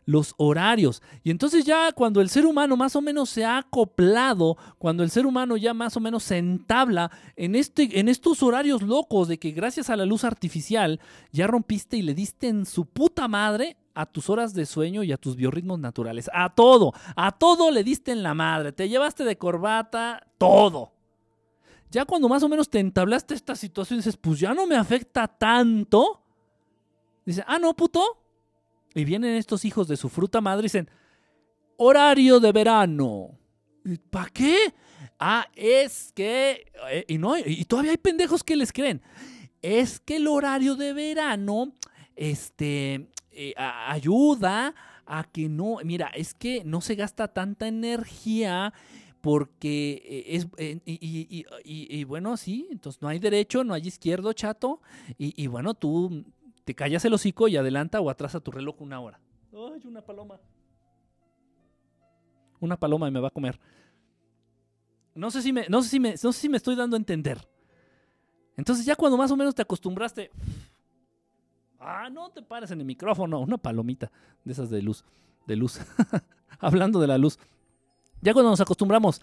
los 0.05 0.33
horarios. 0.37 1.01
Y 1.23 1.31
entonces 1.31 1.65
ya 1.65 1.91
cuando 1.91 2.21
el 2.21 2.29
ser 2.29 2.45
humano 2.45 2.77
más 2.77 2.95
o 2.95 3.01
menos 3.01 3.29
se 3.29 3.43
ha 3.43 3.57
acoplado, 3.57 4.57
cuando 4.77 5.03
el 5.03 5.09
ser 5.09 5.25
humano 5.25 5.57
ya 5.57 5.73
más 5.73 5.97
o 5.97 5.99
menos 5.99 6.23
se 6.23 6.37
entabla 6.37 7.11
en, 7.35 7.55
este, 7.55 7.99
en 7.99 8.07
estos 8.07 8.43
horarios 8.43 8.81
locos 8.81 9.27
de 9.27 9.39
que 9.39 9.51
gracias 9.51 9.89
a 9.89 9.95
la 9.95 10.05
luz 10.05 10.23
artificial 10.23 10.99
ya 11.31 11.47
rompiste 11.47 11.97
y 11.97 12.01
le 12.01 12.13
diste 12.13 12.47
en 12.47 12.65
su 12.65 12.85
puta 12.85 13.27
madre 13.27 13.77
a 13.95 14.05
tus 14.05 14.29
horas 14.29 14.53
de 14.53 14.65
sueño 14.65 15.03
y 15.03 15.11
a 15.11 15.17
tus 15.17 15.35
biorritmos 15.35 15.79
naturales. 15.79 16.29
A 16.33 16.53
todo, 16.53 16.93
a 17.15 17.31
todo 17.31 17.71
le 17.71 17.83
diste 17.83 18.11
en 18.11 18.23
la 18.23 18.33
madre. 18.33 18.73
Te 18.73 18.89
llevaste 18.89 19.23
de 19.23 19.37
corbata, 19.37 20.27
todo. 20.37 20.91
Ya 21.89 22.03
cuando 22.03 22.27
más 22.27 22.43
o 22.43 22.49
menos 22.49 22.69
te 22.69 22.79
entablaste 22.79 23.33
esta 23.33 23.55
situación, 23.55 23.99
dices, 23.99 24.17
pues 24.17 24.39
ya 24.39 24.53
no 24.53 24.67
me 24.67 24.75
afecta 24.75 25.27
tanto. 25.29 26.21
Dice, 27.25 27.43
ah, 27.47 27.57
no, 27.57 27.73
puto, 27.73 28.24
y 28.95 29.05
vienen 29.05 29.35
estos 29.35 29.65
hijos 29.65 29.87
de 29.87 29.97
su 29.97 30.09
fruta 30.09 30.41
madre 30.41 30.61
y 30.61 30.63
dicen, 30.63 30.89
horario 31.77 32.39
de 32.39 32.51
verano. 32.51 33.37
¿Para 34.09 34.29
qué? 34.29 34.73
Ah, 35.19 35.47
es 35.53 36.11
que... 36.13 36.71
Eh, 36.89 37.05
y, 37.09 37.17
no, 37.17 37.37
y 37.37 37.65
todavía 37.65 37.91
hay 37.91 37.97
pendejos 37.97 38.43
que 38.43 38.55
les 38.55 38.71
creen. 38.71 39.01
Es 39.61 39.99
que 39.99 40.15
el 40.15 40.27
horario 40.27 40.75
de 40.75 40.93
verano 40.93 41.73
este, 42.15 43.09
eh, 43.31 43.53
ayuda 43.57 44.73
a 45.05 45.23
que 45.25 45.49
no... 45.49 45.77
Mira, 45.83 46.07
es 46.15 46.33
que 46.33 46.63
no 46.63 46.81
se 46.81 46.95
gasta 46.95 47.27
tanta 47.27 47.67
energía 47.67 48.73
porque 49.25 50.03
eh, 50.05 50.35
es 50.35 50.47
y, 50.85 51.45
y, 51.63 52.03
bueno 52.03 52.37
sí 52.37 52.67
entonces 52.69 53.01
no 53.01 53.07
hay 53.07 53.17
derecho 53.17 53.63
no 53.63 53.73
hay 53.73 53.87
izquierdo 53.87 54.31
chato 54.33 54.81
y, 55.17 55.47
bueno 55.47 55.73
tú 55.73 56.23
te 56.65 56.73
callas 56.73 57.05
el 57.05 57.13
hocico 57.13 57.47
y 57.47 57.55
adelanta 57.55 58.01
o 58.01 58.09
atrasa 58.09 58.39
tu 58.39 58.51
reloj 58.51 58.81
una 58.81 58.99
hora. 58.99 59.19
¡Ay, 59.53 59.81
una 59.85 60.01
paloma! 60.01 60.39
Una 62.59 62.75
paloma 62.75 63.07
y 63.07 63.11
me 63.11 63.19
va 63.19 63.27
a 63.27 63.31
comer. 63.31 63.59
No 65.13 65.29
sé 65.29 65.43
si 65.43 65.53
me, 65.53 65.67
no 65.69 65.83
sé 65.83 65.89
si 65.89 65.99
me, 65.99 66.15
no 66.21 66.33
sé 66.33 66.39
si 66.41 66.49
me 66.49 66.57
estoy 66.57 66.75
dando 66.75 66.95
a 66.95 66.99
entender. 66.99 67.47
Entonces 68.57 68.85
ya 68.85 68.95
cuando 68.95 69.17
más 69.17 69.31
o 69.31 69.37
menos 69.37 69.53
te 69.53 69.61
acostumbraste... 69.61 70.31
Ah, 71.79 72.09
no 72.09 72.31
te 72.31 72.41
pares 72.41 72.71
en 72.71 72.79
el 72.79 72.85
micrófono. 72.85 73.39
Una 73.39 73.57
palomita 73.57 74.11
de 74.43 74.51
esas 74.51 74.71
de 74.71 74.81
luz. 74.81 75.05
De 75.45 75.55
luz. 75.55 75.79
Hablando 76.59 76.99
de 76.99 77.05
la 77.05 77.19
luz. 77.19 77.37
Ya 78.21 78.33
cuando 78.33 78.49
nos 78.49 78.61
acostumbramos 78.61 79.21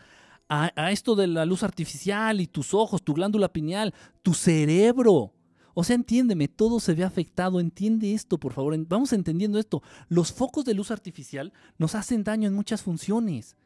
a, 0.49 0.71
a, 0.77 0.93
esto 0.93 1.17
de 1.17 1.27
la 1.27 1.45
luz 1.45 1.65
artificial 1.65 2.41
y 2.41 2.47
tus 2.47 2.73
ojos, 2.73 3.03
tu 3.03 3.15
glándula 3.15 3.49
pineal, 3.53 3.93
tu 4.23 4.33
cerebro, 4.33 5.33
o 5.75 5.85
sea, 5.85 5.97
entiéndeme, 5.97 6.49
todo 6.49 6.81
se 6.81 6.95
ve 6.95 7.05
afectado, 7.05 7.61
entiende 7.61 8.13
esto, 8.15 8.39
por 8.39 8.53
favor, 8.53 8.77
vamos 8.87 9.13
entendiendo 9.13 9.59
esto. 9.59 9.83
Los 10.09 10.33
focos 10.33 10.65
de 10.65 10.75
luz 10.75 10.91
artificial 10.91 11.53
nos 11.79 11.95
hacen 11.95 12.25
daño 12.25 12.49
en 12.49 12.55
muchas 12.55 12.83
funciones 12.83 13.57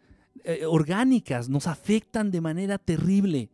eh, 0.44 0.64
orgánicas, 0.66 1.48
nos 1.48 1.66
afectan 1.66 2.30
de 2.30 2.40
manera 2.40 2.78
terrible. 2.78 3.50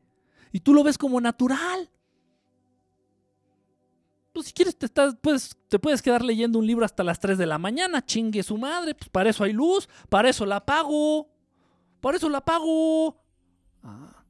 Y 0.52 0.60
tú 0.60 0.74
lo 0.74 0.84
ves 0.84 0.98
como 0.98 1.20
natural. 1.20 1.90
Pues 4.32 4.46
si 4.46 4.52
quieres 4.52 4.76
te, 4.76 4.86
estás, 4.86 5.16
te 5.68 5.78
puedes 5.78 6.02
quedar 6.02 6.24
leyendo 6.24 6.58
un 6.58 6.66
libro 6.66 6.84
hasta 6.84 7.04
las 7.04 7.20
3 7.20 7.36
de 7.38 7.46
la 7.46 7.58
mañana, 7.58 8.04
chingue 8.04 8.42
su 8.42 8.56
madre, 8.56 8.94
pues 8.94 9.08
para 9.10 9.30
eso 9.30 9.44
hay 9.44 9.52
luz, 9.52 9.88
para 10.08 10.30
eso 10.30 10.46
la 10.46 10.64
pago, 10.64 11.30
para 12.00 12.16
eso 12.16 12.28
la 12.28 12.42
pago. 12.42 13.16
Ah. 13.82 14.21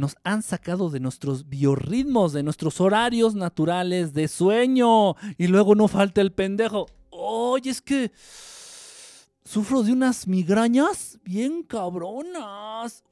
Nos 0.00 0.16
han 0.24 0.42
sacado 0.42 0.90
de 0.90 0.98
nuestros 0.98 1.48
biorritmos, 1.48 2.32
de 2.32 2.42
nuestros 2.42 2.80
horarios 2.80 3.34
naturales 3.34 4.12
de 4.14 4.26
sueño. 4.26 5.14
Y 5.38 5.46
luego 5.46 5.74
no 5.74 5.86
falta 5.86 6.20
el 6.20 6.32
pendejo. 6.32 6.86
Oye, 7.10 7.70
es 7.70 7.80
que 7.80 8.10
sufro 9.44 9.82
de 9.82 9.92
unas 9.92 10.26
migrañas 10.26 11.18
bien 11.22 11.62
cabronas. 11.62 13.04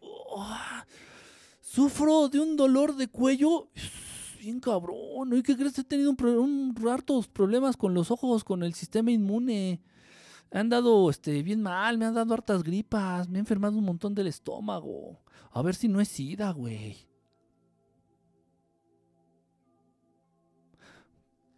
sufro 1.60 2.28
de 2.28 2.40
un 2.40 2.56
dolor 2.56 2.97
de 2.97 3.09
cuello 3.09 3.69
bien 4.40 4.60
cabrón. 4.60 5.36
¿Y 5.36 5.43
qué 5.43 5.56
crees? 5.56 5.78
He 5.78 5.85
tenido 5.85 6.10
un, 6.10 6.27
un 6.27 6.89
hartos 6.89 7.28
problemas 7.28 7.77
con 7.77 7.93
los 7.93 8.10
ojos, 8.10 8.44
con 8.44 8.62
el 8.62 8.74
sistema 8.74 9.10
inmune. 9.10 9.81
Me 10.51 10.61
han 10.61 10.69
dado 10.69 11.11
este, 11.11 11.43
bien 11.43 11.62
mal, 11.62 11.99
me 11.99 12.07
han 12.07 12.15
dado 12.15 12.33
hartas 12.33 12.62
gripas, 12.62 13.29
me 13.29 13.39
he 13.39 13.41
enfermado 13.41 13.77
un 13.77 13.85
montón 13.85 14.15
del 14.15 14.29
estómago. 14.29 15.20
A 15.51 15.62
ver 15.62 15.75
si 15.75 15.89
no 15.89 16.01
es 16.01 16.09
sida, 16.09 16.51
güey. 16.53 16.97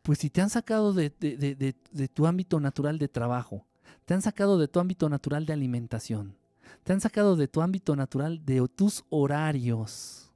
Pues 0.03 0.19
si 0.19 0.31
te 0.31 0.41
han 0.41 0.51
sacado 0.51 0.93
de, 0.93 1.11
de, 1.11 2.09
tu 2.09 2.27
ámbito 2.27 2.59
natural 2.59 2.99
de 2.99 3.07
trabajo, 3.07 3.67
te 4.07 4.15
han 4.15 4.23
sacado 4.23 4.59
de 4.59 4.67
tu 4.67 4.81
ámbito 4.81 5.09
natural 5.09 5.47
de 5.47 5.53
alimentación, 5.53 6.37
te 6.83 6.93
han 6.93 7.01
sacado 7.01 7.37
de 7.37 7.47
tu 7.47 7.61
ámbito 7.61 7.95
natural 7.95 8.45
de 8.45 8.67
tus 8.75 9.05
horarios. 9.11 10.33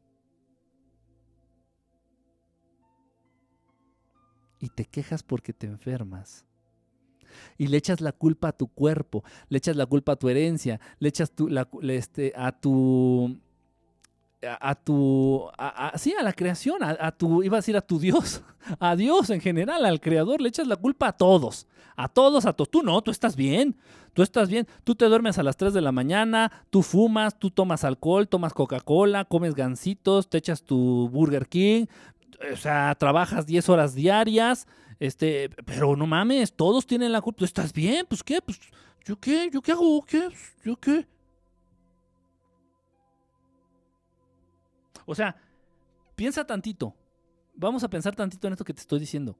Y 4.61 4.69
te 4.69 4.85
quejas 4.85 5.23
porque 5.23 5.53
te 5.53 5.67
enfermas 5.67 6.47
y 7.59 7.69
le 7.69 7.77
echas 7.77 8.01
la 8.01 8.13
culpa 8.13 8.49
a 8.49 8.53
tu 8.53 8.69
cuerpo, 8.69 9.25
le 9.49 9.59
echas 9.59 9.77
la 9.77 9.87
culpa 9.87 10.13
a 10.13 10.17
tu 10.17 10.29
herencia, 10.29 10.81
le 10.99 11.09
echas 11.09 11.31
tu, 11.31 11.49
la, 11.49 11.69
este, 11.83 12.33
a 12.37 12.53
tu 12.53 13.39
a, 14.47 14.75
tu, 14.75 15.49
a, 15.57 15.93
sí, 15.97 16.15
a 16.19 16.23
la 16.23 16.33
creación, 16.33 16.83
a, 16.83 17.11
tu, 17.13 17.43
iba 17.43 17.57
a 17.57 17.61
decir 17.61 17.77
a 17.77 17.81
tu 17.81 17.99
Dios, 17.99 18.43
a 18.79 18.97
Dios 18.97 19.31
en 19.31 19.41
general, 19.41 19.85
al 19.85 20.01
Creador, 20.01 20.41
le 20.41 20.49
echas 20.49 20.67
la 20.67 20.77
culpa 20.77 21.09
a 21.09 21.13
todos, 21.13 21.67
a 21.97 22.09
todos, 22.09 22.47
a 22.47 22.53
todos. 22.53 22.71
Tú 22.71 22.83
no, 22.83 23.01
tú 23.03 23.11
estás 23.11 23.37
bien, 23.37 23.77
tú 24.13 24.23
estás 24.23 24.49
bien, 24.49 24.67
tú 24.85 24.95
te 24.95 25.07
duermes 25.07 25.39
a 25.39 25.43
las 25.43 25.57
3 25.57 25.73
de 25.73 25.81
la 25.81 25.93
mañana, 25.93 26.53
tú 26.71 26.83
fumas, 26.83 27.39
tú 27.39 27.51
tomas 27.51 27.85
alcohol, 27.85 28.29
tomas 28.29 28.53
Coca-Cola, 28.53 29.25
comes 29.25 29.55
gansitos, 29.55 30.29
te 30.29 30.39
echas 30.39 30.63
tu 30.63 31.09
Burger 31.11 31.49
King, 31.49 31.87
o 32.53 32.57
sea, 32.57 32.95
trabajas 32.97 33.47
10 33.47 33.69
horas 33.69 33.95
diarias, 33.95 34.67
este, 34.99 35.51
pero 35.65 35.97
no 35.97 36.07
mames, 36.07 36.53
todos 36.53 36.87
tienen 36.87 37.13
la 37.13 37.21
culpa. 37.21 37.45
¿Estás 37.45 37.73
bien? 37.73 38.07
Pues 38.09 38.23
qué, 38.23 38.41
pues 38.41 38.59
yo 39.05 39.19
qué, 39.19 39.51
yo 39.53 39.61
qué 39.61 39.73
hago, 39.73 40.03
qué, 40.03 40.29
yo 40.65 40.77
qué. 40.77 41.07
O 45.07 45.15
sea, 45.15 45.37
piensa 46.17 46.47
tantito. 46.47 46.95
Vamos 47.55 47.85
a 47.85 47.89
pensar 47.89 48.17
tantito 48.17 48.47
en 48.47 48.55
esto 48.55 48.65
que 48.65 48.75
te 48.75 48.81
estoy 48.81 48.99
diciendo. 48.99 49.39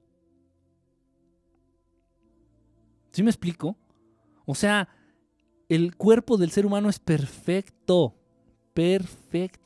¿Sí 3.11 3.23
me 3.23 3.29
explico? 3.29 3.77
O 4.45 4.53
sea, 4.55 4.89
el 5.69 5.95
cuerpo 5.95 6.37
del 6.37 6.51
ser 6.51 6.65
humano 6.65 6.89
es 6.89 6.99
perfecto. 6.99 8.15
Perfecto. 8.73 9.64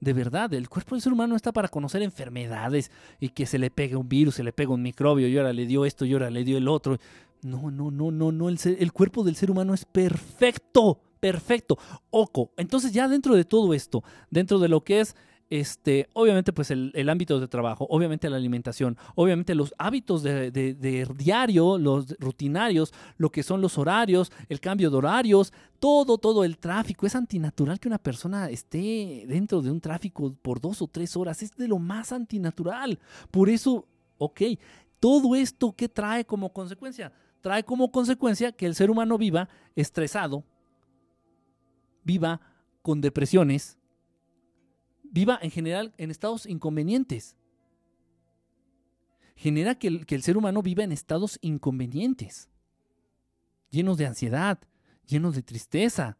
De 0.00 0.12
verdad, 0.12 0.52
el 0.54 0.68
cuerpo 0.68 0.94
del 0.94 1.02
ser 1.02 1.12
humano 1.12 1.34
está 1.34 1.52
para 1.52 1.68
conocer 1.68 2.02
enfermedades 2.02 2.90
y 3.18 3.30
que 3.30 3.46
se 3.46 3.58
le 3.58 3.70
pegue 3.70 3.96
un 3.96 4.08
virus, 4.08 4.36
se 4.36 4.44
le 4.44 4.52
pega 4.52 4.72
un 4.72 4.82
microbio 4.82 5.26
y 5.28 5.36
ahora 5.36 5.52
le 5.52 5.66
dio 5.66 5.84
esto 5.84 6.04
y 6.04 6.12
ahora 6.12 6.30
le 6.30 6.44
dio 6.44 6.56
el 6.56 6.68
otro. 6.68 6.98
No, 7.42 7.70
no, 7.70 7.90
no, 7.90 8.10
no, 8.10 8.32
no. 8.32 8.48
El, 8.48 8.58
el 8.78 8.92
cuerpo 8.92 9.24
del 9.24 9.36
ser 9.36 9.50
humano 9.50 9.74
es 9.74 9.84
perfecto, 9.84 11.00
perfecto. 11.18 11.78
Oco. 12.10 12.52
Entonces 12.56 12.92
ya 12.92 13.08
dentro 13.08 13.34
de 13.34 13.44
todo 13.44 13.74
esto, 13.74 14.04
dentro 14.30 14.58
de 14.58 14.68
lo 14.68 14.82
que 14.84 15.00
es 15.00 15.16
este, 15.50 16.08
obviamente, 16.12 16.52
pues 16.52 16.70
el, 16.70 17.08
ámbito 17.08 17.40
de 17.40 17.48
trabajo, 17.48 17.86
obviamente 17.88 18.28
la 18.28 18.36
alimentación, 18.36 18.98
obviamente 19.14 19.54
los 19.54 19.74
hábitos 19.78 20.22
de, 20.22 20.50
diario, 21.16 21.78
los 21.78 22.14
rutinarios, 22.18 22.92
lo 23.16 23.30
que 23.30 23.42
son 23.42 23.62
los 23.62 23.78
horarios, 23.78 24.30
el 24.48 24.60
cambio 24.60 24.90
de 24.90 24.96
horarios, 24.96 25.52
todo, 25.78 26.18
todo 26.18 26.44
el 26.44 26.58
tráfico. 26.58 27.06
Es 27.06 27.14
antinatural 27.14 27.80
que 27.80 27.88
una 27.88 27.98
persona 27.98 28.50
esté 28.50 29.24
dentro 29.26 29.62
de 29.62 29.70
un 29.70 29.80
tráfico 29.80 30.34
por 30.42 30.60
dos 30.60 30.82
o 30.82 30.86
tres 30.86 31.16
horas. 31.16 31.42
Es 31.42 31.56
de 31.56 31.66
lo 31.66 31.78
más 31.78 32.12
antinatural. 32.12 32.98
Por 33.30 33.48
eso, 33.48 33.86
ok, 34.18 34.42
todo 35.00 35.34
esto 35.34 35.74
que 35.74 35.88
trae 35.88 36.26
como 36.26 36.52
consecuencia, 36.52 37.10
trae 37.40 37.64
como 37.64 37.90
consecuencia 37.90 38.52
que 38.52 38.66
el 38.66 38.74
ser 38.74 38.90
humano 38.90 39.16
viva 39.16 39.48
estresado, 39.74 40.44
viva 42.04 42.40
con 42.82 43.00
depresiones, 43.00 43.78
viva 45.10 45.38
en 45.42 45.50
general 45.50 45.94
en 45.98 46.10
estados 46.10 46.46
inconvenientes. 46.46 47.36
Genera 49.36 49.76
que 49.76 49.86
el, 49.86 50.22
ser 50.22 50.36
humano 50.36 50.62
viva 50.62 50.82
en 50.82 50.90
estados 50.90 51.38
inconvenientes, 51.42 52.48
llenos 53.70 53.96
de 53.96 54.06
ansiedad, 54.06 54.58
llenos 55.06 55.34
de 55.36 55.42
tristeza. 55.42 56.18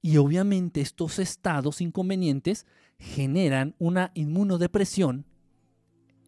Y 0.00 0.18
obviamente 0.18 0.80
estos 0.80 1.18
estados 1.18 1.80
inconvenientes 1.80 2.66
generan 2.98 3.74
una 3.78 4.12
inmunodepresión 4.14 5.26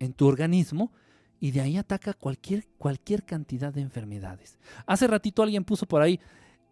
en 0.01 0.13
tu 0.13 0.27
organismo 0.27 0.93
y 1.39 1.53
de 1.53 1.61
ahí 1.61 1.77
ataca 1.77 2.15
cualquier, 2.15 2.67
cualquier 2.79 3.25
cantidad 3.25 3.73
de 3.73 3.83
enfermedades. 3.83 4.59
Hace 4.87 5.07
ratito 5.07 5.43
alguien 5.43 5.65
puso 5.65 5.87
por 5.87 6.03
ahí, 6.03 6.19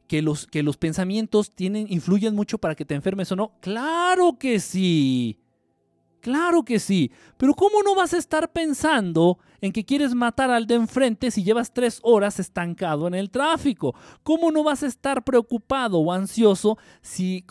que 0.06 0.22
los, 0.22 0.46
que 0.46 0.62
los 0.62 0.76
pensamientos 0.76 1.54
tienen, 1.54 1.86
influyen 1.88 2.34
mucho 2.34 2.58
para 2.58 2.74
que 2.74 2.84
te 2.84 2.94
enfermes 2.94 3.32
o 3.32 3.36
no. 3.36 3.52
Claro 3.60 4.38
que 4.38 4.60
sí. 4.60 5.38
Claro 6.20 6.64
que 6.64 6.80
sí, 6.80 7.12
pero 7.36 7.52
¿cómo 7.52 7.82
no 7.82 7.94
vas 7.94 8.14
a 8.14 8.16
estar 8.16 8.50
pensando 8.50 9.38
en 9.64 9.72
que 9.72 9.86
quieres 9.86 10.14
matar 10.14 10.50
al 10.50 10.66
de 10.66 10.74
enfrente 10.74 11.30
si 11.30 11.42
llevas 11.42 11.72
tres 11.72 11.98
horas 12.02 12.38
estancado 12.38 13.06
en 13.08 13.14
el 13.14 13.30
tráfico? 13.30 13.94
¿Cómo 14.22 14.50
no 14.50 14.62
vas 14.62 14.82
a 14.82 14.86
estar 14.86 15.24
preocupado 15.24 16.00
o 16.00 16.12
ansioso 16.12 16.76
si, 17.00 17.46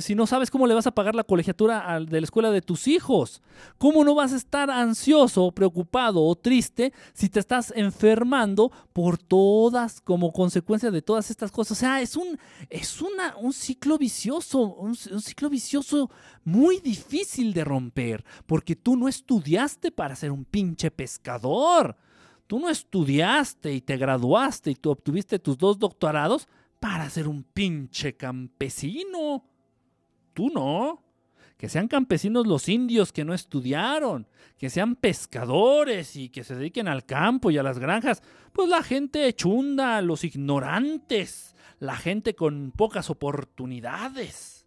si 0.00 0.14
no 0.14 0.26
sabes 0.26 0.50
cómo 0.50 0.66
le 0.66 0.74
vas 0.74 0.86
a 0.86 0.94
pagar 0.94 1.14
la 1.14 1.24
colegiatura 1.24 2.00
de 2.00 2.20
la 2.20 2.24
escuela 2.26 2.50
de 2.50 2.60
tus 2.60 2.86
hijos? 2.86 3.40
¿Cómo 3.78 4.04
no 4.04 4.14
vas 4.14 4.34
a 4.34 4.36
estar 4.36 4.70
ansioso, 4.70 5.50
preocupado 5.52 6.22
o 6.22 6.36
triste 6.36 6.92
si 7.14 7.30
te 7.30 7.40
estás 7.40 7.72
enfermando 7.74 8.70
por 8.92 9.16
todas, 9.16 10.02
como 10.02 10.34
consecuencia 10.34 10.90
de 10.90 11.00
todas 11.00 11.30
estas 11.30 11.50
cosas? 11.50 11.78
O 11.78 11.80
sea, 11.80 12.02
es 12.02 12.14
un, 12.14 12.38
es 12.68 13.00
una, 13.00 13.38
un 13.38 13.54
ciclo 13.54 13.96
vicioso, 13.96 14.60
un 14.60 14.94
ciclo 14.94 15.48
vicioso 15.48 16.10
muy 16.44 16.80
difícil 16.80 17.54
de 17.54 17.64
romper, 17.64 18.24
porque 18.46 18.76
tú 18.76 18.96
no 18.96 19.08
estudiaste 19.08 19.90
para 19.90 20.14
ser 20.14 20.30
un 20.30 20.44
pinche 20.44 20.90
pescador. 20.90 21.37
Tú 22.46 22.58
no 22.58 22.70
estudiaste 22.70 23.72
y 23.74 23.80
te 23.80 23.96
graduaste 23.96 24.70
y 24.70 24.74
tú 24.74 24.90
obtuviste 24.90 25.38
tus 25.38 25.58
dos 25.58 25.78
doctorados 25.78 26.48
para 26.80 27.08
ser 27.10 27.28
un 27.28 27.42
pinche 27.42 28.16
campesino. 28.16 29.44
Tú 30.32 30.50
no. 30.50 31.02
Que 31.58 31.68
sean 31.68 31.88
campesinos 31.88 32.46
los 32.46 32.68
indios 32.68 33.12
que 33.12 33.24
no 33.24 33.34
estudiaron, 33.34 34.28
que 34.56 34.70
sean 34.70 34.94
pescadores 34.94 36.14
y 36.14 36.28
que 36.28 36.44
se 36.44 36.54
dediquen 36.54 36.86
al 36.86 37.04
campo 37.04 37.50
y 37.50 37.58
a 37.58 37.64
las 37.64 37.80
granjas. 37.80 38.22
Pues 38.52 38.68
la 38.68 38.82
gente 38.82 39.32
chunda, 39.34 40.00
los 40.00 40.22
ignorantes, 40.22 41.56
la 41.80 41.96
gente 41.96 42.34
con 42.34 42.70
pocas 42.70 43.10
oportunidades. 43.10 44.57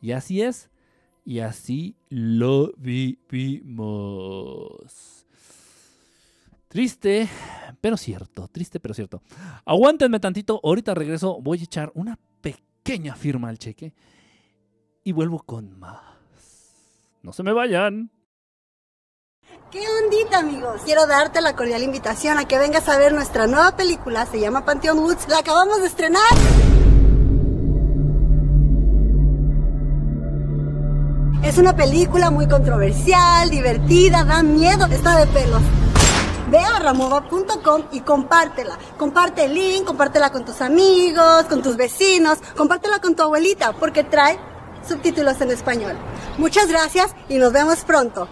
Y 0.00 0.12
así 0.12 0.42
es. 0.42 0.70
Y 1.24 1.40
así 1.40 1.96
lo 2.08 2.72
vivimos. 2.76 3.18
Triste, 6.68 7.28
pero 7.80 7.96
cierto. 7.96 8.48
Triste, 8.48 8.78
pero 8.80 8.94
cierto. 8.94 9.22
Aguántenme 9.64 10.20
tantito. 10.20 10.60
Ahorita 10.62 10.94
regreso. 10.94 11.40
Voy 11.40 11.60
a 11.60 11.64
echar 11.64 11.90
una 11.94 12.18
pequeña 12.40 13.14
firma 13.14 13.48
al 13.48 13.58
cheque. 13.58 13.94
Y 15.04 15.12
vuelvo 15.12 15.42
con 15.42 15.78
más. 15.78 16.02
No 17.22 17.32
se 17.32 17.42
me 17.42 17.52
vayan. 17.52 18.10
¿Qué 19.70 19.82
ondita, 20.04 20.38
amigos? 20.38 20.82
Quiero 20.84 21.06
darte 21.06 21.40
la 21.40 21.56
cordial 21.56 21.82
invitación 21.82 22.38
a 22.38 22.46
que 22.46 22.58
vengas 22.58 22.88
a 22.88 22.98
ver 22.98 23.12
nuestra 23.12 23.46
nueva 23.46 23.76
película. 23.76 24.24
Se 24.26 24.40
llama 24.40 24.64
Pantheon 24.64 24.98
Woods. 24.98 25.28
La 25.28 25.38
acabamos 25.38 25.80
de 25.80 25.88
estrenar. 25.88 26.22
Es 31.48 31.56
una 31.56 31.74
película 31.74 32.28
muy 32.28 32.46
controversial, 32.46 33.48
divertida, 33.48 34.22
da 34.22 34.42
miedo, 34.42 34.84
está 34.84 35.16
de 35.16 35.26
pelos. 35.28 35.62
Ve 36.50 36.58
a 36.58 36.78
ramova.com 36.78 37.84
y 37.90 38.00
compártela. 38.00 38.76
Comparte 38.98 39.46
el 39.46 39.54
link, 39.54 39.86
compártela 39.86 40.30
con 40.30 40.44
tus 40.44 40.60
amigos, 40.60 41.44
con 41.48 41.62
tus 41.62 41.74
vecinos, 41.78 42.36
compártela 42.54 42.98
con 42.98 43.16
tu 43.16 43.22
abuelita, 43.22 43.72
porque 43.72 44.04
trae 44.04 44.38
subtítulos 44.86 45.40
en 45.40 45.50
español. 45.50 45.96
Muchas 46.36 46.68
gracias 46.68 47.14
y 47.30 47.38
nos 47.38 47.50
vemos 47.50 47.78
pronto. 47.78 48.28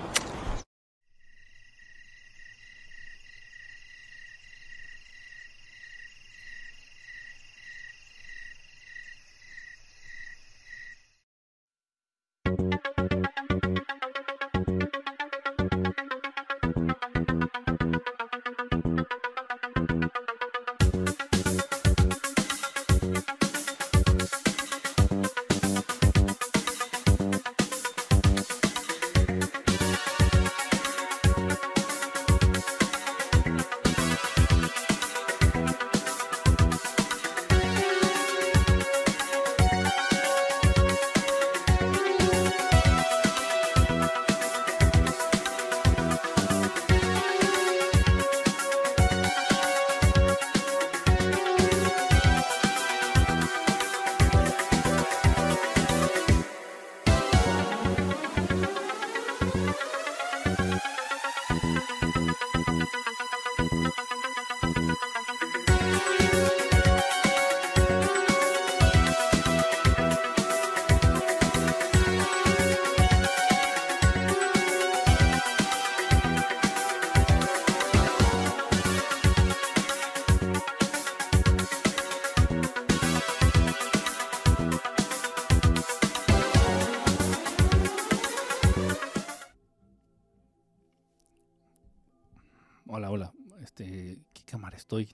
Estoy? 94.86 95.08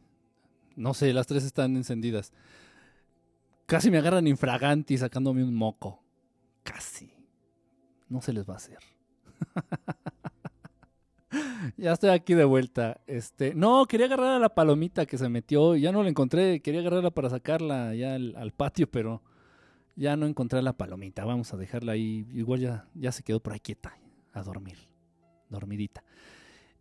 No 0.77 0.93
sé, 0.93 1.15
las 1.15 1.27
tres 1.27 1.45
están 1.45 1.77
encendidas. 1.77 2.33
Casi 3.65 3.91
me 3.91 3.99
agarran 3.99 4.27
infraganti 4.27 4.99
sacándome 4.99 5.43
un 5.43 5.55
moco. 5.55 6.03
Casi. 6.63 7.11
No 8.09 8.21
se 8.21 8.35
les 8.35 8.47
va 8.47 8.55
a 8.55 8.57
hacer. 8.59 8.79
ya 11.79 11.93
estoy 11.93 12.11
aquí 12.11 12.35
de 12.35 12.45
vuelta. 12.45 13.01
Este, 13.07 13.55
no, 13.55 13.87
quería 13.87 14.07
agarrar 14.07 14.33
a 14.33 14.39
la 14.39 14.55
palomita 14.55 15.07
que 15.07 15.17
se 15.17 15.31
metió. 15.31 15.75
Ya 15.75 15.91
no 15.91 16.03
la 16.03 16.11
encontré. 16.11 16.61
Quería 16.61 16.81
agarrarla 16.81 17.11
para 17.11 17.31
sacarla 17.31 17.95
ya 17.95 18.15
al, 18.15 18.53
patio, 18.55 18.91
pero 18.91 19.23
ya 19.97 20.17
no 20.17 20.27
encontré 20.27 20.61
la 20.61 20.75
palomita. 20.75 21.25
Vamos 21.25 21.55
a 21.55 21.57
dejarla 21.57 21.93
ahí. 21.93 22.27
Igual 22.35 22.61
ya, 22.61 22.89
ya 22.95 23.11
se 23.11 23.23
quedó 23.23 23.41
por 23.41 23.55
ahí 23.55 23.61
quieta. 23.61 23.97
A 24.35 24.43
dormir. 24.43 24.77
Dormidita. 25.49 26.05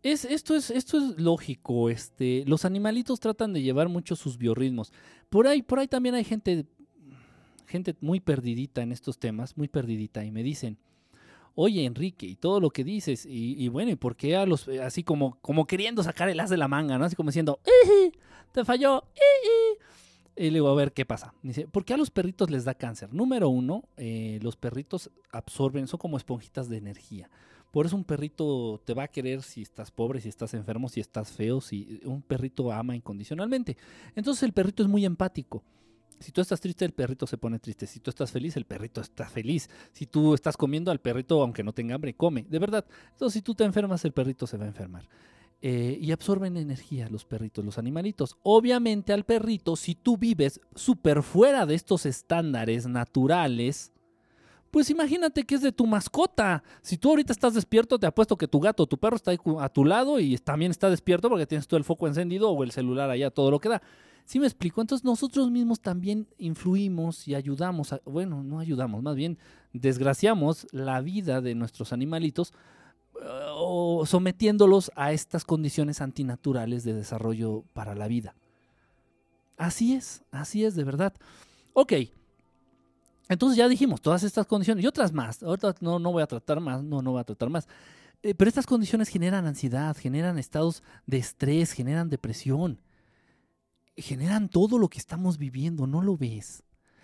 Es, 0.04 0.26
esto, 0.26 0.56
es, 0.56 0.72
esto 0.72 0.98
es 0.98 1.20
lógico. 1.20 1.90
Este, 1.90 2.44
los 2.48 2.66
animalitos 2.66 3.20
tratan 3.20 3.54
de 3.54 3.62
llevar 3.62 3.90
mucho 3.90 4.16
sus 4.16 4.38
biorritmos. 4.38 4.92
Por 5.30 5.48
ahí, 5.48 5.62
por 5.62 5.80
ahí 5.80 5.88
también 5.88 6.16
hay 6.16 6.24
gente, 6.24 6.66
muy 8.02 8.20
perdidita 8.20 8.82
en 8.82 8.92
estos 8.92 9.20
temas, 9.20 9.56
muy 9.58 9.68
perdidita. 9.68 10.26
Y 10.26 10.32
me 10.32 10.44
dicen, 10.44 10.78
oye 11.56 11.86
Enrique, 11.86 12.26
y 12.26 12.36
todo 12.36 12.60
lo 12.60 12.72
que 12.72 12.84
dices, 12.84 13.26
y, 13.30 13.68
bueno, 13.70 13.92
¿y 13.92 13.96
por 13.96 14.16
qué 14.16 14.36
a 14.36 14.46
los, 14.46 14.68
así 14.68 15.04
como, 15.04 15.38
como 15.42 15.66
queriendo 15.66 16.02
sacar 16.04 16.30
el 16.30 16.40
as 16.40 16.50
de 16.50 16.58
la 16.58 16.68
manga, 16.68 16.98
¿no? 16.98 17.06
Así 17.06 17.16
como 17.16 17.30
diciendo, 17.30 17.60
te 18.52 18.66
falló, 18.66 19.04
y 20.36 20.46
le 20.46 20.54
digo, 20.54 20.70
a 20.70 20.76
ver, 20.76 20.94
¿qué 20.94 21.06
pasa? 21.06 21.34
Dice, 21.44 21.68
¿por 21.68 21.86
qué 21.86 21.94
a 21.94 21.98
los 21.98 22.10
perritos 22.10 22.50
les 22.50 22.64
da 22.64 22.74
cáncer? 22.74 23.14
Número 23.14 23.50
uno, 23.50 23.84
eh, 23.98 24.40
los 24.42 24.56
perritos 24.56 25.12
absorben, 25.32 25.88
son 25.88 26.00
como 26.00 26.18
esponjitas 26.18 26.70
de 26.70 26.78
energía. 26.78 27.30
Por 27.72 27.86
eso 27.86 27.96
un 27.96 28.04
perrito 28.04 28.82
te 28.86 28.94
va 28.94 29.04
a 29.04 29.08
querer 29.08 29.42
si 29.42 29.62
estás 29.62 29.92
pobre, 29.92 30.20
si 30.20 30.30
estás 30.30 30.54
enfermo, 30.54 30.90
si 30.90 31.00
estás 31.00 31.32
feo, 31.32 31.62
si 31.62 32.02
un 32.04 32.22
perrito 32.22 32.72
ama 32.72 32.96
incondicionalmente. 32.96 33.78
Entonces 34.16 34.44
el 34.44 34.52
perrito 34.52 34.84
es 34.84 34.90
muy 34.90 35.06
empático. 35.06 35.64
Si 36.20 36.32
tú 36.32 36.42
estás 36.42 36.62
triste, 36.62 36.86
el 36.86 36.92
perrito 36.92 37.26
se 37.26 37.38
pone 37.38 37.58
triste. 37.58 37.88
Si 37.88 38.00
tú 38.00 38.12
estás 38.12 38.32
feliz, 38.32 38.56
el 38.56 38.66
perrito 38.66 39.02
está 39.02 39.28
feliz. 39.28 39.70
Si 39.92 40.06
tú 40.06 40.36
estás 40.36 40.56
comiendo, 40.56 40.92
al 40.92 41.00
perrito, 41.00 41.42
aunque 41.42 41.64
no 41.64 41.74
tenga 41.74 41.96
hambre, 41.96 42.14
come. 42.14 42.46
De 42.48 42.60
verdad. 42.60 42.86
Entonces, 43.12 43.34
si 43.34 43.42
tú 43.42 43.56
te 43.56 43.64
enfermas, 43.64 44.06
el 44.06 44.12
perrito 44.12 44.46
se 44.46 44.58
va 44.58 44.66
a 44.66 44.68
enfermar. 44.68 45.10
Eh, 45.64 45.98
y 46.00 46.12
absorben 46.12 46.58
energía 46.58 47.08
los 47.10 47.26
perritos, 47.26 47.66
los 47.66 47.78
animalitos. 47.78 48.38
Obviamente 48.44 49.14
al 49.14 49.26
perrito, 49.26 49.76
si 49.76 49.96
tú 49.96 50.18
vives 50.18 50.60
súper 50.76 51.24
fuera 51.24 51.66
de 51.66 51.76
estos 51.76 52.06
estándares 52.06 52.88
naturales, 52.88 53.92
pues 54.72 54.90
imagínate 54.90 55.44
que 55.44 55.56
es 55.56 55.62
de 55.62 55.72
tu 55.72 55.86
mascota. 55.86 56.64
Si 56.82 56.98
tú 56.98 57.10
ahorita 57.10 57.34
estás 57.34 57.54
despierto, 57.54 58.00
te 58.00 58.08
apuesto 58.08 58.38
que 58.38 58.48
tu 58.48 58.60
gato 58.60 58.84
o 58.84 58.88
tu 58.88 58.98
perro 58.98 59.18
está 59.18 59.32
ahí 59.32 59.38
a 59.60 59.70
tu 59.70 59.84
lado 59.84 60.20
y 60.20 60.38
también 60.38 60.72
está 60.72 60.90
despierto 60.90 61.30
porque 61.30 61.46
tienes 61.46 61.68
todo 61.68 61.78
el 61.78 61.84
foco 61.84 62.08
encendido 62.08 62.50
o 62.50 62.64
el 62.64 62.72
celular 62.72 63.10
allá, 63.10 63.30
todo 63.30 63.52
lo 63.52 63.60
que 63.60 63.70
da. 63.70 63.82
¿Sí 64.26 64.40
me 64.40 64.46
explico? 64.46 64.80
Entonces 64.80 65.04
nosotros 65.04 65.52
mismos 65.52 65.82
también 65.82 66.28
influimos 66.38 67.28
y 67.28 67.36
ayudamos, 67.36 67.94
bueno, 68.06 68.44
no 68.44 68.60
ayudamos, 68.60 69.04
más 69.04 69.16
bien 69.16 69.38
desgraciamos 69.74 70.68
la 70.72 71.02
vida 71.02 71.42
de 71.42 71.54
nuestros 71.54 71.92
animalitos 71.92 72.54
eh, 73.22 73.26
o 73.54 74.06
sometiéndolos 74.06 74.90
a 74.96 75.12
estas 75.12 75.44
condiciones 75.44 76.00
antinaturales 76.00 76.86
de 76.86 76.94
desarrollo 76.94 77.66
para 77.74 77.94
la 77.94 78.08
vida. 78.08 78.36
Así 79.58 79.96
es, 79.96 80.24
así 80.32 80.64
es 80.64 80.76
de 80.76 80.86
verdad. 80.86 81.14
Ok, 81.74 81.94
entonces 83.32 83.58
ya 83.58 83.70
dijimos, 83.70 84.02
todas 84.02 84.24
estas 84.24 84.46
condiciones 84.46 84.84
y 84.84 84.88
otras 84.88 85.14
más, 85.14 85.42
ahorita 85.42 85.76
no, 85.80 86.00
no 86.00 86.12
voy 86.12 86.22
a 86.22 86.28
tratar 86.28 86.60
más, 86.60 86.84
no, 86.84 87.02
no 87.02 87.12
voy 87.12 87.22
a 87.22 87.24
tratar 87.24 87.50
más. 87.50 87.66
Eh, 88.24 88.36
pero 88.36 88.50
estas 88.50 88.66
condiciones 88.66 89.08
generan 89.08 89.48
ansiedad, 89.48 89.96
generan 89.98 90.38
estados 90.38 90.84
de 91.06 91.18
estrés, 91.18 91.72
generan 91.72 92.10
depresión, 92.10 92.82
generan 93.96 94.50
todo 94.50 94.78
lo 94.78 94.90
que 94.90 95.00
estamos 95.00 95.38
viviendo, 95.38 95.88
¿no 95.88 96.02
lo 96.02 96.18
ves? 96.18 96.64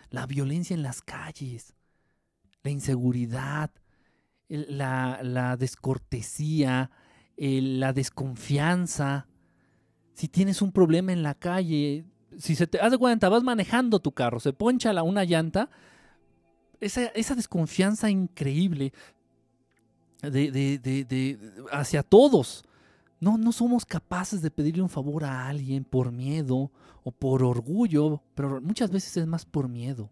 La 0.10 0.26
violencia 0.26 0.74
en 0.74 0.84
las 0.84 1.02
calles, 1.02 1.74
la 2.62 2.72
inseguridad, 2.72 3.72
la, 4.50 5.20
la 5.24 5.56
descortesía, 5.56 6.92
la 7.38 7.94
desconfianza. 7.94 9.28
Si 10.14 10.28
tienes 10.28 10.62
un 10.62 10.74
problema 10.74 11.14
en 11.14 11.24
la 11.24 11.36
calle, 11.36 12.06
si 12.38 12.56
se 12.56 12.68
te 12.68 12.82
hace 12.82 12.98
cuenta, 12.98 13.30
vas 13.30 13.44
manejando 13.44 14.00
tu 14.00 14.12
carro, 14.12 14.42
se 14.42 14.52
poncha 14.52 14.92
la, 14.92 15.04
una 15.04 15.24
llanta, 15.24 15.70
esa, 16.80 17.36
desconfianza 17.36 18.10
increíble 18.10 18.94
de, 20.22 21.40
hacia 21.72 22.04
todos. 22.04 22.64
No, 23.20 23.38
no 23.38 23.52
somos 23.52 23.86
capaces 23.86 24.42
de 24.42 24.52
pedirle 24.52 24.84
un 24.84 24.90
favor 24.90 25.24
a 25.24 25.48
alguien 25.48 25.84
por 25.84 26.12
miedo 26.12 26.72
o 27.04 27.12
por 27.12 27.44
orgullo, 27.44 28.22
pero 28.36 28.62
muchas 28.62 28.92
veces 28.92 29.18
es 29.18 29.26
más 29.26 29.46
por 29.46 29.68
miedo. 29.68 30.10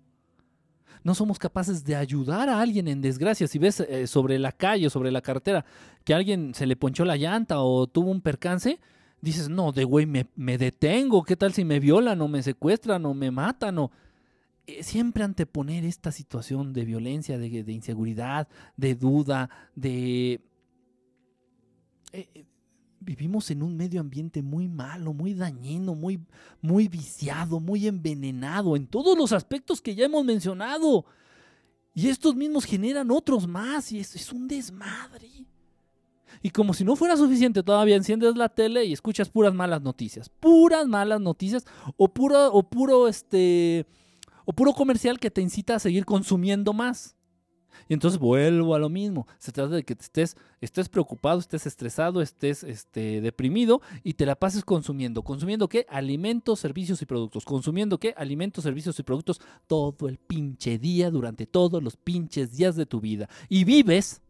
No 1.04 1.14
somos 1.14 1.38
capaces 1.38 1.84
de 1.84 1.96
ayudar 1.96 2.50
a 2.50 2.60
alguien 2.60 2.88
en 2.88 3.00
desgracia. 3.00 3.48
Si 3.48 3.60
ves 3.60 3.80
eh, 3.80 4.08
sobre 4.08 4.40
la 4.40 4.52
calle 4.52 4.88
o 4.88 4.90
sobre 4.90 5.12
la 5.12 5.22
carretera 5.22 5.64
que 6.04 6.16
alguien 6.16 6.56
se 6.56 6.66
le 6.66 6.76
ponchó 6.76 7.06
la 7.06 7.16
llanta 7.16 7.60
o 7.60 7.86
tuvo 7.86 8.10
un 8.10 8.22
percance, 8.22 8.80
dices, 9.22 9.48
no, 9.50 9.72
de 9.72 9.84
güey, 9.84 10.08
me, 10.08 10.26
me 10.36 10.58
detengo. 10.58 11.24
¿Qué 11.24 11.36
tal 11.36 11.54
si 11.54 11.64
me 11.64 11.80
violan 11.80 12.22
o 12.22 12.28
me 12.28 12.42
secuestran 12.42 13.06
o 13.06 13.14
me 13.14 13.30
matan? 13.30 13.78
O... 13.78 13.92
Eh, 14.68 14.84
siempre 14.84 15.24
anteponer 15.24 15.86
esta 15.86 16.12
situación 16.12 16.74
de 16.74 16.86
violencia, 16.86 17.38
de, 17.38 17.72
inseguridad, 17.72 18.48
de 18.78 18.96
duda, 18.96 19.50
de... 19.76 20.42
Eh, 22.12 22.30
eh, 22.34 22.46
vivimos 23.00 23.52
en 23.52 23.62
un 23.62 23.78
medio 23.78 24.02
ambiente 24.02 24.42
muy 24.42 24.68
malo, 24.68 25.14
muy 25.14 25.36
dañino, 25.36 25.94
muy, 25.94 26.20
muy 26.62 26.88
viciado, 26.88 27.60
muy 27.60 27.86
envenenado 27.86 28.76
en 28.76 28.88
todos 28.88 29.16
los 29.16 29.32
aspectos 29.32 29.82
que 29.82 29.94
ya 29.94 30.06
hemos 30.06 30.26
mencionado. 30.26 31.06
Y 31.94 32.08
estos 32.08 32.36
mismos 32.36 32.66
generan 32.66 33.12
otros 33.12 33.48
más 33.48 33.92
y 33.92 34.00
es, 34.00 34.16
es 34.16 34.32
un 34.34 34.48
desmadre. 34.48 35.30
Y 36.42 36.50
como 36.50 36.74
si 36.74 36.84
no 36.84 36.96
fuera 36.96 37.16
suficiente, 37.16 37.62
todavía 37.62 37.96
enciendes 37.96 38.36
la 38.36 38.50
tele 38.50 38.86
y 38.86 38.94
escuchas 38.94 39.30
puras 39.30 39.54
malas 39.54 39.82
noticias. 39.82 40.30
Puras 40.30 40.88
malas 40.88 41.22
noticias 41.22 41.66
o 41.98 42.08
puro, 42.08 42.52
o 42.52 42.64
puro 42.64 43.08
este, 43.08 43.86
o 44.46 44.54
puro 44.54 44.74
comercial 44.74 45.20
que 45.20 45.32
te 45.32 45.42
incita 45.42 45.76
a 45.76 45.80
seguir 45.80 46.06
consumiendo 46.06 46.74
más. 46.74 47.16
Y 47.88 47.94
entonces 47.94 48.20
vuelvo 48.20 48.74
a 48.74 48.80
lo 48.80 48.90
mismo. 48.90 49.28
Se 49.38 49.52
trata 49.52 49.76
de 49.76 49.84
que 49.84 49.94
estés, 49.94 50.38
estés 50.62 50.90
preocupado, 50.90 51.40
estés 51.40 51.66
estresado, 51.68 52.22
estés 52.22 52.64
este, 52.64 53.22
deprimido 53.22 53.82
y 54.04 54.14
te 54.14 54.26
la 54.26 54.36
pases 54.36 54.64
consumiendo. 54.64 55.24
¿Consumiendo 55.24 55.68
qué? 55.68 55.86
Alimentos, 55.90 56.60
servicios 56.60 57.02
y 57.02 57.06
productos. 57.06 57.46
¿Consumiendo 57.46 58.00
qué? 58.00 58.14
Alimentos, 58.18 58.64
servicios 58.64 58.98
y 59.00 59.04
productos 59.04 59.40
todo 59.68 60.08
el 60.08 60.18
pinche 60.18 60.78
día, 60.78 61.12
durante 61.12 61.46
todos 61.46 61.84
los 61.84 61.98
pinches 61.98 62.56
días 62.56 62.76
de 62.76 62.86
tu 62.86 63.02
vida. 63.02 63.30
Y 63.50 63.64
vives 63.64 64.22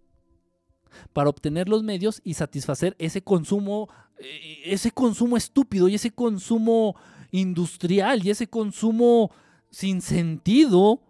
para 1.14 1.30
obtener 1.30 1.70
los 1.70 1.84
medios 1.84 2.22
y 2.24 2.36
satisfacer 2.36 2.96
ese 3.00 3.22
consumo, 3.22 3.90
eh, 4.18 4.62
ese 4.66 4.92
consumo 4.92 5.38
estúpido 5.38 5.88
y 5.88 5.96
ese 5.96 6.12
consumo 6.12 6.96
industrial 7.32 8.26
y 8.26 8.30
ese 8.30 8.48
consumo 8.48 9.32
sin 9.76 10.00
sentido 10.00 11.02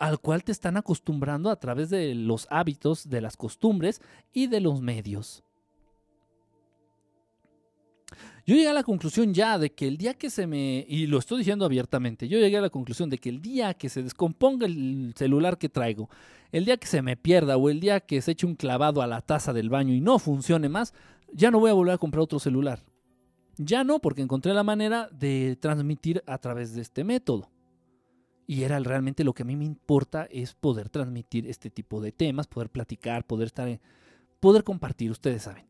al 0.00 0.18
cual 0.18 0.42
te 0.42 0.50
están 0.50 0.76
acostumbrando 0.76 1.50
a 1.50 1.56
través 1.60 1.88
de 1.88 2.12
los 2.16 2.48
hábitos, 2.50 3.08
de 3.08 3.20
las 3.20 3.36
costumbres 3.36 4.02
y 4.32 4.48
de 4.48 4.58
los 4.58 4.80
medios. 4.80 5.44
Yo 8.44 8.56
llegué 8.56 8.66
a 8.66 8.72
la 8.72 8.82
conclusión 8.82 9.32
ya 9.32 9.56
de 9.56 9.70
que 9.70 9.86
el 9.86 9.96
día 9.98 10.14
que 10.14 10.30
se 10.30 10.48
me, 10.48 10.84
y 10.88 11.06
lo 11.06 11.18
estoy 11.18 11.38
diciendo 11.38 11.64
abiertamente, 11.64 12.26
yo 12.26 12.40
llegué 12.40 12.56
a 12.56 12.60
la 12.60 12.70
conclusión 12.70 13.08
de 13.08 13.18
que 13.18 13.28
el 13.28 13.40
día 13.40 13.72
que 13.74 13.88
se 13.88 14.02
descomponga 14.02 14.66
el 14.66 15.14
celular 15.16 15.56
que 15.56 15.68
traigo, 15.68 16.10
el 16.50 16.64
día 16.64 16.76
que 16.76 16.88
se 16.88 17.02
me 17.02 17.16
pierda 17.16 17.56
o 17.56 17.70
el 17.70 17.78
día 17.78 18.00
que 18.00 18.20
se 18.20 18.32
eche 18.32 18.46
un 18.46 18.56
clavado 18.56 19.00
a 19.00 19.06
la 19.06 19.20
taza 19.20 19.52
del 19.52 19.70
baño 19.70 19.94
y 19.94 20.00
no 20.00 20.18
funcione 20.18 20.68
más, 20.68 20.92
ya 21.32 21.52
no 21.52 21.60
voy 21.60 21.70
a 21.70 21.74
volver 21.74 21.94
a 21.94 21.98
comprar 21.98 22.22
otro 22.22 22.40
celular. 22.40 22.82
Ya 23.56 23.84
no, 23.84 24.00
porque 24.00 24.22
encontré 24.22 24.52
la 24.52 24.64
manera 24.64 25.08
de 25.12 25.56
transmitir 25.60 26.22
a 26.26 26.38
través 26.38 26.74
de 26.74 26.82
este 26.82 27.04
método. 27.04 27.50
Y 28.46 28.62
era 28.62 28.78
realmente 28.78 29.24
lo 29.24 29.32
que 29.32 29.42
a 29.42 29.46
mí 29.46 29.56
me 29.56 29.64
importa 29.64 30.26
es 30.30 30.54
poder 30.54 30.90
transmitir 30.90 31.46
este 31.46 31.70
tipo 31.70 32.00
de 32.00 32.12
temas, 32.12 32.46
poder 32.46 32.68
platicar, 32.70 33.26
poder 33.26 33.46
estar, 33.46 33.80
poder 34.40 34.64
compartir, 34.64 35.10
ustedes 35.10 35.42
saben. 35.42 35.66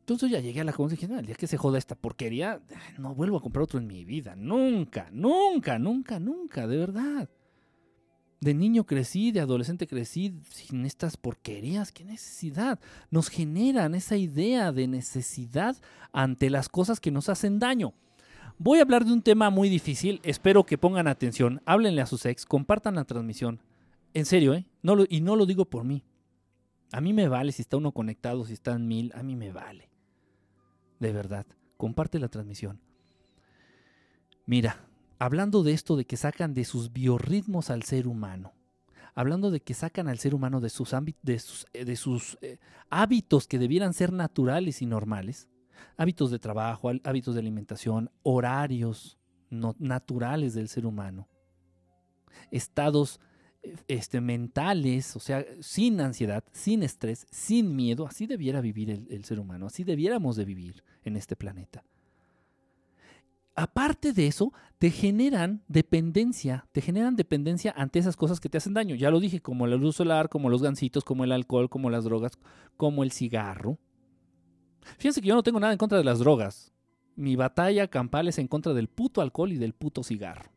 Entonces 0.00 0.30
ya 0.30 0.40
llegué 0.40 0.60
a 0.60 0.64
la 0.64 0.72
dije, 0.72 1.06
el 1.06 1.26
día 1.26 1.34
que 1.34 1.46
se 1.46 1.56
joda 1.56 1.78
esta 1.78 1.94
porquería, 1.94 2.60
no 2.98 3.14
vuelvo 3.14 3.38
a 3.38 3.40
comprar 3.40 3.62
otro 3.62 3.78
en 3.80 3.86
mi 3.86 4.04
vida. 4.04 4.36
Nunca, 4.36 5.08
nunca, 5.10 5.78
nunca, 5.78 6.20
nunca, 6.20 6.66
de 6.66 6.76
verdad. 6.76 7.30
De 8.44 8.52
niño 8.52 8.84
crecí, 8.84 9.32
de 9.32 9.40
adolescente 9.40 9.86
crecí 9.86 10.38
sin 10.50 10.84
estas 10.84 11.16
porquerías. 11.16 11.92
¿Qué 11.92 12.04
necesidad? 12.04 12.78
Nos 13.10 13.30
generan 13.30 13.94
esa 13.94 14.18
idea 14.18 14.70
de 14.70 14.86
necesidad 14.86 15.78
ante 16.12 16.50
las 16.50 16.68
cosas 16.68 17.00
que 17.00 17.10
nos 17.10 17.30
hacen 17.30 17.58
daño. 17.58 17.94
Voy 18.58 18.80
a 18.80 18.82
hablar 18.82 19.06
de 19.06 19.14
un 19.14 19.22
tema 19.22 19.48
muy 19.48 19.70
difícil. 19.70 20.20
Espero 20.24 20.66
que 20.66 20.76
pongan 20.76 21.08
atención. 21.08 21.62
Háblenle 21.64 22.02
a 22.02 22.06
sus 22.06 22.26
ex, 22.26 22.44
compartan 22.44 22.96
la 22.96 23.06
transmisión. 23.06 23.62
En 24.12 24.26
serio, 24.26 24.52
¿eh? 24.52 24.66
No 24.82 24.94
y 25.08 25.22
no 25.22 25.36
lo 25.36 25.46
digo 25.46 25.64
por 25.64 25.84
mí. 25.84 26.04
A 26.92 27.00
mí 27.00 27.14
me 27.14 27.28
vale 27.28 27.50
si 27.50 27.62
está 27.62 27.78
uno 27.78 27.92
conectado, 27.92 28.44
si 28.44 28.52
están 28.52 28.86
mil, 28.86 29.10
a 29.14 29.22
mí 29.22 29.36
me 29.36 29.52
vale. 29.52 29.88
de 30.98 31.12
verdad, 31.14 31.46
comparte 31.78 32.18
la 32.18 32.28
transmisión. 32.28 32.78
Mira, 34.44 34.86
hablando 35.18 35.62
de 35.62 35.72
esto 35.72 35.96
de 35.96 36.04
que 36.04 36.16
sacan 36.16 36.54
de 36.54 36.64
sus 36.64 36.92
biorritmos 36.92 37.70
al 37.70 37.82
ser 37.82 38.06
humano, 38.06 38.52
hablando 39.14 39.50
de 39.50 39.60
que 39.60 39.74
sacan 39.74 40.08
al 40.08 40.18
ser 40.18 40.34
humano 40.34 40.60
de 40.60 40.70
sus, 40.70 40.92
eh, 41.72 41.96
eh, 42.42 42.58
hábitos 42.90 43.46
que 43.46 43.58
debieran 43.58 43.94
ser 43.94 44.12
naturales 44.12 44.82
y 44.82 44.86
normales, 44.86 45.48
hábitos 45.96 46.30
de 46.30 46.38
trabajo, 46.38 46.90
hábitos 47.04 47.34
de 47.34 47.40
alimentación, 47.40 48.10
horarios 48.22 49.18
naturales 49.50 50.54
del 50.54 50.68
ser 50.68 50.84
humano, 50.84 51.28
estados 52.50 53.20
eh, 53.62 53.76
este, 53.86 54.20
mentales, 54.20 55.14
o 55.14 55.20
sea, 55.20 55.44
sin 55.60 56.00
ansiedad, 56.00 56.42
sin 56.52 56.82
estrés, 56.82 57.26
sin 57.30 57.76
miedo, 57.76 58.06
así 58.06 58.26
debiera 58.26 58.60
vivir 58.60 59.06
el 59.08 59.24
ser 59.24 59.38
humano, 59.38 59.66
así 59.66 59.84
debiéramos 59.84 60.34
de 60.36 60.44
vivir 60.44 60.82
en 61.04 61.16
este 61.16 61.36
planeta 61.36 61.84
aparte 63.54 64.12
de 64.12 64.26
eso, 64.26 64.52
te 64.78 64.90
generan 64.90 65.62
dependencia, 65.68 66.66
te 66.72 66.80
generan 66.80 67.16
dependencia 67.16 67.72
ante 67.76 67.98
esas 67.98 68.16
cosas 68.16 68.40
que 68.40 68.48
te 68.48 68.58
hacen 68.58 68.74
daño. 68.74 68.94
Ya 68.94 69.10
lo 69.10 69.20
dije, 69.20 69.40
como 69.40 69.66
la 69.66 69.76
luz 69.76 69.96
solar, 69.96 70.28
como 70.28 70.50
los 70.50 70.62
gancitos, 70.62 71.04
como 71.04 71.24
el 71.24 71.32
alcohol, 71.32 71.70
como 71.70 71.90
las 71.90 72.04
drogas, 72.04 72.32
como 72.76 73.02
el 73.02 73.12
cigarro. 73.12 73.78
Fíjense 74.98 75.20
que 75.20 75.28
yo 75.28 75.34
no 75.34 75.42
tengo 75.42 75.60
nada 75.60 75.72
en 75.72 75.78
contra 75.78 75.98
de 75.98 76.04
las 76.04 76.18
drogas. 76.18 76.72
Mi 77.16 77.36
batalla 77.36 77.88
campal 77.88 78.28
es 78.28 78.38
en 78.38 78.48
contra 78.48 78.74
del 78.74 78.88
puto 78.88 79.20
alcohol 79.20 79.52
y 79.52 79.56
del 79.56 79.72
puto 79.72 80.02
cigarro, 80.02 80.50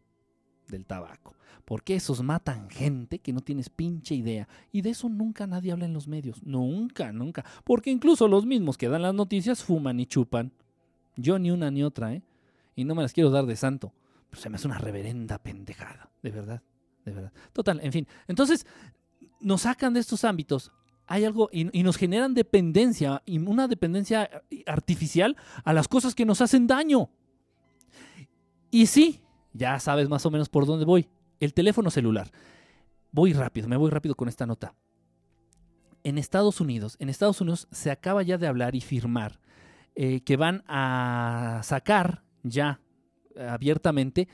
del 0.68 0.86
tabaco. 0.86 1.36
Porque 1.66 1.96
esos 1.96 2.24
matan 2.24 2.70
gente 2.70 3.20
que 3.20 3.34
no 3.34 3.42
tienes 3.42 3.70
pinche 3.70 4.16
idea. 4.16 4.48
Y 4.72 4.82
de 4.82 4.92
eso 4.92 5.10
nunca 5.10 5.46
nadie 5.48 5.74
habla 5.74 5.86
en 5.86 5.94
los 5.94 6.08
medios. 6.08 6.42
Nunca, 6.44 7.12
nunca. 7.12 7.44
Porque 7.66 7.92
incluso 7.92 8.28
los 8.28 8.46
mismos 8.46 8.78
que 8.78 8.88
dan 8.88 9.02
las 9.02 9.14
noticias 9.14 9.64
fuman 9.64 10.00
y 10.00 10.06
chupan. 10.06 10.54
Yo 11.18 11.38
ni 11.40 11.52
una 11.52 11.70
ni 11.70 11.84
otra, 11.84 12.14
¿eh? 12.14 12.24
Y 12.78 12.86
no 12.86 12.96
me 12.96 13.02
las 13.02 13.12
quiero 13.12 13.32
dar 13.32 13.46
de 13.46 13.56
santo. 13.58 13.92
Pero 14.30 14.42
se 14.42 14.50
me 14.50 14.56
hace 14.56 14.68
una 14.68 14.78
reverenda 14.78 15.40
pendejada, 15.40 16.12
de 16.22 16.32
verdad, 16.32 16.62
de 17.04 17.12
verdad. 17.12 17.34
Total, 17.52 17.80
en 17.82 17.92
fin. 17.92 18.08
Entonces, 18.28 18.68
nos 19.42 19.64
sacan 19.64 19.94
de 19.94 20.00
estos 20.00 20.24
ámbitos. 20.24 20.72
Hay 21.08 21.26
algo 21.26 21.50
y, 21.52 21.66
nos 21.82 21.98
generan 21.98 22.36
dependencia, 22.36 23.24
y 23.26 23.40
una 23.40 23.68
dependencia 23.68 24.30
artificial 24.68 25.36
a 25.64 25.74
las 25.74 25.88
cosas 25.88 26.14
que 26.14 26.26
nos 26.26 26.40
hacen 26.40 26.68
daño. 26.68 27.10
Y 28.70 28.86
sí, 28.86 29.22
ya 29.54 29.80
sabes 29.80 30.08
más 30.08 30.26
o 30.28 30.32
menos 30.32 30.48
por 30.48 30.68
dónde 30.68 30.86
voy. 30.86 31.10
El 31.40 31.56
teléfono 31.56 31.90
celular. 31.90 32.30
Voy 33.12 33.34
rápido, 33.34 33.68
me 33.68 33.78
voy 33.78 33.90
rápido 33.90 34.14
con 34.14 34.30
esta 34.30 34.46
nota. 34.46 34.76
En 36.04 36.20
Estados 36.20 36.62
Unidos, 36.62 36.96
en 37.00 37.10
Estados 37.10 37.42
Unidos 37.42 37.68
se 37.72 37.90
acaba 37.90 38.22
ya 38.22 38.38
de 38.38 38.46
hablar 38.46 38.76
y 38.76 38.82
firmar 38.82 39.40
eh, 39.96 40.22
que 40.22 40.38
van 40.38 40.64
a 40.68 41.62
sacar 41.64 42.27
ya 42.50 42.80
abiertamente 43.38 44.28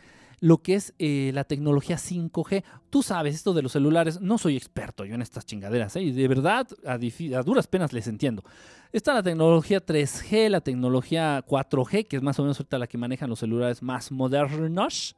lo 0.44 0.57
que 0.57 0.76
es 0.76 0.94
eh, 0.99 1.31
la 1.34 1.45
tecnología 1.45 1.95
5G. 1.95 2.65
Tú 2.90 3.02
sabes, 3.02 3.34
esto 3.34 3.53
de 3.53 3.61
los 3.61 3.72
celulares, 3.72 4.19
no 4.19 4.38
soy 4.38 4.57
experto 4.57 5.06
yo 5.06 5.15
en 5.15 5.22
estas 5.22 5.45
chingaderas, 5.45 5.95
¿eh? 5.95 6.02
y 6.02 6.11
de 6.11 6.27
verdad 6.27 6.68
a, 6.85 6.98
duras 7.44 7.68
penas 7.68 7.94
les 7.94 8.07
entiendo. 8.07 8.44
Está 8.91 9.14
la 9.14 9.23
tecnología 9.23 9.85
3G, 9.85 10.49
la 10.49 10.60
tecnología 10.60 11.45
4G, 11.48 12.07
que 12.10 12.18
es 12.18 12.22
más 12.22 12.38
o 12.40 12.41
menos 12.41 12.60
ahorita 12.60 12.77
la 12.77 12.88
que 12.88 12.98
manejan 12.98 13.30
los 13.30 13.40
celulares 13.40 13.81
más 13.81 14.11
modernos. 14.11 15.15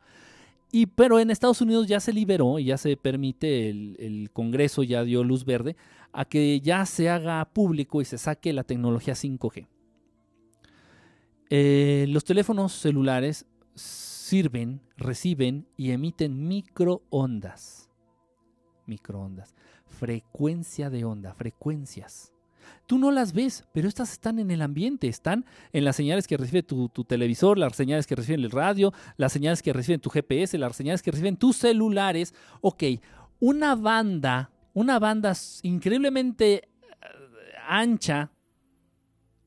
Y, 0.72 0.86
pero 0.86 1.20
en 1.20 1.32
Estados 1.32 1.60
Unidos 1.60 1.88
ya 1.88 2.00
se 2.00 2.14
liberó 2.14 2.60
y 2.60 2.66
ya 2.66 2.78
se 2.78 2.96
permite, 2.96 3.72
el, 3.72 3.96
el 3.98 4.30
Congreso 4.32 4.84
ya 4.84 5.04
dio 5.04 5.24
luz 5.24 5.44
verde 5.44 5.76
a 6.14 6.26
que 6.26 6.62
ya 6.62 6.86
se 6.86 7.10
haga 7.10 7.44
público 7.46 8.00
y 8.00 8.06
se 8.06 8.20
saque 8.20 8.54
la 8.54 8.64
tecnología 8.64 9.16
5G. 9.16 9.66
Eh, 11.50 12.06
los 12.10 12.24
teléfonos 12.24 12.74
celulares 12.74 13.46
sirven, 13.76 14.82
reciben 14.98 15.68
y 15.78 15.92
emiten 15.92 16.48
microondas. 16.48 17.90
Microondas. 18.86 19.54
Frecuencia 19.86 20.90
de 20.90 21.06
onda, 21.06 21.34
frecuencias. 21.34 22.34
Tú 22.88 23.00
no 23.00 23.12
las 23.12 23.34
ves, 23.34 23.66
pero 23.74 23.88
estas 23.88 24.12
están 24.12 24.40
en 24.40 24.52
el 24.52 24.62
ambiente, 24.62 25.08
están 25.08 25.46
en 25.74 25.86
las 25.86 25.96
señales 25.96 26.28
que 26.28 26.38
recibe 26.38 26.64
tu, 26.64 26.90
televisor, 26.90 27.58
las 27.58 27.76
señales 27.76 28.06
que 28.06 28.16
reciben 28.16 28.44
el 28.44 28.52
radio, 28.52 28.94
las 29.18 29.32
señales 29.32 29.62
que 29.62 29.74
reciben 29.74 30.02
tu 30.02 30.10
GPS, 30.10 30.58
las 30.58 30.76
señales 30.76 31.02
que 31.02 31.12
reciben 31.12 31.38
tus 31.38 31.58
celulares. 31.58 32.34
Ok, 32.62 32.84
una 33.40 33.76
banda, 33.76 34.52
una 34.74 35.00
banda 35.00 35.34
increíblemente 35.64 36.54
eh, 36.56 36.68
ancha, 37.68 38.32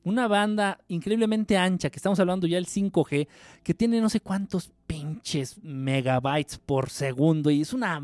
una 0.09 0.27
banda 0.27 0.79
increíblemente 0.87 1.57
ancha, 1.57 1.89
que 1.89 1.97
estamos 1.97 2.19
hablando 2.19 2.47
ya 2.47 2.57
del 2.57 2.67
5G, 2.67 3.27
que 3.63 3.73
tiene 3.73 4.01
no 4.01 4.09
sé 4.09 4.19
cuántos 4.19 4.71
pinches 4.87 5.57
megabytes 5.63 6.57
por 6.57 6.89
segundo 6.89 7.49
y 7.49 7.61
es 7.61 7.73
una, 7.73 8.01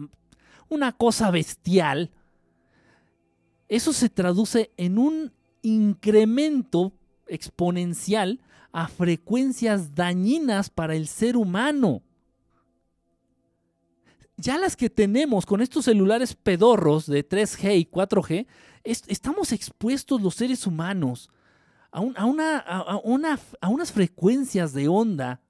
una 0.70 0.92
cosa 0.94 1.32
bestial. 1.32 2.12
Eso 3.68 3.92
se 3.94 4.10
traduce 4.10 4.72
en 4.78 4.98
un 4.98 5.34
incremento 5.62 6.94
exponencial 7.28 8.40
a 8.72 8.88
frecuencias 8.88 9.96
dañinas 9.96 10.70
para 10.70 10.96
el 10.96 11.08
ser 11.08 11.38
humano. 11.38 12.04
Ya 14.38 14.58
las 14.58 14.76
que 14.76 14.90
tenemos 14.90 15.46
con 15.46 15.62
estos 15.62 15.86
celulares 15.86 16.36
pedorros 16.36 17.06
de 17.06 17.28
3G 17.28 17.80
y 17.80 17.86
4G, 17.86 18.46
estamos 18.84 19.52
expuestos 19.54 20.22
los 20.22 20.36
seres 20.36 20.68
humanos 20.68 21.30
a, 21.96 22.26
una, 22.26 22.58
a, 22.58 23.70
unas 23.70 23.92
frecuencias 23.92 24.74
de 24.74 24.88
onda 24.88 25.42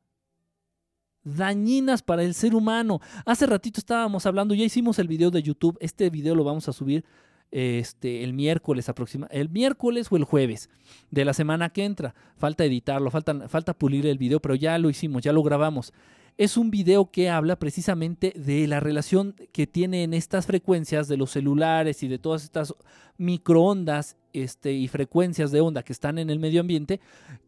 dañinas 1.23 2.03
para 2.03 2.23
el 2.23 2.35
ser 2.35 2.53
humano. 2.53 3.01
Hace 3.26 3.47
ratito 3.47 3.80
estábamos 3.80 4.27
hablando, 4.27 4.53
ya 4.53 4.63
hicimos 4.63 4.99
el 4.99 5.07
video 5.07 5.31
de 5.31 5.41
YouTube, 5.41 5.77
este 5.81 6.09
video 6.11 6.35
lo 6.35 6.43
vamos 6.43 6.69
a 6.69 6.73
subir 6.73 7.03
este, 7.49 8.23
el 8.23 8.34
miércoles 8.34 8.89
aproximadamente, 8.89 9.41
el 9.41 9.49
miércoles 9.49 10.07
o 10.11 10.17
el 10.17 10.23
jueves 10.23 10.69
de 11.09 11.26
la 11.26 11.34
semana 11.34 11.69
que 11.69 11.84
entra. 11.84 12.13
Falta 12.38 12.63
editarlo, 12.63 13.09
falta, 13.09 13.49
falta 13.49 13.73
pulir 13.73 14.05
el 14.05 14.19
video, 14.19 14.39
pero 14.39 14.53
ya 14.53 14.77
lo 14.77 14.91
hicimos, 14.91 15.23
ya 15.23 15.34
lo 15.34 15.41
grabamos. 15.41 15.93
Es 16.38 16.57
un 16.57 16.70
video 16.70 17.12
que 17.12 17.30
habla 17.30 17.57
precisamente 17.57 18.34
de 18.36 18.68
la 18.68 18.82
relación 18.82 19.36
que 19.53 19.68
tienen 19.68 20.14
estas 20.14 20.45
frecuencias 20.45 21.07
de 21.07 21.16
los 21.16 21.32
celulares 21.32 22.03
y 22.03 22.10
de 22.10 22.20
todas 22.20 22.44
estas 22.44 22.76
microondas 23.18 24.18
este, 24.34 24.74
y 24.74 24.90
frecuencias 24.90 25.52
de 25.52 25.62
onda 25.62 25.84
que 25.84 25.94
están 25.94 26.18
en 26.18 26.30
el 26.30 26.40
medio 26.40 26.60
ambiente, 26.60 26.99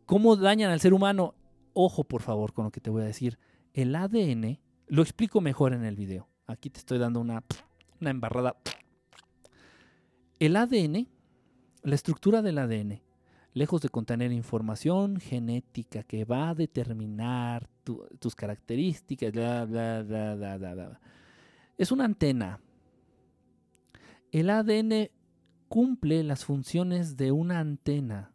cómo 0.06 0.38
dañan 0.38 0.72
al 0.72 0.80
ser 0.80 0.94
humano. 0.94 1.36
Ojo, 1.74 2.06
por 2.06 2.22
favor, 2.22 2.54
con 2.54 2.64
lo 2.64 2.72
que 2.72 2.80
te 2.80 2.90
voy 2.90 3.02
a 3.02 3.08
decir. 3.08 3.38
El 3.74 3.94
ADN, 3.94 4.58
lo 4.88 5.02
explico 5.02 5.42
mejor 5.42 5.74
en 5.74 5.84
el 5.84 5.98
video. 5.98 6.30
Aquí 6.46 6.70
te 6.70 6.80
estoy 6.80 6.98
dando 6.98 7.20
una, 7.20 7.44
una 8.00 8.10
embarrada. 8.10 8.56
El 10.40 10.56
ADN, 10.56 11.10
la 11.84 11.96
estructura 11.96 12.42
del 12.42 12.58
ADN, 12.58 13.02
lejos 13.58 13.82
de 13.82 13.90
contener 13.90 14.32
información 14.32 15.20
genética 15.20 16.04
que 16.04 16.26
va 16.26 16.50
a 16.50 16.56
determinar 16.56 17.68
tus 18.20 18.36
características, 18.36 19.34
es 21.78 21.92
una 21.92 22.06
antena. 22.06 22.60
El 24.32 24.50
ADN 24.50 25.10
cumple 25.68 26.24
las 26.24 26.46
funciones 26.46 27.18
de 27.18 27.32
una 27.32 27.60
antena. 27.60 28.34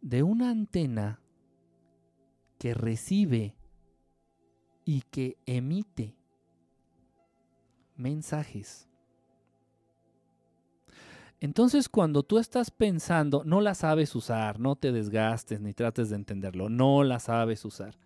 De 0.00 0.22
una 0.22 0.50
antena 0.50 1.20
que 2.58 2.74
recibe 2.74 3.56
y 4.84 5.02
que 5.02 5.38
emite 5.46 6.16
mensajes. 7.96 8.88
Entonces, 11.44 11.90
cuando 11.90 12.22
tú 12.22 12.38
estás 12.38 12.70
pensando, 12.70 13.42
no 13.44 13.60
la 13.60 13.74
sabes 13.74 14.14
usar, 14.14 14.58
no 14.58 14.76
te 14.76 14.92
desgastes 14.92 15.60
ni 15.60 15.74
trates 15.74 16.08
de 16.08 16.16
entenderlo, 16.16 16.70
no 16.70 17.04
la 17.04 17.18
sabes 17.18 17.66
usar. 17.66 17.98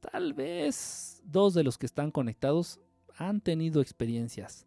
Tal 0.00 0.32
vez 0.32 1.20
dos 1.22 1.52
de 1.52 1.62
los 1.62 1.76
que 1.76 1.84
están 1.84 2.10
conectados 2.10 2.80
han 3.18 3.42
tenido 3.42 3.82
experiencias 3.82 4.66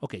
Ok, 0.00 0.14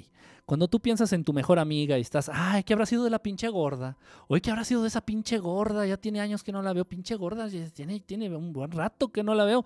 cuando 0.44 0.68
tú 0.68 0.78
piensas 0.78 1.12
en 1.14 1.24
tu 1.24 1.32
mejor 1.32 1.58
amiga 1.58 1.98
y 1.98 2.02
estás, 2.02 2.30
ay, 2.32 2.62
¿qué 2.62 2.74
habrá 2.74 2.86
sido 2.86 3.02
de 3.02 3.10
la 3.10 3.18
pinche 3.18 3.48
gorda? 3.48 3.96
Oye, 4.28 4.40
¿qué 4.40 4.52
habrá 4.52 4.62
sido 4.62 4.82
de 4.82 4.88
esa 4.88 5.00
pinche 5.00 5.38
gorda? 5.38 5.84
Ya 5.84 5.96
tiene 5.96 6.20
años 6.20 6.44
que 6.44 6.52
no 6.52 6.62
la 6.62 6.72
veo, 6.72 6.84
pinche 6.84 7.16
gorda, 7.16 7.48
tiene, 7.74 7.98
tiene 7.98 8.32
un 8.36 8.52
buen 8.52 8.70
rato 8.70 9.08
que 9.08 9.24
no 9.24 9.34
la 9.34 9.44
veo. 9.44 9.64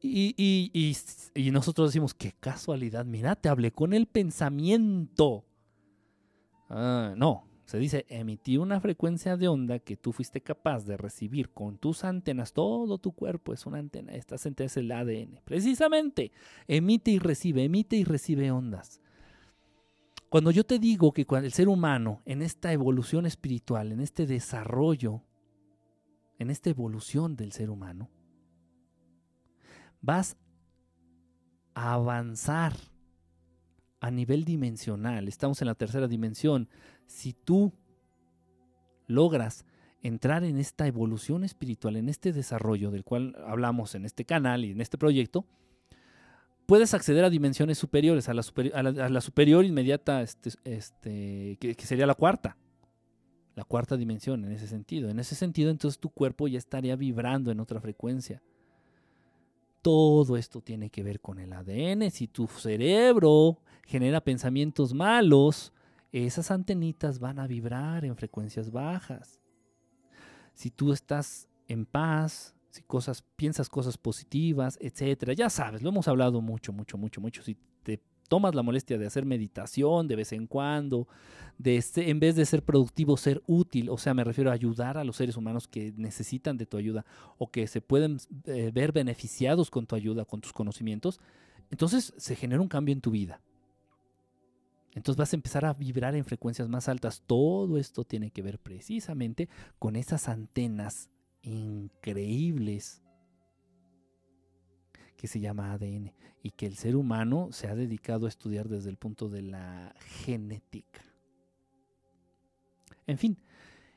Y, 0.00 0.34
y, 0.36 0.94
y, 1.34 1.50
nosotros 1.50 1.88
decimos, 1.88 2.14
qué 2.14 2.32
casualidad, 2.38 3.06
mira, 3.06 3.34
te 3.34 3.48
hablé 3.48 3.72
con 3.72 3.92
el 3.92 4.06
pensamiento. 4.06 5.45
Ah, 6.68 7.14
no, 7.16 7.44
se 7.66 7.78
dice, 7.78 8.06
emití 8.08 8.58
una 8.58 8.80
frecuencia 8.80 9.36
de 9.36 9.48
onda 9.48 9.80
que 9.80 9.96
tú 9.96 10.12
fuiste 10.12 10.40
capaz 10.40 10.84
de 10.84 10.96
recibir 10.96 11.50
con 11.50 11.78
tus 11.78 12.04
antenas. 12.04 12.52
Todo 12.52 12.98
tu 12.98 13.12
cuerpo 13.12 13.52
es 13.52 13.66
una 13.66 13.78
antena. 13.78 14.14
Esta 14.14 14.36
antena 14.36 14.66
es 14.66 14.76
el 14.76 14.92
ADN. 14.92 15.40
Precisamente, 15.44 16.30
emite 16.68 17.10
y 17.10 17.18
recibe, 17.18 17.64
emite 17.64 17.96
y 17.96 18.04
recibe 18.04 18.52
ondas. 18.52 19.00
Cuando 20.28 20.52
yo 20.52 20.64
te 20.64 20.78
digo 20.78 21.12
que 21.12 21.26
el 21.28 21.52
ser 21.52 21.68
humano, 21.68 22.22
en 22.24 22.42
esta 22.42 22.72
evolución 22.72 23.26
espiritual, 23.26 23.90
en 23.90 24.00
este 24.00 24.26
desarrollo, 24.26 25.22
en 26.38 26.50
esta 26.50 26.70
evolución 26.70 27.34
del 27.34 27.50
ser 27.50 27.70
humano, 27.70 28.10
vas 30.00 30.36
a 31.74 31.94
avanzar 31.94 32.74
a 34.06 34.10
nivel 34.12 34.44
dimensional. 34.44 35.26
Estamos 35.26 35.60
en 35.62 35.66
la 35.66 35.74
tercera 35.74 36.06
dimensión. 36.06 36.68
Si 37.06 37.32
tú 37.32 37.72
logras 39.08 39.66
entrar 40.00 40.44
en 40.44 40.58
esta 40.58 40.86
evolución 40.86 41.42
espiritual, 41.42 41.96
en 41.96 42.08
este 42.08 42.32
desarrollo 42.32 42.92
del 42.92 43.02
cual 43.02 43.34
hablamos 43.44 43.96
en 43.96 44.04
este 44.04 44.24
canal 44.24 44.64
y 44.64 44.70
en 44.70 44.80
este 44.80 44.96
proyecto, 44.96 45.44
puedes 46.66 46.94
acceder 46.94 47.24
a 47.24 47.30
dimensiones 47.30 47.78
superiores, 47.78 48.28
a 48.28 48.34
la, 48.34 49.20
superior 49.20 49.64
inmediata, 49.64 50.22
este, 50.22 50.50
este, 50.62 51.56
que, 51.58 51.74
que, 51.74 51.86
sería 51.86 52.06
la 52.06 52.14
cuarta, 52.14 52.56
la 53.56 53.64
cuarta 53.64 53.96
dimensión 53.96 54.44
en 54.44 54.52
ese 54.52 54.68
sentido. 54.68 55.10
En 55.10 55.18
ese 55.18 55.34
sentido, 55.34 55.70
entonces 55.70 55.98
tu 55.98 56.10
cuerpo 56.10 56.46
ya 56.46 56.58
estaría 56.58 56.94
vibrando 56.94 57.50
en 57.50 57.58
otra 57.58 57.80
frecuencia. 57.80 58.40
Todo 59.86 60.36
esto 60.36 60.60
tiene 60.60 60.90
que 60.90 61.04
ver 61.04 61.20
con 61.20 61.38
el 61.38 61.52
ADN. 61.52 62.10
Si 62.10 62.26
tu 62.26 62.48
cerebro 62.48 63.60
genera 63.84 64.20
pensamientos 64.20 64.92
malos, 64.92 65.72
esas 66.10 66.50
antenitas 66.50 67.20
van 67.20 67.38
a 67.38 67.46
vibrar 67.46 68.04
en 68.04 68.16
frecuencias 68.16 68.72
bajas. 68.72 69.40
Si 70.54 70.72
tú 70.72 70.92
estás 70.92 71.48
en 71.68 71.86
paz, 71.86 72.56
si 72.70 72.82
cosas, 72.82 73.22
piensas 73.36 73.68
cosas 73.68 73.96
positivas, 73.96 74.76
etcétera, 74.80 75.34
ya 75.34 75.48
sabes, 75.48 75.82
lo 75.82 75.90
hemos 75.90 76.08
hablado 76.08 76.40
mucho, 76.40 76.72
mucho, 76.72 76.98
mucho, 76.98 77.20
mucho. 77.20 77.44
Si 77.44 77.56
te 77.84 78.02
tomas 78.28 78.54
la 78.54 78.62
molestia 78.62 78.98
de 78.98 79.06
hacer 79.06 79.24
meditación 79.24 80.08
de 80.08 80.16
vez 80.16 80.32
en 80.32 80.46
cuando, 80.46 81.08
de 81.58 81.82
en 81.96 82.20
vez 82.20 82.36
de 82.36 82.46
ser 82.46 82.62
productivo, 82.62 83.16
ser 83.16 83.42
útil, 83.46 83.88
o 83.90 83.98
sea, 83.98 84.14
me 84.14 84.24
refiero 84.24 84.50
a 84.50 84.54
ayudar 84.54 84.98
a 84.98 85.04
los 85.04 85.16
seres 85.16 85.36
humanos 85.36 85.68
que 85.68 85.92
necesitan 85.96 86.56
de 86.56 86.66
tu 86.66 86.76
ayuda 86.76 87.04
o 87.38 87.50
que 87.50 87.66
se 87.66 87.80
pueden 87.80 88.18
eh, 88.44 88.70
ver 88.72 88.92
beneficiados 88.92 89.70
con 89.70 89.86
tu 89.86 89.96
ayuda, 89.96 90.24
con 90.24 90.40
tus 90.40 90.52
conocimientos, 90.52 91.20
entonces 91.70 92.12
se 92.16 92.36
genera 92.36 92.60
un 92.60 92.68
cambio 92.68 92.92
en 92.92 93.00
tu 93.00 93.10
vida. 93.10 93.40
Entonces 94.94 95.18
vas 95.18 95.32
a 95.32 95.36
empezar 95.36 95.64
a 95.66 95.74
vibrar 95.74 96.14
en 96.14 96.24
frecuencias 96.24 96.70
más 96.70 96.88
altas. 96.88 97.22
Todo 97.26 97.76
esto 97.76 98.04
tiene 98.04 98.30
que 98.30 98.40
ver 98.40 98.58
precisamente 98.58 99.48
con 99.78 99.94
esas 99.94 100.26
antenas 100.26 101.10
increíbles 101.42 103.02
que 105.16 105.28
se 105.28 105.40
llama 105.40 105.72
ADN 105.72 106.12
y 106.42 106.50
que 106.52 106.66
el 106.66 106.76
ser 106.76 106.96
humano 106.96 107.48
se 107.50 107.66
ha 107.66 107.74
dedicado 107.74 108.26
a 108.26 108.28
estudiar 108.28 108.68
desde 108.68 108.90
el 108.90 108.96
punto 108.96 109.28
de 109.28 109.42
la 109.42 109.94
genética. 110.24 111.02
En 113.06 113.18
fin, 113.18 113.38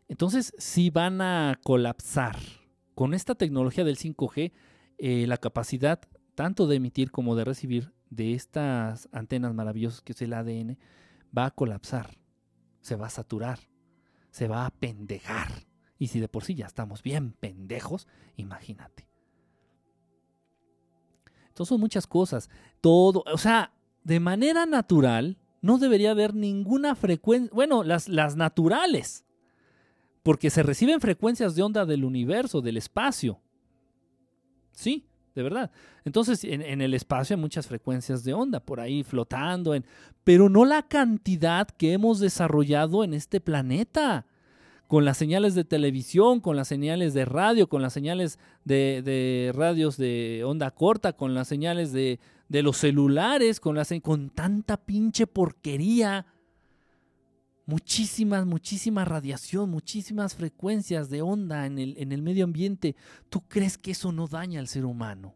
entonces 0.08 0.54
si 0.58 0.90
van 0.90 1.22
a 1.22 1.60
colapsar 1.64 2.38
con 2.96 3.14
esta 3.14 3.36
tecnología 3.36 3.84
del 3.84 3.98
5G, 3.98 4.52
eh, 4.98 5.28
la 5.28 5.38
capacidad 5.38 6.02
tanto 6.36 6.68
de 6.68 6.78
emitir 6.78 7.12
como 7.12 7.36
de 7.36 7.46
recibir 7.46 7.94
de 8.10 8.34
estas 8.34 9.10
antenas 9.12 9.54
maravillosas 9.54 10.02
que 10.02 10.14
es 10.14 10.22
el 10.22 10.34
ADN 10.34 10.78
va 11.38 11.46
a 11.46 11.52
colapsar, 11.52 12.18
se 12.82 12.96
va 12.96 13.08
a 13.08 13.12
saturar, 13.12 13.60
se 14.32 14.48
va 14.48 14.66
a 14.66 14.72
pendejar. 14.72 15.68
Y 15.98 16.08
si 16.08 16.20
de 16.20 16.30
por 16.30 16.44
sí 16.44 16.56
ya 16.56 16.66
estamos 16.66 17.04
bien 17.04 17.34
pendejos, 17.34 18.08
imagínate. 18.38 19.09
Entonces 21.60 21.74
son 21.76 21.82
muchas 21.82 22.08
cosas. 22.08 22.50
Todo, 22.80 23.22
o 23.30 23.38
sea, 23.38 23.74
de 24.06 24.22
manera 24.22 24.66
natural 24.66 25.38
no 25.62 25.78
debería 25.78 26.12
haber 26.12 26.34
ninguna 26.34 26.96
frecuencia, 26.96 27.54
bueno, 27.54 27.84
las, 27.84 28.08
las 28.08 28.38
naturales, 28.38 29.26
porque 30.24 30.52
se 30.52 30.64
reciben 30.64 31.02
frecuencias 31.02 31.56
de 31.56 31.64
onda 31.64 31.86
del 31.86 32.06
universo, 32.06 32.62
del 32.62 32.78
espacio. 32.78 33.42
Sí, 34.72 35.06
de 35.36 35.44
verdad. 35.44 35.70
Entonces, 36.06 36.46
en, 36.46 36.80
el 36.80 36.94
espacio 36.94 37.36
hay 37.36 37.42
muchas 37.42 37.68
frecuencias 37.68 38.24
de 38.24 38.34
onda 38.34 38.62
por 38.62 38.80
ahí 38.80 39.04
flotando, 39.04 39.74
en, 39.74 39.84
pero 40.24 40.48
no 40.48 40.64
la 40.64 40.88
cantidad 40.88 41.68
que 41.68 41.92
hemos 41.92 42.22
desarrollado 42.22 43.04
en 43.04 43.14
este 43.14 43.42
planeta. 43.42 44.28
Con 44.90 45.06
las 45.06 45.18
señales 45.18 45.54
de 45.54 45.64
televisión, 45.64 46.40
con 46.40 46.56
las 46.56 46.68
señales 46.68 47.14
de 47.14 47.24
radio, 47.24 47.70
con 47.70 47.84
las 47.84 47.94
señales 47.94 48.40
de, 48.66 49.52
radios 49.56 49.98
de 49.98 50.42
onda 50.44 50.72
corta, 50.72 51.14
con 51.14 51.36
las 51.36 51.48
señales 51.48 51.94
de, 51.94 52.20
los 52.50 52.78
celulares, 52.78 53.60
con, 53.60 53.76
las, 53.76 53.94
con 54.02 54.32
tanta 54.32 54.78
pinche 54.78 55.28
porquería 55.28 56.26
muchísimas, 57.68 58.48
muchísima 58.48 59.06
radiación, 59.06 59.70
muchísimas 59.70 60.34
frecuencias 60.34 61.12
de 61.12 61.22
onda 61.22 61.68
en 61.68 61.78
el, 61.78 61.96
en 62.00 62.12
el 62.12 62.24
medio 62.24 62.46
ambiente. 62.46 62.96
¿Tú 63.30 63.42
crees 63.42 63.78
que 63.78 63.92
eso 63.92 64.12
no 64.12 64.28
daña 64.28 64.60
al 64.60 64.68
ser 64.68 64.86
humano? 64.86 65.36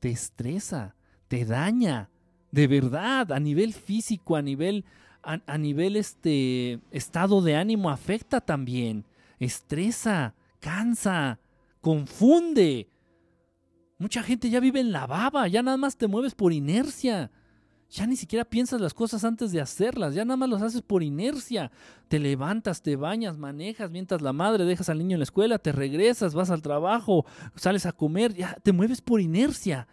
Te 0.00 0.08
estresa, 0.08 0.96
te 1.28 1.44
daña, 1.44 2.08
de 2.50 2.66
verdad, 2.68 3.30
a 3.32 3.38
nivel 3.38 3.74
físico, 3.74 4.34
a 4.34 4.40
nivel, 4.40 4.86
a, 5.46 5.58
nivel 5.58 5.96
este, 5.96 6.80
estado 6.90 7.42
de 7.42 7.54
ánimo, 7.54 7.90
afecta 7.90 8.40
también, 8.40 9.04
estresa, 9.38 10.34
cansa, 10.58 11.38
confunde. 11.82 12.88
Mucha 13.98 14.22
gente 14.22 14.48
ya 14.48 14.58
vive 14.58 14.80
en 14.80 14.90
la 14.90 15.06
baba, 15.06 15.46
ya 15.46 15.62
nada 15.62 15.76
más 15.76 15.96
te 15.96 16.06
mueves 16.06 16.34
por 16.34 16.52
inercia. 16.52 17.30
Ya 17.90 18.06
ni 18.06 18.16
siquiera 18.16 18.44
piensas 18.44 18.80
las 18.80 18.94
cosas 18.94 19.24
antes 19.24 19.50
de 19.50 19.60
hacerlas, 19.60 20.14
ya 20.14 20.24
nada 20.24 20.36
más 20.36 20.48
las 20.48 20.62
haces 20.62 20.82
por 20.82 21.02
inercia. 21.02 21.70
Te 22.08 22.18
levantas, 22.18 22.82
te 22.82 22.96
bañas, 22.96 23.36
manejas, 23.36 23.90
mientras 23.90 24.22
la 24.22 24.32
madre, 24.32 24.64
dejas 24.64 24.88
al 24.88 24.98
niño 24.98 25.14
en 25.14 25.20
la 25.20 25.24
escuela, 25.24 25.58
te 25.58 25.72
regresas, 25.72 26.34
vas 26.34 26.50
al 26.50 26.62
trabajo, 26.62 27.26
sales 27.54 27.86
a 27.86 27.92
comer, 27.92 28.34
ya 28.34 28.54
te 28.62 28.72
mueves 28.72 29.00
por 29.00 29.20
inercia. 29.20 29.88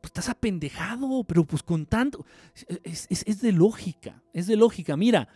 Pues 0.00 0.10
estás 0.10 0.28
apendejado, 0.28 1.24
pero 1.24 1.44
pues 1.44 1.62
con 1.62 1.86
tanto... 1.86 2.24
Es, 2.84 3.06
es 3.08 3.40
de 3.40 3.52
lógica, 3.52 4.22
es 4.32 4.46
de 4.46 4.56
lógica. 4.56 4.96
Mira, 4.96 5.28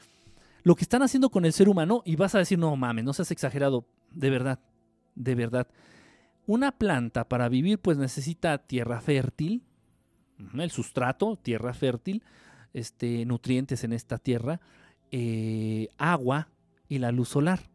lo 0.62 0.76
que 0.76 0.84
están 0.84 1.02
haciendo 1.02 1.30
con 1.30 1.44
el 1.44 1.52
ser 1.52 1.68
humano, 1.68 2.02
y 2.04 2.16
vas 2.16 2.34
a 2.34 2.38
decir, 2.38 2.58
no 2.58 2.74
mames, 2.76 3.04
no 3.04 3.12
seas 3.12 3.30
exagerado, 3.30 3.84
de 4.12 4.30
verdad, 4.30 4.60
de 5.14 5.34
verdad. 5.34 5.68
Una 6.46 6.72
planta 6.72 7.28
para 7.28 7.48
vivir 7.48 7.78
pues 7.78 7.98
necesita 7.98 8.58
tierra 8.58 9.00
fértil, 9.00 9.62
el 10.54 10.70
sustrato, 10.70 11.36
tierra 11.36 11.74
fértil, 11.74 12.22
este, 12.72 13.24
nutrientes 13.26 13.84
en 13.84 13.92
esta 13.92 14.18
tierra, 14.18 14.60
eh, 15.10 15.88
agua 15.98 16.48
y 16.88 16.98
la 16.98 17.12
luz 17.12 17.28
solar. 17.28 17.70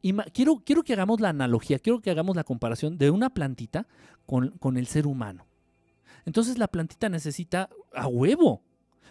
Y 0.00 0.12
quiero, 0.32 0.62
quiero 0.64 0.82
que 0.84 0.92
hagamos 0.92 1.20
la 1.20 1.30
analogía, 1.30 1.78
quiero 1.78 2.00
que 2.00 2.10
hagamos 2.10 2.36
la 2.36 2.44
comparación 2.44 2.98
de 2.98 3.10
una 3.10 3.30
plantita 3.30 3.86
con, 4.26 4.50
con 4.58 4.76
el 4.76 4.86
ser 4.86 5.06
humano. 5.06 5.46
Entonces 6.24 6.58
la 6.58 6.68
plantita 6.68 7.08
necesita 7.08 7.68
a 7.94 8.06
huevo, 8.06 8.62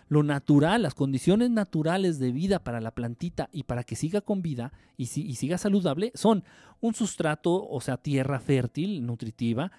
lo 0.08 0.24
natural, 0.24 0.82
las 0.82 0.94
condiciones 0.94 1.50
naturales 1.52 2.20
de 2.20 2.32
vida 2.32 2.64
para 2.64 2.82
la 2.82 2.92
plantita 2.92 3.50
y 3.54 3.64
para 3.64 3.84
que 3.84 3.96
siga 3.96 4.22
con 4.22 4.42
vida 4.42 4.74
y, 4.98 5.04
y, 5.04 5.36
siga 5.36 5.58
saludable 5.58 6.12
son 6.16 6.44
un 6.82 6.94
sustrato, 6.94 7.66
o 7.66 7.80
sea, 7.80 7.96
tierra 7.96 8.40
fértil, 8.40 9.06
nutritiva, 9.06 9.72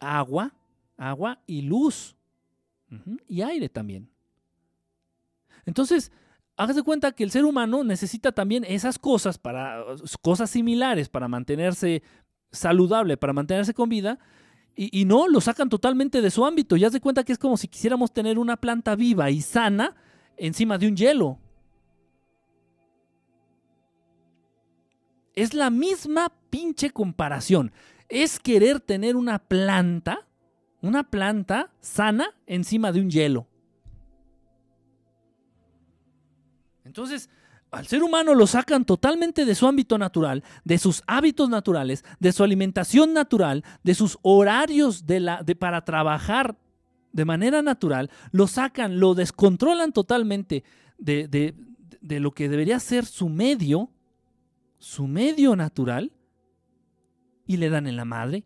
agua, 0.00 0.54
agua 0.96 1.42
y 1.46 1.62
luz 1.62 2.16
y 3.28 3.42
aire 3.42 3.68
también. 3.68 4.08
Entonces, 5.66 6.12
hágase 6.56 6.82
cuenta 6.82 7.12
que 7.12 7.24
el 7.24 7.30
ser 7.30 7.44
humano 7.44 7.84
necesita 7.84 8.32
también 8.32 8.64
esas 8.64 8.98
cosas 8.98 9.38
para 9.38 9.84
cosas 10.22 10.50
similares 10.50 11.08
para 11.08 11.28
mantenerse 11.28 12.02
saludable, 12.52 13.16
para 13.16 13.32
mantenerse 13.32 13.74
con 13.74 13.88
vida, 13.88 14.18
y, 14.76 15.04
no 15.04 15.28
lo 15.28 15.40
sacan 15.40 15.68
totalmente 15.68 16.20
de 16.20 16.30
su 16.30 16.44
ámbito. 16.44 16.76
Ya 16.76 16.90
de 16.90 17.00
cuenta 17.00 17.24
que 17.24 17.32
es 17.32 17.38
como 17.38 17.56
si 17.56 17.68
quisiéramos 17.68 18.12
tener 18.12 18.38
una 18.38 18.56
planta 18.56 18.96
viva 18.96 19.30
y 19.30 19.40
sana 19.40 19.94
encima 20.36 20.78
de 20.78 20.88
un 20.88 20.96
hielo. 20.96 21.38
Es 25.34 25.54
la 25.54 25.70
misma 25.70 26.32
pinche 26.50 26.90
comparación. 26.90 27.72
Es 28.08 28.38
querer 28.40 28.80
tener 28.80 29.16
una 29.16 29.38
planta 29.38 30.26
una 30.84 31.02
planta 31.02 31.70
sana 31.80 32.26
encima 32.46 32.92
de 32.92 33.00
un 33.00 33.08
hielo. 33.08 33.46
Entonces, 36.84 37.30
al 37.74 37.86
ser 37.86 38.02
humano 38.02 38.34
lo 38.34 38.46
sacan 38.46 38.84
totalmente 38.84 39.44
de 39.44 39.54
su 39.54 39.66
ámbito 39.66 39.98
natural, 39.98 40.42
de 40.64 40.78
sus 40.78 41.02
hábitos 41.06 41.48
naturales, 41.48 42.04
de 42.20 42.32
su 42.32 42.44
alimentación 42.44 43.12
natural, 43.12 43.64
de 43.82 43.94
sus 43.94 44.18
horarios 44.22 45.06
de 45.06 45.20
la, 45.20 45.42
de, 45.42 45.54
para 45.56 45.84
trabajar 45.84 46.56
de 47.12 47.24
manera 47.24 47.62
natural, 47.62 48.10
lo 48.32 48.46
sacan, 48.46 48.98
lo 48.98 49.14
descontrolan 49.14 49.92
totalmente 49.92 50.64
de, 50.98 51.28
de, 51.28 51.54
de 52.00 52.20
lo 52.20 52.32
que 52.32 52.48
debería 52.48 52.80
ser 52.80 53.06
su 53.06 53.28
medio, 53.28 53.90
su 54.78 55.06
medio 55.06 55.54
natural, 55.54 56.12
y 57.46 57.58
le 57.58 57.68
dan 57.68 57.86
en 57.86 57.96
la 57.96 58.04
madre 58.04 58.44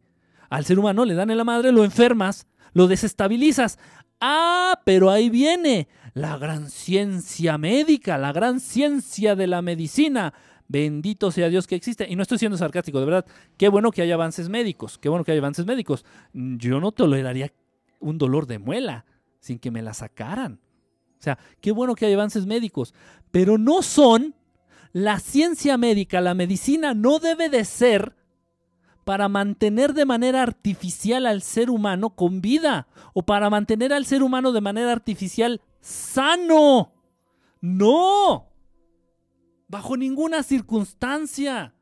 al 0.49 0.65
ser 0.65 0.79
humano 0.79 1.05
le 1.05 1.15
dan 1.15 1.31
en 1.31 1.39
la 1.39 1.45
madre, 1.45 1.73
lo 1.73 1.85
enfermas, 1.85 2.47
lo 2.73 2.87
desestabilizas. 2.87 3.79
Ah, 4.21 4.81
pero 4.85 5.11
ahí 5.11 5.31
viene 5.31 5.89
la 6.15 6.37
gran 6.39 6.71
ciencia 6.71 7.59
médica, 7.59 8.19
la 8.19 8.33
gran 8.33 8.61
ciencia 8.61 9.37
de 9.37 9.47
la 9.47 9.63
medicina. 9.63 10.35
Bendito 10.69 11.31
sea 11.31 11.49
Dios 11.49 11.67
que 11.67 11.77
existe. 11.77 12.07
Y 12.09 12.17
no 12.17 12.23
estoy 12.23 12.39
siendo 12.39 12.59
sarcástico, 12.59 13.01
de 13.01 13.07
verdad. 13.07 13.27
Qué 13.57 13.69
bueno 13.69 13.91
que 13.91 14.03
haya 14.03 14.15
avances 14.15 14.49
médicos. 14.49 14.99
Qué 14.99 15.09
bueno 15.09 15.25
que 15.25 15.33
haya 15.33 15.41
avances 15.41 15.67
médicos. 15.67 16.05
Yo 16.33 16.81
no 16.81 16.93
toleraría 16.93 17.53
un 18.01 18.19
dolor 18.19 18.47
de 18.47 18.59
muela 18.59 19.07
sin 19.41 19.59
que 19.59 19.71
me 19.71 19.83
la 19.83 19.95
sacaran. 19.95 20.61
O 21.19 21.23
sea, 21.23 21.39
qué 21.61 21.73
bueno 21.73 21.95
que 21.95 22.07
haya 22.07 22.17
avances 22.17 22.47
médicos. 22.47 22.95
Pero 23.31 23.59
no 23.59 23.83
son 23.83 24.35
la 24.93 25.21
ciencia 25.21 25.77
médica, 25.77 26.21
la 26.21 26.35
medicina 26.35 26.95
no 26.95 27.19
debe 27.19 27.49
de 27.49 27.65
ser 27.65 28.15
para 29.05 29.29
mantener 29.29 29.95
de 29.95 30.05
manera 30.05 30.43
artificial 30.43 31.27
al 31.27 31.43
ser 31.43 31.71
humano 31.71 32.11
con 32.11 32.41
vida 32.41 32.89
o 33.15 33.23
para 33.23 33.49
mantener 33.49 33.93
al 33.93 34.05
ser 34.05 34.23
humano 34.23 34.53
de 34.53 34.61
manera 34.61 34.93
artificial 34.93 35.63
sano. 35.81 36.93
No. 37.61 38.49
Bajo 39.69 39.97
ninguna 39.97 40.43
circunstancia. 40.43 41.75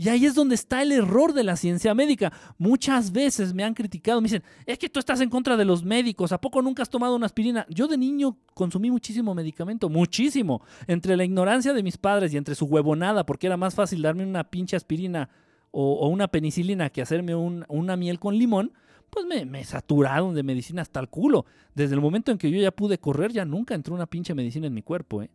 Y 0.00 0.08
ahí 0.08 0.24
es 0.24 0.34
donde 0.34 0.54
está 0.54 0.80
el 0.80 0.92
error 0.92 1.34
de 1.34 1.44
la 1.44 1.56
ciencia 1.56 1.94
médica. 1.94 2.32
Muchas 2.56 3.12
veces 3.12 3.52
me 3.52 3.64
han 3.64 3.74
criticado, 3.74 4.18
me 4.22 4.28
dicen, 4.28 4.42
es 4.64 4.78
que 4.78 4.88
tú 4.88 4.98
estás 4.98 5.20
en 5.20 5.28
contra 5.28 5.58
de 5.58 5.66
los 5.66 5.84
médicos, 5.84 6.32
¿a 6.32 6.40
poco 6.40 6.62
nunca 6.62 6.82
has 6.82 6.88
tomado 6.88 7.14
una 7.14 7.26
aspirina? 7.26 7.66
Yo 7.68 7.86
de 7.86 7.98
niño 7.98 8.38
consumí 8.54 8.90
muchísimo 8.90 9.34
medicamento, 9.34 9.90
muchísimo. 9.90 10.62
Entre 10.86 11.18
la 11.18 11.24
ignorancia 11.24 11.74
de 11.74 11.82
mis 11.82 11.98
padres 11.98 12.32
y 12.32 12.38
entre 12.38 12.54
su 12.54 12.64
huevonada, 12.64 13.26
porque 13.26 13.46
era 13.46 13.58
más 13.58 13.74
fácil 13.74 14.00
darme 14.00 14.24
una 14.24 14.44
pinche 14.44 14.74
aspirina 14.74 15.28
o, 15.70 16.08
una 16.08 16.28
penicilina 16.28 16.88
que 16.88 17.02
hacerme 17.02 17.34
una 17.34 17.96
miel 17.98 18.18
con 18.18 18.38
limón, 18.38 18.72
pues 19.10 19.26
me, 19.26 19.64
saturaron 19.64 20.34
de 20.34 20.42
medicina 20.42 20.82
hasta 20.82 21.00
el 21.00 21.08
culo. 21.08 21.44
Desde 21.74 21.94
el 21.94 22.00
momento 22.00 22.30
en 22.32 22.38
que 22.38 22.50
yo 22.50 22.60
ya 22.60 22.70
pude 22.70 22.98
correr, 22.98 23.32
ya 23.32 23.44
nunca 23.44 23.74
entró 23.74 23.94
una 23.94 24.06
pinche 24.06 24.34
medicina 24.34 24.66
en 24.66 24.74
mi 24.74 24.82
cuerpo, 24.82 25.22
¿eh? 25.22 25.30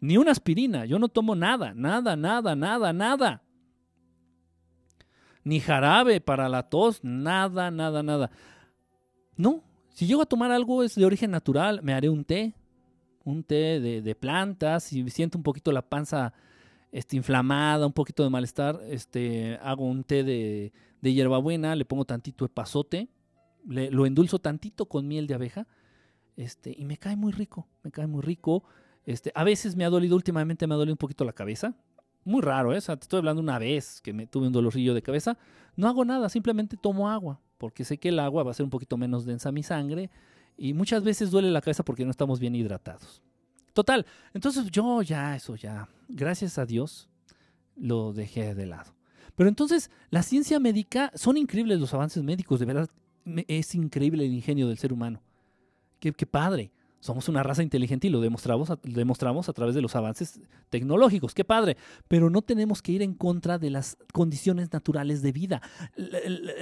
Ni 0.00 0.16
una 0.18 0.30
aspirina, 0.30 0.84
yo 0.84 0.98
no 0.98 1.08
tomo 1.08 1.34
nada, 1.34 1.72
nada, 1.74 2.16
nada, 2.16 2.54
nada, 2.54 2.92
nada 2.92 3.42
ni 5.46 5.60
jarabe 5.60 6.20
para 6.20 6.48
la 6.48 6.64
tos, 6.64 7.04
nada, 7.04 7.70
nada, 7.70 8.02
nada. 8.02 8.32
No, 9.36 9.62
si 9.90 10.04
llego 10.04 10.22
a 10.22 10.26
tomar 10.26 10.50
algo 10.50 10.82
es 10.82 10.96
de 10.96 11.06
origen 11.06 11.30
natural, 11.30 11.80
me 11.84 11.94
haré 11.94 12.08
un 12.08 12.24
té, 12.24 12.52
un 13.22 13.44
té 13.44 13.78
de, 13.78 14.14
plantas, 14.16 14.82
si 14.82 15.08
siento 15.08 15.38
un 15.38 15.44
poquito 15.44 15.70
la 15.70 15.82
panza 15.82 16.32
este, 16.90 17.14
inflamada, 17.14 17.86
un 17.86 17.92
poquito 17.92 18.24
de 18.24 18.30
malestar, 18.30 18.80
este, 18.88 19.56
hago 19.62 19.84
un 19.84 20.02
té 20.02 20.24
de, 20.24 20.72
de 21.00 21.12
hierbabuena, 21.12 21.76
le 21.76 21.84
pongo 21.84 22.04
tantito 22.04 22.44
epazote, 22.44 23.08
lo 23.66 24.06
endulzo 24.06 24.38
tantito 24.38 24.86
con 24.86 25.08
miel 25.08 25.26
de 25.26 25.34
abeja, 25.34 25.66
este, 26.36 26.74
y 26.76 26.84
me 26.84 26.98
cae 26.98 27.16
muy 27.16 27.32
rico, 27.32 27.66
me 27.82 27.90
cae 27.90 28.06
muy 28.06 28.22
rico. 28.22 28.64
Este, 29.04 29.32
a 29.34 29.44
veces 29.44 29.76
me 29.76 29.84
ha 29.84 29.90
dolido, 29.90 30.16
últimamente 30.16 30.66
me 30.66 30.74
ha 30.74 30.76
dolido 30.76 30.94
un 30.94 30.98
poquito 30.98 31.24
la 31.24 31.32
cabeza, 31.32 31.74
muy 32.24 32.42
raro, 32.42 32.74
¿eh? 32.74 32.78
O 32.78 32.80
sea, 32.80 32.96
te 32.96 33.04
estoy 33.04 33.18
hablando 33.18 33.40
una 33.40 33.58
vez 33.58 34.00
que 34.02 34.12
me 34.12 34.26
tuve 34.26 34.48
un 34.48 34.52
dolorcillo 34.52 34.94
de 34.94 35.02
cabeza. 35.02 35.38
No 35.76 35.86
hago 35.86 36.04
nada, 36.04 36.28
simplemente 36.28 36.76
tomo 36.76 37.08
agua, 37.08 37.40
porque 37.56 37.84
sé 37.84 37.98
que 37.98 38.08
el 38.08 38.18
agua 38.18 38.42
va 38.42 38.50
a 38.50 38.54
ser 38.54 38.64
un 38.64 38.70
poquito 38.70 38.96
menos 38.96 39.24
densa 39.24 39.52
mi 39.52 39.62
sangre. 39.62 40.10
Y 40.58 40.74
muchas 40.74 41.04
veces 41.04 41.30
duele 41.30 41.50
la 41.50 41.60
cabeza 41.60 41.84
porque 41.84 42.04
no 42.04 42.10
estamos 42.10 42.40
bien 42.40 42.56
hidratados. 42.56 43.22
Total, 43.72 44.06
entonces 44.34 44.70
yo 44.70 45.02
ya, 45.02 45.36
eso 45.36 45.54
ya, 45.54 45.88
gracias 46.08 46.58
a 46.58 46.66
Dios, 46.66 47.08
lo 47.76 48.12
dejé 48.12 48.54
de 48.54 48.66
lado. 48.66 48.96
Pero 49.36 49.48
entonces, 49.48 49.90
la 50.10 50.22
ciencia 50.22 50.58
médica, 50.58 51.12
son 51.14 51.36
increíbles 51.36 51.78
los 51.78 51.92
avances 51.94 52.22
médicos, 52.22 52.58
de 52.58 52.66
verdad, 52.66 52.88
es 53.48 53.74
increíble 53.74 54.24
el 54.24 54.32
ingenio 54.32 54.68
del 54.68 54.78
ser 54.78 54.92
humano. 54.92 55.22
Qué, 55.98 56.12
padre 56.12 56.70
somos 57.00 57.28
una 57.28 57.42
raza 57.42 57.62
inteligente 57.62 58.06
y 58.06 58.10
lo 58.10 58.20
demostramos 58.20 58.70
a, 58.70 58.78
demostramos 58.82 59.48
a 59.48 59.52
través 59.52 59.74
de 59.74 59.82
los 59.82 59.96
avances 59.96 60.40
tecnológicos. 60.70 61.34
Qué 61.34 61.44
padre. 61.44 61.76
Pero 62.08 62.30
no 62.30 62.42
tenemos 62.42 62.82
que 62.82 62.92
ir 62.92 63.02
en 63.02 63.14
contra 63.14 63.58
de 63.58 63.70
las 63.70 63.96
condiciones 64.12 64.72
naturales 64.72 65.22
de 65.22 65.32
vida. 65.32 65.62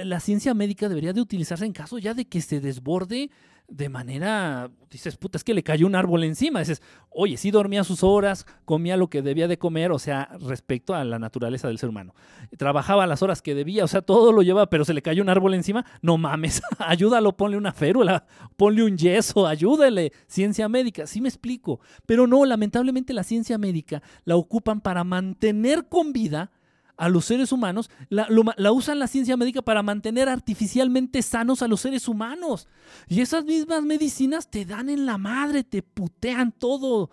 La, 0.03 0.19
ciencia 0.19 0.53
médica 0.53 0.89
debería 0.89 1.13
de 1.13 1.21
utilizarse 1.21 1.65
en 1.65 1.73
caso 1.73 1.97
ya 1.97 2.13
de 2.13 2.25
que 2.25 2.41
se 2.41 2.59
desborde 2.59 3.29
de 3.67 3.89
manera, 3.89 4.69
dices, 4.91 5.17
puta, 5.17 5.37
es 5.37 5.43
que 5.43 5.53
le 5.53 5.63
cayó 5.63 5.87
un 5.87 5.95
árbol 5.95 6.23
encima. 6.23 6.59
Dices, 6.59 6.81
oye, 7.09 7.37
sí 7.37 7.51
dormía 7.51 7.83
sus 7.83 8.03
horas, 8.03 8.45
comía 8.63 8.97
lo 8.97 9.09
que 9.09 9.21
debía 9.21 9.47
de 9.47 9.57
comer, 9.57 9.91
o 9.91 9.99
sea, 9.99 10.29
respecto 10.39 10.93
a 10.93 11.03
la 11.03 11.19
naturaleza 11.19 11.67
del 11.67 11.79
ser 11.79 11.89
humano. 11.89 12.13
Trabajaba 12.57 13.07
las 13.07 13.23
horas 13.23 13.41
que 13.41 13.55
debía, 13.55 13.83
o 13.83 13.87
sea, 13.87 14.01
todo 14.01 14.31
lo 14.31 14.43
llevaba, 14.43 14.69
pero 14.69 14.85
se 14.85 14.93
le 14.93 15.01
cayó 15.01 15.23
un 15.23 15.29
árbol 15.29 15.53
encima. 15.53 15.85
No 16.01 16.17
mames, 16.17 16.61
ayúdalo, 16.79 17.35
ponle 17.35 17.57
una 17.57 17.73
férula, 17.73 18.25
ponle 18.55 18.83
un 18.83 18.97
yeso, 18.97 19.47
ayúdele. 19.47 20.11
Ciencia 20.27 20.69
médica, 20.69 21.07
sí 21.07 21.21
me 21.21 21.29
explico. 21.29 21.79
Pero 22.05 22.27
no, 22.27 22.45
lamentablemente 22.45 23.13
la 23.13 23.23
ciencia 23.23 23.57
médica 23.57 24.03
la 24.25 24.35
ocupan 24.35 24.81
para 24.81 25.03
mantener 25.03 25.87
con 25.87 26.13
vida 26.13 26.51
a 26.97 27.09
los 27.09 27.25
seres 27.25 27.51
humanos, 27.51 27.89
la, 28.09 28.27
usan 28.71 28.99
la 28.99 29.07
ciencia 29.07 29.37
médica 29.37 29.61
para 29.61 29.83
mantener 29.83 30.29
artificialmente 30.29 31.21
sanos 31.21 31.61
a 31.61 31.67
los 31.67 31.81
seres 31.81 32.07
humanos. 32.07 32.67
Y 33.07 33.21
esas 33.21 33.45
mismas 33.45 33.83
medicinas 33.83 34.49
te 34.49 34.65
dan 34.65 34.89
en 34.89 35.05
la 35.05 35.17
madre, 35.17 35.63
te 35.63 35.81
putean 35.81 36.51
todo. 36.51 37.09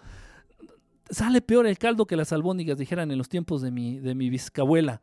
Sale 1.11 1.41
peor 1.43 1.67
el 1.67 1.79
caldo 1.79 2.07
que 2.07 2.17
las 2.17 2.33
albóndigas, 2.33 2.79
dijeran 2.79 3.11
en 3.11 3.19
los 3.19 3.29
tiempos 3.29 3.61
de 3.61 3.71
mi, 3.71 3.99
de 3.99 4.15
mi 4.15 4.31
bisabuela. 4.31 5.03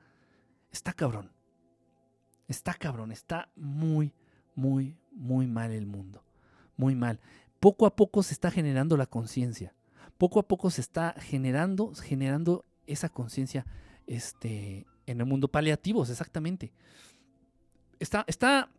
Está 0.71 0.93
cabrón. 0.93 1.31
Está 2.47 2.73
cabrón. 2.73 3.11
Está 3.11 3.49
muy, 3.55 4.13
muy, 4.55 4.95
muy 5.11 5.47
mal 5.47 5.71
el 5.71 5.85
mundo. 5.85 6.23
Muy 6.77 6.95
mal. 6.95 7.19
Poco 7.59 7.85
a 7.85 7.95
poco 7.95 8.23
se 8.23 8.33
está 8.33 8.49
generando 8.49 8.95
la 8.95 9.07
conciencia. 9.07 9.73
Poco 10.17 10.39
a 10.39 10.47
poco 10.47 10.69
se 10.69 10.81
está 10.81 11.15
generando, 11.19 11.93
generando 11.95 12.65
esa 12.87 13.09
conciencia 13.09 13.65
este, 14.09 14.87
en 15.05 15.19
el 15.19 15.25
mundo 15.25 15.47
paliativos, 15.47 16.09
exactamente. 16.09 16.73
Está, 17.99 18.25
está, 18.27 18.69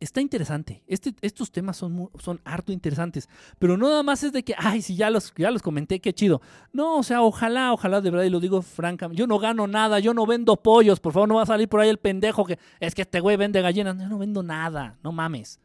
está 0.00 0.20
interesante. 0.20 0.82
Este, 0.88 1.14
estos 1.22 1.52
temas 1.52 1.76
son, 1.76 2.10
son 2.18 2.40
harto 2.44 2.72
interesantes. 2.72 3.28
Pero 3.58 3.76
no 3.76 3.88
nada 3.88 4.02
más 4.02 4.24
es 4.24 4.32
de 4.32 4.42
que, 4.42 4.54
ay, 4.58 4.82
si 4.82 4.96
ya 4.96 5.08
los, 5.08 5.32
ya 5.36 5.50
los 5.52 5.62
comenté, 5.62 6.00
qué 6.00 6.12
chido. 6.12 6.42
No, 6.72 6.98
o 6.98 7.02
sea, 7.04 7.22
ojalá, 7.22 7.72
ojalá, 7.72 8.00
de 8.00 8.10
verdad, 8.10 8.26
y 8.26 8.30
lo 8.30 8.40
digo 8.40 8.60
francamente, 8.60 9.20
yo 9.20 9.26
no 9.28 9.38
gano 9.38 9.68
nada, 9.68 10.00
yo 10.00 10.14
no 10.14 10.26
vendo 10.26 10.56
pollos, 10.56 10.98
por 10.98 11.12
favor, 11.12 11.28
no 11.28 11.36
va 11.36 11.42
a 11.42 11.46
salir 11.46 11.68
por 11.68 11.80
ahí 11.80 11.88
el 11.88 11.98
pendejo 11.98 12.44
que 12.44 12.58
es 12.80 12.94
que 12.94 13.02
este 13.02 13.20
güey 13.20 13.36
vende 13.36 13.62
gallinas. 13.62 13.96
Yo 13.96 14.08
no 14.08 14.18
vendo 14.18 14.42
nada, 14.42 14.98
no 15.04 15.12
mames. 15.12 15.60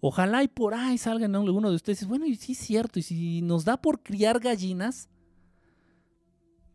Ojalá 0.00 0.42
y 0.42 0.48
por 0.48 0.74
ahí 0.74 0.98
salgan 0.98 1.34
alguno 1.34 1.70
de 1.70 1.76
ustedes. 1.76 2.06
Bueno, 2.06 2.26
y 2.26 2.36
sí 2.36 2.52
es 2.52 2.58
cierto, 2.58 2.98
y 2.98 3.02
si 3.02 3.40
nos 3.40 3.64
da 3.64 3.78
por 3.78 4.02
criar 4.02 4.38
gallinas, 4.38 5.08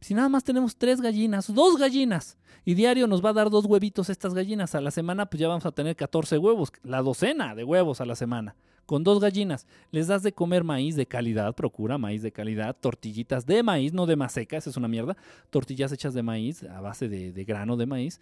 si 0.01 0.15
nada 0.15 0.29
más 0.29 0.43
tenemos 0.43 0.75
tres 0.75 0.99
gallinas, 0.99 1.53
dos 1.53 1.77
gallinas, 1.77 2.37
y 2.65 2.73
diario 2.73 3.07
nos 3.07 3.23
va 3.23 3.29
a 3.29 3.33
dar 3.33 3.49
dos 3.49 3.65
huevitos 3.65 4.09
estas 4.09 4.33
gallinas 4.33 4.75
a 4.75 4.81
la 4.81 4.91
semana, 4.91 5.27
pues 5.27 5.39
ya 5.39 5.47
vamos 5.47 5.65
a 5.65 5.71
tener 5.71 5.95
14 5.95 6.37
huevos, 6.39 6.71
la 6.83 7.01
docena 7.01 7.55
de 7.55 7.63
huevos 7.63 8.01
a 8.01 8.05
la 8.05 8.15
semana. 8.15 8.55
Con 8.87 9.03
dos 9.03 9.19
gallinas, 9.19 9.67
les 9.91 10.07
das 10.07 10.23
de 10.23 10.33
comer 10.33 10.63
maíz 10.63 10.95
de 10.95 11.05
calidad, 11.05 11.53
procura 11.55 11.99
maíz 11.99 12.23
de 12.23 12.31
calidad, 12.31 12.75
tortillitas 12.77 13.45
de 13.45 13.63
maíz, 13.63 13.93
no 13.93 14.07
de 14.07 14.15
maseca, 14.15 14.57
esa 14.57 14.71
es 14.71 14.77
una 14.77 14.87
mierda, 14.87 15.15
tortillas 15.49 15.91
hechas 15.91 16.13
de 16.13 16.23
maíz, 16.23 16.63
a 16.63 16.81
base 16.81 17.07
de, 17.07 17.31
de 17.31 17.43
grano 17.45 17.77
de 17.77 17.85
maíz. 17.85 18.19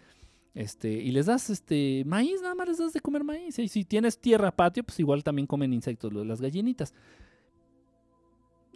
Este, 0.54 0.90
y 0.92 1.12
les 1.12 1.26
das 1.26 1.48
este 1.48 2.02
maíz, 2.06 2.42
nada 2.42 2.54
más 2.54 2.68
les 2.68 2.78
das 2.78 2.92
de 2.92 3.00
comer 3.00 3.24
maíz. 3.24 3.58
Y 3.58 3.68
si 3.68 3.84
tienes 3.84 4.18
tierra 4.18 4.50
patio, 4.50 4.84
pues 4.84 5.00
igual 5.00 5.24
también 5.24 5.46
comen 5.46 5.72
insectos 5.72 6.12
las 6.12 6.40
gallinitas 6.40 6.92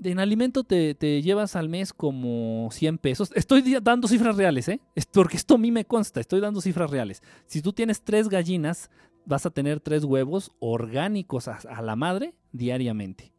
en 0.02 0.18
alimento 0.18 0.64
te, 0.64 1.22
llevas 1.22 1.56
al 1.56 1.68
mes 1.68 1.92
como 1.92 2.68
100 2.72 2.98
pesos. 2.98 3.30
Estoy 3.34 3.62
dando 3.82 4.08
cifras 4.08 4.36
reales, 4.36 4.68
¿eh? 4.68 4.80
Porque 5.12 5.36
esto 5.36 5.54
a 5.54 5.58
mí 5.58 5.70
me 5.70 5.84
consta, 5.84 6.20
estoy 6.20 6.40
dando 6.40 6.60
cifras 6.60 6.90
reales. 6.90 7.22
Si 7.46 7.62
tú 7.62 7.72
tienes 7.72 8.02
tres 8.02 8.28
gallinas, 8.28 8.90
vas 9.24 9.46
a 9.46 9.50
tener 9.50 9.80
tres 9.80 10.04
huevos 10.04 10.52
orgánicos 10.58 11.48
a, 11.48 11.56
a 11.56 11.82
la 11.82 11.96
madre 11.96 12.34
diariamente. 12.52 13.32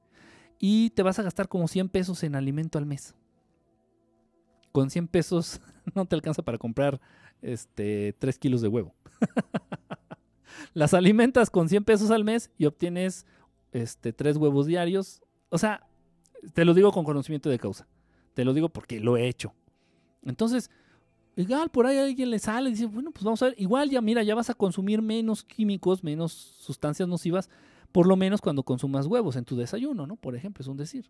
Y 0.59 0.91
te 0.91 1.03
vas 1.03 1.19
a 1.19 1.23
gastar 1.23 1.47
como 1.47 1.67
100 1.67 1.89
pesos 1.89 2.23
en 2.23 2.35
alimento 2.35 2.77
al 2.77 2.85
mes. 2.85 3.13
Con 4.71 4.89
100 4.89 5.07
pesos 5.07 5.61
no 5.95 6.05
te 6.05 6.15
alcanza 6.15 6.41
para 6.41 6.57
comprar 6.57 6.99
este, 7.41 8.13
3 8.19 8.39
kilos 8.39 8.61
de 8.61 8.67
huevo. 8.67 8.95
Las 10.73 10.93
alimentas 10.93 11.49
con 11.49 11.69
100 11.69 11.83
pesos 11.83 12.11
al 12.11 12.23
mes 12.23 12.49
y 12.57 12.65
obtienes 12.65 13.25
este, 13.71 14.13
3 14.13 14.37
huevos 14.37 14.65
diarios. 14.65 15.21
O 15.49 15.57
sea, 15.57 15.87
te 16.53 16.65
lo 16.65 16.73
digo 16.73 16.91
con 16.91 17.03
conocimiento 17.03 17.49
de 17.49 17.59
causa. 17.59 17.87
Te 18.33 18.43
lo 18.43 18.53
digo 18.53 18.69
porque 18.69 18.99
lo 18.99 19.17
he 19.17 19.27
hecho. 19.27 19.53
Entonces, 20.23 20.69
igual 21.35 21.69
por 21.69 21.85
ahí 21.85 21.97
alguien 21.97 22.29
le 22.29 22.39
sale 22.39 22.69
y 22.69 22.73
dice, 22.73 22.85
bueno, 22.85 23.11
pues 23.11 23.23
vamos 23.23 23.41
a 23.41 23.47
ver, 23.47 23.55
igual 23.57 23.89
ya 23.89 24.01
mira, 24.01 24.23
ya 24.23 24.35
vas 24.35 24.49
a 24.49 24.53
consumir 24.53 25.01
menos 25.01 25.43
químicos, 25.43 26.03
menos 26.03 26.31
sustancias 26.31 27.07
nocivas, 27.07 27.49
por 27.91 28.07
lo 28.07 28.15
menos 28.15 28.41
cuando 28.41 28.63
consumas 28.63 29.05
huevos 29.05 29.35
en 29.35 29.45
tu 29.45 29.55
desayuno, 29.55 30.05
¿no? 30.05 30.15
Por 30.15 30.35
ejemplo, 30.35 30.61
es 30.61 30.67
un 30.67 30.77
decir. 30.77 31.09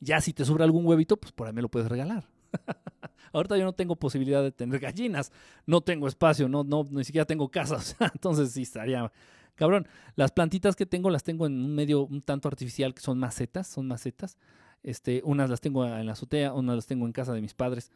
Ya 0.00 0.20
si 0.20 0.32
te 0.32 0.44
sobra 0.44 0.64
algún 0.64 0.86
huevito, 0.86 1.16
pues 1.18 1.32
por 1.32 1.46
ahí 1.46 1.52
me 1.52 1.62
lo 1.62 1.68
puedes 1.68 1.88
regalar. 1.88 2.28
Ahorita 3.32 3.56
yo 3.56 3.64
no 3.64 3.74
tengo 3.74 3.96
posibilidad 3.96 4.42
de 4.42 4.50
tener 4.50 4.80
gallinas, 4.80 5.30
no 5.66 5.82
tengo 5.82 6.08
espacio, 6.08 6.48
no, 6.48 6.64
no, 6.64 6.84
ni 6.90 7.04
siquiera 7.04 7.26
tengo 7.26 7.48
casa, 7.48 7.78
entonces 8.14 8.50
sí 8.52 8.62
estaría 8.62 9.12
Cabrón, 9.60 9.86
las 10.16 10.32
plantitas 10.32 10.74
que 10.74 10.86
tengo 10.86 11.10
las 11.10 11.22
tengo 11.22 11.46
en 11.46 11.52
un 11.52 11.74
medio 11.74 12.06
un 12.06 12.22
tanto 12.22 12.48
artificial, 12.48 12.94
que 12.94 13.02
son 13.02 13.18
macetas, 13.18 13.66
son 13.66 13.86
macetas. 13.86 14.38
Este, 14.82 15.20
unas 15.22 15.50
las 15.50 15.60
tengo 15.60 15.84
en 15.84 16.06
la 16.06 16.12
azotea, 16.12 16.54
unas 16.54 16.76
las 16.76 16.86
tengo 16.86 17.04
en 17.04 17.12
casa 17.12 17.34
de 17.34 17.42
mis 17.42 17.52
padres. 17.52 17.92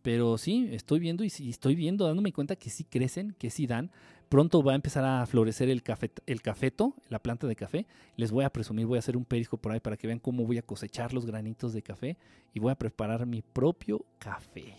Pero 0.00 0.38
sí, 0.38 0.70
estoy 0.72 1.00
viendo 1.00 1.22
y 1.22 1.28
sí, 1.28 1.50
estoy 1.50 1.74
viendo, 1.74 2.06
dándome 2.06 2.32
cuenta 2.32 2.56
que 2.56 2.70
sí 2.70 2.84
crecen, 2.84 3.36
que 3.38 3.50
sí 3.50 3.66
dan. 3.66 3.90
Pronto 4.30 4.62
va 4.62 4.72
a 4.72 4.74
empezar 4.74 5.04
a 5.04 5.26
florecer 5.26 5.68
el, 5.68 5.82
el 6.24 6.40
cafeto, 6.40 6.96
la 7.10 7.18
planta 7.18 7.46
de 7.46 7.56
café. 7.56 7.86
Les 8.16 8.30
voy 8.30 8.46
a 8.46 8.50
presumir, 8.50 8.86
voy 8.86 8.96
a 8.96 9.00
hacer 9.00 9.18
un 9.18 9.26
perisco 9.26 9.58
por 9.58 9.72
ahí 9.72 9.80
para 9.80 9.98
que 9.98 10.06
vean 10.06 10.18
cómo 10.18 10.46
voy 10.46 10.56
a 10.56 10.62
cosechar 10.62 11.12
los 11.12 11.26
granitos 11.26 11.74
de 11.74 11.82
café 11.82 12.16
y 12.54 12.58
voy 12.58 12.72
a 12.72 12.74
preparar 12.74 13.26
mi 13.26 13.42
propio 13.42 14.06
café. 14.18 14.78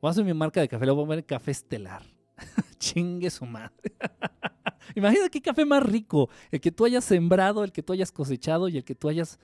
Voy 0.00 0.10
a 0.10 0.10
hacer 0.10 0.24
mi 0.24 0.32
marca 0.32 0.60
de 0.60 0.68
café, 0.68 0.86
lo 0.86 0.94
voy 0.94 1.02
a 1.02 1.06
poner 1.08 1.26
café 1.26 1.50
estelar. 1.50 2.04
Chingue 2.78 3.30
su 3.30 3.44
madre. 3.46 3.72
Imagina 4.94 5.28
qué 5.28 5.40
café 5.40 5.64
más 5.64 5.82
rico. 5.82 6.28
El 6.50 6.60
que 6.60 6.72
tú 6.72 6.84
hayas 6.84 7.04
sembrado, 7.04 7.64
el 7.64 7.72
que 7.72 7.82
tú 7.82 7.92
hayas 7.92 8.12
cosechado 8.12 8.68
y 8.68 8.76
el 8.76 8.84
que 8.84 8.94
tú 8.94 9.08
hayas 9.08 9.38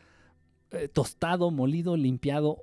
eh, 0.71 0.89
tostado, 0.89 1.51
molido, 1.51 1.97
limpiado. 1.97 2.63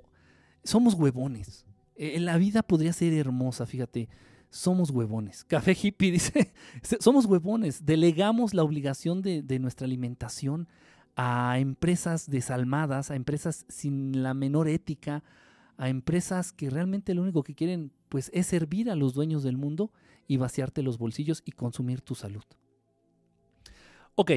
Somos 0.62 0.94
huevones. 0.94 1.66
Eh, 1.96 2.18
la 2.20 2.36
vida 2.36 2.62
podría 2.62 2.92
ser 2.92 3.12
hermosa, 3.14 3.66
fíjate. 3.66 4.08
Somos 4.50 4.90
huevones. 4.90 5.44
Café 5.44 5.76
hippie 5.80 6.12
dice, 6.12 6.52
somos 7.00 7.26
huevones. 7.26 7.84
Delegamos 7.84 8.54
la 8.54 8.62
obligación 8.62 9.22
de, 9.22 9.42
de 9.42 9.58
nuestra 9.58 9.86
alimentación 9.86 10.68
a 11.16 11.58
empresas 11.58 12.28
desalmadas, 12.28 13.10
a 13.10 13.16
empresas 13.16 13.66
sin 13.68 14.22
la 14.22 14.34
menor 14.34 14.68
ética, 14.68 15.22
a 15.76 15.88
empresas 15.88 16.52
que 16.52 16.70
realmente 16.70 17.14
lo 17.14 17.22
único 17.22 17.42
que 17.42 17.54
quieren 17.54 17.92
pues 18.08 18.30
es 18.32 18.46
servir 18.46 18.90
a 18.90 18.96
los 18.96 19.14
dueños 19.14 19.42
del 19.42 19.56
mundo 19.56 19.90
y 20.26 20.36
vaciarte 20.36 20.82
los 20.82 20.98
bolsillos 20.98 21.42
y 21.44 21.52
consumir 21.52 22.00
tu 22.00 22.14
salud. 22.14 22.44
Ok, 24.16 24.30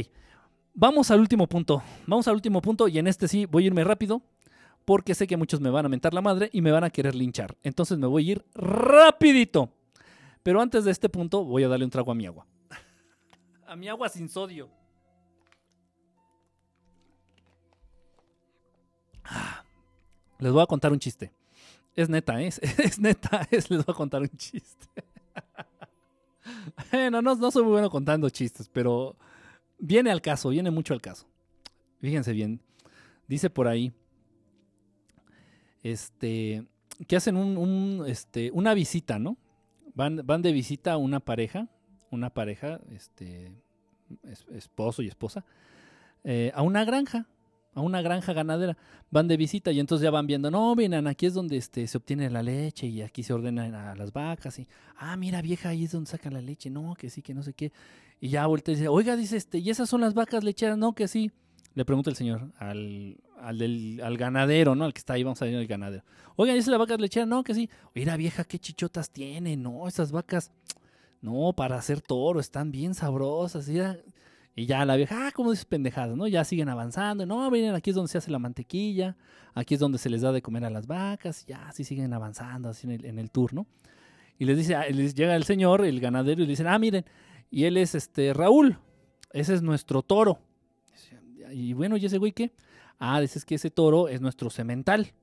vamos 0.73 1.11
al 1.11 1.19
último 1.19 1.45
punto. 1.47 1.83
Vamos 2.07 2.27
al 2.27 2.33
último 2.33 2.61
punto 2.61 2.87
y 2.87 2.97
en 2.97 3.05
este 3.05 3.27
sí 3.27 3.45
voy 3.45 3.63
a 3.63 3.67
irme 3.67 3.83
rápido 3.83 4.23
porque 4.85 5.13
sé 5.13 5.27
que 5.27 5.37
muchos 5.37 5.59
me 5.59 5.69
van 5.69 5.85
a 5.85 5.89
mentar 5.89 6.15
la 6.15 6.21
madre 6.21 6.49
y 6.51 6.61
me 6.61 6.71
van 6.71 6.83
a 6.83 6.89
querer 6.89 7.13
linchar. 7.13 7.55
Entonces 7.61 7.97
me 7.99 8.07
voy 8.07 8.27
a 8.27 8.31
ir 8.31 8.45
rapidito. 8.55 9.69
Pero 10.41 10.61
antes 10.61 10.83
de 10.83 10.91
este 10.91 11.09
punto 11.09 11.43
voy 11.43 11.63
a 11.63 11.67
darle 11.67 11.85
un 11.85 11.91
trago 11.91 12.11
a 12.11 12.15
mi 12.15 12.25
agua. 12.25 12.47
A 13.67 13.75
mi 13.75 13.87
agua 13.87 14.09
sin 14.09 14.29
sodio. 14.29 14.69
Ah, 19.25 19.63
les 20.39 20.51
voy 20.51 20.63
a 20.63 20.65
contar 20.65 20.91
un 20.91 20.99
chiste. 20.99 21.31
Es 21.93 22.09
neta, 22.09 22.41
¿eh? 22.41 22.47
es, 22.77 22.97
neta, 22.97 23.47
es, 23.51 23.69
les 23.69 23.85
voy 23.85 23.93
a 23.93 23.95
contar 23.95 24.21
un 24.21 24.29
chiste. 24.29 24.87
no, 27.11 27.21
no 27.21 27.51
soy 27.51 27.61
muy 27.61 27.73
bueno 27.73 27.91
contando 27.91 28.27
chistes, 28.29 28.69
pero 28.69 29.15
viene 29.77 30.11
al 30.11 30.21
caso, 30.21 30.49
viene 30.49 30.71
mucho 30.71 30.93
al 30.93 31.01
caso. 31.01 31.27
Fíjense 31.99 32.33
bien. 32.33 32.61
Dice 33.27 33.49
por 33.49 33.67
ahí, 33.67 33.93
este, 35.83 36.65
que 37.07 37.15
hacen 37.15 37.37
un, 37.37 38.05
este, 38.07 38.51
una 38.51 38.73
visita, 38.73 39.19
¿no? 39.19 39.37
Van, 39.93 40.21
van 40.25 40.41
de 40.41 40.51
visita 40.51 40.93
a 40.93 40.97
una 40.97 41.19
pareja, 41.19 41.67
una 42.11 42.29
pareja, 42.29 42.79
este, 42.91 43.51
esposo 44.53 45.01
y 45.01 45.07
esposa, 45.07 45.43
eh, 46.23 46.51
a 46.53 46.61
una 46.61 46.85
granja 46.85 47.27
a 47.77 47.81
una 47.81 48.01
granja 48.01 48.33
ganadera, 48.33 48.75
van 49.11 49.27
de 49.27 49.37
visita 49.37 49.71
y 49.71 49.79
entonces 49.79 50.03
ya 50.03 50.09
van 50.09 50.25
viendo, 50.25 50.49
no, 50.49 50.73
miren, 50.75 51.05
aquí 51.05 51.27
es 51.27 51.35
donde 51.35 51.57
este, 51.57 51.85
se 51.85 51.95
obtiene 51.95 52.27
la 52.31 52.41
leche 52.41 52.87
y 52.87 53.03
aquí 53.03 53.21
se 53.21 53.33
ordenan 53.33 53.75
a 53.75 53.95
las 53.95 54.11
vacas 54.11 54.57
y, 54.57 54.67
ah, 54.97 55.15
mira 55.15 55.43
vieja, 55.43 55.69
ahí 55.69 55.83
es 55.83 55.91
donde 55.91 56.09
sacan 56.09 56.33
la 56.33 56.41
leche, 56.41 56.71
no, 56.71 56.95
que 56.95 57.11
sí, 57.11 57.21
que 57.21 57.35
no 57.35 57.43
sé 57.43 57.53
qué. 57.53 57.71
Y 58.19 58.29
ya 58.29 58.47
vuelta 58.47 58.71
y 58.71 58.75
dice, 58.75 58.87
oiga, 58.87 59.15
dice, 59.15 59.37
este, 59.37 59.59
¿y 59.59 59.69
esas 59.69 59.89
son 59.89 60.01
las 60.01 60.13
vacas 60.13 60.43
lecheras? 60.43 60.77
No, 60.77 60.93
que 60.93 61.07
sí. 61.07 61.31
Le 61.75 61.85
pregunta 61.85 62.09
el 62.09 62.15
señor 62.15 62.51
al, 62.57 63.17
al, 63.39 63.57
del, 63.59 64.01
al 64.03 64.17
ganadero, 64.17 64.73
¿no? 64.73 64.85
Al 64.85 64.93
que 64.93 64.99
está 64.99 65.13
ahí, 65.13 65.23
vamos 65.23 65.41
a 65.41 65.47
ir 65.47 65.55
al 65.55 65.67
ganadero. 65.67 66.03
Oiga, 66.35 66.55
¿y 66.55 66.57
esas 66.57 66.69
las 66.69 66.79
vacas 66.79 66.99
lecheras? 66.99 67.27
No, 67.27 67.43
que 67.43 67.53
sí. 67.53 67.69
Mira 67.93 68.17
vieja, 68.17 68.43
qué 68.43 68.57
chichotas 68.57 69.11
tiene, 69.11 69.55
no, 69.55 69.87
esas 69.87 70.11
vacas, 70.11 70.51
no, 71.21 71.53
para 71.55 71.77
hacer 71.77 72.01
toro, 72.01 72.39
están 72.39 72.71
bien 72.71 72.95
sabrosas. 72.95 73.69
Y 73.69 74.65
ya 74.65 74.85
la 74.85 74.95
vieja, 74.95 75.27
ah, 75.27 75.31
como 75.31 75.51
dices 75.51 75.65
pendejadas, 75.65 76.17
¿no? 76.17 76.27
Ya 76.27 76.43
siguen 76.43 76.69
avanzando. 76.69 77.27
No, 77.27 77.51
miren, 77.51 77.75
aquí 77.75 77.91
es 77.91 77.95
donde 77.95 78.11
se 78.11 78.17
hace 78.17 78.31
la 78.31 78.39
mantequilla, 78.39 79.15
aquí 79.53 79.75
es 79.75 79.79
donde 79.79 79.99
se 79.99 80.09
les 80.09 80.21
da 80.21 80.31
de 80.31 80.41
comer 80.41 80.65
a 80.65 80.71
las 80.71 80.87
vacas, 80.87 81.45
ya 81.45 81.67
así 81.67 81.83
siguen 81.83 82.11
avanzando 82.11 82.69
así 82.69 82.87
en 82.87 82.93
el, 82.93 83.05
en 83.05 83.19
el 83.19 83.29
tour, 83.29 83.53
¿no? 83.53 83.67
Y 84.39 84.45
les 84.45 84.57
dice, 84.57 84.75
ah, 84.75 84.87
les 84.89 85.13
llega 85.13 85.35
el 85.35 85.43
señor, 85.43 85.85
el 85.85 85.99
ganadero, 85.99 86.41
y 86.41 86.45
le 86.45 86.51
dicen, 86.51 86.65
ah, 86.65 86.79
miren, 86.79 87.05
y 87.49 87.65
él 87.65 87.77
es 87.77 87.95
este 87.95 88.33
Raúl, 88.33 88.77
ese 89.31 89.53
es 89.53 89.61
nuestro 89.61 90.01
toro. 90.01 90.39
Y 91.51 91.73
bueno, 91.73 91.97
¿y 91.97 92.05
ese 92.05 92.17
güey 92.17 92.31
qué? 92.31 92.51
Ah, 92.99 93.21
dices 93.21 93.45
que 93.45 93.55
ese 93.55 93.69
toro 93.69 94.07
es 94.09 94.21
nuestro 94.21 94.49
cemental. 94.49 95.13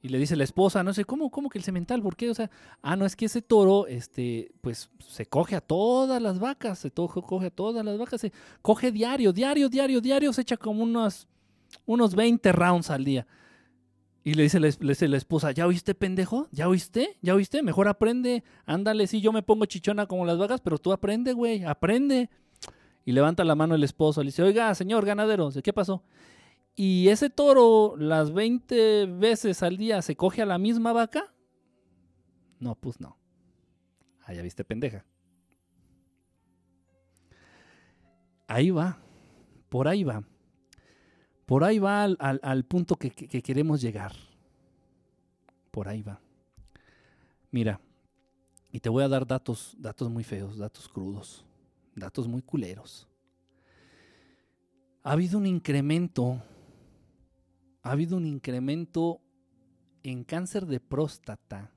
Y 0.00 0.08
le 0.10 0.18
dice 0.18 0.36
la 0.36 0.44
esposa, 0.44 0.84
no 0.84 0.94
sé, 0.94 1.04
¿cómo, 1.04 1.28
cómo 1.28 1.48
que 1.48 1.58
el 1.58 1.64
cemental? 1.64 2.00
¿Por 2.00 2.14
qué? 2.14 2.30
O 2.30 2.34
sea, 2.34 2.48
ah, 2.82 2.94
no, 2.94 3.04
es 3.04 3.16
que 3.16 3.26
ese 3.26 3.42
toro, 3.42 3.88
este, 3.88 4.52
pues 4.60 4.88
se 5.00 5.26
coge 5.26 5.56
a 5.56 5.60
todas 5.60 6.22
las 6.22 6.38
vacas, 6.38 6.78
se 6.78 6.92
coge 6.92 7.46
a 7.46 7.50
todas 7.50 7.84
las 7.84 7.98
vacas, 7.98 8.20
se 8.20 8.32
coge 8.62 8.92
diario, 8.92 9.32
diario, 9.32 9.68
diario, 9.68 10.00
diario, 10.00 10.32
se 10.32 10.42
echa 10.42 10.56
como 10.56 10.84
unos, 10.84 11.26
unos 11.84 12.14
20 12.14 12.52
rounds 12.52 12.90
al 12.90 13.04
día. 13.04 13.26
Y 14.24 14.34
le 14.34 14.42
dice, 14.42 14.60
le, 14.60 14.70
dice 14.70 15.08
la 15.08 15.16
esposa, 15.16 15.52
¿ya 15.52 15.66
oíste, 15.66 15.94
pendejo? 15.94 16.48
¿Ya 16.50 16.68
oíste? 16.68 17.16
¿Ya 17.22 17.34
oíste? 17.34 17.62
Mejor 17.62 17.88
aprende. 17.88 18.44
Ándale, 18.66 19.06
sí, 19.06 19.20
yo 19.20 19.32
me 19.32 19.42
pongo 19.42 19.64
chichona 19.64 20.06
como 20.06 20.26
las 20.26 20.38
vacas, 20.38 20.60
pero 20.60 20.78
tú 20.78 20.92
aprende, 20.92 21.32
güey, 21.32 21.64
aprende. 21.64 22.28
Y 23.04 23.12
levanta 23.12 23.44
la 23.44 23.54
mano 23.54 23.74
el 23.74 23.84
esposo, 23.84 24.22
le 24.22 24.28
dice, 24.28 24.42
oiga, 24.42 24.74
señor 24.74 25.06
ganadero, 25.06 25.50
¿qué 25.62 25.72
pasó? 25.72 26.02
y 26.80 27.08
ese 27.08 27.28
toro 27.28 27.96
las 27.96 28.32
20 28.32 29.06
veces 29.06 29.64
al 29.64 29.76
día 29.76 30.00
se 30.00 30.14
coge 30.14 30.42
a 30.42 30.46
la 30.46 30.58
misma 30.58 30.92
vaca, 30.92 31.34
no, 32.60 32.76
pues 32.76 33.00
no. 33.00 33.18
Ah, 34.24 34.32
ya 34.32 34.42
viste 34.42 34.62
pendeja. 34.62 35.04
Ahí 38.46 38.70
va, 38.70 39.00
por 39.68 39.88
ahí 39.88 40.04
va. 40.04 40.22
Por 41.48 41.64
ahí 41.64 41.78
va 41.78 42.04
al, 42.04 42.64
punto 42.66 42.96
que, 42.96 43.10
que 43.10 43.42
queremos 43.42 43.80
llegar. 43.80 44.12
Por 45.70 45.88
ahí 45.88 46.02
va. 46.02 46.20
Mira, 47.50 47.80
y 48.70 48.80
te 48.80 48.90
voy 48.90 49.02
a 49.02 49.08
dar 49.08 49.26
datos, 49.26 49.74
datos 49.78 50.10
muy 50.10 50.24
feos, 50.24 50.58
datos 50.58 50.86
crudos, 50.88 51.46
datos 51.96 52.28
muy 52.28 52.42
culeros. 52.42 53.08
Ha 55.02 55.12
habido 55.12 55.38
un 55.38 55.46
incremento 55.46 56.42
ha 57.82 57.92
habido 57.92 58.18
un 58.18 58.26
incremento 58.26 59.22
en 60.02 60.22
cáncer 60.22 60.66
de 60.66 60.78
próstata. 60.78 61.72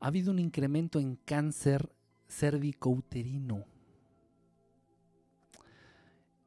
Ha 0.00 0.06
habido 0.06 0.30
un 0.32 0.38
incremento 0.38 1.00
en 1.00 1.16
cáncer 1.16 1.90
cervicouterino. 2.28 3.64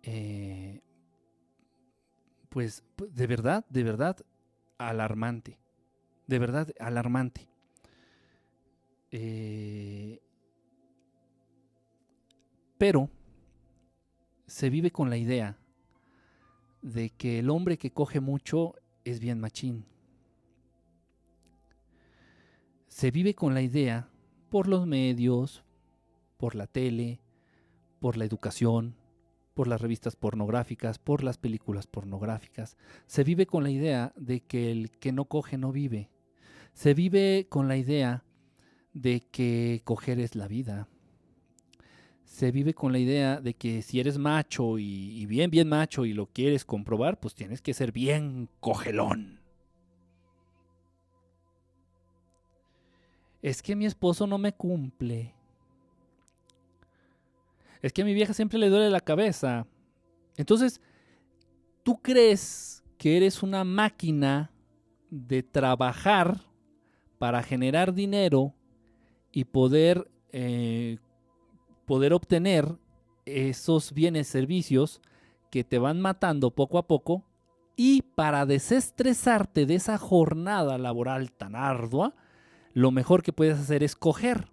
Eh, 0.03 0.84
pues 2.50 2.84
de 2.98 3.28
verdad, 3.28 3.66
de 3.70 3.84
verdad, 3.84 4.18
alarmante. 4.78 5.60
De 6.28 6.40
verdad, 6.40 6.70
alarmante. 6.80 7.48
Eh, 9.12 10.22
pero 12.78 13.10
se 14.46 14.70
vive 14.70 14.92
con 14.92 15.10
la 15.10 15.18
idea 15.18 15.58
de 16.82 17.10
que 17.10 17.40
el 17.40 17.50
hombre 17.50 17.78
que 17.78 17.92
coge 17.92 18.20
mucho 18.20 18.76
es 19.04 19.20
bien 19.20 19.40
machín. 19.40 19.86
Se 22.88 23.12
vive 23.12 23.36
con 23.36 23.54
la 23.54 23.62
idea, 23.62 24.10
por 24.50 24.68
los 24.68 24.88
medios, 24.88 25.64
por 26.38 26.56
la 26.56 26.68
tele, 26.68 27.22
por 28.00 28.18
la 28.18 28.26
educación, 28.26 28.96
por 29.60 29.68
las 29.68 29.81
revistas 29.81 30.15
pornográficas, 30.15 30.99
por 30.99 31.22
las 31.22 31.38
películas 31.38 31.86
pornográficas. 31.86 32.77
Se 33.07 33.26
vive 33.26 33.45
con 33.45 33.61
la 33.61 33.69
idea 33.69 34.14
de 34.15 34.40
que 34.40 34.72
el 34.72 34.90
que 34.90 35.11
no 35.11 35.26
coge 35.26 35.57
no 35.57 35.73
vive. 35.73 36.10
Se 36.72 36.94
vive 36.94 37.48
con 37.49 37.68
la 37.68 37.76
idea 37.76 38.23
de 38.94 39.19
que 39.19 39.81
coger 39.84 40.22
es 40.22 40.36
la 40.36 40.48
vida 40.48 40.88
se 42.23 42.52
vive 42.53 42.73
con 42.73 42.94
la 42.94 42.99
idea 42.99 43.41
de 43.41 43.53
que 43.53 43.81
si 43.81 43.99
eres 43.99 44.18
macho 44.18 44.80
y, 44.80 45.26
bien, 45.26 45.52
bien 45.52 45.68
macho 45.68 46.06
y 46.06 46.14
lo 46.14 46.27
quieres 46.27 46.64
comprobar, 46.64 47.19
pues 47.19 47.36
tienes 47.36 47.61
que 47.61 47.73
ser 47.73 47.91
bien 47.91 48.48
cogelón. 48.61 49.41
Es 53.41 53.61
que 53.61 53.76
mi 53.76 53.86
esposo 53.86 54.26
no 54.26 54.38
me 54.38 54.53
cumple. 54.53 55.36
Es 57.81 57.93
que 57.93 58.01
a 58.01 58.06
mi 58.06 58.14
vieja 58.14 58.34
siempre 58.34 58.60
le 58.60 58.69
duele 58.69 58.89
la 58.89 59.01
cabeza. 59.01 59.68
Entonces, 60.38 60.81
¿tú 61.84 62.01
crees 62.01 62.84
que 62.97 63.18
eres 63.18 63.43
una 63.43 63.64
máquina 63.64 64.51
de 65.10 65.43
trabajar 65.43 66.41
para 67.18 67.43
generar 67.43 67.93
dinero 67.93 68.53
y 69.31 69.45
poder 69.45 70.10
eh, 70.31 70.97
poder 71.89 72.14
obtener 72.14 72.77
esos 73.26 73.93
bienes, 73.93 74.27
servicios 74.27 75.01
que 75.49 75.64
te 75.64 75.80
van 75.80 75.99
matando 75.99 76.51
poco 76.51 76.77
a 76.77 76.85
poco 76.85 77.26
y 77.76 78.03
para 78.03 78.45
desestresarte 78.45 79.65
de 79.65 79.73
esa 79.73 79.97
jornada 79.97 80.77
laboral 80.77 81.31
tan 81.31 81.56
ardua, 81.56 82.14
lo 82.73 82.91
mejor 82.91 83.23
que 83.23 83.34
puedes 83.34 83.57
hacer 83.57 83.81
es 83.81 83.95
coger. 83.95 84.49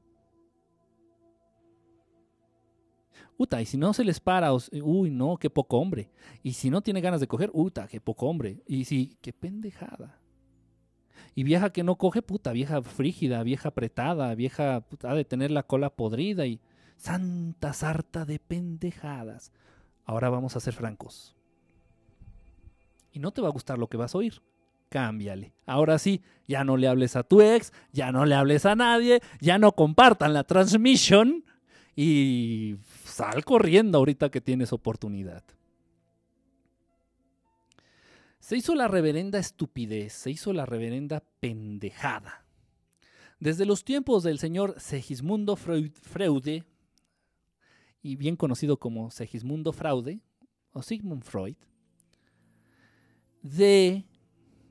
Uta, 3.38 3.60
y 3.60 3.66
si 3.66 3.76
no 3.76 3.92
se 3.92 4.04
les 4.04 4.18
para, 4.20 4.52
uy, 4.52 5.10
no, 5.10 5.36
qué 5.36 5.50
poco 5.50 5.78
hombre. 5.78 6.10
Y 6.42 6.54
si 6.54 6.70
no 6.70 6.80
tiene 6.80 7.02
ganas 7.02 7.20
de 7.20 7.28
coger, 7.28 7.50
uta, 7.52 7.86
qué 7.86 8.00
poco 8.00 8.26
hombre. 8.26 8.62
Y 8.66 8.84
si, 8.84 9.18
qué 9.20 9.32
pendejada. 9.32 10.18
Y 11.34 11.42
vieja 11.42 11.70
que 11.70 11.82
no 11.82 11.96
coge, 11.96 12.22
puta, 12.22 12.52
vieja 12.52 12.80
frígida, 12.82 13.42
vieja 13.42 13.68
apretada, 13.68 14.34
vieja 14.34 14.80
puta, 14.80 15.14
de 15.14 15.26
tener 15.26 15.50
la 15.50 15.64
cola 15.64 15.90
podrida 15.90 16.46
y 16.46 16.60
santa 16.96 17.74
sarta 17.74 18.24
de 18.24 18.38
pendejadas. 18.38 19.52
Ahora 20.06 20.30
vamos 20.30 20.56
a 20.56 20.60
ser 20.60 20.72
francos. 20.72 21.36
Y 23.12 23.18
no 23.18 23.32
te 23.32 23.42
va 23.42 23.48
a 23.48 23.52
gustar 23.52 23.78
lo 23.78 23.88
que 23.88 23.98
vas 23.98 24.14
a 24.14 24.18
oír. 24.18 24.42
Cámbiale. 24.88 25.52
Ahora 25.66 25.98
sí, 25.98 26.22
ya 26.46 26.64
no 26.64 26.78
le 26.78 26.88
hables 26.88 27.16
a 27.16 27.22
tu 27.22 27.42
ex, 27.42 27.72
ya 27.92 28.12
no 28.12 28.24
le 28.24 28.34
hables 28.34 28.64
a 28.64 28.76
nadie, 28.76 29.20
ya 29.40 29.58
no 29.58 29.72
compartan 29.72 30.32
la 30.32 30.44
transmisión 30.44 31.44
y 31.96 32.76
sal 33.04 33.42
corriendo 33.44 33.96
ahorita 33.96 34.30
que 34.30 34.42
tienes 34.42 34.72
oportunidad. 34.74 35.42
Se 38.38 38.56
hizo 38.56 38.74
la 38.74 38.86
reverenda 38.86 39.38
estupidez, 39.38 40.12
se 40.12 40.30
hizo 40.30 40.52
la 40.52 40.66
reverenda 40.66 41.24
pendejada. 41.40 42.44
Desde 43.40 43.66
los 43.66 43.82
tiempos 43.82 44.22
del 44.22 44.38
señor 44.38 44.78
Segismundo 44.78 45.56
Freude, 45.56 46.64
y 48.02 48.16
bien 48.16 48.36
conocido 48.36 48.78
como 48.78 49.10
Segismundo 49.10 49.72
Fraude, 49.72 50.20
o 50.72 50.82
Sigmund 50.82 51.24
Freud, 51.24 51.56
de, 53.42 54.04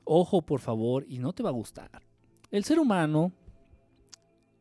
ojo 0.04 0.44
por 0.44 0.62
favor, 0.62 1.04
y 1.08 1.18
no 1.18 1.34
te 1.34 1.44
va 1.44 1.50
a 1.50 1.54
gustar, 1.54 2.04
el 2.52 2.64
ser 2.64 2.80
humano, 2.80 3.34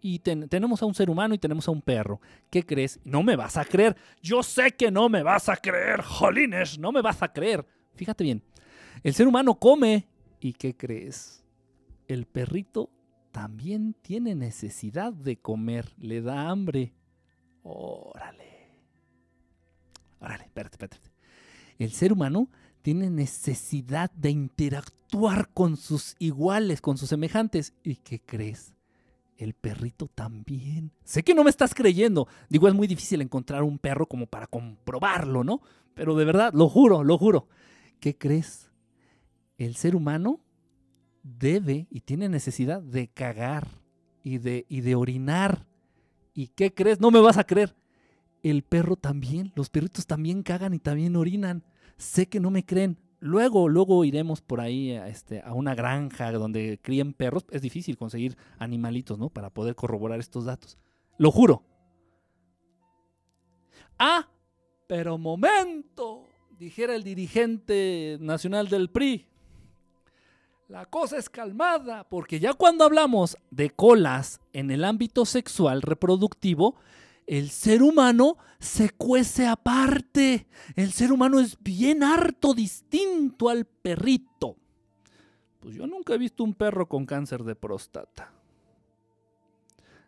y 0.06 0.18
tenemos 0.18 0.82
a 0.82 0.85
un 0.85 0.94
ser 0.94 1.09
humano 1.09 1.35
y 1.35 1.39
tenemos 1.39 1.66
a 1.66 1.70
un 1.70 1.81
perro. 1.81 2.20
¿Qué 2.51 2.62
crees? 2.62 3.01
No 3.05 3.22
me 3.22 3.36
vas 3.36 3.56
a 3.56 3.64
creer. 3.64 3.97
Yo 4.20 4.43
sé 4.43 4.72
que 4.72 4.90
no 4.90 5.09
me 5.09 5.22
vas 5.22 5.48
a 5.48 5.56
creer, 5.56 6.02
jolines, 6.02 6.78
no 6.78 6.93
me 6.93 7.01
vas 7.01 7.22
a 7.22 7.32
creer. 7.32 7.64
Fíjate 7.94 8.22
bien, 8.22 8.43
el 9.02 9.14
ser 9.14 9.26
humano 9.26 9.55
come. 9.59 10.06
¿Y 10.40 10.52
qué 10.52 10.76
crees? 10.76 11.43
El 12.06 12.26
perrito 12.26 12.90
también 13.32 13.94
tiene 14.02 14.35
necesidad 14.35 15.10
de 15.14 15.39
comer, 15.39 15.94
le 15.97 16.20
da 16.20 16.51
hambre. 16.51 16.93
Órale. 17.62 18.68
Órale, 20.20 20.44
espérate, 20.44 20.74
espérate. 20.74 20.98
El 21.78 21.93
ser 21.93 22.12
humano 22.12 22.51
tiene 22.82 23.09
necesidad 23.09 24.10
de 24.10 24.32
interactuar 24.32 25.48
con 25.55 25.78
sus 25.78 26.14
iguales, 26.18 26.82
con 26.82 26.98
sus 26.98 27.09
semejantes. 27.09 27.72
¿Y 27.82 27.97
qué 27.97 28.20
crees? 28.20 28.73
El 29.36 29.55
perrito 29.55 30.09
también. 30.15 30.93
Sé 31.05 31.23
que 31.23 31.35
no 31.35 31.44
me 31.44 31.51
estás 31.51 31.74
creyendo. 31.74 32.28
Digo, 32.48 32.69
es 32.69 32.74
muy 32.74 32.86
difícil 32.86 33.20
encontrar 33.20 33.62
un 33.62 33.78
perro 33.78 34.06
como 34.06 34.27
para 34.27 34.47
comprobarlo, 34.47 35.43
¿no? 35.43 35.61
Pero 35.94 36.15
de 36.15 36.24
verdad, 36.24 36.52
lo 36.55 36.69
juro, 36.69 37.02
lo 37.02 37.19
juro. 37.19 37.48
¿Qué 38.01 38.16
crees? 38.16 38.70
el 39.59 39.77
ser 39.77 39.97
humano 39.97 40.40
debe 41.23 41.86
y 41.90 42.01
tiene 42.01 42.28
necesidad 42.28 42.82
de 42.82 43.09
cagar 43.09 43.66
y 44.23 44.39
de, 44.39 44.66
y 44.69 44.81
de 44.81 44.94
orinar. 44.94 45.66
¿Y 46.35 46.48
qué 46.48 46.74
crees? 46.74 47.01
No 47.01 47.11
me 47.11 47.20
vas 47.20 47.39
a 47.39 47.44
creer. 47.44 47.77
El 48.43 48.62
perro 48.62 48.97
también, 48.97 49.52
los 49.55 49.70
perritos 49.70 50.06
también 50.06 50.43
cagan 50.43 50.74
y 50.74 50.78
también 50.78 51.16
orinan. 51.16 51.65
Sé 51.97 52.28
que 52.28 52.40
no 52.40 52.51
me 52.51 52.65
creen. 52.65 52.98
Luego, 53.24 53.70
luego 53.70 54.05
iremos 54.05 54.42
por 54.42 54.60
ahí 54.60 54.92
a, 54.92 55.09
este, 55.09 55.40
a 55.40 55.55
una 55.55 55.74
granja 55.74 56.30
donde 56.32 56.78
críen 56.82 57.14
perros. 57.14 57.46
Es 57.51 57.62
difícil 57.62 57.96
conseguir 57.96 58.36
animalitos, 58.59 59.18
¿no? 59.18 59.30
Para 59.30 59.48
poder 59.48 59.74
corroborar 59.74 60.20
estos 60.20 60.44
datos. 60.44 60.76
Lo 61.16 61.30
juro. 61.30 61.62
Ah, 63.98 64.28
pero 64.86 65.16
momento, 65.16 66.26
dijera 66.59 66.94
el 66.94 67.02
dirigente 67.02 68.18
nacional 68.20 68.68
del 68.68 68.90
PRI. 68.90 69.26
La 70.68 70.84
cosa 70.84 71.16
es 71.16 71.30
calmada, 71.30 72.06
porque 72.06 72.38
ya 72.38 72.52
cuando 72.52 72.84
hablamos 72.84 73.38
de 73.51 73.70
colas 73.70 74.42
en 74.52 74.70
el 74.70 74.84
ámbito 74.84 75.24
sexual 75.24 75.80
reproductivo, 75.80 76.74
el 77.26 77.51
ser 77.51 77.82
humano 77.82 78.36
se 78.59 78.90
cuece 78.90 79.46
aparte. 79.46 80.46
El 80.76 80.92
ser 80.92 81.12
humano 81.12 81.40
es 81.40 81.56
bien 81.62 82.02
harto 82.02 82.55
distinto 82.55 83.48
al 83.48 83.64
perrito. 83.64 84.56
Pues 85.60 85.74
yo 85.74 85.86
nunca 85.86 86.14
he 86.14 86.18
visto 86.18 86.44
un 86.44 86.55
perro 86.55 86.88
con 86.88 87.06
cáncer 87.06 87.42
de 87.44 87.55
próstata. 87.55 88.32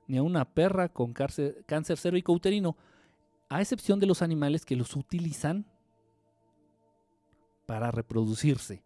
Ni 0.06 0.18
a 0.18 0.22
una 0.22 0.44
perra 0.44 0.88
con 0.88 1.12
cáncer, 1.12 1.64
cáncer 1.66 1.98
cervicouterino. 1.98 2.76
A 3.48 3.60
excepción 3.60 4.00
de 4.00 4.06
los 4.06 4.22
animales 4.22 4.64
que 4.64 4.76
los 4.76 4.96
utilizan 4.96 5.66
para 7.66 7.90
reproducirse 7.90 8.82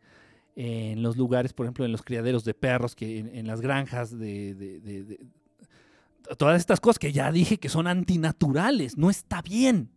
en 0.57 1.03
los 1.03 1.17
lugares, 1.17 1.53
por 1.53 1.67
ejemplo, 1.67 1.85
en 1.85 1.93
los 1.93 2.03
criaderos 2.03 2.45
de 2.45 2.55
perros, 2.55 2.95
que 2.95 3.19
en, 3.19 3.47
las 3.47 3.61
granjas 3.61 4.19
de, 4.19 5.19
todas 6.37 6.61
estas 6.61 6.81
cosas 6.81 6.99
que 6.99 7.13
ya 7.13 7.31
dije 7.33 7.59
que 7.59 7.69
son 7.69 7.87
antinaturales, 7.87 8.97
no 8.97 9.11
está 9.11 9.43
bien. 9.43 9.91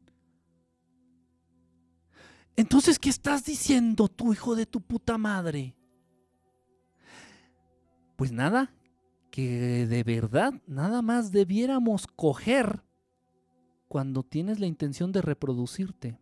Entonces, 2.56 3.00
¿qué 3.00 3.10
estás 3.10 3.46
diciendo 3.46 4.08
tú, 4.08 4.34
hijo 4.34 4.56
de 4.56 4.66
tu 4.66 4.82
puta 4.82 5.18
madre? 5.18 5.76
Pues 8.16 8.32
nada, 8.32 8.74
que 9.32 9.88
de 9.88 10.04
verdad 10.04 10.54
nada 10.68 11.02
más 11.02 11.32
debiéramos 11.32 12.06
coger 12.06 12.84
cuando 13.88 14.24
tienes 14.24 14.60
la 14.60 14.68
intención 14.68 15.12
de 15.12 15.22
reproducirte. 15.22 16.20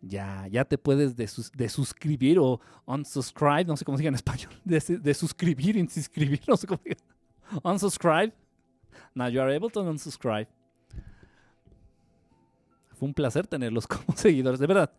Ya, 0.00 0.46
ya 0.50 0.64
te 0.64 0.78
puedes 0.78 1.16
desuscribir 1.16 2.38
o 2.38 2.60
unsubscribe, 2.86 3.64
no 3.64 3.76
sé 3.76 3.84
cómo 3.84 3.98
se 3.98 4.02
diga 4.02 4.08
en 4.08 4.14
español, 4.14 4.52
desuscribir, 4.64 5.74
de 5.74 5.80
inscribir, 5.80 6.40
no 6.46 6.56
sé 6.56 6.66
cómo 6.66 6.80
se 6.82 6.90
diga. 6.90 7.00
Unsubscribe. 7.62 8.32
Now 9.14 9.28
you 9.28 9.40
are 9.40 9.54
able 9.54 9.70
to 9.70 9.80
unsubscribe. 9.80 10.48
Fue 12.94 13.08
un 13.08 13.14
placer 13.14 13.46
tenerlos 13.46 13.86
como 13.88 14.16
seguidores, 14.16 14.60
de 14.60 14.66
verdad. 14.66 14.90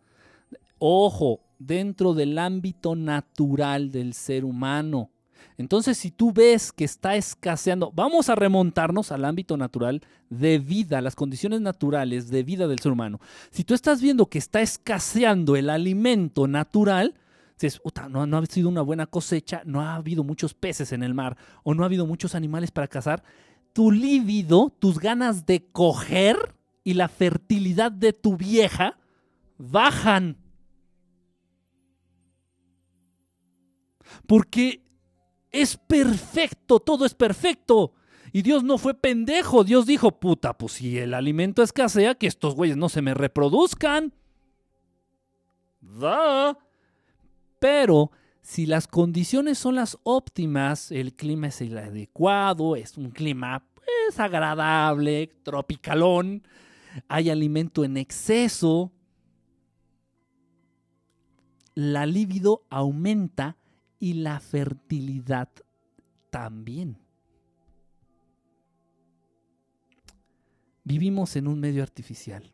Ojo, 0.78 1.40
dentro 1.58 2.14
del 2.14 2.38
ámbito 2.38 2.96
natural 2.96 3.90
del 3.90 4.14
ser 4.14 4.44
humano. 4.44 5.10
Entonces, 5.58 5.98
si 5.98 6.10
tú 6.10 6.32
ves 6.32 6.72
que 6.72 6.84
está 6.84 7.16
escaseando, 7.16 7.92
vamos 7.94 8.28
a 8.28 8.34
remontarnos 8.34 9.12
al 9.12 9.24
ámbito 9.24 9.56
natural 9.56 10.02
de 10.28 10.58
vida, 10.58 11.00
las 11.00 11.16
condiciones 11.16 11.60
naturales 11.60 12.30
de 12.30 12.42
vida 12.42 12.68
del 12.68 12.78
ser 12.78 12.92
humano. 12.92 13.20
Si 13.50 13.64
tú 13.64 13.74
estás 13.74 14.00
viendo 14.00 14.26
que 14.26 14.38
está 14.38 14.60
escaseando 14.60 15.56
el 15.56 15.70
alimento 15.70 16.46
natural, 16.46 17.14
dices, 17.58 17.80
no, 18.08 18.26
no 18.26 18.38
ha 18.38 18.46
sido 18.46 18.68
una 18.68 18.82
buena 18.82 19.06
cosecha, 19.06 19.62
no 19.64 19.80
ha 19.80 19.96
habido 19.96 20.24
muchos 20.24 20.54
peces 20.54 20.92
en 20.92 21.02
el 21.02 21.14
mar 21.14 21.36
o 21.62 21.74
no 21.74 21.82
ha 21.82 21.86
habido 21.86 22.06
muchos 22.06 22.34
animales 22.34 22.70
para 22.70 22.88
cazar, 22.88 23.22
tu 23.72 23.90
líbido, 23.90 24.74
tus 24.78 24.98
ganas 24.98 25.46
de 25.46 25.64
coger 25.70 26.54
y 26.84 26.94
la 26.94 27.08
fertilidad 27.08 27.92
de 27.92 28.12
tu 28.12 28.36
vieja 28.36 28.98
bajan. 29.58 30.36
Porque 34.26 34.82
es 35.52 35.76
perfecto, 35.76 36.80
todo 36.80 37.04
es 37.04 37.14
perfecto. 37.14 37.92
Y 38.32 38.42
Dios 38.42 38.62
no 38.62 38.78
fue 38.78 38.94
pendejo. 38.94 39.64
Dios 39.64 39.86
dijo, 39.86 40.20
puta, 40.20 40.56
pues 40.56 40.74
si 40.74 40.98
el 40.98 41.14
alimento 41.14 41.62
escasea, 41.62 42.14
que 42.14 42.26
estos 42.26 42.54
güeyes 42.54 42.76
no 42.76 42.88
se 42.88 43.02
me 43.02 43.14
reproduzcan. 43.14 44.12
Da. 45.80 46.56
Pero 47.58 48.12
si 48.42 48.66
las 48.66 48.86
condiciones 48.86 49.58
son 49.58 49.74
las 49.74 49.98
óptimas, 50.04 50.92
el 50.92 51.14
clima 51.14 51.48
es 51.48 51.60
el 51.60 51.76
adecuado, 51.76 52.76
es 52.76 52.96
un 52.96 53.10
clima 53.10 53.66
pues, 53.74 54.18
agradable, 54.18 55.32
tropicalón, 55.42 56.42
hay 57.08 57.30
alimento 57.30 57.84
en 57.84 57.96
exceso, 57.96 58.92
la 61.74 62.06
libido 62.06 62.64
aumenta 62.70 63.56
y 64.00 64.14
la 64.14 64.40
fertilidad 64.40 65.48
también. 66.30 66.98
Vivimos 70.82 71.36
en 71.36 71.46
un 71.46 71.60
medio 71.60 71.84
artificial. 71.84 72.52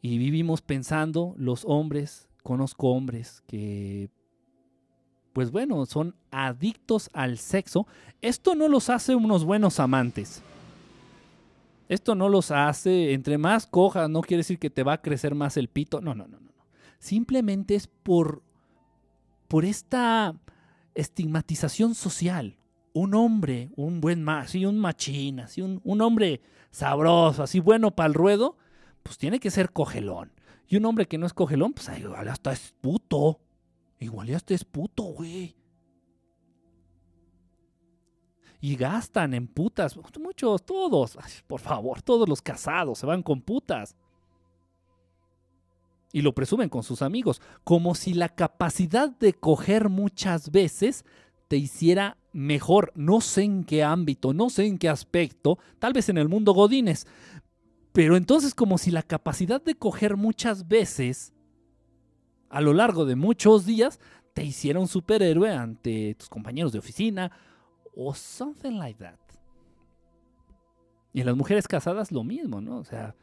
Y 0.00 0.16
vivimos 0.16 0.62
pensando, 0.62 1.34
los 1.36 1.64
hombres, 1.66 2.28
conozco 2.42 2.90
hombres 2.90 3.42
que 3.46 4.08
pues 5.36 5.50
bueno, 5.50 5.84
son 5.84 6.14
adictos 6.30 7.10
al 7.12 7.36
sexo. 7.36 7.86
Esto 8.22 8.54
no 8.54 8.68
los 8.68 8.88
hace 8.88 9.14
unos 9.14 9.44
buenos 9.44 9.80
amantes. 9.80 10.40
Esto 11.90 12.14
no 12.14 12.30
los 12.30 12.50
hace, 12.50 13.12
entre 13.12 13.36
más 13.36 13.66
cojas, 13.66 14.08
no 14.08 14.22
quiere 14.22 14.38
decir 14.38 14.58
que 14.58 14.70
te 14.70 14.82
va 14.82 14.94
a 14.94 15.02
crecer 15.02 15.34
más 15.34 15.58
el 15.58 15.68
pito. 15.68 16.00
No, 16.00 16.14
no, 16.14 16.26
no, 16.26 16.40
no. 16.40 16.52
Simplemente 16.98 17.74
es 17.74 17.86
por, 17.86 18.42
por 19.48 19.64
esta 19.64 20.34
estigmatización 20.94 21.94
social. 21.94 22.58
Un 22.92 23.14
hombre, 23.14 23.70
un 23.76 24.00
buen 24.00 24.26
así 24.28 24.64
un 24.64 24.78
machín, 24.78 25.40
así 25.40 25.60
un, 25.60 26.00
hombre 26.00 26.40
sabroso, 26.70 27.42
así 27.42 27.60
bueno 27.60 27.94
para 27.94 28.08
el 28.08 28.14
ruedo, 28.14 28.56
pues 29.02 29.18
tiene 29.18 29.38
que 29.38 29.50
ser 29.50 29.70
cogelón. 29.72 30.32
Y 30.66 30.76
un 30.76 30.86
hombre 30.86 31.06
que 31.06 31.18
no 31.18 31.26
es 31.26 31.34
cogelón, 31.34 31.74
pues 31.74 31.90
igual 31.98 32.28
hasta 32.28 32.52
es 32.52 32.74
puto. 32.80 33.40
Igual 33.98 34.28
ya 34.28 34.38
es 34.48 34.64
puto, 34.64 35.04
güey. 35.04 35.56
Y 38.60 38.76
gastan 38.76 39.34
en 39.34 39.46
putas. 39.46 39.96
Muchos, 40.18 40.64
todos. 40.64 41.18
por 41.46 41.60
favor, 41.60 42.02
todos 42.02 42.28
los 42.28 42.42
casados 42.42 42.98
se 42.98 43.06
van 43.06 43.22
con 43.22 43.40
putas. 43.40 43.94
Y 46.16 46.22
lo 46.22 46.34
presumen 46.34 46.70
con 46.70 46.82
sus 46.82 47.02
amigos. 47.02 47.42
Como 47.62 47.94
si 47.94 48.14
la 48.14 48.30
capacidad 48.30 49.10
de 49.10 49.34
coger 49.34 49.90
muchas 49.90 50.50
veces 50.50 51.04
te 51.46 51.58
hiciera 51.58 52.16
mejor. 52.32 52.90
No 52.94 53.20
sé 53.20 53.42
en 53.42 53.64
qué 53.64 53.84
ámbito, 53.84 54.32
no 54.32 54.48
sé 54.48 54.64
en 54.64 54.78
qué 54.78 54.88
aspecto. 54.88 55.58
Tal 55.78 55.92
vez 55.92 56.08
en 56.08 56.16
el 56.16 56.30
mundo 56.30 56.54
Godines. 56.54 57.06
Pero 57.92 58.16
entonces 58.16 58.54
como 58.54 58.78
si 58.78 58.90
la 58.90 59.02
capacidad 59.02 59.62
de 59.62 59.74
coger 59.74 60.16
muchas 60.16 60.66
veces 60.68 61.34
a 62.48 62.62
lo 62.62 62.72
largo 62.72 63.04
de 63.04 63.14
muchos 63.14 63.66
días 63.66 64.00
te 64.32 64.42
hiciera 64.42 64.80
un 64.80 64.88
superhéroe 64.88 65.52
ante 65.52 66.14
tus 66.14 66.30
compañeros 66.30 66.72
de 66.72 66.78
oficina 66.78 67.30
o 67.94 68.14
something 68.14 68.78
like 68.78 68.98
that. 69.04 69.18
Y 71.12 71.20
en 71.20 71.26
las 71.26 71.36
mujeres 71.36 71.68
casadas 71.68 72.10
lo 72.10 72.24
mismo, 72.24 72.62
¿no? 72.62 72.78
O 72.78 72.84
sea, 72.84 73.14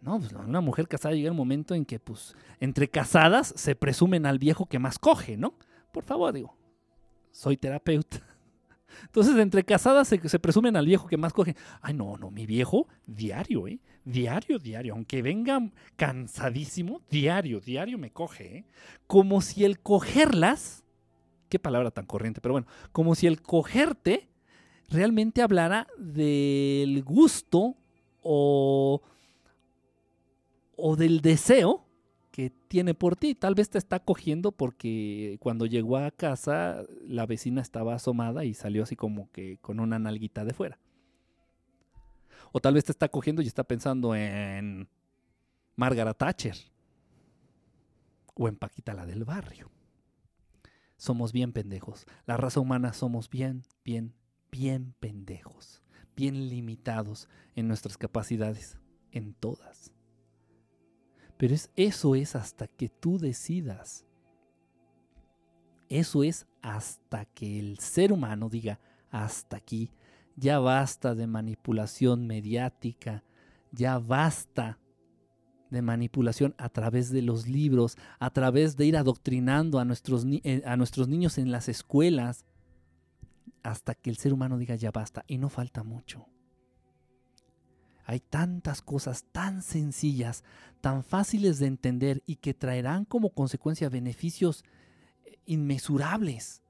no, 0.00 0.18
pues 0.18 0.32
una 0.32 0.60
mujer 0.60 0.88
casada 0.88 1.14
llega 1.14 1.28
el 1.28 1.34
momento 1.34 1.74
en 1.74 1.84
que, 1.84 1.98
pues, 1.98 2.34
entre 2.60 2.88
casadas 2.88 3.52
se 3.56 3.74
presumen 3.74 4.26
al 4.26 4.38
viejo 4.38 4.66
que 4.66 4.78
más 4.78 4.98
coge, 4.98 5.36
¿no? 5.36 5.54
Por 5.92 6.04
favor, 6.04 6.32
digo, 6.32 6.56
soy 7.30 7.56
terapeuta. 7.56 8.22
Entonces, 9.02 9.36
entre 9.36 9.64
casadas 9.64 10.08
se, 10.08 10.38
presumen 10.38 10.76
al 10.76 10.86
viejo 10.86 11.06
que 11.06 11.16
más 11.16 11.32
coge. 11.32 11.56
Ay, 11.80 11.94
no, 11.94 12.16
no, 12.16 12.30
mi 12.30 12.46
viejo, 12.46 12.88
diario, 13.06 13.66
¿eh? 13.68 13.80
Diario, 14.04 14.58
diario. 14.58 14.94
Aunque 14.94 15.22
venga 15.22 15.60
cansadísimo, 15.96 17.02
diario, 17.10 17.60
diario 17.60 17.98
me 17.98 18.10
coge, 18.10 18.58
¿eh? 18.58 18.64
Como 19.06 19.40
si 19.40 19.64
el 19.64 19.80
cogerlas, 19.80 20.84
qué 21.48 21.58
palabra 21.58 21.90
tan 21.90 22.06
corriente, 22.06 22.40
pero 22.40 22.54
bueno, 22.54 22.66
como 22.92 23.14
si 23.14 23.26
el 23.26 23.42
cogerte 23.42 24.28
realmente 24.88 25.42
hablara 25.42 25.88
del 25.98 27.02
gusto 27.02 27.76
o, 28.22 29.02
o 30.76 30.96
del 30.96 31.20
deseo 31.20 31.86
que 32.30 32.50
tiene 32.50 32.94
por 32.94 33.16
ti. 33.16 33.34
Tal 33.34 33.54
vez 33.54 33.70
te 33.70 33.78
está 33.78 33.98
cogiendo 33.98 34.52
porque 34.52 35.38
cuando 35.40 35.64
llegó 35.66 35.96
a 35.96 36.10
casa 36.10 36.84
la 37.00 37.24
vecina 37.24 37.62
estaba 37.62 37.94
asomada 37.94 38.44
y 38.44 38.54
salió 38.54 38.82
así 38.82 38.94
como 38.94 39.30
que 39.32 39.58
con 39.58 39.80
una 39.80 39.98
nalguita 39.98 40.44
de 40.44 40.52
fuera. 40.52 40.78
O 42.52 42.60
tal 42.60 42.74
vez 42.74 42.84
te 42.84 42.92
está 42.92 43.08
cogiendo 43.08 43.42
y 43.42 43.46
está 43.46 43.64
pensando 43.64 44.14
en 44.14 44.88
Margaret 45.76 46.16
Thatcher. 46.16 46.56
O 48.34 48.48
en 48.48 48.56
Paquita 48.56 48.92
la 48.92 49.06
del 49.06 49.24
barrio. 49.24 49.70
Somos 50.98 51.32
bien 51.32 51.52
pendejos. 51.52 52.06
La 52.26 52.36
raza 52.36 52.60
humana 52.60 52.92
somos 52.92 53.30
bien, 53.30 53.62
bien, 53.82 54.14
bien 54.50 54.94
pendejos. 55.00 55.82
Bien 56.14 56.48
limitados 56.48 57.28
en 57.54 57.68
nuestras 57.68 57.96
capacidades. 57.96 58.78
En 59.10 59.32
todas. 59.32 59.95
Pero 61.36 61.54
es, 61.54 61.70
eso 61.76 62.14
es 62.14 62.34
hasta 62.34 62.66
que 62.66 62.88
tú 62.88 63.18
decidas. 63.18 64.04
Eso 65.88 66.24
es 66.24 66.46
hasta 66.62 67.26
que 67.26 67.58
el 67.60 67.78
ser 67.78 68.12
humano 68.12 68.48
diga, 68.48 68.80
hasta 69.10 69.56
aquí, 69.56 69.92
ya 70.34 70.58
basta 70.58 71.14
de 71.14 71.26
manipulación 71.26 72.26
mediática, 72.26 73.24
ya 73.70 73.98
basta 73.98 74.78
de 75.70 75.82
manipulación 75.82 76.54
a 76.58 76.68
través 76.68 77.10
de 77.10 77.22
los 77.22 77.46
libros, 77.46 77.96
a 78.18 78.30
través 78.30 78.76
de 78.76 78.86
ir 78.86 78.96
adoctrinando 78.96 79.78
a 79.78 79.84
nuestros, 79.84 80.24
eh, 80.26 80.62
a 80.64 80.76
nuestros 80.76 81.08
niños 81.08 81.38
en 81.38 81.50
las 81.50 81.68
escuelas, 81.68 82.44
hasta 83.62 83.94
que 83.94 84.10
el 84.10 84.16
ser 84.16 84.32
humano 84.32 84.58
diga 84.58 84.76
ya 84.76 84.90
basta. 84.90 85.24
Y 85.26 85.38
no 85.38 85.48
falta 85.48 85.82
mucho. 85.82 86.26
Hay 88.06 88.20
tantas 88.20 88.82
cosas 88.82 89.24
tan 89.32 89.62
sencillas, 89.62 90.44
tan 90.80 91.02
fáciles 91.02 91.58
de 91.58 91.66
entender 91.66 92.22
y 92.24 92.36
que 92.36 92.54
traerán 92.54 93.04
como 93.04 93.30
consecuencia 93.30 93.88
beneficios 93.88 94.64
eh, 95.24 95.38
inmesurables 95.44 96.62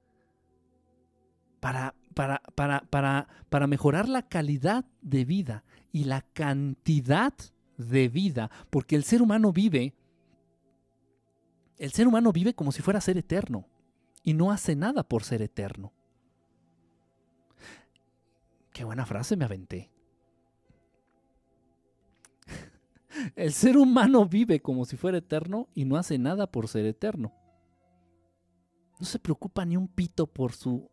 para, 1.59 1.93
para, 2.15 2.41
para, 2.55 2.81
para, 2.89 3.27
para 3.49 3.67
mejorar 3.67 4.09
la 4.09 4.23
calidad 4.23 4.85
de 5.03 5.25
vida 5.25 5.63
y 5.91 6.05
la 6.05 6.21
cantidad 6.21 7.33
de 7.77 8.09
vida, 8.09 8.49
porque 8.71 8.95
el 8.95 9.03
ser 9.03 9.21
humano 9.21 9.53
vive, 9.53 9.93
el 11.77 11.91
ser 11.91 12.07
humano 12.07 12.33
vive 12.33 12.55
como 12.55 12.71
si 12.71 12.81
fuera 12.81 12.99
ser 12.99 13.15
eterno 13.15 13.67
y 14.23 14.33
no 14.33 14.51
hace 14.51 14.75
nada 14.75 15.03
por 15.03 15.23
ser 15.23 15.43
eterno. 15.43 15.93
Qué 18.73 18.83
buena 18.83 19.05
frase 19.05 19.35
me 19.35 19.45
aventé. 19.45 19.91
El 23.35 23.53
ser 23.53 23.77
humano 23.77 24.25
vive 24.25 24.61
como 24.61 24.85
si 24.85 24.97
fuera 24.97 25.17
eterno 25.17 25.69
y 25.73 25.85
no 25.85 25.97
hace 25.97 26.17
nada 26.17 26.47
por 26.47 26.67
ser 26.67 26.85
eterno. 26.85 27.33
No 28.99 29.05
se 29.05 29.19
preocupa 29.19 29.65
ni 29.65 29.77
un 29.77 29.87
pito 29.87 30.27
por 30.27 30.53
su, 30.53 30.89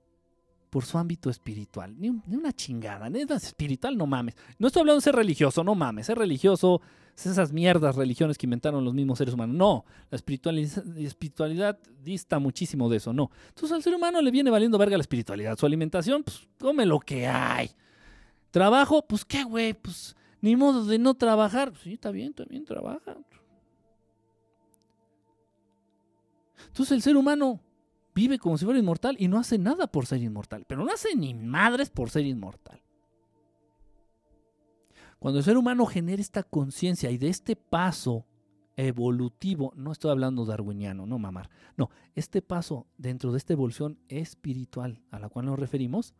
por 0.70 0.84
su 0.84 0.98
ámbito 0.98 1.30
espiritual, 1.30 1.94
ni, 1.98 2.10
una 2.10 2.52
chingada. 2.52 3.08
Ni 3.08 3.20
espiritual, 3.20 3.96
no 3.96 4.06
mames. 4.06 4.36
No 4.58 4.66
estoy 4.66 4.80
hablando 4.80 4.98
de 4.98 5.04
ser 5.04 5.14
religioso, 5.14 5.64
no 5.64 5.74
mames. 5.74 6.06
Ser 6.06 6.18
religioso 6.18 6.82
es 7.16 7.26
esas 7.26 7.52
mierdas 7.52 7.96
religiones 7.96 8.36
que 8.36 8.46
inventaron 8.46 8.84
los 8.84 8.92
mismos 8.92 9.18
seres 9.18 9.34
humanos. 9.34 9.56
No, 9.56 9.84
la 10.10 10.16
espiritualidad, 10.16 10.84
la 10.84 11.06
espiritualidad 11.06 11.78
dista 12.02 12.38
muchísimo 12.38 12.88
de 12.88 12.98
eso, 12.98 13.12
no. 13.12 13.30
Entonces 13.48 13.72
al 13.72 13.82
ser 13.82 13.94
humano 13.94 14.20
le 14.20 14.30
viene 14.30 14.50
valiendo 14.50 14.76
verga 14.76 14.96
la 14.96 15.02
espiritualidad. 15.02 15.56
Su 15.56 15.64
alimentación, 15.64 16.22
pues 16.22 16.46
come 16.58 16.84
lo 16.84 17.00
que 17.00 17.26
hay. 17.26 17.70
Trabajo, 18.50 19.06
pues 19.06 19.24
qué 19.24 19.44
güey, 19.44 19.74
pues 19.74 20.14
ni 20.44 20.56
modo 20.56 20.84
de 20.84 20.98
no 20.98 21.14
trabajar. 21.14 21.72
Sí, 21.82 21.94
está 21.94 22.10
bien, 22.10 22.34
también 22.34 22.66
trabaja. 22.66 23.16
Entonces 26.66 26.92
el 26.92 27.00
ser 27.00 27.16
humano 27.16 27.60
vive 28.14 28.38
como 28.38 28.58
si 28.58 28.66
fuera 28.66 28.78
inmortal 28.78 29.16
y 29.18 29.26
no 29.26 29.38
hace 29.38 29.56
nada 29.56 29.86
por 29.86 30.04
ser 30.04 30.20
inmortal. 30.20 30.66
Pero 30.68 30.84
no 30.84 30.92
hace 30.92 31.16
ni 31.16 31.32
madres 31.32 31.88
por 31.88 32.10
ser 32.10 32.26
inmortal. 32.26 32.82
Cuando 35.18 35.38
el 35.38 35.46
ser 35.46 35.56
humano 35.56 35.86
genera 35.86 36.20
esta 36.20 36.42
conciencia 36.42 37.10
y 37.10 37.16
de 37.16 37.30
este 37.30 37.56
paso 37.56 38.26
evolutivo, 38.76 39.72
no 39.76 39.92
estoy 39.92 40.10
hablando 40.10 40.44
darwiniano, 40.44 41.06
no 41.06 41.18
mamar, 41.18 41.48
no, 41.78 41.88
este 42.14 42.42
paso 42.42 42.86
dentro 42.98 43.32
de 43.32 43.38
esta 43.38 43.54
evolución 43.54 43.98
espiritual 44.08 45.00
a 45.10 45.18
la 45.18 45.30
cual 45.30 45.46
nos 45.46 45.58
referimos, 45.58 46.12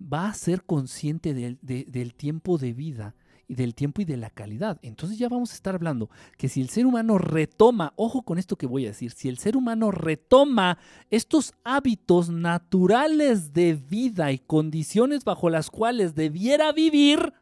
va 0.00 0.28
a 0.28 0.34
ser 0.34 0.64
consciente 0.64 1.34
del, 1.34 1.58
del 1.60 2.14
tiempo 2.14 2.56
de 2.56 2.72
vida 2.72 3.14
del 3.48 3.74
tiempo 3.74 4.00
y 4.00 4.04
de 4.04 4.16
la 4.16 4.30
calidad. 4.30 4.78
Entonces 4.82 5.18
ya 5.18 5.28
vamos 5.28 5.52
a 5.52 5.54
estar 5.54 5.74
hablando 5.74 6.10
que 6.38 6.48
si 6.48 6.60
el 6.60 6.68
ser 6.68 6.86
humano 6.86 7.18
retoma, 7.18 7.92
ojo 7.96 8.22
con 8.22 8.38
esto 8.38 8.56
que 8.56 8.66
voy 8.66 8.84
a 8.84 8.88
decir, 8.88 9.12
si 9.12 9.28
el 9.28 9.38
ser 9.38 9.56
humano 9.56 9.90
retoma 9.90 10.78
estos 11.10 11.54
hábitos 11.64 12.30
naturales 12.30 13.52
de 13.52 13.74
vida 13.74 14.32
y 14.32 14.38
condiciones 14.38 15.24
bajo 15.24 15.50
las 15.50 15.70
cuales 15.70 16.14
debiera 16.14 16.72
vivir, 16.72 17.32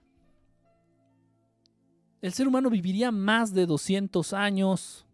el 2.21 2.33
ser 2.33 2.49
humano 2.49 2.71
viviría 2.71 3.11
más 3.11 3.55
de 3.55 3.67
200 3.67 4.33
años. 4.33 5.07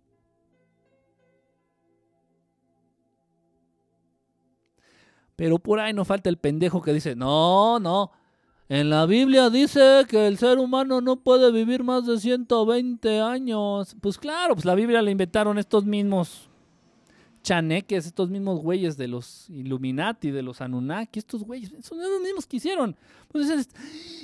Pero 5.37 5.59
por 5.59 5.79
ahí 5.79 5.93
no 5.93 6.05
falta 6.05 6.31
el 6.31 6.39
pendejo 6.39 6.81
que 6.81 6.95
dice, 6.95 7.15
no, 7.15 7.79
no, 7.79 8.11
en 8.69 8.91
la 8.91 9.07
Biblia 9.07 9.49
dice 9.49 10.07
que 10.09 10.27
el 10.27 10.39
ser 10.39 10.59
humano 10.59 11.01
no 11.01 11.17
puede 11.17 11.53
vivir 11.53 11.85
más 11.85 12.07
de 12.07 12.19
120 12.19 13.21
años. 13.21 13.97
Pues 14.01 14.19
claro, 14.19 14.55
pues 14.55 14.65
la 14.65 14.75
Biblia 14.75 15.03
la 15.03 15.11
inventaron 15.11 15.59
estos 15.59 15.85
mismos 15.85 16.49
chaneques, 17.47 18.07
estos 18.07 18.29
mismos 18.29 18.61
güeyes 18.61 18.97
de 18.97 19.07
los 19.07 19.49
Illuminati, 19.51 20.33
de 20.33 20.43
los 20.43 20.61
Anunnaki, 20.61 21.21
estos 21.21 21.45
güeyes, 21.45 21.73
son 21.81 21.99
los 21.99 22.21
mismos 22.21 22.45
que 22.45 22.57
hicieron. 22.57 22.97
Pues 23.29 23.69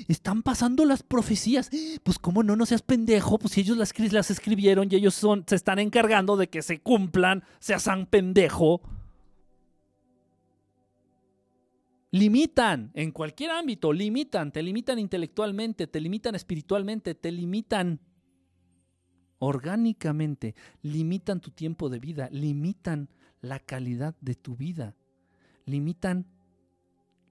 están 0.09 0.43
pasando 0.43 0.85
las 0.85 1.05
profecías. 1.05 1.71
Pues 2.03 2.19
cómo 2.19 2.43
no, 2.43 2.57
no 2.57 2.67
seas 2.67 2.83
pendejo, 2.83 3.39
pues 3.39 3.53
si 3.53 3.61
ellos 3.61 3.77
las, 3.77 4.31
escribieron 4.31 4.89
y 4.91 4.97
ellos 4.97 5.15
son, 5.15 5.45
se 5.47 5.55
están 5.55 5.79
encargando 5.79 6.37
de 6.37 6.49
que 6.49 6.63
se 6.63 6.81
cumplan, 6.81 7.45
seas 7.61 7.85
tan 7.85 8.07
pendejo. 8.07 8.81
Limitan 12.13 12.91
en 12.93 13.11
cualquier 13.11 13.51
ámbito, 13.51 13.93
limitan, 13.93 14.53
te 14.53 14.63
limitan 14.63 14.99
intelectualmente, 14.99 15.87
te 15.87 15.99
limitan 15.99 16.35
espiritualmente, 16.35 17.15
te 17.15 17.33
limitan 17.33 18.01
orgánicamente, 19.39 20.55
limitan 20.83 21.41
tu 21.41 21.51
tiempo 21.51 21.89
de 21.89 21.99
vida, 21.99 22.29
limitan 22.31 23.09
la 23.41 23.59
calidad 23.59 24.15
de 24.21 24.35
tu 24.35 24.57
vida, 24.57 24.95
limitan 25.65 26.27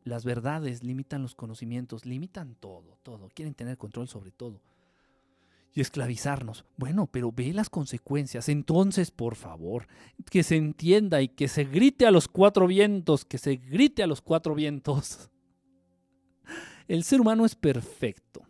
las 0.03 0.25
verdades, 0.25 0.83
limitan 0.83 1.21
los 1.21 1.35
conocimientos, 1.35 2.07
limitan 2.07 2.55
todo, 2.55 2.97
todo, 3.03 3.29
quieren 3.35 3.53
tener 3.53 3.77
control 3.77 4.07
sobre 4.07 4.31
todo 4.31 4.61
y 5.73 5.81
esclavizarnos. 5.81 6.65
Bueno, 6.77 7.07
pero 7.07 7.31
ve 7.31 7.53
las 7.53 7.69
consecuencias. 7.69 8.49
Entonces, 8.49 9.11
por 9.11 9.35
favor, 9.35 9.87
que 10.29 10.43
se 10.43 10.57
entienda 10.57 11.21
y 11.21 11.29
que 11.29 11.47
se 11.47 11.63
grite 11.63 12.05
a 12.05 12.11
los 12.11 12.27
cuatro 12.27 12.67
vientos, 12.67 13.25
que 13.25 13.37
se 13.37 13.55
grite 13.55 14.03
a 14.03 14.07
los 14.07 14.21
cuatro 14.21 14.55
vientos. 14.55 15.29
El 16.87 17.03
ser 17.03 17.21
humano 17.21 17.45
es 17.45 17.55
perfecto. 17.55 18.41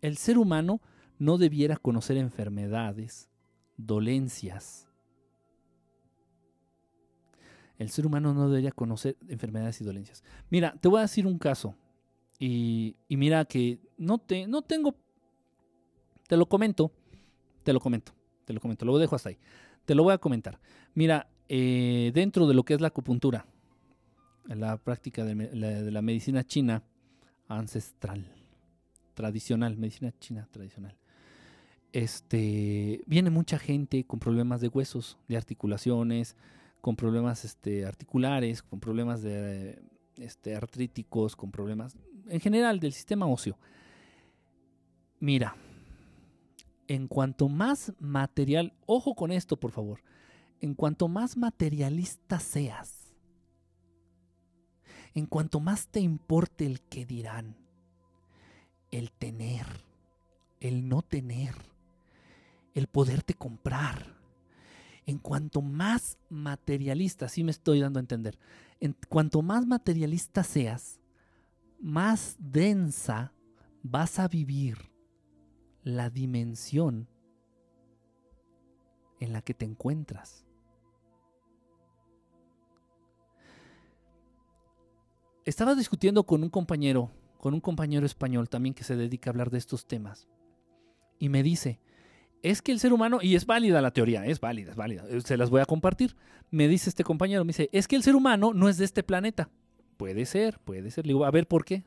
El 0.00 0.16
ser 0.16 0.38
humano 0.38 0.80
no 1.18 1.38
debiera 1.38 1.76
conocer 1.76 2.16
enfermedades, 2.16 3.28
dolencias. 3.76 4.88
El 7.78 7.90
ser 7.90 8.06
humano 8.06 8.34
no 8.34 8.48
debería 8.48 8.72
conocer 8.72 9.16
enfermedades 9.28 9.80
y 9.80 9.84
dolencias. 9.84 10.24
Mira, 10.50 10.74
te 10.80 10.88
voy 10.88 10.98
a 10.98 11.02
decir 11.02 11.26
un 11.26 11.38
caso. 11.38 11.76
Y, 12.40 12.96
mira 13.08 13.44
que 13.44 13.80
no, 13.96 14.18
te, 14.18 14.46
no 14.46 14.62
tengo 14.62 14.96
te 16.28 16.36
lo 16.36 16.46
comento, 16.46 16.92
te 17.64 17.72
lo 17.72 17.80
comento, 17.80 18.12
te 18.44 18.52
lo 18.52 18.60
comento, 18.60 18.84
lo 18.84 18.96
dejo 18.98 19.16
hasta 19.16 19.30
ahí. 19.30 19.38
Te 19.84 19.94
lo 19.94 20.04
voy 20.04 20.12
a 20.12 20.18
comentar. 20.18 20.60
Mira, 20.94 21.28
eh, 21.48 22.12
dentro 22.14 22.46
de 22.46 22.54
lo 22.54 22.62
que 22.62 22.74
es 22.74 22.80
la 22.80 22.88
acupuntura, 22.88 23.46
la 24.44 24.76
práctica 24.76 25.24
de 25.24 25.90
la, 25.90 26.02
medicina 26.02 26.44
china 26.44 26.82
ancestral, 27.48 28.30
tradicional, 29.14 29.76
medicina 29.78 30.12
china 30.20 30.46
tradicional, 30.50 30.96
este, 31.92 33.02
viene 33.06 33.30
mucha 33.30 33.58
gente 33.58 34.04
con 34.04 34.20
problemas 34.20 34.60
de 34.60 34.68
huesos, 34.68 35.16
de 35.26 35.38
articulaciones, 35.38 36.36
con 36.82 36.94
problemas 36.94 37.46
este, 37.46 37.86
articulares, 37.86 38.62
con 38.62 38.80
problemas 38.80 39.22
de, 39.22 39.80
este, 40.18 40.54
artríticos, 40.54 41.34
con 41.34 41.50
problemas 41.50 41.96
en 42.28 42.40
general 42.40 42.80
del 42.80 42.92
sistema 42.92 43.26
óseo. 43.26 43.56
Mira, 45.20 45.56
en 46.88 47.06
cuanto 47.06 47.48
más 47.48 47.92
material, 48.00 48.72
ojo 48.86 49.14
con 49.14 49.30
esto 49.30 49.60
por 49.60 49.70
favor, 49.70 50.02
en 50.60 50.74
cuanto 50.74 51.06
más 51.06 51.36
materialista 51.36 52.40
seas, 52.40 53.14
en 55.14 55.26
cuanto 55.26 55.60
más 55.60 55.88
te 55.88 56.00
importe 56.00 56.66
el 56.66 56.80
que 56.80 57.04
dirán, 57.04 57.56
el 58.90 59.12
tener, 59.12 59.66
el 60.60 60.88
no 60.88 61.02
tener, 61.02 61.54
el 62.74 62.86
poderte 62.86 63.34
comprar, 63.34 64.16
en 65.04 65.18
cuanto 65.18 65.60
más 65.62 66.18
materialista, 66.30 67.26
así 67.26 67.44
me 67.44 67.50
estoy 67.50 67.80
dando 67.80 67.98
a 67.98 68.00
entender, 68.00 68.38
en 68.80 68.96
cuanto 69.08 69.42
más 69.42 69.66
materialista 69.66 70.42
seas, 70.42 71.00
más 71.80 72.36
densa 72.38 73.34
vas 73.82 74.18
a 74.18 74.26
vivir 74.26 74.97
la 75.88 76.10
dimensión 76.10 77.08
en 79.20 79.32
la 79.32 79.40
que 79.42 79.54
te 79.54 79.64
encuentras. 79.64 80.44
Estaba 85.46 85.74
discutiendo 85.74 86.24
con 86.24 86.42
un 86.42 86.50
compañero, 86.50 87.10
con 87.38 87.54
un 87.54 87.60
compañero 87.60 88.04
español 88.04 88.50
también 88.50 88.74
que 88.74 88.84
se 88.84 88.96
dedica 88.96 89.30
a 89.30 89.32
hablar 89.32 89.50
de 89.50 89.56
estos 89.56 89.86
temas, 89.86 90.28
y 91.18 91.30
me 91.30 91.42
dice, 91.42 91.80
es 92.42 92.60
que 92.60 92.70
el 92.70 92.80
ser 92.80 92.92
humano, 92.92 93.20
y 93.22 93.34
es 93.34 93.46
válida 93.46 93.80
la 93.80 93.92
teoría, 93.92 94.26
es 94.26 94.40
válida, 94.40 94.72
es 94.72 94.76
válida, 94.76 95.04
se 95.24 95.38
las 95.38 95.48
voy 95.48 95.62
a 95.62 95.66
compartir, 95.66 96.16
me 96.50 96.68
dice 96.68 96.90
este 96.90 97.02
compañero, 97.02 97.44
me 97.46 97.50
dice, 97.50 97.70
es 97.72 97.88
que 97.88 97.96
el 97.96 98.02
ser 98.02 98.14
humano 98.14 98.52
no 98.52 98.68
es 98.68 98.76
de 98.76 98.84
este 98.84 99.02
planeta. 99.02 99.48
Puede 99.98 100.26
ser, 100.26 100.60
puede 100.60 100.92
ser. 100.92 101.04
Digo, 101.04 101.24
a 101.24 101.30
ver, 101.32 101.48
¿por 101.48 101.64
qué? 101.64 101.82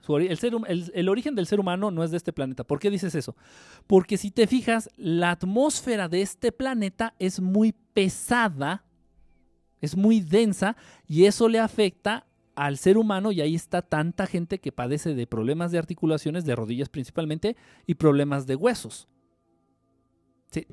El, 0.94 1.08
origen 1.08 1.34
del 1.34 1.48
ser 1.48 1.62
humano 1.62 1.92
no 1.92 2.04
es 2.04 2.12
de 2.12 2.18
este 2.18 2.34
planeta. 2.34 2.66
¿Por 2.66 2.78
qué 2.78 2.90
dices 2.90 3.16
eso? 3.16 3.38
Porque 3.88 4.18
si 4.18 4.32
te 4.32 4.48
fijas, 4.48 4.90
la 4.98 5.32
atmósfera 5.32 6.10
de 6.10 6.22
este 6.22 6.52
planeta 6.52 7.16
es 7.20 7.40
muy 7.40 7.74
pesada, 7.94 8.84
es 9.80 9.96
muy 9.96 10.20
densa, 10.20 10.76
y 11.08 11.24
eso 11.24 11.48
le 11.48 11.60
afecta 11.60 12.28
al 12.54 12.78
ser 12.78 12.98
humano 12.98 13.32
y 13.32 13.40
ahí 13.40 13.56
está 13.56 13.82
tanta 13.82 14.28
gente 14.28 14.60
que 14.60 14.74
padece 14.74 15.16
de 15.16 15.26
problemas 15.26 15.72
de 15.72 15.80
articulaciones, 15.80 16.44
de 16.44 16.54
rodillas 16.54 16.90
principalmente, 16.90 17.56
y 17.88 17.94
problemas 17.94 18.46
de 18.46 18.58
huesos. 18.58 19.08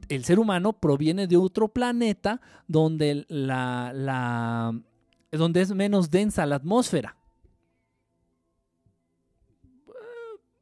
el 0.09 0.25
ser 0.25 0.41
humano 0.41 0.73
proviene 0.73 1.29
de 1.29 1.37
otro 1.37 1.69
planeta 1.69 2.41
donde, 2.67 3.27
la, 3.29 4.75
donde 5.31 5.61
es 5.61 5.73
menos 5.73 6.11
densa 6.11 6.45
la 6.45 6.57
atmósfera. 6.57 7.15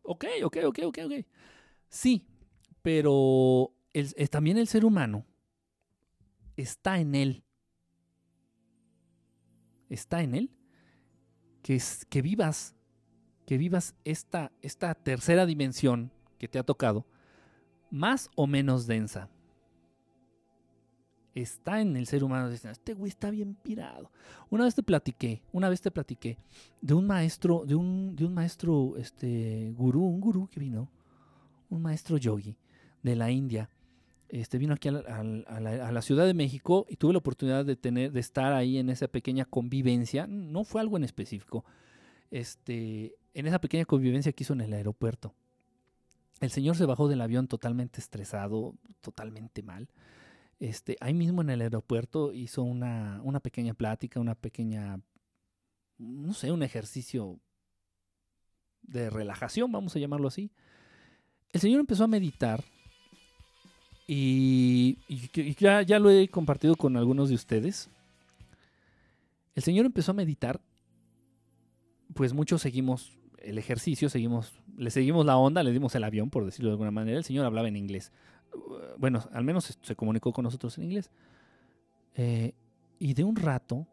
Ok, 0.07 0.24
ok, 0.45 0.57
ok, 0.66 0.78
ok, 0.85 0.99
ok. 1.05 1.27
Sí, 1.89 2.27
pero 2.83 3.73
también 4.31 4.59
el 4.59 4.69
ser 4.69 4.85
humano 4.85 5.27
está 6.57 6.99
en 6.99 7.15
él. 7.15 7.45
Está 9.89 10.23
en 10.23 10.35
él. 10.35 10.51
Que, 11.62 11.83
que 12.09 12.23
vivas, 12.23 12.77
que 13.45 13.59
vivas 13.59 13.97
esta, 14.05 14.53
esta 14.62 14.95
tercera 14.95 15.47
dimensión 15.47 16.12
que 16.39 16.47
te 16.47 16.61
ha 16.61 16.62
tocado, 16.62 17.07
más 17.91 18.31
o 18.37 18.47
menos 18.47 18.87
densa 18.87 19.28
está 21.42 21.80
en 21.80 21.96
el 21.96 22.06
ser 22.06 22.24
humano. 22.24 22.48
Este 22.48 22.94
güey 22.94 23.10
está 23.10 23.30
bien 23.30 23.54
pirado. 23.54 24.10
Una 24.50 24.64
vez 24.64 24.74
te 24.74 24.82
platiqué, 24.82 25.42
una 25.52 25.68
vez 25.68 25.80
te 25.80 25.90
platiqué 25.90 26.38
de 26.80 26.94
un 26.94 27.06
maestro, 27.06 27.64
de 27.66 27.74
un, 27.74 28.16
de 28.16 28.24
un 28.24 28.34
maestro, 28.34 28.96
este, 28.96 29.72
gurú, 29.76 30.04
un 30.04 30.20
gurú 30.20 30.48
que 30.48 30.60
vino, 30.60 30.88
un 31.68 31.82
maestro 31.82 32.16
yogi 32.16 32.56
de 33.02 33.16
la 33.16 33.30
India. 33.30 33.68
Este 34.28 34.58
vino 34.58 34.74
aquí 34.74 34.88
a 34.88 34.92
la, 34.92 36.02
Ciudad 36.02 36.26
de 36.26 36.34
México 36.34 36.86
y 36.88 36.96
tuve 36.96 37.12
la 37.12 37.18
oportunidad 37.18 37.64
de 37.64 37.76
tener, 37.76 38.10
de 38.12 38.20
estar 38.20 38.52
ahí 38.52 38.78
en 38.78 38.88
esa 38.88 39.06
pequeña 39.06 39.44
convivencia. 39.44 40.26
No 40.26 40.64
fue 40.64 40.80
algo 40.80 40.96
en 40.96 41.04
específico. 41.04 41.64
Este, 42.30 43.14
en 43.34 43.46
esa 43.46 43.60
pequeña 43.60 43.84
convivencia 43.84 44.32
que 44.32 44.42
hizo 44.42 44.54
en 44.54 44.62
el 44.62 44.72
aeropuerto. 44.72 45.34
El 46.40 46.50
señor 46.50 46.76
se 46.76 46.86
bajó 46.86 47.08
del 47.08 47.20
avión 47.20 47.46
totalmente 47.46 48.00
estresado, 48.00 48.74
totalmente 49.00 49.62
mal 49.62 49.88
este, 50.59 50.97
ahí 51.01 51.12
mismo 51.12 51.43
en 51.43 51.51
el 51.51 51.61
aeropuerto 51.61 52.33
hizo 52.33 52.62
una, 52.62 53.20
una 53.23 53.41
pequeña 53.41 53.74
plática, 53.74 54.20
una 54.20 54.35
pequeña, 54.35 55.01
no 55.99 56.33
sé, 56.33 56.51
un 56.51 56.62
ejercicio 56.62 57.39
de 58.83 59.11
relajación, 59.11 59.70
vamos 59.70 59.95
a 59.95 59.99
llamarlo 59.99 60.28
así. 60.28 60.51
El 61.53 61.61
Señor 61.61 61.81
empezó 61.81 62.05
a 62.05 62.09
meditar 62.09 62.65
y, 64.07 64.99
ya, 65.59 65.83
ya, 65.83 65.99
lo 65.99 66.11
he 66.11 66.28
compartido 66.28 66.77
con 66.77 66.97
algunos 66.97 67.28
de 67.28 67.35
ustedes. 67.35 67.91
El 69.55 69.62
Señor 69.62 69.85
empezó 69.87 70.12
a 70.12 70.15
meditar, 70.15 70.61
pues 72.15 72.33
muchos 72.33 72.62
seguimos 72.62 73.12
el 73.39 73.59
ejercicio, 73.59 74.09
seguimos, 74.09 74.53
le 74.77 74.91
seguimos 74.91 75.27
la 75.27 75.37
onda, 75.37 75.62
le 75.62 75.73
dimos 75.73 75.95
el 75.95 76.05
avión, 76.05 76.31
por 76.31 76.45
decirlo 76.45 76.70
de 76.70 76.74
alguna 76.74 76.91
manera. 76.91 77.19
El 77.19 77.24
Señor 77.24 77.45
hablaba 77.47 77.69
en 77.69 77.77
inglés 77.77 78.12
bueno, 78.99 79.23
al 79.33 79.45
menos 79.45 79.78
se 79.81 79.97
comunicó 79.97 80.33
con 80.33 80.45
nosotros 80.45 80.77
en 80.78 80.85
inglés. 80.85 81.11
Eh, 82.15 82.55
y 82.99 83.12
de 83.12 83.24
un 83.24 83.37
rato, 83.37 83.87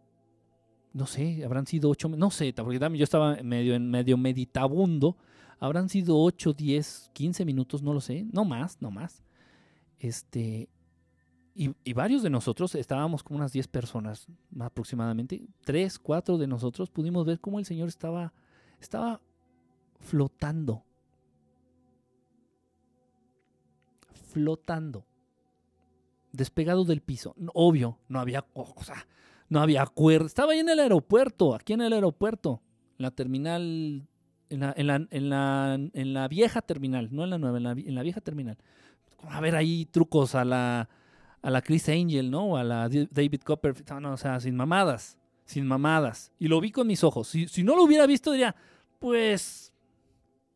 no 0.94 1.06
sé, 1.06 1.44
habrán 1.44 1.66
sido 1.66 1.90
ocho, 1.90 2.08
no 2.08 2.32
sé, 2.32 2.54
porque 2.54 2.80
yo 2.80 3.04
estaba 3.04 3.36
medio, 3.44 3.76
en 3.76 3.90
medio 3.90 4.18
meditabundo, 4.18 5.18
habrán 5.60 5.90
sido 5.90 6.18
ocho, 6.18 6.54
diez, 6.54 7.10
quince 7.14 7.44
minutos, 7.44 7.84
no 7.84 7.94
lo 7.94 8.00
sé, 8.00 8.26
no 8.32 8.46
más, 8.46 8.82
no 8.82 8.92
más. 8.92 9.24
Este, 10.00 10.70
y, 11.56 11.94
varios 11.94 12.24
de 12.24 12.30
nosotros, 12.30 12.76
estábamos 12.76 13.24
como 13.24 13.40
unas 13.40 13.52
diez 13.52 13.68
personas 13.68 14.28
aproximadamente, 14.60 15.46
tres, 15.66 16.00
cuatro 16.00 16.38
de 16.38 16.48
nosotros 16.48 16.90
pudimos 16.90 17.26
ver 17.26 17.40
cómo 17.40 17.60
el 17.60 17.66
Señor 17.66 17.90
estaba, 17.90 18.34
estaba 18.80 19.22
flotando 20.00 20.84
flotando, 24.34 25.06
despegado 26.32 26.84
del 26.84 27.02
piso. 27.02 27.36
Obvio, 27.54 28.00
no 28.10 28.20
había, 28.20 28.46
o 28.54 28.74
no 29.50 29.62
había 29.62 29.86
cuerda. 29.86 30.26
Estaba 30.26 30.54
ahí 30.54 30.60
en 30.60 30.70
el 30.70 30.80
aeropuerto, 30.80 31.54
aquí 31.56 31.74
en 31.74 31.82
el 31.82 31.94
aeropuerto, 31.94 32.62
en 32.98 33.04
la 33.04 33.12
terminal, 33.12 34.08
en 34.50 34.60
la, 34.60 34.74
en 34.76 34.88
la, 34.88 35.08
en 35.10 35.30
la, 35.30 35.80
en 35.94 36.14
la 36.14 36.28
vieja 36.28 36.62
terminal, 36.62 37.10
no 37.12 37.24
en 37.24 37.30
la 37.30 37.38
nueva, 37.38 37.58
en 37.58 37.96
la, 37.96 38.04
vieja 38.04 38.20
terminal. 38.20 38.58
A 39.30 39.40
ver 39.40 39.56
ahí 39.56 39.86
trucos 39.86 40.36
a 40.36 40.44
la, 40.44 40.90
a 41.42 41.50
la 41.50 41.62
Chris 41.62 41.88
Angel, 41.90 42.30
¿no? 42.32 42.58
A 42.58 42.64
la 42.64 42.90
David 42.90 43.42
Copperfield, 43.42 44.02
no, 44.02 44.14
o 44.14 44.18
sea, 44.18 44.40
sin 44.40 44.56
mamadas. 44.56 45.18
sin 45.46 45.68
mamadas. 45.68 46.32
Y 46.40 46.48
lo 46.48 46.60
vi 46.60 46.72
con 46.72 46.88
mis 46.88 47.04
ojos. 47.04 47.28
Si, 47.28 47.48
si 47.48 47.64
no 47.64 47.76
lo 47.76 47.84
hubiera 47.84 48.08
visto, 48.08 48.32
diría, 48.32 48.56
pues... 49.00 49.73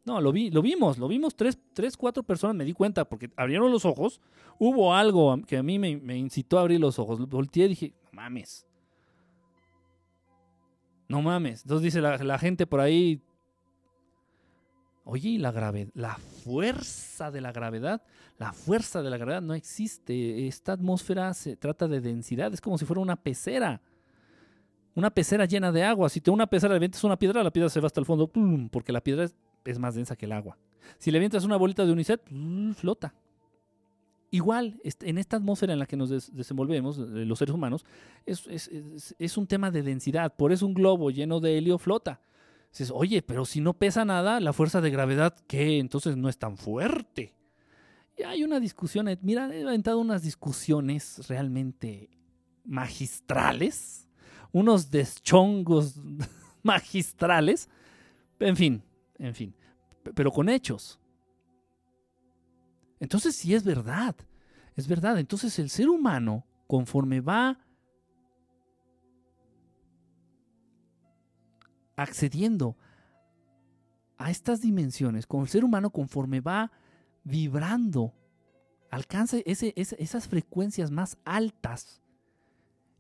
No, 0.08 0.22
lo 0.22 0.32
vi, 0.32 0.50
lo 0.50 0.62
vimos, 0.62 0.98
lo 0.98 1.10
vimos 1.10 1.36
tres, 1.36 1.60
tres, 1.74 1.98
cuatro 1.98 2.24
personas, 2.24 2.56
me 2.56 2.64
di 2.64 2.72
cuenta, 2.72 3.04
porque 3.04 3.30
abrieron 3.36 3.70
los 3.70 3.84
ojos, 3.84 4.22
hubo 4.58 4.96
algo 4.96 5.38
que 5.46 5.58
a 5.58 5.64
mí 5.64 5.78
me, 5.78 6.18
incitó 6.18 6.58
a 6.58 6.62
abrir 6.62 6.80
los 6.80 6.98
ojos. 6.98 7.28
Volteé 7.28 7.66
y 7.66 7.68
dije, 7.68 7.94
no 8.06 8.10
mames. 8.14 8.66
No 11.10 11.22
mames. 11.22 11.64
Entonces 11.64 11.84
dice 11.84 12.00
la, 12.00 12.40
gente 12.40 12.66
por 12.66 12.80
ahí, 12.80 13.22
Oye, 15.04 15.38
la 15.40 15.52
gravedad, 15.52 15.92
la 15.94 16.16
fuerza 16.16 17.30
de 17.30 17.42
la 17.42 17.52
gravedad, 17.52 18.02
la 18.38 18.54
fuerza 18.54 19.02
de 19.02 19.10
la 19.10 19.18
gravedad 19.18 19.42
no 19.42 19.56
existe. 19.56 20.48
Esta 20.48 20.72
atmósfera 20.72 21.34
se 21.34 21.58
trata 21.58 21.90
de 21.90 22.00
densidad, 22.00 22.54
es 22.54 22.62
como 22.62 22.78
si 22.78 22.86
fuera 22.86 23.02
una 23.02 23.18
pecera. 23.18 23.82
Una 24.96 25.10
pecera 25.10 25.44
llena 25.44 25.74
de 25.74 25.84
agua. 25.84 26.08
Si 26.08 26.22
te 26.22 26.32
una 26.32 26.48
pecera 26.48 26.80
le 26.80 26.92
una 27.04 27.20
piedra, 27.20 27.44
la 27.44 27.52
piedra 27.52 27.70
se 27.70 27.82
va 27.82 27.88
hasta 27.88 28.00
el 28.00 28.06
fondo, 28.06 28.32
porque 28.72 28.94
la 28.94 29.02
piedra 29.02 29.26
es, 29.26 29.36
más 29.80 29.96
densa 29.96 30.16
que 30.16 30.26
el 30.26 30.32
agua. 30.32 30.58
Si 30.98 31.12
le 31.12 31.18
avientas 31.18 31.44
una 31.44 31.58
bolita 31.58 31.86
de 31.86 31.92
unicet, 31.92 32.22
flota. 32.76 33.14
Igual, 34.30 34.82
en 34.84 35.18
esta 35.18 35.38
atmósfera 35.38 35.74
en 35.74 35.80
la 35.80 35.86
que 35.86 35.96
nos 35.96 36.10
desenvolvemos, 36.34 36.98
los 36.98 37.40
seres 37.40 37.56
humanos, 37.56 37.86
es, 38.26 38.70
es 39.20 39.38
un 39.38 39.48
tema 39.48 39.72
de 39.72 39.84
densidad. 39.84 40.36
Por 40.36 40.52
eso 40.52 40.66
un 40.66 40.74
globo 40.74 41.12
lleno 41.12 41.40
de 41.40 41.58
helio 41.58 41.78
flota 41.78 42.22
Dices, 42.72 42.92
oye, 42.94 43.22
pero 43.22 43.46
si 43.46 43.62
no 43.62 43.74
pesa 43.74 44.06
nada, 44.06 44.40
la 44.40 44.54
fuerza 44.54 44.82
de 44.82 44.92
gravedad, 44.92 45.36
¿qué? 45.48 45.80
Entonces 45.80 46.18
no 46.18 46.30
es 46.30 46.38
tan 46.38 46.58
fuerte. 46.58 47.34
Y 48.18 48.24
hay 48.24 48.44
una 48.44 48.60
discusión, 48.60 49.08
eh, 49.08 49.18
mira, 49.22 49.54
he 49.54 49.64
aventado 49.64 50.00
unas 50.00 50.24
discusiones 50.24 51.28
realmente 51.28 52.10
magistrales, 52.66 54.08
unos 54.52 54.92
deschongos 54.92 55.96
magistrales, 56.64 57.70
en 58.40 58.56
fin, 58.56 58.84
en 59.18 59.34
fin, 59.34 59.56
pero 60.14 60.32
con 60.32 60.50
hechos. 60.50 61.00
Entonces 63.00 63.36
sí 63.36 63.54
es 63.54 63.64
verdad, 63.64 64.16
es 64.76 64.88
verdad. 64.88 65.20
Entonces 65.20 65.60
el 65.60 65.70
ser 65.70 65.90
humano, 65.90 66.46
conforme 66.68 67.22
va 67.22 67.60
accediendo 71.96 72.76
a 74.18 74.32
estas 74.32 74.62
dimensiones, 74.62 75.28
con 75.28 75.42
el 75.42 75.48
ser 75.48 75.64
humano 75.64 75.92
conforme 75.92 76.42
va 76.42 76.72
vibrando, 77.24 78.14
alcanza 78.90 79.38
esas 79.46 80.28
frecuencias 80.28 80.92
más 80.92 81.18
altas 81.24 82.02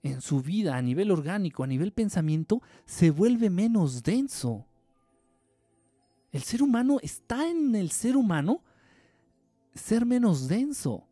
en 0.03 0.21
su 0.21 0.41
vida 0.41 0.77
a 0.77 0.81
nivel 0.81 1.11
orgánico, 1.11 1.63
a 1.63 1.67
nivel 1.67 1.91
pensamiento, 1.91 2.61
se 2.85 3.09
vuelve 3.09 3.49
menos 3.49 4.03
denso. 4.03 4.66
El 6.37 6.43
ser 6.43 6.61
humano 6.61 6.99
está 7.01 7.49
en 7.49 7.73
el 7.73 7.89
ser 7.89 8.15
humano 8.15 8.61
ser 9.73 10.05
menos 10.05 10.47
denso. 10.47 11.07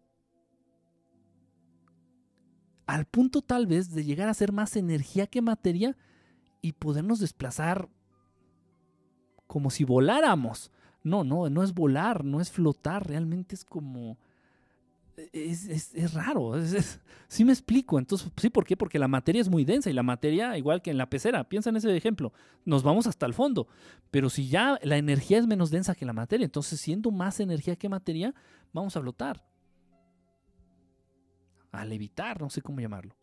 Al 2.85 3.05
punto 3.05 3.41
tal 3.41 3.65
vez 3.65 3.89
de 3.89 4.03
llegar 4.03 4.29
a 4.29 4.35
ser 4.35 4.51
más 4.51 4.75
energía 4.75 5.25
que 5.25 5.41
materia 5.41 5.97
y 6.61 6.73
podernos 6.73 7.17
desplazar 7.17 7.89
como 9.47 9.71
si 9.71 9.83
voláramos. 9.83 10.71
No, 11.01 11.23
no, 11.23 11.49
no 11.49 11.63
es 11.63 11.73
volar, 11.73 12.23
no 12.23 12.39
es 12.39 12.51
flotar, 12.51 13.07
realmente 13.07 13.55
es 13.55 13.65
como... 13.65 14.19
Es, 15.31 16.13
raro, 16.13 16.53
sí 17.27 17.45
me 17.45 17.53
explico. 17.53 17.97
Entonces, 17.99 18.29
sí, 18.35 18.49
¿por 18.49 18.65
qué? 18.65 18.75
Porque 18.75 18.99
la 18.99 19.07
materia 19.07 19.41
es 19.41 19.49
muy 19.49 19.63
densa 19.63 19.89
y 19.89 19.93
la 19.93 20.03
materia, 20.03 20.57
igual 20.57 20.81
que 20.81 20.91
en 20.91 20.97
la 20.97 21.09
pecera, 21.09 21.47
piensa 21.47 21.69
en 21.69 21.77
ese 21.77 21.95
ejemplo, 21.95 22.33
nos 22.65 22.83
vamos 22.83 23.07
hasta 23.07 23.25
el 23.25 23.33
fondo. 23.33 23.67
Pero 24.11 24.29
si 24.29 24.49
ya 24.49 24.77
la 24.83 24.97
energía 24.97 25.37
es 25.37 25.47
menos 25.47 25.71
densa 25.71 25.95
que 25.95 26.05
la 26.05 26.13
materia, 26.13 26.43
entonces 26.43 26.79
siendo 26.81 27.11
más 27.11 27.39
energía 27.39 27.75
que 27.75 27.87
materia, 27.87 28.33
vamos 28.73 28.95
a 28.97 29.01
flotar. 29.01 29.45
A 31.71 31.85
levitar, 31.85 32.41
no 32.41 32.49
sé 32.49 32.61
cómo 32.61 32.79
llamarlo. 32.81 33.15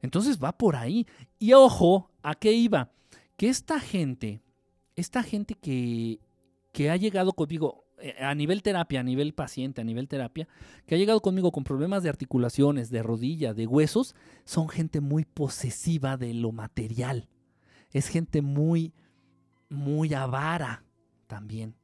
Entonces 0.00 0.42
va 0.42 0.52
por 0.52 0.74
ahí. 0.74 1.06
Y 1.38 1.52
ojo, 1.52 2.10
¿a 2.22 2.34
qué 2.34 2.52
iba? 2.52 2.90
Que 3.36 3.48
esta 3.48 3.78
gente, 3.78 4.42
esta 4.96 5.22
gente 5.22 5.54
que, 5.54 6.20
que 6.72 6.90
ha 6.90 6.96
llegado 6.96 7.32
conmigo 7.32 7.81
a 8.20 8.34
nivel 8.34 8.62
terapia, 8.62 9.00
a 9.00 9.02
nivel 9.02 9.34
paciente, 9.34 9.80
a 9.80 9.84
nivel 9.84 10.08
terapia, 10.08 10.48
que 10.86 10.94
ha 10.94 10.98
llegado 10.98 11.20
conmigo 11.20 11.52
con 11.52 11.64
problemas 11.64 12.02
de 12.02 12.08
articulaciones, 12.08 12.90
de 12.90 13.02
rodilla, 13.02 13.54
de 13.54 13.66
huesos, 13.66 14.14
son 14.44 14.68
gente 14.68 15.00
muy 15.00 15.24
posesiva 15.24 16.16
de 16.16 16.34
lo 16.34 16.52
material. 16.52 17.28
Es 17.90 18.08
gente 18.08 18.42
muy, 18.42 18.92
muy 19.68 20.14
avara 20.14 20.84
también. 21.26 21.74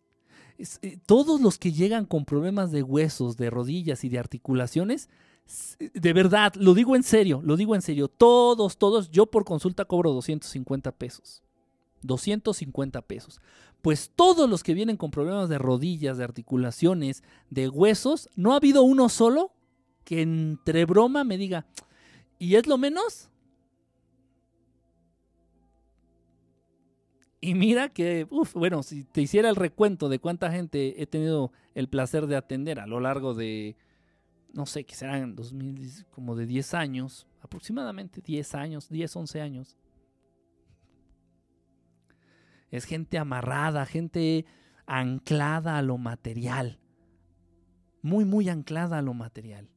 Eh, 0.59 0.99
todos 1.07 1.41
los 1.41 1.59
que 1.59 1.73
llegan 1.73 2.05
con 2.05 2.25
problemas 2.25 2.73
de 2.73 2.83
huesos, 2.83 3.37
de 3.37 3.51
rodillas 3.51 4.03
y 4.05 4.09
de 4.09 4.19
articulaciones, 4.19 5.09
de 5.79 6.13
verdad, 6.13 6.53
lo 6.57 6.75
digo 6.75 6.95
en 6.97 7.03
serio, 7.03 7.41
lo 7.43 7.57
digo 7.57 7.75
en 7.75 7.83
serio. 7.83 8.09
Todos, 8.09 8.77
todos, 8.77 9.11
yo 9.11 9.27
por 9.27 9.45
consulta 9.45 9.85
cobro 9.85 10.13
250 10.13 10.93
pesos. 10.93 11.43
250 12.03 13.03
pesos. 13.03 13.41
Pues 13.83 14.11
todos 14.15 14.49
los 14.49 14.63
que 14.63 14.75
vienen 14.75 14.97
con 14.97 15.11
problemas 15.11 15.49
de 15.49 15.59
rodillas, 15.59 16.19
de 16.19 16.25
articulaciones, 16.25 17.23
de 17.51 17.69
huesos, 17.69 18.29
no 18.37 18.53
ha 18.53 18.57
habido 18.57 18.83
uno 18.83 19.09
solo 19.09 19.53
que 20.05 20.23
entre 20.23 20.85
broma 20.85 21.23
me 21.23 21.39
diga, 21.39 21.67
¿y 22.39 22.57
es 22.57 22.67
lo 22.67 22.79
menos? 22.79 23.31
Y 27.41 27.55
mira 27.55 27.89
que, 27.89 28.27
uf, 28.31 28.55
bueno, 28.55 28.83
si 28.83 29.05
te 29.05 29.21
hiciera 29.21 29.49
el 29.49 29.57
recuento 29.57 30.09
de 30.09 30.19
cuánta 30.19 30.51
gente 30.51 31.01
he 31.01 31.07
tenido 31.07 31.53
el 31.75 31.89
placer 31.89 32.27
de 32.27 32.37
atender 32.37 32.81
a 32.81 32.87
lo 32.87 32.99
largo 32.99 33.35
de, 33.35 33.77
no 34.53 34.67
sé, 34.67 34.85
que 34.85 34.97
serán 34.97 35.37
2000, 35.37 36.07
como 36.11 36.35
de 36.35 36.47
10 36.47 36.75
años, 36.75 37.27
aproximadamente 37.41 38.21
10 38.21 38.55
años, 38.55 38.89
10, 38.89 39.15
11 39.15 39.41
años. 39.41 39.77
Es 42.71 42.85
gente 42.85 43.19
amarrada, 43.19 43.87
gente 43.87 44.47
anclada 44.87 45.79
a 45.79 45.83
lo 45.83 45.99
material. 45.99 46.79
Muy, 48.03 48.25
muy 48.25 48.49
anclada 48.49 48.99
a 48.99 49.03
lo 49.03 49.15
material. 49.15 49.69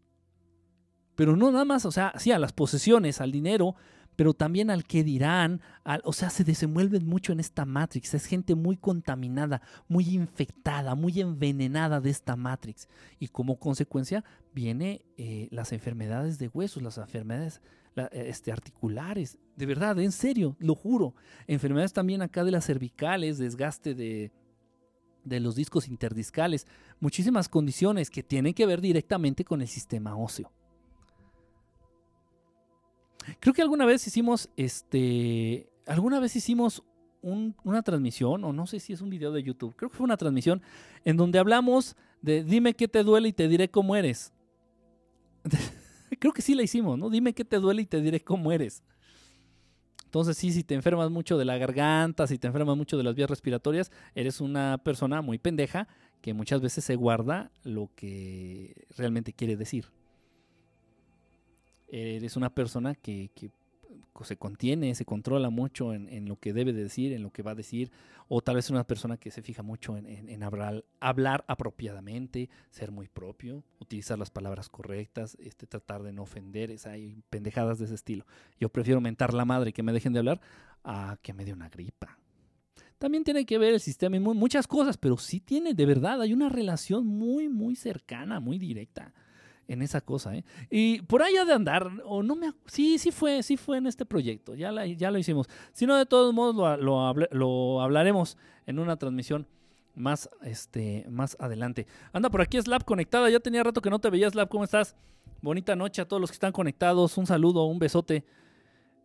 Pero 1.15 1.35
no 1.35 1.51
nada 1.51 1.65
más, 1.65 1.85
o 1.85 1.91
sea, 1.91 2.13
sí, 2.17 2.31
a 2.31 2.39
las 2.39 2.53
posesiones, 2.53 3.21
al 3.21 3.31
dinero, 3.31 3.75
pero 4.15 4.33
también 4.33 4.69
al 4.69 4.85
que 4.85 5.03
dirán, 5.03 5.61
o 6.03 6.13
sea, 6.13 6.29
se 6.29 6.43
desenvuelven 6.43 7.07
mucho 7.07 7.31
en 7.31 7.39
esta 7.39 7.65
Matrix, 7.65 8.13
es 8.13 8.25
gente 8.25 8.55
muy 8.55 8.77
contaminada, 8.77 9.61
muy 9.87 10.09
infectada, 10.09 10.95
muy 10.95 11.19
envenenada 11.21 12.01
de 12.01 12.09
esta 12.09 12.35
Matrix. 12.35 12.87
Y 13.19 13.29
como 13.29 13.57
consecuencia 13.57 14.23
vienen 14.53 15.01
eh, 15.17 15.47
las 15.51 15.71
enfermedades 15.71 16.39
de 16.39 16.49
huesos, 16.49 16.83
las 16.83 16.97
enfermedades 16.97 17.61
eh, 17.95 18.07
este, 18.13 18.51
articulares, 18.51 19.37
de 19.55 19.65
verdad, 19.65 19.99
en 19.99 20.11
serio, 20.11 20.55
lo 20.59 20.75
juro. 20.75 21.13
Enfermedades 21.47 21.93
también 21.93 22.21
acá 22.21 22.43
de 22.43 22.51
las 22.51 22.65
cervicales, 22.65 23.37
desgaste 23.37 23.93
de, 23.93 24.31
de 25.23 25.39
los 25.39 25.55
discos 25.55 25.87
interdiscales, 25.87 26.67
muchísimas 26.99 27.49
condiciones 27.49 28.09
que 28.09 28.23
tienen 28.23 28.53
que 28.53 28.65
ver 28.65 28.81
directamente 28.81 29.43
con 29.43 29.61
el 29.61 29.67
sistema 29.67 30.15
óseo. 30.15 30.51
Creo 33.39 33.53
que 33.53 33.61
alguna 33.61 33.85
vez 33.85 34.05
hicimos, 34.07 34.49
este, 34.57 35.69
alguna 35.85 36.19
vez 36.19 36.35
hicimos 36.35 36.83
una 37.21 37.83
transmisión, 37.83 38.43
o 38.43 38.51
no 38.51 38.65
sé 38.65 38.79
si 38.79 38.93
es 38.93 39.01
un 39.01 39.11
video 39.11 39.31
de 39.31 39.43
YouTube, 39.43 39.75
creo 39.75 39.91
que 39.91 39.97
fue 39.97 40.05
una 40.05 40.17
transmisión 40.17 40.61
en 41.05 41.17
donde 41.17 41.37
hablamos 41.37 41.95
de 42.21 42.43
dime 42.43 42.73
qué 42.73 42.87
te 42.87 43.03
duele 43.03 43.29
y 43.29 43.33
te 43.33 43.47
diré 43.47 43.69
cómo 43.69 43.95
eres. 43.95 44.33
creo 46.21 46.31
que 46.31 46.41
sí 46.41 46.55
la 46.55 46.63
hicimos, 46.63 46.97
¿no? 46.97 47.09
Dime 47.09 47.33
qué 47.33 47.43
te 47.43 47.57
duele 47.57 47.81
y 47.81 47.85
te 47.85 48.01
diré 48.01 48.21
cómo 48.21 48.53
eres. 48.53 48.83
Entonces 50.05 50.37
sí, 50.37 50.53
si 50.53 50.63
te 50.63 50.75
enfermas 50.75 51.11
mucho 51.11 51.37
de 51.37 51.45
la 51.45 51.57
garganta, 51.57 52.27
si 52.27 52.37
te 52.37 52.47
enfermas 52.47 52.77
mucho 52.77 52.97
de 52.97 53.03
las 53.03 53.15
vías 53.15 53.29
respiratorias, 53.29 53.91
eres 54.15 54.39
una 54.39 54.77
persona 54.83 55.21
muy 55.21 55.37
pendeja 55.37 55.87
que 56.21 56.33
muchas 56.33 56.61
veces 56.61 56.85
se 56.85 56.95
guarda 56.95 57.51
lo 57.63 57.89
que 57.95 58.85
realmente 58.95 59.33
quiere 59.33 59.57
decir 59.57 59.87
eres 61.91 62.37
una 62.37 62.49
persona 62.49 62.95
que, 62.95 63.29
se 64.23 64.37
contiene, 64.37 64.93
se 64.95 65.05
controla 65.05 65.49
mucho 65.49 65.93
en, 65.93 66.27
lo 66.27 66.35
que 66.37 66.53
debe 66.53 66.73
decir, 66.73 67.13
en 67.13 67.23
lo 67.23 67.31
que 67.31 67.41
va 67.41 67.51
a 67.51 67.55
decir, 67.55 67.91
o 68.27 68.41
tal 68.41 68.55
vez 68.55 68.69
una 68.69 68.85
persona 68.85 69.17
que 69.17 69.31
se 69.31 69.41
fija 69.41 69.63
mucho 69.63 69.97
en, 69.97 70.43
hablar, 70.43 71.45
apropiadamente, 71.47 72.49
ser 72.69 72.91
muy 72.91 73.07
propio, 73.07 73.63
utilizar 73.79 74.19
las 74.19 74.29
palabras 74.29 74.69
correctas, 74.69 75.37
este, 75.39 75.65
tratar 75.65 76.03
de 76.03 76.13
no 76.13 76.23
ofender, 76.23 76.75
hay 76.85 77.23
pendejadas 77.29 77.79
de 77.79 77.85
ese 77.85 77.95
estilo. 77.95 78.25
Yo 78.59 78.69
prefiero 78.69 79.01
mentar 79.01 79.33
la 79.33 79.45
madre 79.45 79.73
que 79.73 79.83
me 79.83 79.93
dejen 79.93 80.13
de 80.13 80.19
hablar 80.19 80.41
a 80.83 81.17
que 81.21 81.33
me 81.33 81.45
dé 81.45 81.53
una 81.53 81.69
gripa. 81.69 82.19
También 82.99 83.23
tiene 83.23 83.45
que 83.45 83.57
ver 83.57 83.73
el 83.73 83.79
sistema 83.79 84.15
y 84.15 84.19
muchas 84.19 84.67
cosas, 84.67 84.97
pero 84.97 85.17
sí 85.17 85.39
tiene, 85.39 85.73
de 85.73 85.85
verdad, 85.87 86.21
hay 86.21 86.33
una 86.33 86.49
relación 86.49 87.07
muy, 87.07 87.49
muy 87.49 87.75
cercana, 87.75 88.39
muy 88.39 88.59
directa 88.59 89.11
en 89.67 89.81
esa 89.81 90.01
cosa, 90.01 90.35
¿eh? 90.35 90.43
Y 90.69 91.01
por 91.03 91.23
ha 91.23 91.27
de 91.27 91.53
andar, 91.53 91.89
o 92.05 92.23
no 92.23 92.35
me... 92.35 92.51
Sí, 92.65 92.97
sí 92.97 93.11
fue, 93.11 93.41
sí 93.43 93.57
fue 93.57 93.77
en 93.77 93.87
este 93.87 94.05
proyecto, 94.05 94.53
ya, 94.55 94.85
ya 94.85 95.11
lo 95.11 95.17
hicimos. 95.17 95.47
Si 95.71 95.85
no, 95.85 95.95
de 95.95 96.05
todos 96.05 96.33
modos 96.33 96.79
lo, 96.79 97.13
lo, 97.31 97.81
hablaremos 97.81 98.37
en 98.65 98.79
una 98.79 98.97
transmisión 98.97 99.47
más, 99.95 100.29
este, 100.43 101.05
más 101.09 101.37
adelante. 101.39 101.87
Anda 102.11 102.29
por 102.29 102.41
aquí 102.41 102.61
Slap 102.61 102.83
conectada, 102.83 103.29
ya 103.29 103.39
tenía 103.39 103.63
rato 103.63 103.81
que 103.81 103.89
no 103.89 103.99
te 103.99 104.09
veía 104.09 104.29
Slap, 104.29 104.49
¿cómo 104.49 104.63
estás? 104.63 104.95
Bonita 105.41 105.75
noche 105.75 106.01
a 106.01 106.07
todos 106.07 106.19
los 106.19 106.29
que 106.29 106.35
están 106.35 106.51
conectados, 106.51 107.17
un 107.17 107.25
saludo, 107.25 107.65
un 107.65 107.79
besote. 107.79 108.25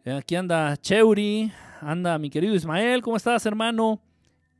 Eh, 0.04 0.12
aquí 0.12 0.36
anda 0.36 0.76
Cheuri, 0.76 1.50
anda 1.80 2.18
mi 2.18 2.30
querido 2.30 2.54
Ismael, 2.54 3.02
¿cómo 3.02 3.16
estás 3.16 3.46
hermano? 3.46 4.00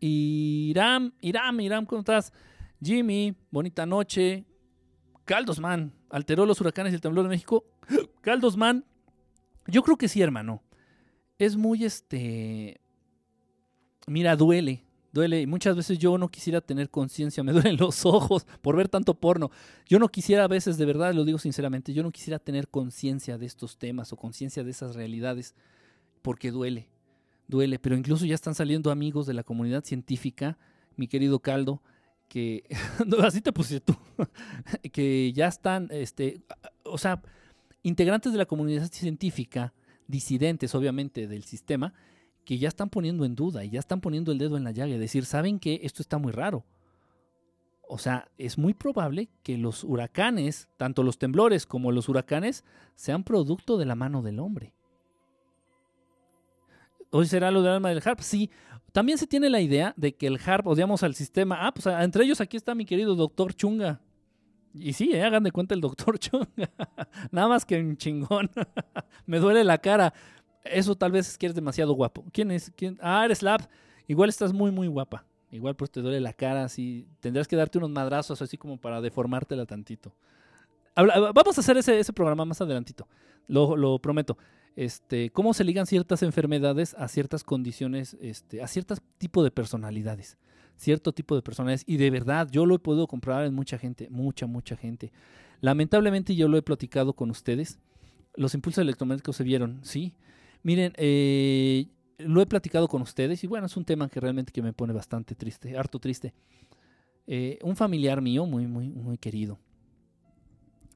Iram, 0.00 1.12
Iram, 1.20 1.60
Iram, 1.60 1.86
¿cómo 1.86 2.00
estás? 2.00 2.32
Jimmy, 2.82 3.34
bonita 3.50 3.86
noche. 3.86 4.44
Caldosman, 5.26 5.92
alteró 6.08 6.46
los 6.46 6.60
huracanes 6.60 6.92
y 6.92 6.94
el 6.94 7.00
temblor 7.00 7.24
de 7.24 7.30
México. 7.30 7.64
Caldosman, 8.22 8.84
yo 9.66 9.82
creo 9.82 9.98
que 9.98 10.08
sí, 10.08 10.22
hermano. 10.22 10.62
Es 11.38 11.56
muy 11.56 11.84
este. 11.84 12.80
Mira, 14.06 14.36
duele. 14.36 14.84
Duele. 15.12 15.42
Y 15.42 15.46
muchas 15.46 15.76
veces 15.76 15.98
yo 15.98 16.16
no 16.16 16.28
quisiera 16.28 16.60
tener 16.60 16.90
conciencia. 16.90 17.42
Me 17.42 17.52
duelen 17.54 17.76
los 17.76 18.06
ojos 18.06 18.46
por 18.62 18.76
ver 18.76 18.88
tanto 18.88 19.14
porno. 19.14 19.50
Yo 19.86 19.98
no 19.98 20.08
quisiera 20.08 20.44
a 20.44 20.48
veces, 20.48 20.78
de 20.78 20.86
verdad, 20.86 21.12
lo 21.12 21.24
digo 21.24 21.38
sinceramente, 21.38 21.92
yo 21.92 22.04
no 22.04 22.12
quisiera 22.12 22.38
tener 22.38 22.68
conciencia 22.68 23.36
de 23.36 23.46
estos 23.46 23.78
temas 23.78 24.12
o 24.12 24.16
conciencia 24.16 24.62
de 24.62 24.70
esas 24.70 24.94
realidades. 24.94 25.56
Porque 26.22 26.52
duele. 26.52 26.88
Duele. 27.48 27.80
Pero 27.80 27.96
incluso 27.96 28.24
ya 28.26 28.34
están 28.36 28.54
saliendo 28.54 28.92
amigos 28.92 29.26
de 29.26 29.34
la 29.34 29.42
comunidad 29.42 29.84
científica, 29.84 30.56
mi 30.94 31.08
querido 31.08 31.40
Caldo, 31.40 31.82
que 32.28 32.64
así 33.22 33.40
te 33.40 33.52
pusiste 33.52 33.80
tú, 33.80 33.96
que 34.92 35.32
ya 35.32 35.46
están, 35.48 35.88
este, 35.90 36.42
o 36.84 36.98
sea, 36.98 37.22
integrantes 37.82 38.32
de 38.32 38.38
la 38.38 38.46
comunidad 38.46 38.90
científica, 38.90 39.72
disidentes 40.06 40.74
obviamente 40.74 41.26
del 41.26 41.44
sistema, 41.44 41.94
que 42.44 42.58
ya 42.58 42.68
están 42.68 42.90
poniendo 42.90 43.24
en 43.24 43.34
duda 43.34 43.64
y 43.64 43.70
ya 43.70 43.80
están 43.80 44.00
poniendo 44.00 44.32
el 44.32 44.38
dedo 44.38 44.56
en 44.56 44.64
la 44.64 44.70
llaga 44.70 44.96
decir, 44.98 45.24
¿saben 45.24 45.58
que 45.58 45.80
esto 45.82 46.02
está 46.02 46.18
muy 46.18 46.32
raro? 46.32 46.64
O 47.88 47.98
sea, 47.98 48.28
es 48.38 48.58
muy 48.58 48.74
probable 48.74 49.28
que 49.42 49.58
los 49.58 49.84
huracanes, 49.84 50.68
tanto 50.76 51.02
los 51.02 51.18
temblores 51.18 51.66
como 51.66 51.92
los 51.92 52.08
huracanes, 52.08 52.64
sean 52.94 53.22
producto 53.22 53.78
de 53.78 53.84
la 53.84 53.94
mano 53.94 54.22
del 54.22 54.40
hombre. 54.40 54.74
Hoy 57.10 57.26
será 57.26 57.50
lo 57.50 57.62
del 57.62 57.74
alma 57.74 57.90
del 57.90 58.02
harp. 58.04 58.20
Sí, 58.20 58.50
también 58.96 59.18
se 59.18 59.26
tiene 59.26 59.50
la 59.50 59.60
idea 59.60 59.92
de 59.98 60.14
que 60.14 60.26
el 60.26 60.40
HARP, 60.42 60.68
odiamos 60.68 61.02
al 61.02 61.14
sistema. 61.14 61.66
Ah, 61.66 61.70
pues 61.70 61.84
entre 61.84 62.24
ellos 62.24 62.40
aquí 62.40 62.56
está 62.56 62.74
mi 62.74 62.86
querido 62.86 63.14
doctor 63.14 63.52
Chunga. 63.52 64.00
Y 64.72 64.94
sí, 64.94 65.10
eh, 65.12 65.22
hagan 65.22 65.42
de 65.42 65.52
cuenta 65.52 65.74
el 65.74 65.82
doctor 65.82 66.18
Chunga. 66.18 66.70
Nada 67.30 67.46
más 67.46 67.66
que 67.66 67.78
un 67.78 67.98
chingón. 67.98 68.50
Me 69.26 69.38
duele 69.38 69.64
la 69.64 69.76
cara. 69.76 70.14
Eso 70.64 70.94
tal 70.94 71.12
vez 71.12 71.28
es 71.28 71.36
que 71.36 71.44
eres 71.44 71.54
demasiado 71.54 71.92
guapo. 71.92 72.24
¿Quién 72.32 72.50
es? 72.50 72.72
¿Quién? 72.74 72.96
Ah, 73.02 73.22
eres 73.26 73.42
Lab. 73.42 73.68
Igual 74.06 74.30
estás 74.30 74.54
muy, 74.54 74.70
muy 74.70 74.88
guapa. 74.88 75.26
Igual 75.50 75.76
pues 75.76 75.90
te 75.90 76.00
duele 76.00 76.18
la 76.18 76.32
cara, 76.32 76.64
así. 76.64 77.06
Tendrás 77.20 77.46
que 77.46 77.56
darte 77.56 77.76
unos 77.76 77.90
madrazos 77.90 78.40
así 78.40 78.56
como 78.56 78.78
para 78.78 79.02
deformártela 79.02 79.66
tantito. 79.66 80.16
vamos 80.94 81.58
a 81.58 81.60
hacer 81.60 81.76
ese, 81.76 81.98
ese 81.98 82.14
programa 82.14 82.46
más 82.46 82.62
adelantito. 82.62 83.06
Lo, 83.46 83.76
lo 83.76 83.98
prometo 83.98 84.38
este, 84.76 85.30
cómo 85.30 85.54
se 85.54 85.64
ligan 85.64 85.86
ciertas 85.86 86.22
enfermedades 86.22 86.94
a 86.94 87.08
ciertas 87.08 87.42
condiciones, 87.42 88.16
este, 88.20 88.62
a 88.62 88.68
ciertos 88.68 89.00
tipos 89.18 89.42
de 89.42 89.50
personalidades, 89.50 90.36
cierto 90.76 91.12
tipo 91.12 91.34
de 91.34 91.42
personalidades. 91.42 91.84
Y 91.86 91.96
de 91.96 92.10
verdad, 92.10 92.48
yo 92.50 92.66
lo 92.66 92.74
he 92.74 92.78
podido 92.78 93.06
comprobar 93.06 93.46
en 93.46 93.54
mucha 93.54 93.78
gente, 93.78 94.08
mucha, 94.10 94.46
mucha 94.46 94.76
gente. 94.76 95.10
Lamentablemente 95.60 96.36
yo 96.36 96.46
lo 96.48 96.58
he 96.58 96.62
platicado 96.62 97.14
con 97.14 97.30
ustedes. 97.30 97.78
Los 98.34 98.54
impulsos 98.54 98.82
electromagnéticos 98.82 99.36
se 99.36 99.44
vieron, 99.44 99.80
sí. 99.82 100.12
Miren, 100.62 100.92
eh, 100.96 101.86
lo 102.18 102.42
he 102.42 102.46
platicado 102.46 102.88
con 102.88 103.02
ustedes 103.02 103.42
y 103.44 103.46
bueno, 103.46 103.66
es 103.66 103.76
un 103.76 103.84
tema 103.84 104.08
que 104.08 104.20
realmente 104.20 104.52
que 104.52 104.62
me 104.62 104.72
pone 104.72 104.92
bastante 104.92 105.34
triste, 105.34 105.76
harto 105.76 105.98
triste. 105.98 106.34
Eh, 107.26 107.58
un 107.62 107.76
familiar 107.76 108.20
mío 108.20 108.46
muy, 108.46 108.66
muy, 108.66 108.88
muy 108.88 109.18
querido, 109.18 109.58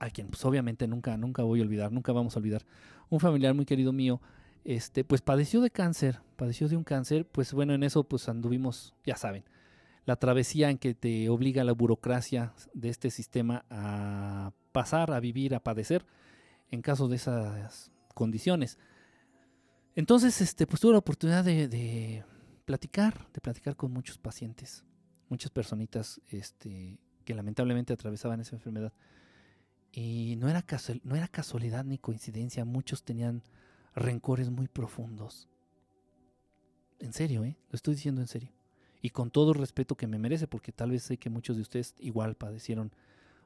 a 0.00 0.10
quien 0.10 0.26
pues 0.26 0.44
obviamente 0.44 0.88
nunca, 0.88 1.16
nunca 1.16 1.42
voy 1.42 1.60
a 1.60 1.62
olvidar, 1.62 1.92
nunca 1.92 2.12
vamos 2.12 2.34
a 2.34 2.40
olvidar, 2.40 2.64
un 3.08 3.20
familiar 3.20 3.54
muy 3.54 3.66
querido 3.66 3.92
mío, 3.92 4.20
este, 4.64 5.04
pues 5.04 5.20
padeció 5.20 5.60
de 5.60 5.70
cáncer, 5.70 6.20
padeció 6.36 6.68
de 6.68 6.76
un 6.76 6.84
cáncer, 6.84 7.26
pues 7.26 7.52
bueno, 7.52 7.74
en 7.74 7.82
eso 7.82 8.02
pues 8.04 8.28
anduvimos, 8.28 8.94
ya 9.04 9.16
saben, 9.16 9.44
la 10.06 10.16
travesía 10.16 10.70
en 10.70 10.78
que 10.78 10.94
te 10.94 11.28
obliga 11.28 11.62
la 11.62 11.72
burocracia 11.72 12.52
de 12.72 12.88
este 12.88 13.10
sistema 13.10 13.64
a 13.70 14.52
pasar, 14.72 15.12
a 15.12 15.20
vivir, 15.20 15.54
a 15.54 15.60
padecer, 15.60 16.04
en 16.70 16.82
caso 16.82 17.06
de 17.06 17.16
esas 17.16 17.92
condiciones. 18.14 18.78
Entonces, 19.94 20.40
este, 20.40 20.66
pues 20.66 20.80
tuve 20.80 20.92
la 20.92 20.98
oportunidad 20.98 21.44
de, 21.44 21.68
de 21.68 22.24
platicar, 22.64 23.28
de 23.32 23.40
platicar 23.40 23.76
con 23.76 23.92
muchos 23.92 24.18
pacientes, 24.18 24.84
muchas 25.28 25.50
personitas, 25.50 26.20
este, 26.28 26.98
que 27.24 27.34
lamentablemente 27.34 27.92
atravesaban 27.92 28.40
esa 28.40 28.56
enfermedad. 28.56 28.92
Y 29.92 30.36
no 30.36 30.48
era, 30.48 30.64
no 31.02 31.16
era 31.16 31.28
casualidad 31.28 31.84
ni 31.84 31.98
coincidencia, 31.98 32.64
muchos 32.64 33.02
tenían 33.02 33.42
rencores 33.94 34.50
muy 34.50 34.68
profundos. 34.68 35.48
En 37.00 37.12
serio, 37.12 37.44
¿eh? 37.44 37.56
Lo 37.70 37.76
estoy 37.76 37.94
diciendo 37.94 38.20
en 38.20 38.28
serio. 38.28 38.52
Y 39.02 39.10
con 39.10 39.30
todo 39.30 39.52
el 39.52 39.58
respeto 39.58 39.96
que 39.96 40.06
me 40.06 40.18
merece, 40.18 40.46
porque 40.46 40.72
tal 40.72 40.90
vez 40.90 41.02
sé 41.02 41.16
que 41.16 41.30
muchos 41.30 41.56
de 41.56 41.62
ustedes 41.62 41.94
igual 41.98 42.36
padecieron. 42.36 42.92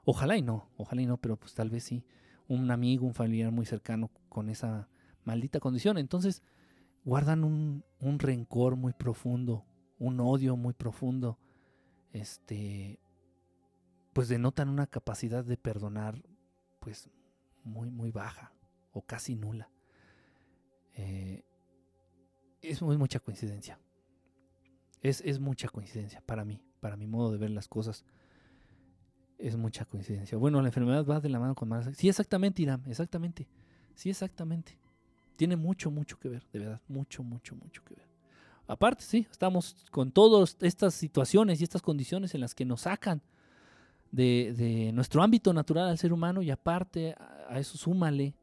Ojalá 0.04 0.36
y 0.36 0.42
no, 0.42 0.68
ojalá 0.76 1.02
y 1.02 1.06
no, 1.06 1.16
pero 1.16 1.36
pues 1.36 1.54
tal 1.54 1.70
vez 1.70 1.84
sí. 1.84 2.04
Un 2.48 2.70
amigo, 2.70 3.06
un 3.06 3.14
familiar 3.14 3.52
muy 3.52 3.64
cercano 3.64 4.10
con 4.28 4.50
esa 4.50 4.88
maldita 5.24 5.60
condición. 5.60 5.96
Entonces, 5.96 6.42
guardan 7.04 7.44
un, 7.44 7.84
un 8.00 8.18
rencor 8.18 8.76
muy 8.76 8.92
profundo, 8.92 9.64
un 9.98 10.20
odio 10.20 10.56
muy 10.56 10.74
profundo. 10.74 11.38
Este, 12.12 12.98
pues 14.12 14.28
denotan 14.28 14.68
una 14.68 14.86
capacidad 14.86 15.44
de 15.44 15.56
perdonar 15.56 16.22
pues 16.84 17.08
muy, 17.64 17.90
muy 17.90 18.12
baja 18.12 18.52
o 18.92 19.00
casi 19.00 19.34
nula. 19.34 19.70
Eh, 20.92 21.42
es 22.60 22.82
muy 22.82 22.98
mucha 22.98 23.20
coincidencia. 23.20 23.78
Es, 25.00 25.22
es, 25.22 25.40
mucha 25.40 25.68
coincidencia 25.68 26.22
para 26.24 26.44
mí, 26.44 26.62
para 26.80 26.96
mi 26.96 27.06
modo 27.06 27.32
de 27.32 27.38
ver 27.38 27.50
las 27.50 27.68
cosas. 27.68 28.04
Es 29.38 29.56
mucha 29.56 29.86
coincidencia. 29.86 30.36
Bueno, 30.36 30.60
la 30.60 30.68
enfermedad 30.68 31.04
va 31.06 31.20
de 31.20 31.30
la 31.30 31.40
mano 31.40 31.54
con 31.54 31.68
más. 31.68 31.88
Sí, 31.96 32.08
exactamente, 32.08 32.62
Irán, 32.62 32.82
exactamente. 32.86 33.48
Sí, 33.94 34.10
exactamente. 34.10 34.78
Tiene 35.36 35.56
mucho, 35.56 35.90
mucho 35.90 36.18
que 36.18 36.28
ver, 36.28 36.46
de 36.52 36.58
verdad. 36.58 36.82
Mucho, 36.86 37.22
mucho, 37.22 37.56
mucho 37.56 37.82
que 37.82 37.94
ver. 37.94 38.08
Aparte, 38.66 39.04
sí, 39.04 39.26
estamos 39.30 39.76
con 39.90 40.12
todas 40.12 40.56
estas 40.60 40.94
situaciones 40.94 41.60
y 41.60 41.64
estas 41.64 41.82
condiciones 41.82 42.34
en 42.34 42.42
las 42.42 42.54
que 42.54 42.64
nos 42.64 42.82
sacan 42.82 43.22
de, 44.14 44.90
nuestro 44.94 45.22
ámbito 45.22 45.52
natural 45.52 45.88
al 45.88 45.98
ser 45.98 46.12
humano 46.12 46.42
y 46.42 46.50
aparte 46.50 47.14
a, 47.48 47.58
eso 47.58 47.76
súmale 47.76 48.34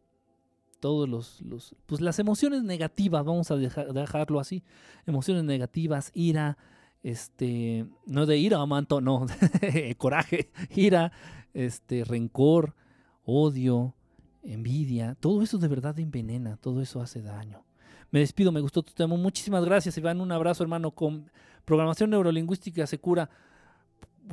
todos 0.79 1.07
los, 1.07 1.41
los, 1.41 1.75
pues 1.85 2.01
las 2.01 2.17
emociones 2.19 2.63
negativas, 2.63 3.23
vamos 3.23 3.51
a 3.51 3.55
dejarlo 3.55 4.39
así, 4.39 4.63
emociones 5.05 5.43
negativas, 5.43 6.11
ira, 6.15 6.57
este, 7.03 7.85
no 8.07 8.25
de 8.25 8.37
ira, 8.37 8.59
amanto, 8.59 8.99
no, 8.99 9.27
coraje, 9.97 10.51
ira, 10.75 11.11
este, 11.53 12.03
rencor, 12.03 12.75
odio, 13.23 13.93
envidia, 14.41 15.15
todo 15.19 15.43
eso 15.43 15.59
de 15.59 15.67
verdad 15.67 15.99
envenena, 15.99 16.57
todo 16.57 16.81
eso 16.81 16.99
hace 16.99 17.21
daño. 17.21 17.63
Me 18.09 18.19
despido, 18.19 18.51
me 18.51 18.59
gustó 18.59 18.81
tu 18.81 18.91
tema, 18.91 19.15
muchísimas 19.15 19.63
gracias, 19.63 19.97
Iván, 19.99 20.19
un 20.19 20.31
abrazo 20.31 20.63
hermano, 20.63 20.91
con 20.91 21.29
programación 21.63 22.09
neurolingüística 22.09 22.87
se 22.87 22.99
cura 22.99 23.29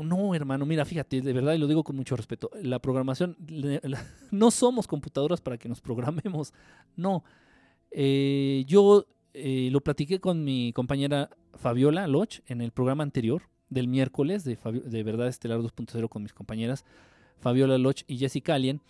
no, 0.03 0.35
hermano, 0.35 0.67
mira, 0.67 0.85
fíjate, 0.85 1.21
de 1.21 1.33
verdad, 1.33 1.55
y 1.55 1.59
lo 1.59 1.67
digo 1.67 1.85
con 1.85 1.97
mucho 1.97 2.17
respeto, 2.17 2.51
la 2.63 2.79
programación, 2.79 3.37
no 4.31 4.51
somos 4.51 4.87
computadoras 4.87 5.41
para 5.41 5.59
que 5.59 5.69
nos 5.69 5.81
programemos, 5.81 6.53
no. 6.97 7.25
Eh, 7.91 8.65
yo 8.67 9.07
eh, 9.35 9.69
lo 9.73 9.81
platiqué 9.81 10.21
con 10.21 10.45
mi 10.45 10.73
compañera 10.73 11.31
Fabiola 11.55 12.07
Loch 12.07 12.41
en 12.47 12.61
el 12.61 12.71
programa 12.71 13.03
anterior 13.03 13.43
del 13.71 13.89
miércoles 13.89 14.45
de, 14.45 14.57
de 14.57 15.03
Verdad 15.03 15.29
Estelar 15.29 15.61
2.0 15.61 16.09
con 16.09 16.23
mis 16.23 16.33
compañeras 16.33 16.85
Fabiola 17.41 17.79
Loch 17.79 18.03
y 18.07 18.19
Jessica 18.19 18.55
Alien 18.55 18.81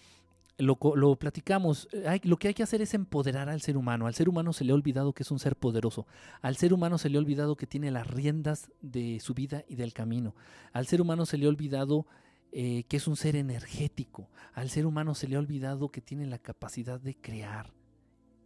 lo, 0.59 1.17
platicamos, 1.17 1.89
eh, 1.93 2.21
lo 2.25 2.37
que 2.37 2.49
hay 2.49 2.55
que 2.55 2.65
hacer 2.65 2.83
es 2.83 2.93
empoderar 2.93 3.49
al 3.49 3.61
ser 3.61 3.77
humano. 3.77 4.07
Al 4.07 4.15
ser 4.15 4.29
humano 4.29 4.53
se 4.53 4.65
le 4.65 4.73
ha 4.73 4.75
olvidado 4.75 5.13
que 5.13 5.23
es 5.23 5.31
un 5.31 5.39
ser 5.39 5.57
poderoso. 5.57 6.07
Al 6.43 6.57
ser 6.57 6.73
humano 6.73 6.99
se 6.99 7.09
le 7.09 7.17
ha 7.17 7.21
olvidado 7.21 7.57
que 7.57 7.67
tiene 7.67 7.91
las 7.91 8.07
riendas 8.09 8.71
de 8.81 9.21
su 9.21 9.35
vida 9.35 9.65
y 9.69 9.77
del 9.77 9.93
camino. 9.93 10.35
Al 10.73 10.87
ser 10.87 11.01
humano 11.01 11.27
se 11.27 11.39
le 11.39 11.47
ha 11.47 11.49
olvidado 11.49 12.07
eh, 12.51 12.85
que 12.89 12.97
es 12.97 13.07
un 13.07 13.17
ser 13.17 13.37
energético. 13.37 14.29
Al 14.53 14.69
ser 14.69 14.85
humano 14.85 15.15
se 15.15 15.29
le 15.29 15.37
ha 15.37 15.39
olvidado 15.39 15.91
que 15.91 16.01
tiene 16.01 16.27
la 16.27 16.39
capacidad 16.39 17.01
de 17.01 17.15
crear 17.15 17.73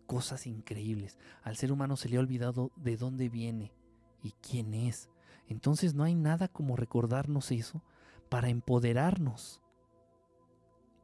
cosas 0.07 0.47
increíbles. 0.47 1.19
Al 1.43 1.57
ser 1.57 1.73
humano 1.73 1.97
se 1.97 2.11
le 2.11 2.19
ha 2.19 2.21
olvidado 2.21 2.73
de 2.77 2.99
dónde 2.99 3.31
viene 3.31 3.73
y 4.23 4.33
quién 4.33 4.75
es. 4.75 5.09
Entonces 5.49 5.95
no 5.95 6.05
hay 6.05 6.15
nada 6.15 6.49
como 6.49 6.77
recordarnos 6.77 7.51
eso 7.53 7.83
para 8.29 8.51
empoderarnos 8.51 9.63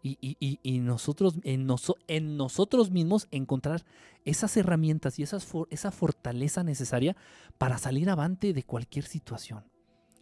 y, 0.03 0.79
nosotros, 0.81 1.35
en, 1.43 1.69
en, 2.07 2.37
nosotros 2.37 2.91
mismos 2.91 3.27
encontrar 3.31 3.85
esas 4.25 4.57
herramientas 4.57 5.19
y 5.19 5.23
esas 5.23 5.47
esa 5.71 5.91
fortaleza 5.91 6.63
necesaria 6.63 7.17
para 7.59 7.79
salir 7.79 8.09
avante 8.09 8.53
de 8.53 8.63
cualquier 8.63 9.05
situación. 9.05 9.65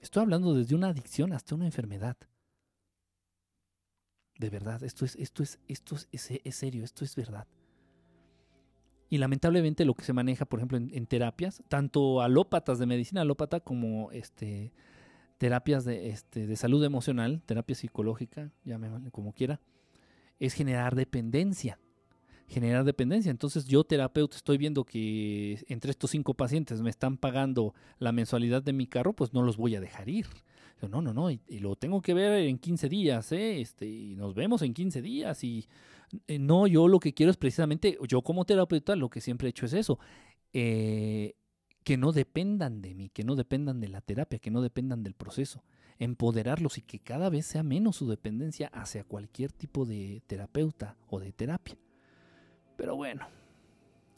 Estoy 0.01 0.23
hablando 0.23 0.55
desde 0.55 0.75
una 0.75 0.89
adicción 0.89 1.33
hasta 1.33 1.55
una 1.55 1.67
enfermedad. 1.67 2.17
De 4.39 4.51
verdad, 4.51 4.83
esto 4.83 5.05
es, 5.05 5.17
esto 5.17 5.43
es, 5.43 5.59
esto 5.67 5.97
es, 6.13 6.55
serio, 6.55 6.85
esto 6.85 7.05
es 7.05 7.17
verdad. 7.17 7.47
Y 9.09 9.19
lamentablemente 9.19 9.85
lo 9.85 9.95
que 9.95 10.05
se 10.05 10.13
maneja, 10.13 10.45
por 10.45 10.59
ejemplo, 10.59 10.79
en, 10.79 11.07
terapias, 11.07 11.63
tanto 11.69 12.21
alópatas 12.21 12.79
de 12.79 12.87
medicina 12.87 13.23
alópata 13.23 13.61
como 13.61 14.11
este, 14.13 14.73
terapias 15.39 15.85
de, 15.85 16.09
este, 16.09 16.47
de 16.47 16.57
salud 16.57 16.83
emocional, 16.85 17.43
terapia 17.45 17.77
psicológica, 17.77 18.51
llámeme 18.65 19.11
como 19.11 19.33
quiera, 19.33 19.61
es 20.39 20.55
generar 20.55 20.95
dependencia. 20.95 21.79
Generar 22.49 22.85
dependencia. 22.85 23.31
Entonces 23.31 23.67
yo, 23.67 23.83
terapeuta, 23.85 24.37
estoy 24.37 24.57
viendo 24.57 24.85
que 24.85 25.65
entre 25.69 25.91
estos 25.91 26.11
cinco 26.11 26.35
pacientes 26.35 26.81
me 26.81 26.91
están 26.91 27.17
pagando 27.17 27.75
la 27.99 28.13
mensualidad 28.13 28.63
de 28.63 28.73
mi 28.73 28.87
carro, 28.87 29.15
pues 29.15 29.33
no 29.33 29.43
los 29.43 29.57
voy 29.57 29.75
a 29.75 29.81
dejar 29.81 30.09
ir. 30.09 30.27
No, 30.91 31.01
no, 31.01 31.13
no, 31.13 31.31
y, 31.31 31.41
lo 31.59 31.75
tengo 31.75 32.03
que 32.03 32.13
ver 32.13 32.33
en 32.45 32.59
15 32.59 32.89
días, 32.89 33.33
¿eh? 33.33 33.61
Este, 33.61 33.87
y 33.87 34.15
nos 34.15 34.35
vemos 34.35 34.61
en 34.63 34.75
15 34.75 35.01
días. 35.03 35.43
Y 35.43 35.67
eh, 36.29 36.39
no, 36.39 36.67
yo 36.67 36.87
lo 36.87 37.01
que 37.01 37.15
quiero 37.15 37.31
es 37.31 37.37
precisamente, 37.37 37.99
yo 38.07 38.23
como 38.23 38.45
terapeuta, 38.45 38.95
lo 38.95 39.09
que 39.09 39.21
siempre 39.21 39.49
he 39.49 39.51
hecho 39.51 39.67
es 39.67 39.73
eso. 39.73 39.99
Eh, 40.53 41.35
que 41.87 41.97
no 41.97 42.11
dependan 42.11 42.83
de 42.83 42.97
mí, 42.97 43.11
que 43.11 43.23
no 43.23 43.37
dependan 43.37 43.79
de 43.79 43.87
la 43.87 44.01
terapia, 44.01 44.41
que 44.41 44.51
no 44.51 44.61
dependan 44.61 45.05
del 45.05 45.15
proceso. 45.15 45.63
Empoderarlos 46.01 46.79
y 46.79 46.83
que 46.83 46.99
cada 46.99 47.31
vez 47.31 47.47
sea 47.47 47.63
menos 47.63 47.95
su 47.95 48.09
dependencia 48.09 48.67
hacia 48.75 49.05
cualquier 49.05 49.53
tipo 49.53 49.87
de 49.87 50.21
terapeuta 50.27 50.97
o 51.07 51.21
de 51.21 51.31
terapia. 51.31 51.79
Pero 52.77 52.97
bueno, 52.97 53.29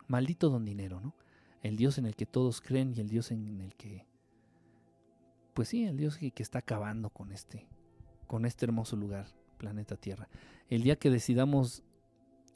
maldito 0.06 0.48
don 0.48 0.64
dinero, 0.64 0.98
¿no? 1.02 1.14
El 1.60 1.76
Dios 1.76 1.98
en 1.98 2.06
el 2.06 2.16
que 2.16 2.24
todos 2.24 2.62
creen 2.62 2.94
y 2.96 3.00
el 3.00 3.10
Dios 3.10 3.30
en 3.32 3.60
el 3.60 3.74
que, 3.74 4.06
pues 5.52 5.68
sí, 5.68 5.84
el 5.84 5.98
Dios 5.98 6.16
que, 6.16 6.32
está 6.38 6.60
acabando 6.60 7.10
con 7.10 7.32
este, 7.32 7.68
con 8.26 8.46
este 8.46 8.64
hermoso 8.64 8.96
lugar, 8.96 9.26
planeta 9.58 9.94
Tierra. 9.94 10.30
El 10.70 10.84
día 10.84 10.96
que 10.96 11.10
decidamos, 11.10 11.82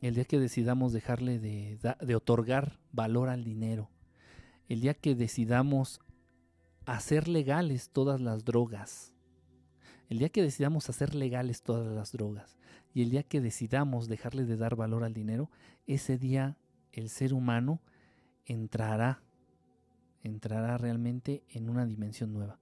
el 0.00 0.14
día 0.14 0.24
que 0.24 0.38
decidamos 0.40 0.94
dejarle 0.94 1.38
de, 1.38 1.78
de 2.00 2.16
otorgar 2.16 2.78
valor 2.92 3.28
al 3.28 3.44
dinero, 3.44 3.90
el 4.72 4.80
día 4.80 4.94
que 4.94 5.14
decidamos 5.14 6.00
hacer 6.86 7.28
legales 7.28 7.90
todas 7.90 8.22
las 8.22 8.46
drogas, 8.46 9.12
el 10.08 10.18
día 10.18 10.30
que 10.30 10.40
decidamos 10.40 10.88
hacer 10.88 11.14
legales 11.14 11.62
todas 11.62 11.94
las 11.94 12.12
drogas 12.12 12.56
y 12.94 13.02
el 13.02 13.10
día 13.10 13.22
que 13.22 13.42
decidamos 13.42 14.08
dejarle 14.08 14.46
de 14.46 14.56
dar 14.56 14.74
valor 14.74 15.04
al 15.04 15.12
dinero, 15.12 15.50
ese 15.86 16.16
día 16.16 16.56
el 16.90 17.10
ser 17.10 17.34
humano 17.34 17.82
entrará, 18.46 19.22
entrará 20.22 20.78
realmente 20.78 21.44
en 21.50 21.68
una 21.68 21.84
dimensión 21.84 22.32
nueva, 22.32 22.58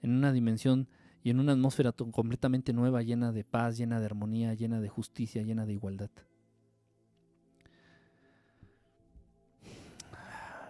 en 0.00 0.12
una 0.12 0.32
dimensión 0.32 0.88
y 1.22 1.28
en 1.28 1.40
una 1.40 1.52
atmósfera 1.52 1.92
completamente 1.92 2.72
nueva, 2.72 3.02
llena 3.02 3.32
de 3.32 3.44
paz, 3.44 3.76
llena 3.76 4.00
de 4.00 4.06
armonía, 4.06 4.54
llena 4.54 4.80
de 4.80 4.88
justicia, 4.88 5.42
llena 5.42 5.66
de 5.66 5.74
igualdad. 5.74 6.10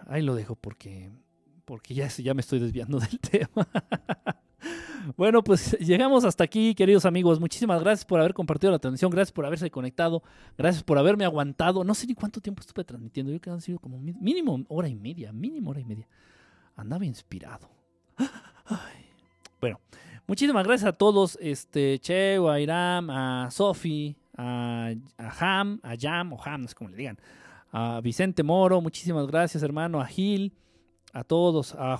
Ahí 0.07 0.21
lo 0.21 0.35
dejo 0.35 0.55
porque, 0.55 1.11
porque 1.65 1.93
ya, 1.93 2.07
ya 2.07 2.33
me 2.33 2.41
estoy 2.41 2.59
desviando 2.59 2.99
del 2.99 3.19
tema. 3.19 3.67
bueno, 5.17 5.43
pues 5.43 5.77
llegamos 5.79 6.25
hasta 6.25 6.43
aquí, 6.43 6.75
queridos 6.75 7.05
amigos. 7.05 7.39
Muchísimas 7.39 7.81
gracias 7.81 8.05
por 8.05 8.19
haber 8.19 8.33
compartido 8.33 8.71
la 8.71 8.79
transmisión, 8.79 9.11
gracias 9.11 9.31
por 9.31 9.45
haberse 9.45 9.69
conectado, 9.69 10.23
gracias 10.57 10.83
por 10.83 10.97
haberme 10.97 11.25
aguantado. 11.25 11.83
No 11.83 11.93
sé 11.93 12.07
ni 12.07 12.15
cuánto 12.15 12.41
tiempo 12.41 12.61
estuve 12.61 12.83
transmitiendo, 12.83 13.31
yo 13.31 13.39
creo 13.39 13.53
que 13.53 13.55
han 13.55 13.61
sido 13.61 13.79
como 13.79 13.99
mínimo 13.99 14.63
hora 14.69 14.87
y 14.87 14.95
media, 14.95 15.31
mínimo 15.31 15.71
hora 15.71 15.79
y 15.79 15.85
media. 15.85 16.07
Andaba 16.75 17.05
inspirado. 17.05 17.69
Bueno, 19.61 19.79
muchísimas 20.27 20.65
gracias 20.65 20.89
a 20.89 20.93
todos, 20.93 21.37
este, 21.41 21.97
Cheo, 21.99 22.49
a 22.49 22.59
Iram, 22.59 23.09
a 23.09 23.49
Sofi, 23.49 24.15
a, 24.37 24.91
a 25.17 25.59
Ham, 25.59 25.79
a 25.81 25.95
Jam, 25.97 26.33
o 26.33 26.43
Ham, 26.43 26.63
no 26.63 26.67
sé 26.67 26.75
cómo 26.75 26.89
le 26.89 26.97
digan, 26.97 27.17
a 27.77 27.99
Vicente 27.99 28.41
Moro, 28.41 28.79
muchísimas 28.79 29.27
gracias 29.27 29.61
hermano, 29.61 29.99
a 29.99 30.05
Gil, 30.05 30.53
a 31.11 31.25
todos, 31.25 31.75
a 31.77 31.97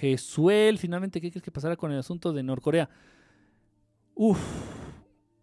Jesuel, 0.00 0.78
finalmente, 0.78 1.20
¿qué 1.20 1.30
crees 1.30 1.42
que 1.42 1.50
pasará 1.50 1.76
con 1.76 1.92
el 1.92 1.98
asunto 1.98 2.32
de 2.32 2.42
Norcorea? 2.42 2.88
Uf, 4.14 4.40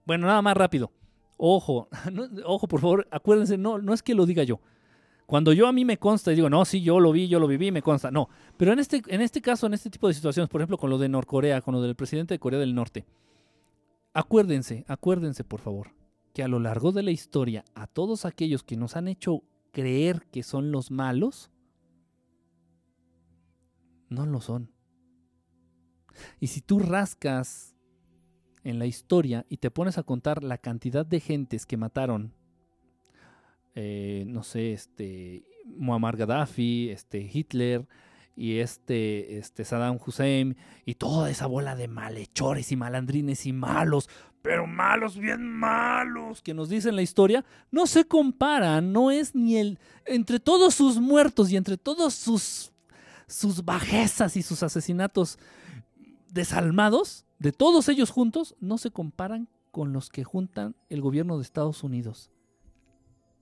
bueno, 0.04 0.26
nada 0.26 0.42
más 0.42 0.58
rápido. 0.58 0.92
Ojo, 1.38 1.88
ojo, 2.46 2.68
por 2.68 2.82
favor, 2.82 3.08
acuérdense, 3.12 3.60
no, 3.60 3.78
no 3.78 3.94
es 3.94 4.02
que 4.02 4.16
lo 4.16 4.26
diga 4.26 4.42
yo. 4.42 4.60
Cuando 5.28 5.54
yo 5.54 5.68
a 5.68 5.72
mí 5.72 5.86
me 5.86 6.00
consta 6.00 6.32
y 6.32 6.36
digo, 6.36 6.50
no, 6.50 6.66
sí, 6.66 6.82
yo 6.82 7.00
lo 7.00 7.12
vi, 7.12 7.28
yo 7.28 7.40
lo 7.40 7.46
viví, 7.46 7.72
me 7.72 7.84
consta. 7.84 8.10
No, 8.10 8.28
pero 8.58 8.74
en 8.74 8.80
este, 8.80 9.04
en 9.06 9.22
este 9.22 9.40
caso, 9.40 9.68
en 9.68 9.76
este 9.76 9.92
tipo 9.92 10.08
de 10.08 10.16
situaciones, 10.16 10.50
por 10.50 10.62
ejemplo, 10.62 10.80
con 10.80 10.90
lo 10.90 10.98
de 10.98 11.10
Norcorea, 11.10 11.62
con 11.62 11.76
lo 11.76 11.82
del 11.84 11.94
presidente 11.94 12.34
de 12.34 12.40
Corea 12.40 12.60
del 12.60 12.74
Norte, 12.74 13.06
acuérdense, 14.14 14.84
acuérdense, 14.88 15.44
por 15.44 15.60
favor, 15.60 15.92
que 16.34 16.42
a 16.42 16.48
lo 16.48 16.60
largo 16.60 16.92
de 16.92 17.04
la 17.04 17.12
historia, 17.12 17.66
a 17.76 17.86
todos 17.86 18.26
aquellos 18.26 18.64
que 18.64 18.78
nos 18.78 18.96
han 18.96 19.08
hecho 19.08 19.44
creer 19.76 20.26
que 20.32 20.42
son 20.42 20.72
los 20.72 20.90
malos, 20.90 21.52
no 24.10 24.26
lo 24.26 24.40
son. 24.40 24.72
Y 26.40 26.48
si 26.48 26.62
tú 26.62 26.80
rascas 26.80 27.76
en 28.64 28.80
la 28.80 28.86
historia 28.86 29.46
y 29.50 29.58
te 29.58 29.72
pones 29.72 29.98
a 29.98 30.04
contar 30.04 30.44
la 30.44 30.58
cantidad 30.58 31.06
de 31.06 31.20
gentes 31.20 31.66
que 31.66 31.76
mataron, 31.76 32.34
eh, 33.76 34.24
no 34.28 34.44
sé, 34.44 34.72
este, 34.72 35.44
Muammar 35.66 36.16
Gaddafi, 36.16 36.90
este, 36.90 37.30
Hitler 37.32 37.86
y 38.34 38.60
este, 38.60 39.38
este 39.38 39.66
Saddam 39.66 40.00
Hussein 40.04 40.56
y 40.86 40.96
toda 40.96 41.30
esa 41.30 41.48
bola 41.48 41.76
de 41.76 41.90
malhechores 41.90 42.72
y 42.72 42.78
malandrines 42.78 43.46
y 43.46 43.52
malos 43.52 44.10
pero 44.46 44.68
malos, 44.68 45.18
bien 45.18 45.44
malos, 45.44 46.40
que 46.44 46.54
nos 46.54 46.70
dicen 46.70 46.96
la 46.96 47.02
historia, 47.02 47.44
no 47.72 47.88
se 47.88 48.06
comparan, 48.06 48.94
no 48.94 49.10
es 49.10 49.34
ni 49.34 49.58
el, 49.58 49.80
entre 50.06 50.40
todos 50.40 50.76
sus 50.76 51.00
muertos 51.00 51.52
y 51.52 51.58
entre 51.58 51.78
todos 51.78 52.14
sus, 52.14 52.72
sus 53.26 53.66
bajezas 53.66 54.38
y 54.38 54.44
sus 54.44 54.62
asesinatos 54.62 55.40
desalmados, 56.30 57.26
de 57.40 57.54
todos 57.54 57.90
ellos 57.90 58.12
juntos, 58.12 58.56
no 58.60 58.78
se 58.78 58.92
comparan 58.92 59.50
con 59.72 59.94
los 59.94 60.12
que 60.12 60.24
juntan 60.24 60.76
el 60.90 61.02
gobierno 61.02 61.38
de 61.38 61.42
Estados 61.42 61.84
Unidos, 61.84 62.30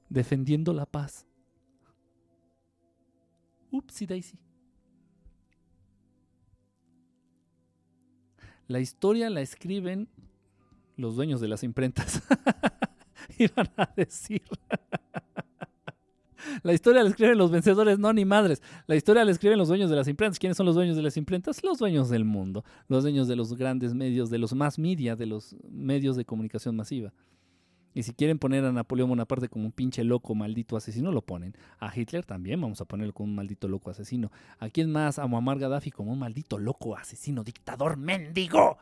defendiendo 0.08 0.72
la 0.72 0.86
paz. 0.86 1.26
Upsi 3.72 4.06
Daisy. 4.06 4.40
La 8.70 8.80
historia 8.80 9.30
la 9.30 9.42
escriben 9.42 10.08
los 10.96 11.16
dueños 11.16 11.42
de 11.42 11.48
las 11.48 11.64
imprentas 11.64 12.22
iban 13.38 13.70
a 13.78 13.90
decir. 13.96 14.44
La 16.62 16.74
historia 16.74 17.04
la 17.04 17.10
escriben 17.10 17.38
los 17.38 17.52
vencedores, 17.52 18.00
no 18.00 18.12
ni 18.14 18.26
madres. 18.26 18.62
La 18.88 18.96
historia 18.96 19.24
la 19.24 19.32
escriben 19.32 19.58
los 19.58 19.70
dueños 19.70 19.90
de 19.90 19.96
las 19.96 20.08
imprentas. 20.08 20.40
¿Quiénes 20.40 20.58
son 20.58 20.66
los 20.66 20.76
dueños 20.76 20.96
de 20.96 21.02
las 21.02 21.18
imprentas? 21.18 21.64
Los 21.64 21.80
dueños 21.80 22.10
del 22.10 22.26
mundo, 22.26 22.64
los 22.88 23.04
dueños 23.04 23.28
de 23.28 23.36
los 23.36 23.56
grandes 23.56 23.94
medios, 23.94 24.30
de 24.30 24.38
los 24.38 24.54
más 24.54 24.78
media, 24.78 25.16
de 25.16 25.26
los 25.26 25.56
medios 25.70 26.16
de 26.16 26.26
comunicación 26.26 26.76
masiva. 26.76 27.14
Y 27.96 28.04
si 28.04 28.14
quieren 28.14 28.40
poner 28.40 28.66
a 28.66 28.72
Napoleón 28.72 29.10
Bonaparte 29.10 29.50
como 29.50 29.66
un 29.66 29.72
pinche 29.72 30.04
loco, 30.04 30.34
maldito 30.34 30.76
asesino, 30.76 31.12
lo 31.12 31.22
ponen. 31.22 31.56
A 31.80 31.92
Hitler 31.96 32.26
también 32.26 32.60
vamos 32.60 32.82
a 32.82 32.86
ponerlo 32.86 33.14
como 33.14 33.30
un 33.30 33.36
maldito 33.36 33.68
loco 33.68 33.92
asesino. 33.92 34.32
¿A 34.60 34.70
quién 34.70 34.92
más? 34.92 35.20
A 35.20 35.28
Muammar 35.28 35.60
Gaddafi 35.60 35.92
como 35.92 36.12
un 36.12 36.20
maldito 36.20 36.58
loco 36.58 36.98
asesino, 36.98 37.44
dictador 37.44 37.98
mendigo 37.98 38.78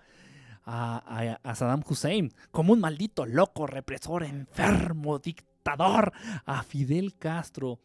a, 0.66 1.40
Saddam 1.56 1.84
Hussein 1.88 2.32
como 2.52 2.74
un 2.74 2.80
maldito 2.80 3.26
loco, 3.26 3.68
represor, 3.68 4.24
enfermo, 4.24 5.20
dictador, 5.20 6.12
a 6.46 6.64
Fidel 6.64 7.18
Castro. 7.18 7.80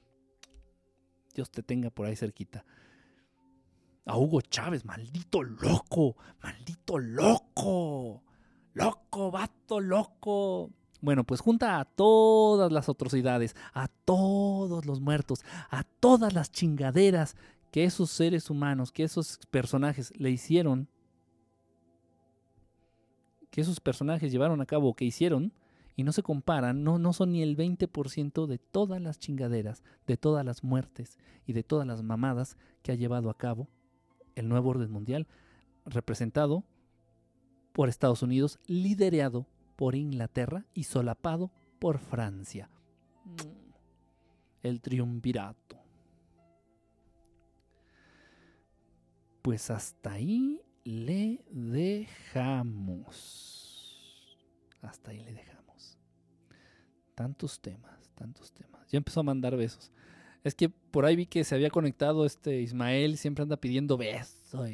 Dios 1.34 1.50
te 1.50 1.62
tenga 1.62 1.90
por 1.90 2.06
ahí 2.06 2.16
cerquita. 2.16 2.64
A 4.06 4.16
Hugo 4.16 4.40
Chávez, 4.40 4.84
maldito 4.84 5.42
loco, 5.42 6.16
maldito 6.40 6.98
loco, 6.98 8.22
loco, 8.72 9.30
vato, 9.30 9.80
loco. 9.80 10.70
Bueno, 11.00 11.24
pues 11.24 11.40
junta 11.40 11.78
a 11.78 11.84
todas 11.84 12.72
las 12.72 12.88
atrocidades, 12.88 13.54
a 13.74 13.88
todos 13.88 14.86
los 14.86 15.00
muertos, 15.00 15.44
a 15.70 15.82
todas 15.82 16.32
las 16.32 16.50
chingaderas 16.50 17.36
que 17.70 17.84
esos 17.84 18.10
seres 18.10 18.48
humanos, 18.48 18.92
que 18.92 19.02
esos 19.02 19.38
personajes 19.50 20.12
le 20.16 20.30
hicieron 20.30 20.88
que 23.56 23.62
esos 23.62 23.80
personajes 23.80 24.30
llevaron 24.30 24.60
a 24.60 24.66
cabo 24.66 24.90
o 24.90 24.94
que 24.94 25.06
hicieron 25.06 25.54
y 25.94 26.04
no 26.04 26.12
se 26.12 26.22
comparan, 26.22 26.84
no, 26.84 26.98
no 26.98 27.14
son 27.14 27.32
ni 27.32 27.42
el 27.42 27.56
20% 27.56 28.44
de 28.44 28.58
todas 28.58 29.00
las 29.00 29.18
chingaderas, 29.18 29.82
de 30.06 30.18
todas 30.18 30.44
las 30.44 30.62
muertes 30.62 31.18
y 31.46 31.54
de 31.54 31.62
todas 31.62 31.86
las 31.86 32.02
mamadas 32.02 32.58
que 32.82 32.92
ha 32.92 32.96
llevado 32.96 33.30
a 33.30 33.38
cabo 33.38 33.70
el 34.34 34.50
nuevo 34.50 34.68
orden 34.68 34.90
mundial 34.90 35.26
representado 35.86 36.64
por 37.72 37.88
Estados 37.88 38.20
Unidos, 38.22 38.58
liderado 38.66 39.46
por 39.76 39.94
Inglaterra 39.94 40.66
y 40.74 40.82
solapado 40.82 41.50
por 41.78 41.98
Francia. 41.98 42.68
Mm. 43.24 44.64
El 44.64 44.82
triunvirato. 44.82 45.78
Pues 49.40 49.70
hasta 49.70 50.12
ahí 50.12 50.60
le 50.86 51.44
dejamos. 51.50 53.16
Hasta 54.82 55.10
ahí 55.10 55.18
le 55.18 55.32
dejamos. 55.32 55.98
Tantos 57.14 57.60
temas, 57.60 58.12
tantos 58.14 58.52
temas. 58.52 58.88
Ya 58.90 58.98
empezó 58.98 59.20
a 59.20 59.24
mandar 59.24 59.56
besos. 59.56 59.90
Es 60.44 60.54
que 60.54 60.68
por 60.68 61.04
ahí 61.04 61.16
vi 61.16 61.26
que 61.26 61.42
se 61.42 61.56
había 61.56 61.70
conectado 61.70 62.24
este 62.24 62.60
Ismael, 62.60 63.18
siempre 63.18 63.42
anda 63.42 63.56
pidiendo 63.56 63.96
besos. 63.96 64.54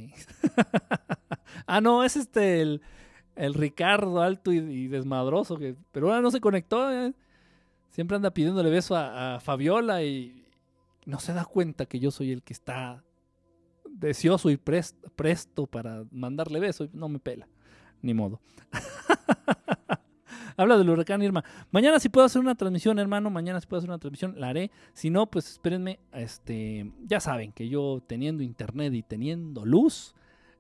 ah, 1.66 1.80
no, 1.80 2.04
es 2.04 2.16
este 2.16 2.60
el, 2.60 2.82
Ricardo 3.54 4.20
alto 4.20 4.52
y, 4.52 4.88
desmadroso, 4.88 5.56
que, 5.56 5.76
pero 5.92 6.08
ahora 6.08 6.20
no 6.20 6.30
se 6.30 6.42
conectó. 6.42 6.92
¿eh? 6.92 7.14
Siempre 7.88 8.16
anda 8.16 8.34
pidiéndole 8.34 8.68
beso 8.68 8.94
a, 8.96 9.40
Fabiola 9.40 10.02
y 10.02 10.46
no 11.06 11.20
se 11.20 11.32
da 11.32 11.46
cuenta 11.46 11.86
que 11.86 11.98
yo 11.98 12.10
soy 12.10 12.32
el 12.32 12.42
que 12.42 12.52
está 12.52 13.02
deseoso 14.06 14.50
y 14.50 14.56
presto 14.56 15.66
para 15.66 16.04
mandarle 16.10 16.60
beso. 16.60 16.88
No 16.92 17.08
me 17.08 17.18
pela, 17.18 17.48
ni 18.02 18.14
modo. 18.14 18.40
Habla 20.56 20.76
del 20.76 20.90
huracán 20.90 21.22
Irma. 21.22 21.42
Mañana 21.70 21.98
si 21.98 22.08
puedo 22.08 22.26
hacer 22.26 22.40
una 22.40 22.54
transmisión, 22.54 22.98
hermano. 22.98 23.30
Mañana 23.30 23.60
si 23.60 23.66
puedo 23.66 23.78
hacer 23.78 23.90
una 23.90 23.98
transmisión, 23.98 24.34
la 24.38 24.48
haré. 24.48 24.70
Si 24.92 25.08
no, 25.10 25.26
pues 25.26 25.50
espérenme. 25.50 25.98
Este, 26.12 26.92
ya 27.04 27.20
saben 27.20 27.52
que 27.52 27.68
yo 27.68 28.02
teniendo 28.06 28.42
internet 28.42 28.92
y 28.92 29.02
teniendo 29.02 29.64
luz, 29.64 30.14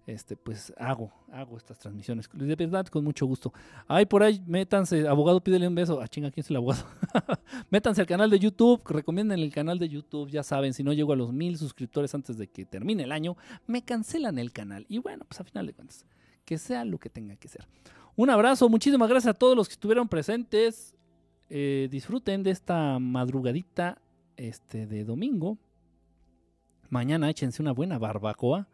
este, 0.06 0.36
pues 0.36 0.72
hago, 0.76 1.12
hago 1.30 1.56
estas 1.56 1.78
transmisiones. 1.78 2.28
De 2.32 2.56
verdad, 2.56 2.86
con 2.86 3.04
mucho 3.04 3.26
gusto. 3.26 3.52
Ay, 3.86 4.06
por 4.06 4.22
ahí, 4.22 4.42
métanse, 4.46 5.06
abogado, 5.06 5.42
pídele 5.42 5.68
un 5.68 5.74
beso. 5.74 6.00
Ah, 6.00 6.08
chinga, 6.08 6.30
¿quién 6.30 6.42
es 6.42 6.50
el 6.50 6.56
abogado? 6.56 6.84
métanse 7.70 8.00
al 8.00 8.06
canal 8.06 8.28
de 8.28 8.38
YouTube, 8.38 8.82
recomienden 8.88 9.38
el 9.38 9.52
canal 9.52 9.78
de 9.78 9.88
YouTube, 9.88 10.28
ya 10.30 10.42
saben, 10.42 10.74
si 10.74 10.82
no 10.82 10.92
llego 10.92 11.12
a 11.12 11.16
los 11.16 11.32
mil 11.32 11.56
suscriptores 11.56 12.14
antes 12.14 12.36
de 12.36 12.48
que 12.48 12.64
termine 12.64 13.04
el 13.04 13.12
año, 13.12 13.36
me 13.66 13.82
cancelan 13.82 14.38
el 14.38 14.52
canal. 14.52 14.86
Y 14.88 14.98
bueno, 14.98 15.24
pues 15.28 15.40
a 15.40 15.44
final 15.44 15.66
de 15.66 15.74
cuentas, 15.74 16.04
que 16.44 16.58
sea 16.58 16.84
lo 16.84 16.98
que 16.98 17.08
tenga 17.08 17.36
que 17.36 17.48
ser. 17.48 17.66
Un 18.16 18.28
abrazo, 18.28 18.68
muchísimas 18.68 19.08
gracias 19.08 19.34
a 19.34 19.38
todos 19.38 19.56
los 19.56 19.68
que 19.68 19.74
estuvieron 19.74 20.08
presentes. 20.08 20.94
Eh, 21.48 21.88
disfruten 21.90 22.42
de 22.42 22.50
esta 22.50 22.98
madrugadita 22.98 24.00
este, 24.36 24.86
de 24.86 25.04
domingo. 25.04 25.58
Mañana 26.90 27.30
échense 27.30 27.62
una 27.62 27.72
buena 27.72 27.98
barbacoa 27.98 28.68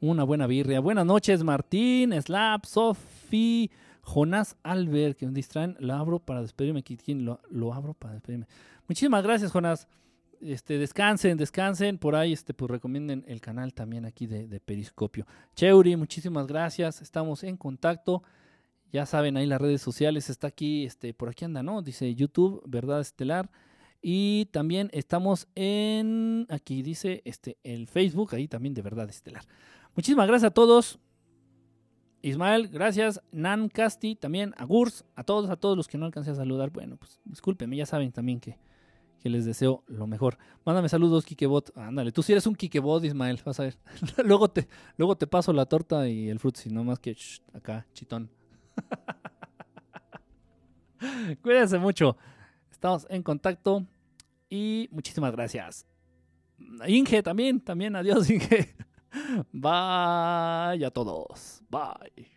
una 0.00 0.24
buena 0.24 0.46
birria. 0.46 0.80
Buenas 0.80 1.06
noches, 1.06 1.42
Martín, 1.42 2.12
Slap, 2.20 2.64
Sofi, 2.64 3.70
Jonás 4.02 4.56
Albert, 4.62 5.18
que 5.18 5.26
me 5.26 5.32
distraen. 5.32 5.76
Lo 5.80 5.94
abro 5.94 6.18
para 6.18 6.42
despedirme. 6.42 6.82
¿Quién 6.82 7.24
lo, 7.24 7.40
lo 7.50 7.74
abro 7.74 7.94
para 7.94 8.14
despedirme? 8.14 8.46
Muchísimas 8.86 9.22
gracias, 9.22 9.50
Jonás. 9.50 9.88
Este, 10.40 10.78
descansen, 10.78 11.36
descansen. 11.36 11.98
Por 11.98 12.14
ahí, 12.14 12.32
este, 12.32 12.54
pues 12.54 12.70
recomienden 12.70 13.24
el 13.26 13.40
canal 13.40 13.74
también 13.74 14.04
aquí 14.04 14.26
de, 14.26 14.60
Periscopio. 14.60 15.26
Cheuri, 15.54 15.96
muchísimas 15.96 16.46
gracias. 16.46 17.02
Estamos 17.02 17.42
en 17.42 17.56
contacto. 17.56 18.22
Ya 18.92 19.04
saben, 19.04 19.36
ahí 19.36 19.46
las 19.46 19.60
redes 19.60 19.82
sociales. 19.82 20.30
Está 20.30 20.46
aquí, 20.46 20.84
este, 20.84 21.12
por 21.12 21.28
aquí 21.28 21.44
anda, 21.44 21.62
¿no? 21.62 21.82
Dice 21.82 22.14
YouTube, 22.14 22.62
Verdad 22.66 23.00
Estelar. 23.00 23.50
Y 24.00 24.46
también 24.52 24.90
estamos 24.92 25.48
en, 25.56 26.46
aquí 26.50 26.82
dice, 26.82 27.20
este, 27.24 27.58
el 27.64 27.88
Facebook, 27.88 28.34
ahí 28.34 28.46
también 28.46 28.74
de 28.74 28.82
Verdad 28.82 29.10
Estelar. 29.10 29.42
Muchísimas 29.98 30.28
gracias 30.28 30.52
a 30.52 30.54
todos. 30.54 31.00
Ismael, 32.22 32.68
gracias. 32.68 33.20
Nan, 33.32 33.68
Casti, 33.68 34.14
también 34.14 34.54
a 34.56 34.64
Gurs, 34.64 35.04
a 35.16 35.24
todos, 35.24 35.50
a 35.50 35.56
todos 35.56 35.76
los 35.76 35.88
que 35.88 35.98
no 35.98 36.06
alcancé 36.06 36.30
a 36.30 36.36
saludar. 36.36 36.70
Bueno, 36.70 36.96
pues 36.96 37.18
discúlpenme, 37.24 37.76
ya 37.76 37.84
saben 37.84 38.12
también 38.12 38.38
que, 38.38 38.60
les 39.24 39.44
deseo 39.44 39.82
lo 39.88 40.06
mejor. 40.06 40.38
Mándame 40.64 40.88
saludos, 40.88 41.24
Kikebot. 41.24 41.76
Ándale, 41.76 42.12
tú 42.12 42.22
sí 42.22 42.30
eres 42.30 42.46
un 42.46 42.54
Kikebot, 42.54 43.04
Ismael, 43.04 43.40
vas 43.44 43.58
a 43.58 43.64
ver. 43.64 43.76
luego, 44.24 44.48
te, 44.48 44.68
luego 44.98 45.16
te 45.16 45.26
paso 45.26 45.52
la 45.52 45.66
torta 45.66 46.08
y 46.08 46.28
el 46.28 46.38
frutzi, 46.38 46.70
no 46.70 46.84
más 46.84 47.00
que 47.00 47.16
acá, 47.52 47.84
chitón. 47.92 48.30
Cuídense 51.42 51.80
mucho. 51.80 52.16
Estamos 52.70 53.04
en 53.10 53.24
contacto 53.24 53.84
y 54.48 54.88
muchísimas 54.92 55.32
gracias. 55.32 55.88
Inge 56.86 57.20
también, 57.20 57.60
también, 57.60 57.96
adiós 57.96 58.30
Inge. 58.30 58.76
Bye 59.52 60.84
a 60.84 60.90
todos. 60.90 61.62
Bye. 61.70 62.28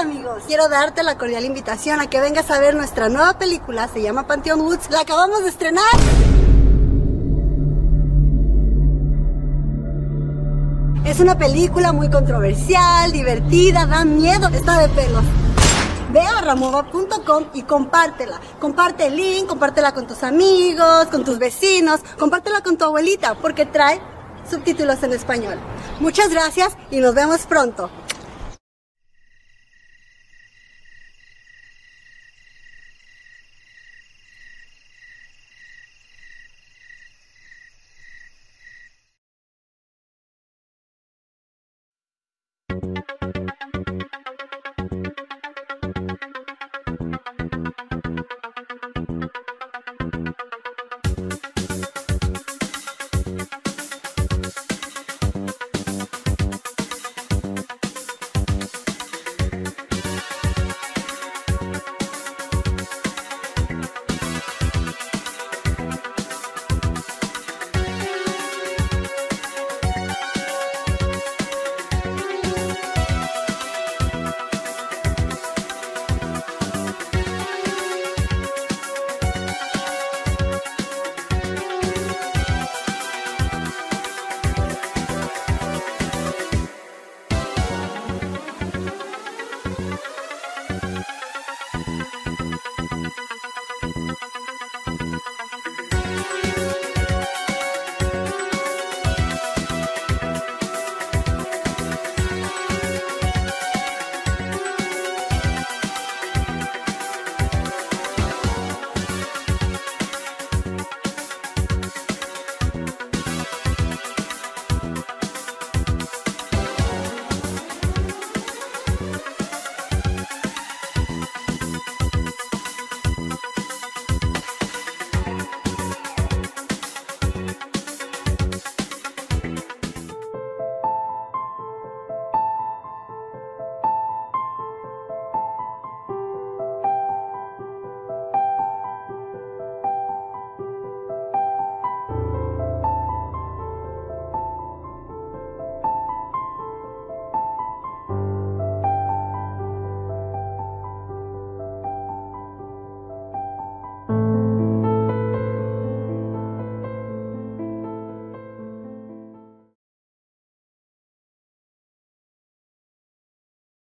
Amigos? 0.00 0.44
Quiero 0.46 0.68
darte 0.68 1.02
la 1.02 1.18
cordial 1.18 1.44
invitación 1.44 2.00
a 2.00 2.08
que 2.08 2.20
vengas 2.20 2.50
a 2.50 2.58
ver 2.58 2.74
nuestra 2.74 3.10
nueva 3.10 3.38
película, 3.38 3.86
se 3.88 4.00
llama 4.00 4.26
Pantheon 4.26 4.60
Woods, 4.62 4.88
la 4.90 5.00
acabamos 5.00 5.42
de 5.42 5.50
estrenar. 5.50 5.84
Es 11.04 11.20
una 11.20 11.36
película 11.36 11.92
muy 11.92 12.08
controversial, 12.08 13.12
divertida, 13.12 13.84
da 13.84 14.04
miedo, 14.04 14.48
está 14.48 14.80
de 14.80 14.88
pelos. 14.88 15.24
Ve 16.12 16.20
a 16.20 16.40
ramova.com 16.40 17.44
y 17.52 17.62
compártela. 17.62 18.40
Comparte 18.58 19.06
el 19.06 19.16
link, 19.16 19.46
compártela 19.46 19.92
con 19.92 20.06
tus 20.06 20.22
amigos, 20.22 21.06
con 21.10 21.24
tus 21.24 21.38
vecinos, 21.38 22.00
compártela 22.18 22.62
con 22.62 22.78
tu 22.78 22.84
abuelita, 22.84 23.34
porque 23.34 23.66
trae 23.66 24.00
subtítulos 24.48 25.02
en 25.02 25.12
español. 25.12 25.58
Muchas 26.00 26.30
gracias 26.30 26.76
y 26.90 27.00
nos 27.00 27.14
vemos 27.14 27.46
pronto. 27.46 27.90